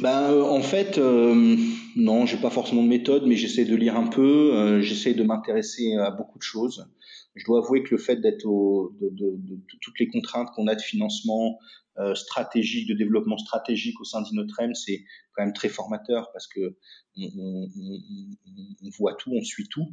Ben, 0.00 0.30
euh, 0.30 0.42
en 0.42 0.62
fait, 0.62 0.98
euh, 0.98 1.56
non, 1.96 2.26
j'ai 2.26 2.36
pas 2.36 2.50
forcément 2.50 2.82
de 2.82 2.88
méthode, 2.88 3.26
mais 3.26 3.36
j'essaie 3.36 3.64
de 3.64 3.74
lire 3.74 3.96
un 3.96 4.08
peu, 4.08 4.54
euh, 4.54 4.80
j'essaie 4.82 5.14
de 5.14 5.22
m'intéresser 5.22 5.94
à 5.94 6.10
beaucoup 6.10 6.38
de 6.38 6.42
choses. 6.42 6.86
Je 7.34 7.44
dois 7.44 7.58
avouer 7.58 7.82
que 7.82 7.90
le 7.90 7.98
fait 7.98 8.16
d'être 8.16 8.46
au, 8.46 8.94
de, 9.00 9.08
de, 9.10 9.36
de, 9.36 9.60
toutes 9.80 9.98
les 9.98 10.08
contraintes 10.08 10.48
qu'on 10.54 10.66
a 10.66 10.74
de 10.74 10.82
financement, 10.82 11.58
euh, 11.98 12.14
stratégique, 12.14 12.86
de 12.88 12.94
développement 12.94 13.38
stratégique 13.38 13.98
au 14.00 14.04
sein 14.04 14.20
d'Inotrem, 14.20 14.74
c'est 14.74 15.02
quand 15.32 15.42
même 15.42 15.54
très 15.54 15.70
formateur 15.70 16.30
parce 16.32 16.46
que 16.46 16.76
on, 17.16 17.24
on, 17.38 17.70
on, 17.74 18.76
on, 18.82 18.90
voit 18.98 19.14
tout, 19.14 19.32
on 19.32 19.42
suit 19.42 19.66
tout. 19.68 19.86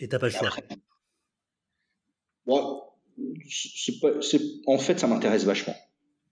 Et 0.00 0.08
t'as 0.08 0.18
pas 0.18 0.26
le 0.26 0.32
choix. 0.32 0.50
Bon, 2.46 2.82
pas, 4.00 4.10
en 4.66 4.78
fait, 4.78 4.98
ça 4.98 5.06
m'intéresse 5.06 5.44
vachement. 5.44 5.74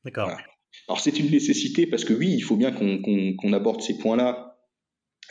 D'accord. 0.02 0.28
Voilà. 0.28 0.51
Alors 0.88 1.00
c'est 1.00 1.18
une 1.18 1.30
nécessité 1.30 1.86
parce 1.86 2.04
que 2.04 2.12
oui, 2.12 2.32
il 2.32 2.42
faut 2.42 2.56
bien 2.56 2.72
qu'on 2.72 3.02
qu 3.02 3.36
qu 3.36 3.54
aborde 3.54 3.82
ces 3.82 3.98
points-là 3.98 4.52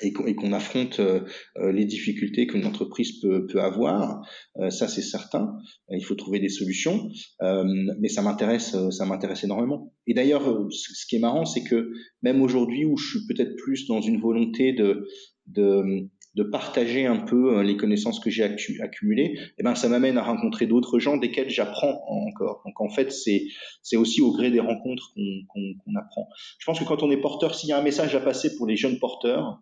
et 0.01 0.13
qu'on 0.13 0.53
affronte 0.53 0.99
euh, 0.99 1.21
euh, 1.57 1.71
les 1.71 1.85
difficultés 1.85 2.47
qu'une 2.47 2.65
entreprise 2.65 3.19
peut, 3.19 3.45
peut 3.45 3.61
avoir, 3.61 4.27
euh, 4.57 4.69
ça 4.69 4.87
c'est 4.87 5.01
certain. 5.01 5.53
Il 5.89 6.03
faut 6.03 6.15
trouver 6.15 6.39
des 6.39 6.49
solutions, 6.49 7.09
euh, 7.41 7.63
mais 7.99 8.07
ça 8.07 8.21
m'intéresse, 8.21 8.73
euh, 8.73 8.89
ça 8.89 9.05
m'intéresse 9.05 9.43
énormément. 9.43 9.93
Et 10.07 10.13
d'ailleurs, 10.13 10.43
ce 10.71 11.05
qui 11.05 11.17
est 11.17 11.19
marrant, 11.19 11.45
c'est 11.45 11.63
que 11.63 11.91
même 12.23 12.41
aujourd'hui 12.41 12.85
où 12.85 12.97
je 12.97 13.09
suis 13.09 13.27
peut-être 13.27 13.55
plus 13.57 13.87
dans 13.87 14.01
une 14.01 14.19
volonté 14.19 14.73
de 14.73 15.07
de 16.35 16.43
partager 16.43 17.05
un 17.05 17.17
peu 17.17 17.57
euh, 17.57 17.63
les 17.63 17.75
connaissances 17.75 18.19
que 18.19 18.29
j'ai 18.29 18.43
accumulées, 18.43 19.37
eh 19.57 19.63
ben 19.63 19.75
ça 19.75 19.89
m'amène 19.89 20.17
à 20.17 20.23
rencontrer 20.23 20.65
d'autres 20.65 20.97
gens 20.97 21.17
desquels 21.17 21.49
j'apprends 21.49 22.01
encore. 22.07 22.61
Donc 22.65 22.79
en 22.79 22.89
fait, 22.89 23.11
c'est 23.11 23.47
c'est 23.83 23.97
aussi 23.97 24.21
au 24.21 24.31
gré 24.31 24.49
des 24.49 24.61
rencontres 24.61 25.13
qu'on 25.13 25.95
apprend. 25.99 26.29
Je 26.59 26.65
pense 26.65 26.79
que 26.79 26.85
quand 26.85 27.03
on 27.03 27.11
est 27.11 27.19
porteur, 27.19 27.53
s'il 27.53 27.69
y 27.69 27.73
a 27.73 27.77
un 27.77 27.83
message 27.83 28.15
à 28.15 28.21
passer 28.21 28.55
pour 28.55 28.65
les 28.65 28.77
jeunes 28.77 28.99
porteurs, 28.99 29.61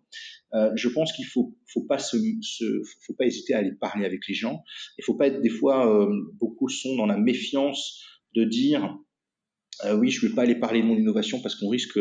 euh, 0.54 0.70
je 0.76 0.88
pense 0.88 1.12
qu'il 1.12 1.26
faut 1.26 1.56
faut 1.66 1.84
pas 1.84 1.98
se, 1.98 2.16
faut 3.06 3.14
pas 3.14 3.26
hésiter 3.26 3.54
à 3.54 3.58
aller 3.58 3.72
parler 3.72 4.04
avec 4.04 4.26
les 4.28 4.34
gens. 4.34 4.62
Il 4.98 5.04
faut 5.04 5.14
pas 5.14 5.26
être 5.26 5.40
des 5.40 5.48
fois 5.48 5.92
euh, 5.92 6.08
beaucoup 6.40 6.68
sont 6.68 6.96
dans 6.96 7.06
la 7.06 7.16
méfiance 7.16 8.04
de 8.34 8.44
dire 8.44 8.96
euh, 9.84 9.96
oui 9.96 10.10
je 10.10 10.24
vais 10.24 10.34
pas 10.34 10.42
aller 10.42 10.54
parler 10.54 10.82
de 10.82 10.86
mon 10.86 10.96
innovation 10.96 11.40
parce 11.40 11.56
qu'on 11.56 11.68
risque 11.68 11.98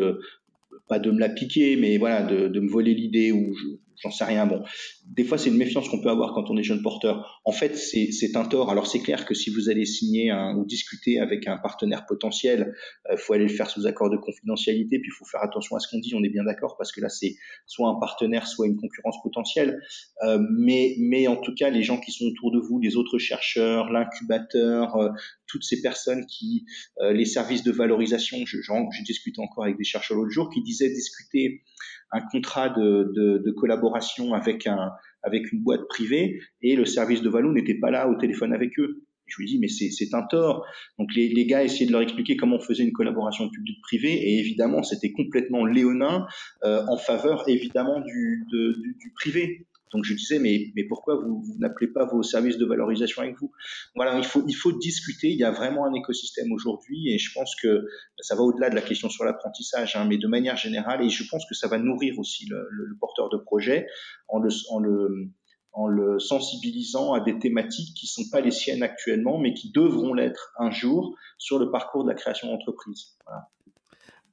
pas 0.87 0.99
de 0.99 1.11
me 1.11 1.19
la 1.19 1.29
piquer, 1.29 1.75
mais 1.75 1.97
voilà, 1.97 2.23
de, 2.23 2.47
de 2.47 2.59
me 2.59 2.69
voler 2.69 2.95
l'idée 2.95 3.31
ou 3.31 3.55
j'en 4.01 4.11
sais 4.11 4.23
rien. 4.23 4.45
Bon, 4.45 4.63
des 5.05 5.23
fois, 5.23 5.37
c'est 5.37 5.49
une 5.49 5.57
méfiance 5.57 5.89
qu'on 5.89 6.01
peut 6.01 6.09
avoir 6.09 6.33
quand 6.33 6.49
on 6.49 6.57
est 6.57 6.63
jeune 6.63 6.81
porteur. 6.81 7.41
En 7.45 7.51
fait, 7.51 7.75
c'est 7.77 8.35
un 8.35 8.45
tort. 8.45 8.69
Alors, 8.71 8.87
c'est 8.87 8.99
clair 8.99 9.25
que 9.25 9.33
si 9.33 9.49
vous 9.49 9.69
allez 9.69 9.85
signer 9.85 10.29
un, 10.29 10.55
ou 10.55 10.65
discuter 10.65 11.19
avec 11.19 11.47
un 11.47 11.57
partenaire 11.57 12.05
potentiel, 12.05 12.73
il 13.09 13.13
euh, 13.13 13.17
faut 13.17 13.33
aller 13.33 13.47
le 13.47 13.53
faire 13.53 13.69
sous 13.69 13.85
accord 13.87 14.09
de 14.09 14.17
confidentialité, 14.17 14.99
puis 14.99 15.09
il 15.09 15.17
faut 15.17 15.25
faire 15.25 15.43
attention 15.43 15.75
à 15.75 15.79
ce 15.79 15.87
qu'on 15.87 15.99
dit. 15.99 16.13
On 16.15 16.23
est 16.23 16.29
bien 16.29 16.43
d'accord 16.43 16.75
parce 16.77 16.91
que 16.91 17.01
là, 17.01 17.09
c'est 17.09 17.35
soit 17.65 17.89
un 17.89 17.99
partenaire, 17.99 18.47
soit 18.47 18.67
une 18.67 18.77
concurrence 18.77 19.21
potentielle. 19.23 19.81
Euh, 20.23 20.39
mais, 20.57 20.95
mais 20.99 21.27
en 21.27 21.37
tout 21.37 21.53
cas, 21.55 21.69
les 21.69 21.83
gens 21.83 21.99
qui 21.99 22.11
sont 22.11 22.25
autour 22.25 22.51
de 22.51 22.59
vous, 22.59 22.79
les 22.79 22.95
autres 22.95 23.17
chercheurs, 23.17 23.91
l'incubateur, 23.91 24.95
euh, 24.95 25.09
toutes 25.49 25.63
ces 25.63 25.81
personnes 25.81 26.25
qui, 26.25 26.65
euh, 27.01 27.11
les 27.11 27.25
services 27.25 27.63
de 27.63 27.71
valorisation, 27.71 28.37
j'ai 28.45 29.03
discuté 29.03 29.41
encore 29.41 29.65
avec 29.65 29.77
des 29.77 29.83
chercheurs 29.83 30.17
l'autre 30.17 30.31
jour 30.31 30.49
qui 30.49 30.61
disaient 30.61 30.89
discuter 30.89 31.63
un 32.11 32.21
contrat 32.21 32.69
de, 32.69 33.11
de, 33.15 33.37
de, 33.37 33.51
collaboration 33.51 34.33
avec 34.33 34.67
un 34.67 34.91
avec 35.23 35.51
une 35.51 35.61
boîte 35.61 35.87
privée 35.87 36.39
et 36.61 36.75
le 36.75 36.85
service 36.85 37.21
de 37.21 37.29
Valo 37.29 37.51
n'était 37.51 37.75
pas 37.79 37.91
là 37.91 38.07
au 38.07 38.15
téléphone 38.15 38.53
avec 38.53 38.79
eux. 38.79 39.03
je 39.27 39.37
lui 39.37 39.45
dis 39.45 39.59
mais 39.59 39.67
c'est 39.67 40.13
un 40.13 40.23
tort. 40.23 40.65
Donc 40.97 41.09
les, 41.15 41.29
les 41.29 41.45
gars 41.45 41.63
essayaient 41.63 41.87
de 41.87 41.91
leur 41.91 42.01
expliquer 42.01 42.35
comment 42.37 42.55
on 42.55 42.61
faisait 42.61 42.83
une 42.83 42.93
collaboration 42.93 43.49
publique-privée 43.49 44.13
et 44.13 44.39
évidemment 44.39 44.81
c'était 44.83 45.11
complètement 45.11 45.65
léonin 45.65 46.25
euh, 46.63 46.83
en 46.87 46.97
faveur 46.97 47.47
évidemment 47.47 47.99
du, 47.99 48.45
du, 48.49 48.95
du 48.97 49.11
privé. 49.15 49.65
Donc 49.91 50.03
je 50.03 50.13
disais, 50.13 50.39
mais, 50.39 50.71
mais 50.75 50.83
pourquoi 50.83 51.15
vous, 51.15 51.43
n'appelez 51.57 51.87
pas 51.87 52.05
vos 52.05 52.23
services 52.23 52.57
de 52.57 52.65
valorisation 52.65 53.21
avec 53.21 53.37
vous? 53.39 53.51
Voilà, 53.95 54.17
il 54.17 54.23
faut, 54.23 54.43
il 54.47 54.53
faut 54.53 54.71
discuter. 54.71 55.29
Il 55.29 55.37
y 55.37 55.43
a 55.43 55.51
vraiment 55.51 55.85
un 55.85 55.93
écosystème 55.93 56.51
aujourd'hui 56.51 57.11
et 57.11 57.17
je 57.17 57.31
pense 57.33 57.55
que 57.55 57.87
ça 58.19 58.35
va 58.35 58.41
au-delà 58.41 58.69
de 58.69 58.75
la 58.75 58.81
question 58.81 59.09
sur 59.09 59.23
l'apprentissage, 59.23 59.95
hein, 59.95 60.05
mais 60.05 60.17
de 60.17 60.27
manière 60.27 60.57
générale, 60.57 61.03
et 61.03 61.09
je 61.09 61.23
pense 61.29 61.45
que 61.47 61.55
ça 61.55 61.67
va 61.67 61.77
nourrir 61.79 62.17
aussi 62.19 62.47
le, 62.47 62.67
le, 62.69 62.95
porteur 62.99 63.29
de 63.29 63.37
projet 63.37 63.87
en 64.27 64.39
le, 64.39 64.49
en, 64.69 64.79
le, 64.79 65.29
en 65.71 65.87
le 65.87 66.19
sensibilisant 66.19 67.13
à 67.13 67.21
des 67.21 67.39
thématiques 67.39 67.95
qui 67.95 68.05
ne 68.05 68.23
sont 68.23 68.29
pas 68.29 68.41
les 68.41 68.51
siennes 68.51 68.83
actuellement, 68.83 69.39
mais 69.39 69.53
qui 69.53 69.71
devront 69.71 70.13
l'être 70.13 70.53
un 70.57 70.71
jour 70.71 71.15
sur 71.37 71.59
le 71.59 71.71
parcours 71.71 72.03
de 72.03 72.09
la 72.09 72.15
création 72.15 72.49
d'entreprise. 72.49 73.17
Voilà. 73.25 73.49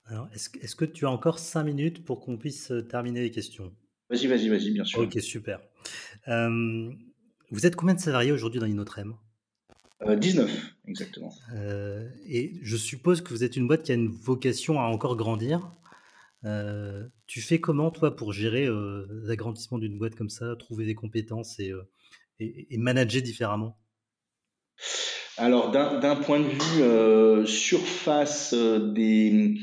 Alors, 0.08 0.28
est-ce, 0.32 0.50
est-ce 0.60 0.76
que 0.76 0.84
tu 0.84 1.04
as 1.04 1.10
encore 1.10 1.38
cinq 1.38 1.64
minutes 1.64 2.04
pour 2.04 2.20
qu'on 2.20 2.36
puisse 2.36 2.70
euh, 2.70 2.82
terminer 2.82 3.22
les 3.22 3.30
questions? 3.30 3.72
Vas-y, 4.10 4.26
vas-y, 4.26 4.48
vas-y, 4.48 4.70
bien 4.70 4.84
sûr. 4.84 5.00
Ok, 5.00 5.20
super. 5.20 5.60
Euh, 6.28 6.90
vous 7.50 7.66
êtes 7.66 7.76
combien 7.76 7.94
de 7.94 8.00
salariés 8.00 8.32
aujourd'hui 8.32 8.60
dans 8.60 8.66
Inotrem 8.66 9.14
euh, 10.02 10.14
19, 10.14 10.50
exactement. 10.88 11.32
Euh, 11.54 12.08
et 12.28 12.52
je 12.62 12.76
suppose 12.76 13.22
que 13.22 13.30
vous 13.30 13.44
êtes 13.44 13.56
une 13.56 13.66
boîte 13.66 13.82
qui 13.82 13.92
a 13.92 13.94
une 13.94 14.08
vocation 14.08 14.78
à 14.78 14.84
encore 14.84 15.16
grandir. 15.16 15.72
Euh, 16.44 17.06
tu 17.26 17.40
fais 17.40 17.60
comment, 17.60 17.90
toi, 17.90 18.14
pour 18.14 18.32
gérer 18.32 18.68
l'agrandissement 19.08 19.78
d'une 19.78 19.98
boîte 19.98 20.14
comme 20.14 20.28
ça, 20.28 20.54
trouver 20.56 20.84
des 20.84 20.94
compétences 20.94 21.58
et, 21.58 21.72
et, 22.38 22.74
et 22.74 22.78
manager 22.78 23.22
différemment? 23.22 23.78
Alors, 25.38 25.70
d'un 25.70 26.16
point 26.16 26.40
de 26.40 26.48
vue 26.48 27.46
surface 27.46 28.52
des, 28.54 29.58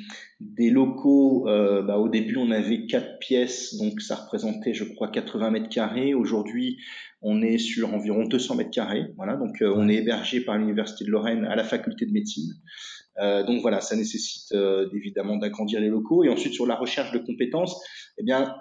des 0.57 0.69
locaux, 0.69 1.47
euh, 1.47 1.81
bah, 1.81 1.97
au 1.97 2.09
début 2.09 2.37
on 2.37 2.51
avait 2.51 2.85
quatre 2.85 3.19
pièces, 3.19 3.75
donc 3.77 4.01
ça 4.01 4.15
représentait 4.15 4.73
je 4.73 4.83
crois 4.83 5.09
80 5.09 5.51
mètres 5.51 5.69
carrés. 5.69 6.13
Aujourd'hui 6.13 6.77
on 7.23 7.41
est 7.41 7.57
sur 7.57 7.93
environ 7.93 8.25
200 8.25 8.55
mètres 8.55 8.71
carrés. 8.71 9.05
Voilà, 9.15 9.37
donc 9.37 9.61
euh, 9.61 9.73
on 9.75 9.87
est 9.87 9.95
hébergé 9.95 10.41
par 10.41 10.57
l'université 10.57 11.05
de 11.05 11.09
Lorraine 11.09 11.45
à 11.45 11.55
la 11.55 11.63
faculté 11.63 12.05
de 12.05 12.11
médecine. 12.11 12.53
Euh, 13.19 13.43
donc 13.43 13.61
voilà, 13.61 13.79
ça 13.79 13.95
nécessite 13.95 14.51
euh, 14.51 14.89
évidemment 14.93 15.37
d'agrandir 15.37 15.79
les 15.79 15.87
locaux. 15.87 16.23
Et 16.25 16.29
ensuite 16.29 16.53
sur 16.53 16.67
la 16.67 16.75
recherche 16.75 17.11
de 17.11 17.19
compétences, 17.19 17.81
eh 18.17 18.23
bien 18.23 18.53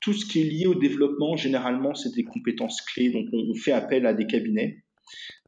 tout 0.00 0.14
ce 0.14 0.24
qui 0.24 0.40
est 0.40 0.44
lié 0.44 0.66
au 0.66 0.74
développement, 0.74 1.36
généralement, 1.36 1.94
c'est 1.94 2.12
des 2.14 2.24
compétences 2.24 2.80
clés. 2.80 3.10
Donc, 3.10 3.26
on, 3.32 3.54
fait 3.54 3.70
appel 3.70 4.04
à 4.06 4.14
des 4.14 4.26
cabinets, 4.26 4.82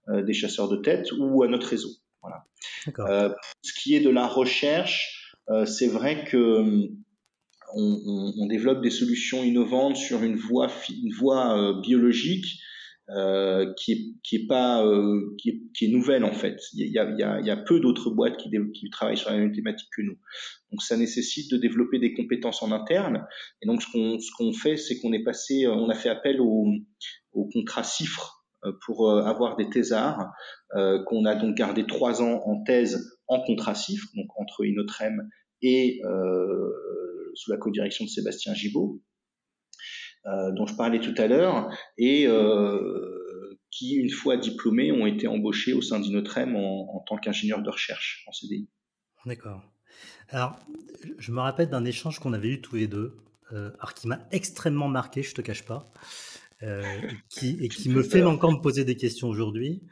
des 0.08 0.32
chasseurs 0.32 0.68
de 0.68 0.76
tête 0.76 1.10
ou 1.18 1.42
à 1.42 1.48
notre 1.48 1.66
réseau. 1.66 1.88
Voilà. 2.22 2.44
Euh, 2.98 3.34
ce 3.62 3.72
qui 3.72 3.94
est 3.94 4.00
de 4.00 4.10
la 4.10 4.26
recherche, 4.26 5.36
euh, 5.50 5.66
c'est 5.66 5.88
vrai 5.88 6.24
que 6.24 6.36
euh, 6.36 6.88
on, 7.74 8.32
on, 8.38 8.46
développe 8.46 8.82
des 8.82 8.90
solutions 8.90 9.42
innovantes 9.42 9.96
sur 9.96 10.22
une 10.22 10.36
voie, 10.36 10.68
une 10.90 11.12
voie 11.12 11.58
euh, 11.58 11.80
biologique 11.80 12.60
euh, 13.10 13.72
qui 13.76 13.92
est 13.92 14.04
qui 14.22 14.36
est 14.36 14.46
pas 14.46 14.84
euh, 14.84 15.34
qui, 15.38 15.48
est, 15.50 15.62
qui, 15.74 15.86
est, 15.86 15.88
nouvelle 15.88 16.24
en 16.24 16.32
fait. 16.32 16.60
Il 16.74 16.86
y 16.86 16.98
a, 16.98 17.10
il 17.10 17.18
y 17.18 17.22
a, 17.22 17.40
il 17.40 17.46
y 17.46 17.50
a 17.50 17.56
peu 17.56 17.80
d'autres 17.80 18.10
boîtes 18.10 18.36
qui, 18.36 18.50
qui 18.74 18.90
travaillent 18.90 19.16
sur 19.16 19.30
la 19.30 19.38
même 19.38 19.52
thématique 19.52 19.88
que 19.96 20.02
nous. 20.02 20.16
Donc 20.70 20.82
ça 20.82 20.96
nécessite 20.96 21.50
de 21.50 21.56
développer 21.56 21.98
des 21.98 22.14
compétences 22.14 22.62
en 22.62 22.70
interne. 22.70 23.26
Et 23.60 23.66
donc 23.66 23.82
ce 23.82 23.90
qu'on 23.90 24.20
ce 24.20 24.30
qu'on 24.36 24.52
fait, 24.52 24.76
c'est 24.76 25.00
qu'on 25.00 25.12
est 25.12 25.24
passé, 25.24 25.66
on 25.66 25.88
a 25.88 25.94
fait 25.94 26.10
appel 26.10 26.40
au, 26.40 26.68
au 27.32 27.48
contrat 27.48 27.82
CIFRE 27.82 28.41
euh, 28.41 28.41
pour 28.84 29.10
euh, 29.10 29.22
avoir 29.24 29.56
des 29.56 29.68
thésards 29.68 30.32
euh, 30.74 31.02
qu'on 31.04 31.24
a 31.24 31.34
donc 31.34 31.56
gardé 31.56 31.86
trois 31.86 32.22
ans 32.22 32.42
en 32.44 32.62
thèse 32.62 33.18
en 33.28 33.40
contracif, 33.40 34.04
donc 34.14 34.26
entre 34.36 34.64
Inotrem 34.64 35.28
et 35.62 36.00
sous 37.34 37.50
la 37.50 37.56
co-direction 37.56 38.04
de 38.04 38.10
Sébastien 38.10 38.52
Gibaud, 38.52 39.00
dont 40.26 40.66
je 40.66 40.74
parlais 40.74 40.98
tout 40.98 41.14
à 41.16 41.28
l'heure, 41.28 41.70
et 41.96 42.26
qui, 43.70 43.94
une 43.94 44.10
fois 44.10 44.36
diplômés, 44.36 44.92
ont 44.92 45.06
été 45.06 45.26
embauchés 45.26 45.72
au 45.72 45.80
sein 45.80 45.98
d'Inotrem 46.00 46.56
en, 46.56 47.02
tant 47.08 47.16
qu'ingénieur 47.16 47.62
de 47.62 47.70
recherche 47.70 48.24
en 48.26 48.32
CDI. 48.32 48.68
D'accord. 49.24 49.62
Alors, 50.28 50.58
je 51.18 51.32
me 51.32 51.40
rappelle 51.40 51.68
d'un 51.68 51.84
échange 51.84 52.18
qu'on 52.18 52.32
avait 52.32 52.48
eu 52.48 52.60
tous 52.60 52.76
les 52.76 52.86
deux, 52.86 53.16
euh, 53.52 53.70
alors 53.78 53.94
qui 53.94 54.08
m'a 54.08 54.20
extrêmement 54.30 54.88
marqué, 54.88 55.22
je 55.22 55.34
te 55.34 55.40
cache 55.40 55.64
pas. 55.64 55.90
Euh, 56.62 56.82
qui, 57.28 57.58
et 57.60 57.68
qui 57.68 57.88
me 57.88 58.02
fait 58.02 58.22
encore 58.22 58.52
me 58.52 58.60
poser 58.60 58.84
des 58.84 58.96
questions 58.96 59.28
aujourd'hui. 59.28 59.82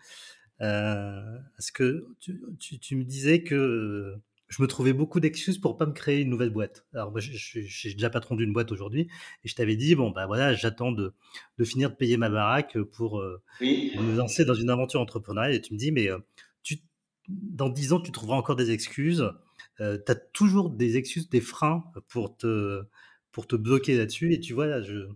Euh, 0.60 1.38
parce 1.56 1.70
que 1.70 2.06
tu, 2.20 2.40
tu, 2.58 2.78
tu, 2.78 2.96
me 2.96 3.04
disais 3.04 3.42
que 3.42 4.14
je 4.50 4.60
me 4.60 4.66
trouvais 4.66 4.92
beaucoup 4.92 5.20
d'excuses 5.20 5.58
pour 5.58 5.76
pas 5.76 5.86
me 5.86 5.92
créer 5.92 6.20
une 6.20 6.28
nouvelle 6.28 6.50
boîte. 6.50 6.84
Alors 6.92 7.12
moi, 7.12 7.20
je, 7.20 7.36
suis 7.36 7.94
déjà 7.94 8.10
patron 8.10 8.34
d'une 8.34 8.52
boîte 8.52 8.72
aujourd'hui, 8.72 9.08
et 9.44 9.48
je 9.48 9.54
t'avais 9.54 9.76
dit 9.76 9.94
bon 9.94 10.10
bah 10.10 10.26
voilà, 10.26 10.52
j'attends 10.54 10.90
de, 10.90 11.14
de, 11.56 11.64
finir 11.64 11.90
de 11.90 11.94
payer 11.94 12.16
ma 12.16 12.28
baraque 12.28 12.76
pour, 12.92 13.20
euh, 13.20 13.40
oui. 13.60 13.92
me 13.96 14.16
lancer 14.16 14.44
dans 14.44 14.54
une 14.54 14.68
aventure 14.68 15.00
entrepreneuriale. 15.00 15.54
Et 15.54 15.60
tu 15.60 15.72
me 15.72 15.78
dis 15.78 15.92
mais 15.92 16.10
euh, 16.10 16.18
tu, 16.64 16.80
dans 17.28 17.68
dix 17.68 17.92
ans, 17.92 18.00
tu 18.00 18.10
trouveras 18.10 18.36
encore 18.36 18.56
des 18.56 18.72
excuses. 18.72 19.24
Euh, 19.80 19.98
tu 20.04 20.12
as 20.12 20.16
toujours 20.16 20.70
des 20.70 20.96
excuses, 20.96 21.28
des 21.30 21.40
freins 21.40 21.84
pour 22.08 22.36
te 22.36 22.82
pour 23.30 23.46
te 23.46 23.54
bloquer 23.54 23.96
là-dessus. 23.96 24.34
Et 24.34 24.40
tu 24.40 24.52
vois 24.52 24.66
là, 24.66 24.82
je 24.82 25.06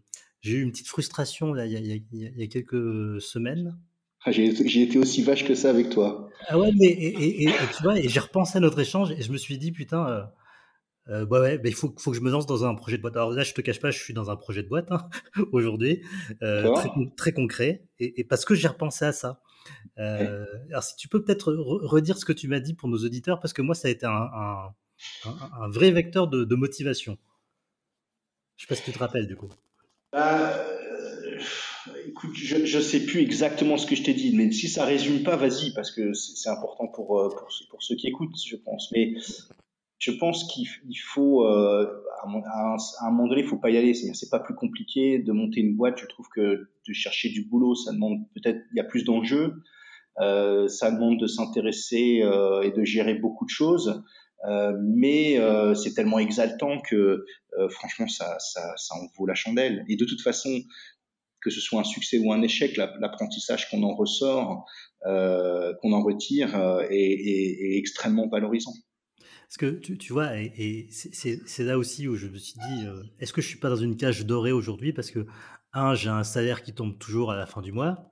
j'ai 0.44 0.56
eu 0.58 0.62
une 0.62 0.72
petite 0.72 0.88
frustration 0.88 1.54
là, 1.54 1.64
il, 1.64 1.72
y 1.72 1.76
a, 1.76 1.96
il, 2.12 2.38
y 2.38 2.42
a, 2.42 2.46
quelques 2.48 3.18
semaines. 3.20 3.78
Ah, 4.26 4.30
j'ai 4.30 4.48
été 4.82 4.98
aussi 4.98 5.22
vache 5.22 5.46
que 5.46 5.54
ça 5.54 5.70
avec 5.70 5.88
toi. 5.88 6.28
Ah 6.48 6.58
ouais, 6.58 6.70
mais 6.78 6.86
et, 6.86 7.44
et, 7.44 7.46
tu 7.76 7.82
vois, 7.82 7.98
et 7.98 8.08
j'ai 8.08 8.20
repensé 8.20 8.58
à 8.58 8.60
notre 8.60 8.78
échange 8.78 9.10
et 9.10 9.22
je 9.22 9.32
me 9.32 9.38
suis 9.38 9.56
dit, 9.56 9.72
putain, 9.72 10.06
euh, 10.06 10.22
euh, 11.08 11.24
bah 11.24 11.40
ouais, 11.40 11.56
bah 11.56 11.70
il 11.70 11.74
faut, 11.74 11.94
faut 11.98 12.10
que 12.10 12.16
je 12.18 12.22
me 12.22 12.30
lance 12.30 12.44
dans 12.44 12.66
un 12.66 12.74
projet 12.74 12.98
de 12.98 13.02
boîte. 13.02 13.16
Alors 13.16 13.30
là, 13.30 13.42
je 13.42 13.54
te 13.54 13.62
cache 13.62 13.80
pas, 13.80 13.90
je 13.90 13.98
suis 13.98 14.12
dans 14.12 14.30
un 14.30 14.36
projet 14.36 14.62
de 14.62 14.68
boîte 14.68 14.92
hein, 14.92 15.08
aujourd'hui, 15.52 16.02
euh, 16.42 16.74
très, 16.74 16.90
très, 17.16 17.32
concret, 17.32 17.86
et, 17.98 18.20
et 18.20 18.24
parce 18.24 18.44
que 18.44 18.54
j'ai 18.54 18.68
repensé 18.68 19.06
à 19.06 19.12
ça. 19.12 19.40
Euh, 19.98 20.44
ouais. 20.44 20.70
Alors 20.70 20.82
si 20.82 20.94
tu 20.96 21.08
peux 21.08 21.24
peut-être 21.24 21.54
redire 21.54 22.18
ce 22.18 22.26
que 22.26 22.34
tu 22.34 22.48
m'as 22.48 22.60
dit 22.60 22.74
pour 22.74 22.90
nos 22.90 22.98
auditeurs, 22.98 23.40
parce 23.40 23.54
que 23.54 23.62
moi, 23.62 23.74
ça 23.74 23.88
a 23.88 23.90
été 23.90 24.04
un, 24.04 24.10
un, 24.10 24.74
un, 25.24 25.62
un 25.62 25.68
vrai 25.70 25.90
vecteur 25.90 26.28
de, 26.28 26.44
de 26.44 26.54
motivation. 26.54 27.16
Je 28.56 28.64
sais 28.64 28.68
pas 28.68 28.74
si 28.74 28.82
tu 28.82 28.92
te 28.92 28.98
rappelles 28.98 29.26
du 29.26 29.36
coup. 29.36 29.48
Bah, 30.14 30.54
euh, 30.56 31.38
écoute, 32.06 32.36
je 32.36 32.76
ne 32.76 32.80
sais 32.80 33.04
plus 33.04 33.20
exactement 33.20 33.76
ce 33.76 33.84
que 33.84 33.96
je 33.96 34.04
t'ai 34.04 34.14
dit, 34.14 34.32
mais 34.36 34.52
si 34.52 34.68
ça 34.68 34.84
résume 34.84 35.24
pas, 35.24 35.34
vas-y, 35.34 35.72
parce 35.74 35.90
que 35.90 36.12
c'est 36.12 36.48
important 36.48 36.86
pour, 36.86 37.18
euh, 37.18 37.28
pour, 37.68 37.82
ceux 37.82 37.96
qui 37.96 38.06
écoutent, 38.06 38.36
je 38.46 38.54
pense. 38.54 38.92
Mais 38.92 39.14
je 39.98 40.12
pense 40.12 40.44
qu'il 40.52 40.68
faut, 41.00 41.44
euh, 41.44 42.04
à, 42.22 42.28
un, 42.28 42.42
à, 42.44 42.76
un, 43.08 43.10
moment 43.10 43.26
donné, 43.26 43.40
il 43.40 43.48
faut 43.48 43.58
pas 43.58 43.70
y 43.70 43.76
aller. 43.76 43.92
C'est 43.92 44.30
pas 44.30 44.38
plus 44.38 44.54
compliqué 44.54 45.18
de 45.18 45.32
monter 45.32 45.58
une 45.58 45.74
boîte. 45.74 45.98
Je 45.98 46.06
trouve 46.06 46.28
que 46.32 46.68
de 46.86 46.92
chercher 46.92 47.30
du 47.30 47.46
boulot, 47.46 47.74
ça 47.74 47.92
demande 47.92 48.20
peut-être, 48.36 48.60
il 48.72 48.76
y 48.76 48.80
a 48.80 48.84
plus 48.84 49.02
d'enjeux. 49.02 49.54
Euh, 50.20 50.68
ça 50.68 50.92
demande 50.92 51.18
de 51.18 51.26
s'intéresser 51.26 52.22
euh, 52.22 52.62
et 52.62 52.70
de 52.70 52.84
gérer 52.84 53.14
beaucoup 53.14 53.46
de 53.46 53.50
choses. 53.50 54.04
Mais 54.44 55.38
c'est 55.74 55.94
tellement 55.94 56.18
exaltant 56.18 56.80
que 56.80 57.24
franchement, 57.70 58.08
ça, 58.08 58.36
ça, 58.38 58.74
ça 58.76 58.94
en 58.94 59.06
vaut 59.16 59.26
la 59.26 59.34
chandelle. 59.34 59.84
Et 59.88 59.96
de 59.96 60.04
toute 60.04 60.20
façon, 60.20 60.50
que 61.40 61.50
ce 61.50 61.60
soit 61.60 61.80
un 61.80 61.84
succès 61.84 62.18
ou 62.18 62.32
un 62.32 62.42
échec, 62.42 62.76
l'apprentissage 62.76 63.70
qu'on 63.70 63.82
en 63.82 63.94
ressort, 63.94 64.64
qu'on 65.02 65.92
en 65.92 66.02
retire, 66.02 66.56
est, 66.90 67.78
extrêmement 67.78 68.28
valorisant. 68.28 68.74
Parce 69.18 69.58
que 69.58 69.78
tu, 69.78 69.98
tu 69.98 70.12
vois, 70.12 70.36
et, 70.36 70.88
c'est 70.90 71.64
là 71.64 71.78
aussi 71.78 72.08
où 72.08 72.16
je 72.16 72.26
me 72.26 72.38
suis 72.38 72.58
dit, 72.58 72.86
est-ce 73.20 73.32
que 73.32 73.40
je 73.40 73.48
suis 73.48 73.58
pas 73.58 73.68
dans 73.68 73.76
une 73.76 73.96
cage 73.96 74.24
dorée 74.26 74.52
aujourd'hui? 74.52 74.92
Parce 74.92 75.10
que, 75.10 75.26
un, 75.74 75.94
j'ai 75.94 76.08
un 76.08 76.24
salaire 76.24 76.62
qui 76.62 76.72
tombe 76.72 76.98
toujours 76.98 77.32
à 77.32 77.36
la 77.36 77.46
fin 77.46 77.60
du 77.60 77.72
mois. 77.72 78.10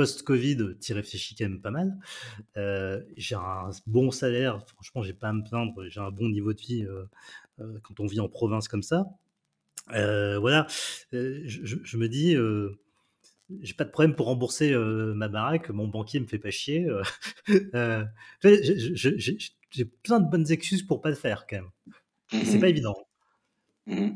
Post-Covid, 0.00 0.78
tu 0.80 0.94
réfléchis 0.94 1.34
quand 1.34 1.44
même 1.44 1.60
pas 1.60 1.70
mal. 1.70 1.94
j'ai 3.18 3.34
un 3.34 3.68
bon 3.86 4.10
salaire, 4.10 4.64
franchement, 4.66 5.02
j'ai 5.02 5.12
pas 5.12 5.28
à 5.28 5.34
me 5.34 5.42
plaindre, 5.42 5.86
j'ai 5.88 6.00
un 6.00 6.10
bon 6.10 6.30
niveau 6.30 6.54
de 6.54 6.60
vie 6.60 6.86
quand 7.58 8.00
on 8.00 8.06
vit 8.06 8.20
en 8.20 8.30
province 8.30 8.66
comme 8.66 8.82
ça. 8.82 9.04
voilà, 9.88 10.66
je, 11.12 11.96
me 11.98 12.08
dis, 12.08 12.34
j'ai 13.60 13.74
pas 13.74 13.84
de 13.84 13.90
problème 13.90 14.16
pour 14.16 14.24
rembourser 14.24 14.74
ma 14.74 15.28
baraque, 15.28 15.68
mon 15.68 15.86
banquier 15.86 16.18
me 16.18 16.26
fait 16.26 16.38
pas 16.38 16.50
chier. 16.50 16.88
j'ai 19.70 19.84
plein 20.02 20.20
de 20.20 20.30
bonnes 20.30 20.50
excuses 20.50 20.82
pour 20.82 21.02
pas 21.02 21.10
le 21.10 21.16
faire 21.16 21.46
quand 21.46 21.56
même. 21.56 21.70
C'est 22.32 22.56
mmh 22.56 22.60
pas 22.60 22.68
évident. 22.68 22.96
Mmh 23.86 24.12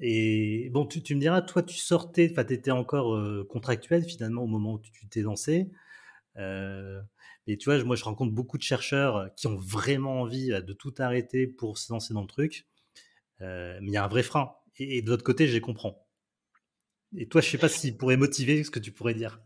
Et 0.00 0.70
bon, 0.72 0.86
tu, 0.86 1.14
me 1.14 1.20
diras, 1.20 1.42
toi, 1.42 1.62
tu 1.62 1.76
sortais, 1.76 2.28
enfin, 2.30 2.44
tu 2.44 2.54
étais 2.54 2.70
encore 2.70 3.16
contractuel 3.48 4.04
finalement 4.04 4.42
au 4.42 4.46
moment 4.46 4.74
où 4.74 4.80
tu 4.80 5.06
t'es 5.08 5.22
lancé. 5.22 5.70
et 6.36 7.56
tu 7.58 7.64
vois, 7.66 7.82
moi, 7.84 7.96
je 7.96 8.04
rencontre 8.04 8.32
beaucoup 8.32 8.58
de 8.58 8.62
chercheurs 8.62 9.30
qui 9.36 9.46
ont 9.46 9.56
vraiment 9.56 10.22
envie 10.22 10.48
de 10.48 10.72
tout 10.72 10.94
arrêter 10.98 11.46
pour 11.46 11.78
se 11.78 11.92
lancer 11.92 12.12
dans 12.14 12.22
le 12.22 12.26
truc. 12.26 12.66
mais 13.40 13.78
il 13.82 13.92
y 13.92 13.96
a 13.96 14.04
un 14.04 14.08
vrai 14.08 14.22
frein. 14.22 14.52
Et, 14.78 15.02
de 15.02 15.10
l'autre 15.10 15.24
côté, 15.24 15.46
je 15.46 15.52
les 15.52 15.60
comprends. 15.60 16.06
Et 17.16 17.28
toi, 17.28 17.40
je 17.40 17.48
sais 17.48 17.58
pas 17.58 17.68
s'il 17.68 17.96
pourrait 17.96 18.16
motiver 18.16 18.64
ce 18.64 18.70
que 18.70 18.80
tu 18.80 18.90
pourrais 18.92 19.14
dire. 19.14 19.40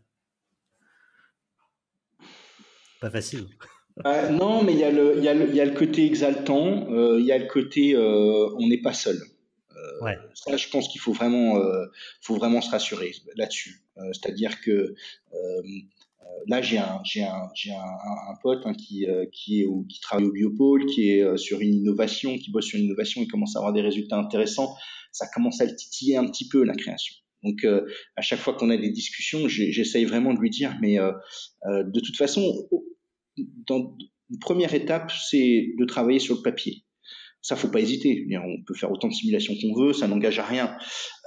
Pas 3.01 3.09
facile. 3.09 3.45
Euh, 4.05 4.29
non, 4.29 4.63
mais 4.63 4.71
il 4.71 4.79
y, 4.79 4.85
a 4.85 4.91
le, 4.91 5.73
côté 5.73 6.05
exaltant, 6.05 6.87
euh, 6.89 7.19
il 7.19 7.25
y 7.25 7.33
a 7.33 7.37
le 7.37 7.47
côté 7.47 7.95
euh, 7.95 8.47
on 8.57 8.69
n'est 8.69 8.81
pas 8.81 8.93
seul. 8.93 9.17
Ouais. 10.01 10.17
Ça, 10.33 10.55
je 10.57 10.69
pense 10.69 10.87
qu'il 10.87 11.01
faut 11.01 11.13
vraiment, 11.13 11.61
faut 12.21 12.35
vraiment 12.35 12.61
se 12.61 12.69
rassurer 12.69 13.11
là-dessus. 13.35 13.83
C'est-à-dire 14.13 14.61
que 14.61 14.95
là, 16.47 16.61
j'ai 16.61 16.77
un, 16.77 16.99
j'ai 17.03 17.23
un, 17.23 17.49
j'ai 17.55 17.71
un, 17.71 18.31
un, 18.31 18.35
pote 18.41 18.61
hein, 18.65 18.73
qui, 18.73 19.05
qui, 19.31 19.61
est 19.61 19.67
qui 19.89 19.99
travaille 19.99 20.25
au 20.25 20.31
Biopôle, 20.31 20.85
qui 20.85 21.11
est 21.11 21.37
sur 21.37 21.59
une 21.59 21.73
innovation, 21.73 22.37
qui 22.37 22.51
bosse 22.51 22.65
sur 22.65 22.79
une 22.79 22.85
innovation, 22.85 23.21
il 23.21 23.27
commence 23.27 23.55
à 23.55 23.59
avoir 23.59 23.73
des 23.73 23.81
résultats 23.81 24.17
intéressants. 24.17 24.75
Ça 25.11 25.27
commence 25.33 25.59
à 25.61 25.65
le 25.65 25.75
titiller 25.75 26.17
un 26.17 26.27
petit 26.27 26.47
peu 26.47 26.63
la 26.63 26.75
création. 26.75 27.15
Donc, 27.43 27.65
à 28.15 28.21
chaque 28.21 28.39
fois 28.39 28.53
qu'on 28.53 28.69
a 28.69 28.77
des 28.77 28.91
discussions, 28.91 29.47
j'essaye 29.47 30.05
vraiment 30.05 30.33
de 30.33 30.39
lui 30.39 30.49
dire, 30.49 30.77
mais 30.81 30.97
de 30.97 31.99
toute 31.99 32.17
façon, 32.17 32.67
dans, 33.67 33.95
une 34.29 34.39
première 34.39 34.73
étape, 34.73 35.11
c'est 35.11 35.73
de 35.77 35.85
travailler 35.85 36.19
sur 36.19 36.35
le 36.35 36.41
papier. 36.41 36.83
Ça, 37.41 37.55
faut 37.55 37.69
pas 37.69 37.79
hésiter. 37.79 38.27
On 38.35 38.63
peut 38.63 38.73
faire 38.73 38.91
autant 38.91 39.07
de 39.07 39.13
simulations 39.13 39.53
qu'on 39.61 39.73
veut, 39.79 39.93
ça 39.93 40.07
n'engage 40.07 40.39
à 40.39 40.45
rien. 40.45 40.77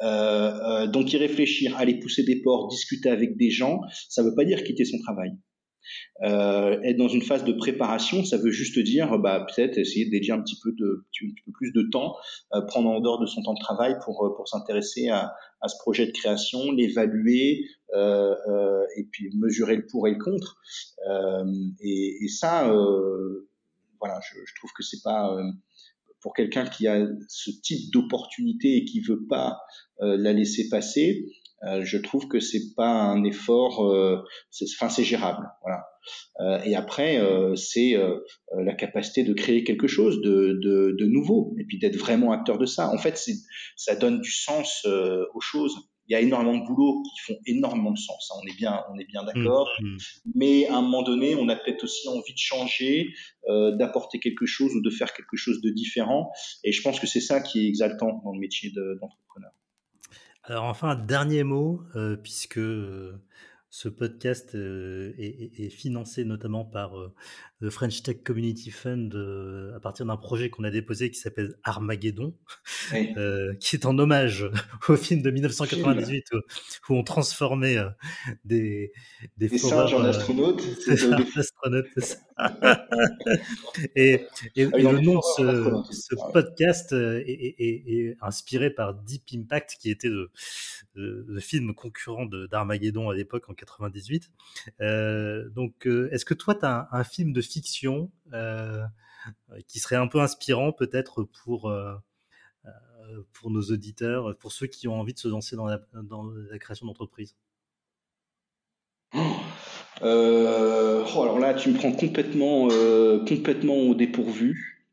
Euh, 0.02 0.06
euh, 0.06 0.86
donc, 0.86 1.12
y 1.12 1.16
réfléchir, 1.16 1.76
aller 1.78 1.98
pousser 1.98 2.22
des 2.22 2.42
ports, 2.42 2.68
discuter 2.68 3.08
avec 3.08 3.36
des 3.36 3.50
gens, 3.50 3.80
ça 4.08 4.22
ne 4.22 4.28
veut 4.28 4.34
pas 4.34 4.44
dire 4.44 4.62
quitter 4.62 4.84
son 4.84 4.98
travail. 4.98 5.30
Euh, 6.22 6.80
être 6.82 6.96
dans 6.96 7.08
une 7.08 7.22
phase 7.22 7.44
de 7.44 7.52
préparation, 7.52 8.24
ça 8.24 8.36
veut 8.36 8.50
juste 8.50 8.78
dire 8.78 9.18
bah, 9.18 9.44
peut-être 9.48 9.78
essayer 9.78 10.04
de 10.04 10.10
dédier 10.10 10.32
un 10.32 10.40
petit 10.40 10.58
peu, 10.62 10.74
plus 11.54 11.72
de 11.72 11.88
temps, 11.90 12.14
prendre 12.68 12.90
en 12.90 13.00
dehors 13.00 13.18
de 13.18 13.26
son 13.26 13.42
temps 13.42 13.54
de 13.54 13.60
travail 13.60 13.96
pour, 14.04 14.46
s'intéresser 14.46 15.08
à, 15.08 15.32
ce 15.66 15.76
projet 15.80 16.06
de 16.06 16.12
création, 16.12 16.70
l'évaluer 16.72 17.64
et 17.94 19.04
puis 19.10 19.30
mesurer 19.34 19.76
le 19.76 19.86
pour 19.86 20.06
et 20.06 20.12
le 20.12 20.18
contre. 20.18 20.60
Et, 21.82 22.24
et, 22.24 22.28
ça, 22.28 22.68
voilà, 23.98 24.20
je, 24.20 24.38
je, 24.46 24.54
trouve 24.56 24.70
que 24.76 24.84
c'est 24.84 25.02
pas 25.02 25.36
pour 26.22 26.34
quelqu'un 26.34 26.64
qui 26.64 26.86
a 26.86 27.06
ce 27.28 27.50
type 27.50 27.92
d'opportunité 27.92 28.76
et 28.76 28.84
qui 28.84 29.00
veut 29.00 29.26
pas 29.28 29.58
la 30.00 30.32
laisser 30.32 30.68
passer, 30.68 31.26
euh, 31.64 31.84
je 31.84 31.96
trouve 31.98 32.26
que 32.26 32.40
c'est 32.40 32.74
pas 32.76 32.90
un 32.90 33.22
effort, 33.24 33.86
euh, 33.86 34.24
enfin 34.74 34.88
c'est 34.88 35.04
gérable, 35.04 35.48
voilà. 35.62 35.84
Euh, 36.40 36.60
et 36.64 36.74
après, 36.74 37.20
c'est 37.54 37.94
la 38.56 38.74
capacité 38.74 39.22
de 39.22 39.32
créer 39.32 39.62
quelque 39.62 39.86
chose 39.86 40.20
de, 40.20 40.58
de, 40.60 40.96
de 40.98 41.06
nouveau 41.06 41.54
et 41.60 41.64
puis 41.64 41.78
d'être 41.78 41.96
vraiment 41.96 42.32
acteur 42.32 42.58
de 42.58 42.66
ça. 42.66 42.88
En 42.88 42.98
fait, 42.98 43.20
ça 43.76 43.94
donne 43.94 44.20
du 44.20 44.32
sens 44.32 44.84
aux 44.86 45.40
choses. 45.40 45.76
Il 46.08 46.12
y 46.12 46.16
a 46.16 46.20
énormément 46.20 46.58
de 46.58 46.66
boulot 46.66 47.02
qui 47.02 47.32
font 47.32 47.38
énormément 47.46 47.92
de 47.92 47.98
sens. 47.98 48.30
Hein. 48.32 48.40
On 48.42 48.46
est 48.46 48.56
bien, 48.56 48.82
on 48.92 48.98
est 48.98 49.06
bien 49.06 49.24
d'accord. 49.24 49.70
Mmh, 49.80 49.86
mmh. 49.86 49.98
Mais 50.34 50.66
à 50.66 50.76
un 50.76 50.82
moment 50.82 51.02
donné, 51.02 51.34
on 51.36 51.48
a 51.48 51.56
peut-être 51.56 51.84
aussi 51.84 52.08
envie 52.08 52.32
de 52.32 52.38
changer, 52.38 53.14
d'apporter 53.48 54.18
quelque 54.18 54.46
chose 54.46 54.74
ou 54.74 54.80
de 54.80 54.90
faire 54.90 55.12
quelque 55.12 55.36
chose 55.36 55.60
de 55.60 55.70
différent. 55.70 56.30
Et 56.64 56.72
je 56.72 56.82
pense 56.82 57.00
que 57.00 57.06
c'est 57.06 57.20
ça 57.20 57.40
qui 57.40 57.64
est 57.64 57.68
exaltant 57.68 58.20
dans 58.24 58.32
le 58.32 58.38
métier 58.38 58.70
d'entrepreneur. 58.70 59.52
Alors 60.44 60.64
enfin, 60.64 60.90
un 60.90 60.96
dernier 60.96 61.44
mot, 61.44 61.82
euh, 61.94 62.16
puisque 62.16 62.58
euh, 62.58 63.22
ce 63.70 63.88
podcast 63.88 64.56
euh, 64.56 65.14
est, 65.16 65.70
financé 65.70 66.24
notamment 66.24 66.64
par 66.64 66.94
le 67.62 67.70
French 67.70 68.02
Tech 68.02 68.18
Community 68.24 68.70
Fund 68.70 69.14
à 69.74 69.80
partir 69.80 70.04
d'un 70.04 70.16
projet 70.16 70.50
qu'on 70.50 70.64
a 70.64 70.70
déposé 70.70 71.10
qui 71.10 71.18
s'appelle 71.18 71.54
Armageddon, 71.62 72.34
qui 73.60 73.76
est 73.76 73.86
en 73.86 73.96
hommage 73.98 74.50
au 74.88 74.96
film 74.96 75.22
de 75.22 75.30
1998 75.30 76.24
où, 76.32 76.94
on 76.94 77.04
transformait 77.04 77.76
des, 78.44 78.92
des, 79.36 79.48
des 79.48 79.58
singes 79.58 79.94
en 79.94 80.02
astronautes. 80.04 80.62
et, 83.94 84.26
et, 84.56 84.64
ah 84.64 84.76
le 84.76 85.00
nom 85.00 85.14
de 85.14 85.92
ce, 85.92 86.32
podcast 86.32 86.92
est, 86.92 88.16
inspiré 88.20 88.70
par 88.70 88.94
Deep 88.94 89.22
Impact, 89.34 89.76
qui 89.80 89.90
était 89.90 90.08
le, 90.08 90.30
le 90.94 91.40
film 91.40 91.74
concurrent 91.74 92.26
d'Armageddon 92.26 93.08
à 93.08 93.14
l'époque 93.14 93.48
en 93.48 93.54
98. 93.54 94.30
Euh, 94.80 95.48
donc, 95.50 95.86
euh, 95.86 96.08
est-ce 96.12 96.24
que 96.24 96.34
toi, 96.34 96.54
tu 96.54 96.64
as 96.64 96.88
un, 96.92 97.04
film 97.04 97.32
de 97.32 97.40
fiction 97.52 98.10
euh, 98.32 98.82
qui 99.68 99.78
serait 99.78 99.96
un 99.96 100.06
peu 100.06 100.20
inspirant 100.20 100.72
peut-être 100.72 101.24
pour, 101.24 101.72
pour 103.32 103.50
nos 103.50 103.62
auditeurs, 103.62 104.36
pour 104.38 104.52
ceux 104.52 104.66
qui 104.66 104.88
ont 104.88 104.98
envie 104.98 105.14
de 105.14 105.18
se 105.18 105.28
lancer 105.28 105.56
dans 105.56 105.66
la, 105.66 105.80
dans 106.02 106.24
la 106.24 106.58
création 106.58 106.86
d'entreprise 106.86 107.36
oh, 109.14 109.18
alors 110.02 111.38
là, 111.38 111.54
tu 111.54 111.70
me 111.70 111.76
prends 111.76 111.92
complètement, 111.92 112.68
complètement 113.26 113.76
au 113.76 113.94
dépourvu. 113.94 114.84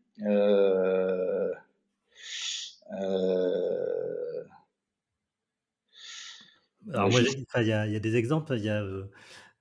Alors 6.93 7.09
moi, 7.09 7.21
il 7.21 7.67
y, 7.67 7.71
a 7.73 7.99
des 7.99 8.15
exemples. 8.15 8.55
Il 8.57 8.63
y 8.63 8.69
a 8.69 8.83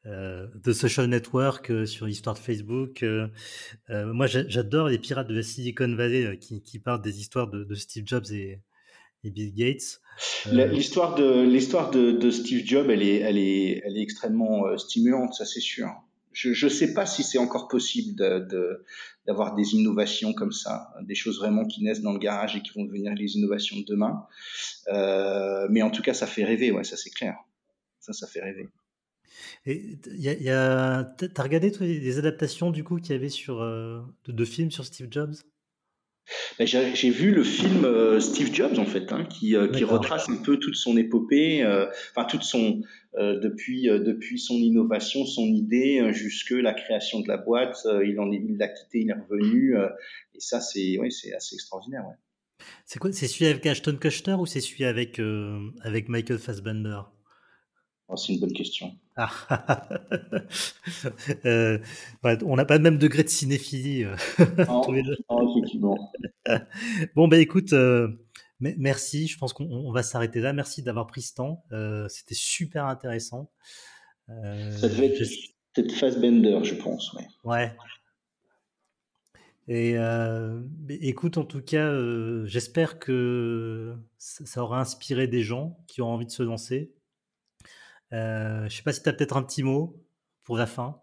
euh, 0.09 0.47
euh, 0.67 0.73
Social 0.73 1.07
Network 1.07 1.71
euh, 1.71 1.87
sur 1.87 2.07
l'histoire 2.07 2.35
de 2.35 2.41
Facebook. 2.41 3.05
moi, 3.89 4.27
j'adore 4.27 4.89
les 4.89 4.99
pirates 4.99 5.29
de 5.29 5.35
la 5.35 5.43
Silicon 5.43 5.95
Valley 5.95 6.39
qui, 6.39 6.79
parlent 6.79 7.03
des 7.03 7.21
histoires 7.21 7.49
de, 7.49 7.75
Steve 7.75 8.05
Jobs 8.07 8.31
et, 8.33 8.61
Bill 9.25 9.55
Gates. 9.55 10.01
L'histoire 10.51 11.15
de 11.15 11.43
l'histoire 11.43 11.91
de, 11.91 12.31
Steve 12.31 12.65
Jobs, 12.65 12.91
elle 12.91 13.03
est, 13.03 13.17
elle 13.17 13.39
est, 13.39 13.83
elle 13.85 13.97
est 13.97 14.03
extrêmement 14.03 14.77
stimulante, 14.79 15.35
ça 15.35 15.45
c'est 15.45 15.61
sûr 15.61 15.89
je 16.33 16.67
ne 16.67 16.71
sais 16.71 16.95
pas 16.95 17.07
si 17.07 17.23
c'est 17.23 17.39
encore 17.39 17.69
possible 17.69 18.15
d'avoir 19.27 19.55
des 19.55 19.75
innovations 19.75 20.33
comme 20.33 20.53
ça, 20.53 20.95
des 21.03 21.15
choses 21.15 21.39
vraiment 21.39 21.67
qui 21.67 21.83
naissent 21.83 22.03
dans 22.03 22.13
le 22.13 22.19
garage 22.19 22.55
et 22.57 22.63
qui 22.63 22.71
vont 22.79 22.85
devenir 22.85 23.15
les 23.15 23.37
innovations 23.37 23.77
de 23.77 23.85
demain. 23.85 24.27
Euh, 24.89 25.67
mais 25.71 25.83
en 25.83 25.91
tout 25.91 26.03
cas, 26.03 26.15
ça 26.15 26.27
fait 26.27 26.45
rêver, 26.45 26.71
ouais, 26.71 26.85
ça 26.85 26.97
c'est 26.97 27.11
clair. 27.11 27.37
Ça, 27.99 28.13
ça 28.13 28.27
fait 28.27 28.41
rêver. 28.41 28.69
Et 29.67 29.99
y 30.17 30.29
a, 30.29 30.35
y 30.35 30.51
a, 30.51 31.05
t'as 31.05 31.43
regardé 31.43 31.73
toi, 31.73 31.87
les 31.87 32.19
adaptations 32.19 32.71
du 32.71 32.85
coup 32.85 32.97
qu'il 32.97 33.13
y 33.13 33.15
avait 33.15 33.29
sur 33.29 33.63
euh, 33.63 34.01
de, 34.27 34.45
films 34.45 34.71
sur 34.71 34.85
Steve 34.85 35.09
Jobs? 35.11 35.35
Ben, 36.59 36.67
j'ai 36.67 37.11
vu 37.11 37.31
le 37.33 37.43
film 37.43 37.87
euh, 37.87 38.21
Steve 38.21 38.53
Jobs 38.53 38.79
en 38.79 38.85
fait, 38.85 39.13
hein, 39.13 39.25
qui, 39.25 39.57
qui 39.73 39.85
retrace 39.85 40.29
un 40.29 40.37
peu 40.37 40.59
toute 40.59 40.77
son 40.77 40.97
épopée, 40.99 41.65
enfin 42.11 42.27
toute 42.27 42.43
son 42.43 42.83
euh, 43.19 43.41
depuis 43.41 43.89
euh, 43.89 43.99
depuis 43.99 44.39
son 44.39 44.55
innovation, 44.55 45.25
son 45.25 45.47
idée, 45.47 45.99
euh, 46.01 46.13
jusque 46.13 46.51
la 46.51 46.73
création 46.73 47.21
de 47.21 47.29
la 47.29 47.37
boîte. 47.37 47.87
il 48.05 48.21
en 48.21 48.31
il 48.31 48.57
l'a 48.59 48.69
quitté, 48.69 49.01
il 49.01 49.11
est 49.11 49.15
revenu. 49.15 49.75
et 50.35 50.41
ça, 50.41 50.61
c'est 50.61 50.99
oui, 50.99 51.11
c'est 51.11 51.35
assez 51.35 51.55
extraordinaire. 51.55 52.05
Ouais. 52.07 52.67
C'est 52.85 52.99
quoi 52.99 53.13
C'est 53.13 53.27
celui 53.27 53.47
avec 53.47 53.65
Ashton 53.67 53.97
Kutcher 53.97 54.35
ou 54.35 54.47
c'est 54.47 54.61
celui 54.61 54.85
avec 54.85 55.21
avec 55.83 56.09
Michael 56.09 56.39
Fassbender? 56.39 57.01
Oh, 58.09 58.17
C'est 58.17 58.35
une 58.35 58.41
bonne 58.41 58.53
question. 58.53 58.93
Ah. 59.17 59.89
euh, 61.45 61.79
on 62.25 62.57
n'a 62.57 62.65
pas 62.65 62.77
le 62.77 62.83
même 62.83 62.99
degré 62.99 63.25
de 63.25 63.29
cinéphilie. 63.29 64.05
Euh, 64.05 64.15
non, 64.69 65.57
effectivement. 65.57 66.13
bon, 67.17 67.27
ben 67.27 67.41
écoute, 67.41 67.73
euh, 67.73 68.09
merci. 68.61 69.27
Je 69.27 69.37
pense 69.37 69.53
qu'on 69.53 69.91
va 69.91 70.05
s'arrêter 70.05 70.41
là. 70.41 70.53
Merci 70.53 70.83
d'avoir 70.83 71.09
pris 71.09 71.23
ce 71.23 71.35
temps. 71.35 71.65
Euh, 71.73 72.07
c'était 72.09 72.37
super 72.37 72.87
intéressant. 72.87 73.51
Ça 74.29 74.89
devait 74.89 75.07
être 75.07 75.25
peut-être 75.73 75.93
Fassbender, 75.93 76.61
je 76.63 76.75
pense. 76.75 77.15
Ouais. 77.15 77.27
ouais. 77.45 77.73
Et 79.69 81.09
écoute, 81.09 81.39
en 81.39 81.45
tout 81.45 81.63
cas, 81.63 81.93
j'espère 82.45 82.99
que 82.99 83.97
ça, 84.19 84.63
aura 84.63 84.81
inspiré 84.81 85.27
des 85.27 85.43
gens 85.43 85.79
qui 85.87 86.03
ont 86.03 86.09
envie 86.09 86.27
de 86.27 86.31
se 86.31 86.43
lancer. 86.43 86.93
Je 88.11 88.65
ne 88.65 88.69
sais 88.69 88.83
pas 88.83 88.93
si 88.93 89.03
tu 89.03 89.09
as 89.09 89.13
peut-être 89.13 89.37
un 89.37 89.43
petit 89.43 89.63
mot 89.63 89.97
pour 90.45 90.57
la 90.57 90.67
fin, 90.67 91.01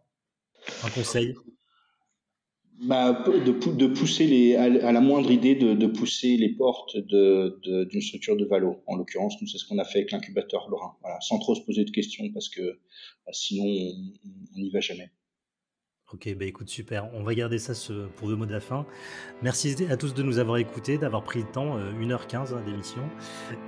un 0.83 0.89
conseil. 0.89 1.35
Bah, 2.81 3.23
de, 3.25 3.87
pousser 3.87 4.27
les, 4.27 4.55
à, 4.55 4.67
la 4.67 4.99
moindre 4.99 5.31
idée 5.31 5.55
de, 5.55 5.87
pousser 5.87 6.35
les 6.35 6.49
portes 6.49 6.97
d'une 6.97 8.01
structure 8.01 8.35
de 8.35 8.43
Valo. 8.43 8.83
En 8.85 8.97
l'occurrence, 8.97 9.41
nous, 9.41 9.47
c'est 9.47 9.57
ce 9.57 9.65
qu'on 9.65 9.77
a 9.77 9.85
fait 9.85 9.99
avec 9.99 10.11
l'incubateur 10.11 10.67
Lorrain. 10.69 10.97
Voilà, 11.01 11.19
sans 11.21 11.39
trop 11.39 11.55
se 11.55 11.61
poser 11.61 11.85
de 11.85 11.91
questions 11.91 12.29
parce 12.33 12.49
que 12.49 12.79
bah, 13.25 13.31
sinon, 13.31 13.63
on 13.63 14.59
n'y 14.59 14.71
va 14.71 14.81
jamais. 14.81 15.09
Ok, 16.13 16.33
bah 16.37 16.45
écoute, 16.45 16.69
super. 16.69 17.09
On 17.13 17.23
va 17.23 17.33
garder 17.33 17.57
ça 17.57 17.73
pour 18.17 18.27
le 18.27 18.35
mot 18.35 18.45
de 18.45 18.53
la 18.53 18.59
fin. 18.59 18.85
Merci 19.41 19.75
à 19.89 19.97
tous 19.97 20.13
de 20.13 20.21
nous 20.21 20.37
avoir 20.37 20.57
écoutés, 20.57 20.97
d'avoir 20.97 21.23
pris 21.23 21.39
le 21.39 21.47
temps, 21.47 21.79
1h15 21.79 22.53
euh, 22.53 22.57
hein, 22.57 22.61
d'émission. 22.65 23.01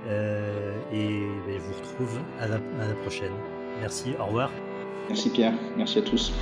Euh, 0.06 0.78
et 0.92 1.26
bah, 1.46 1.58
je 1.58 1.58
vous 1.58 1.74
retrouve 1.74 2.20
à 2.38 2.46
la 2.46 2.58
prochaine. 3.02 3.32
Merci, 3.80 4.14
au 4.20 4.26
revoir. 4.26 4.50
Merci 5.08 5.30
Pierre, 5.30 5.54
merci 5.76 5.98
à 5.98 6.02
tous. 6.02 6.32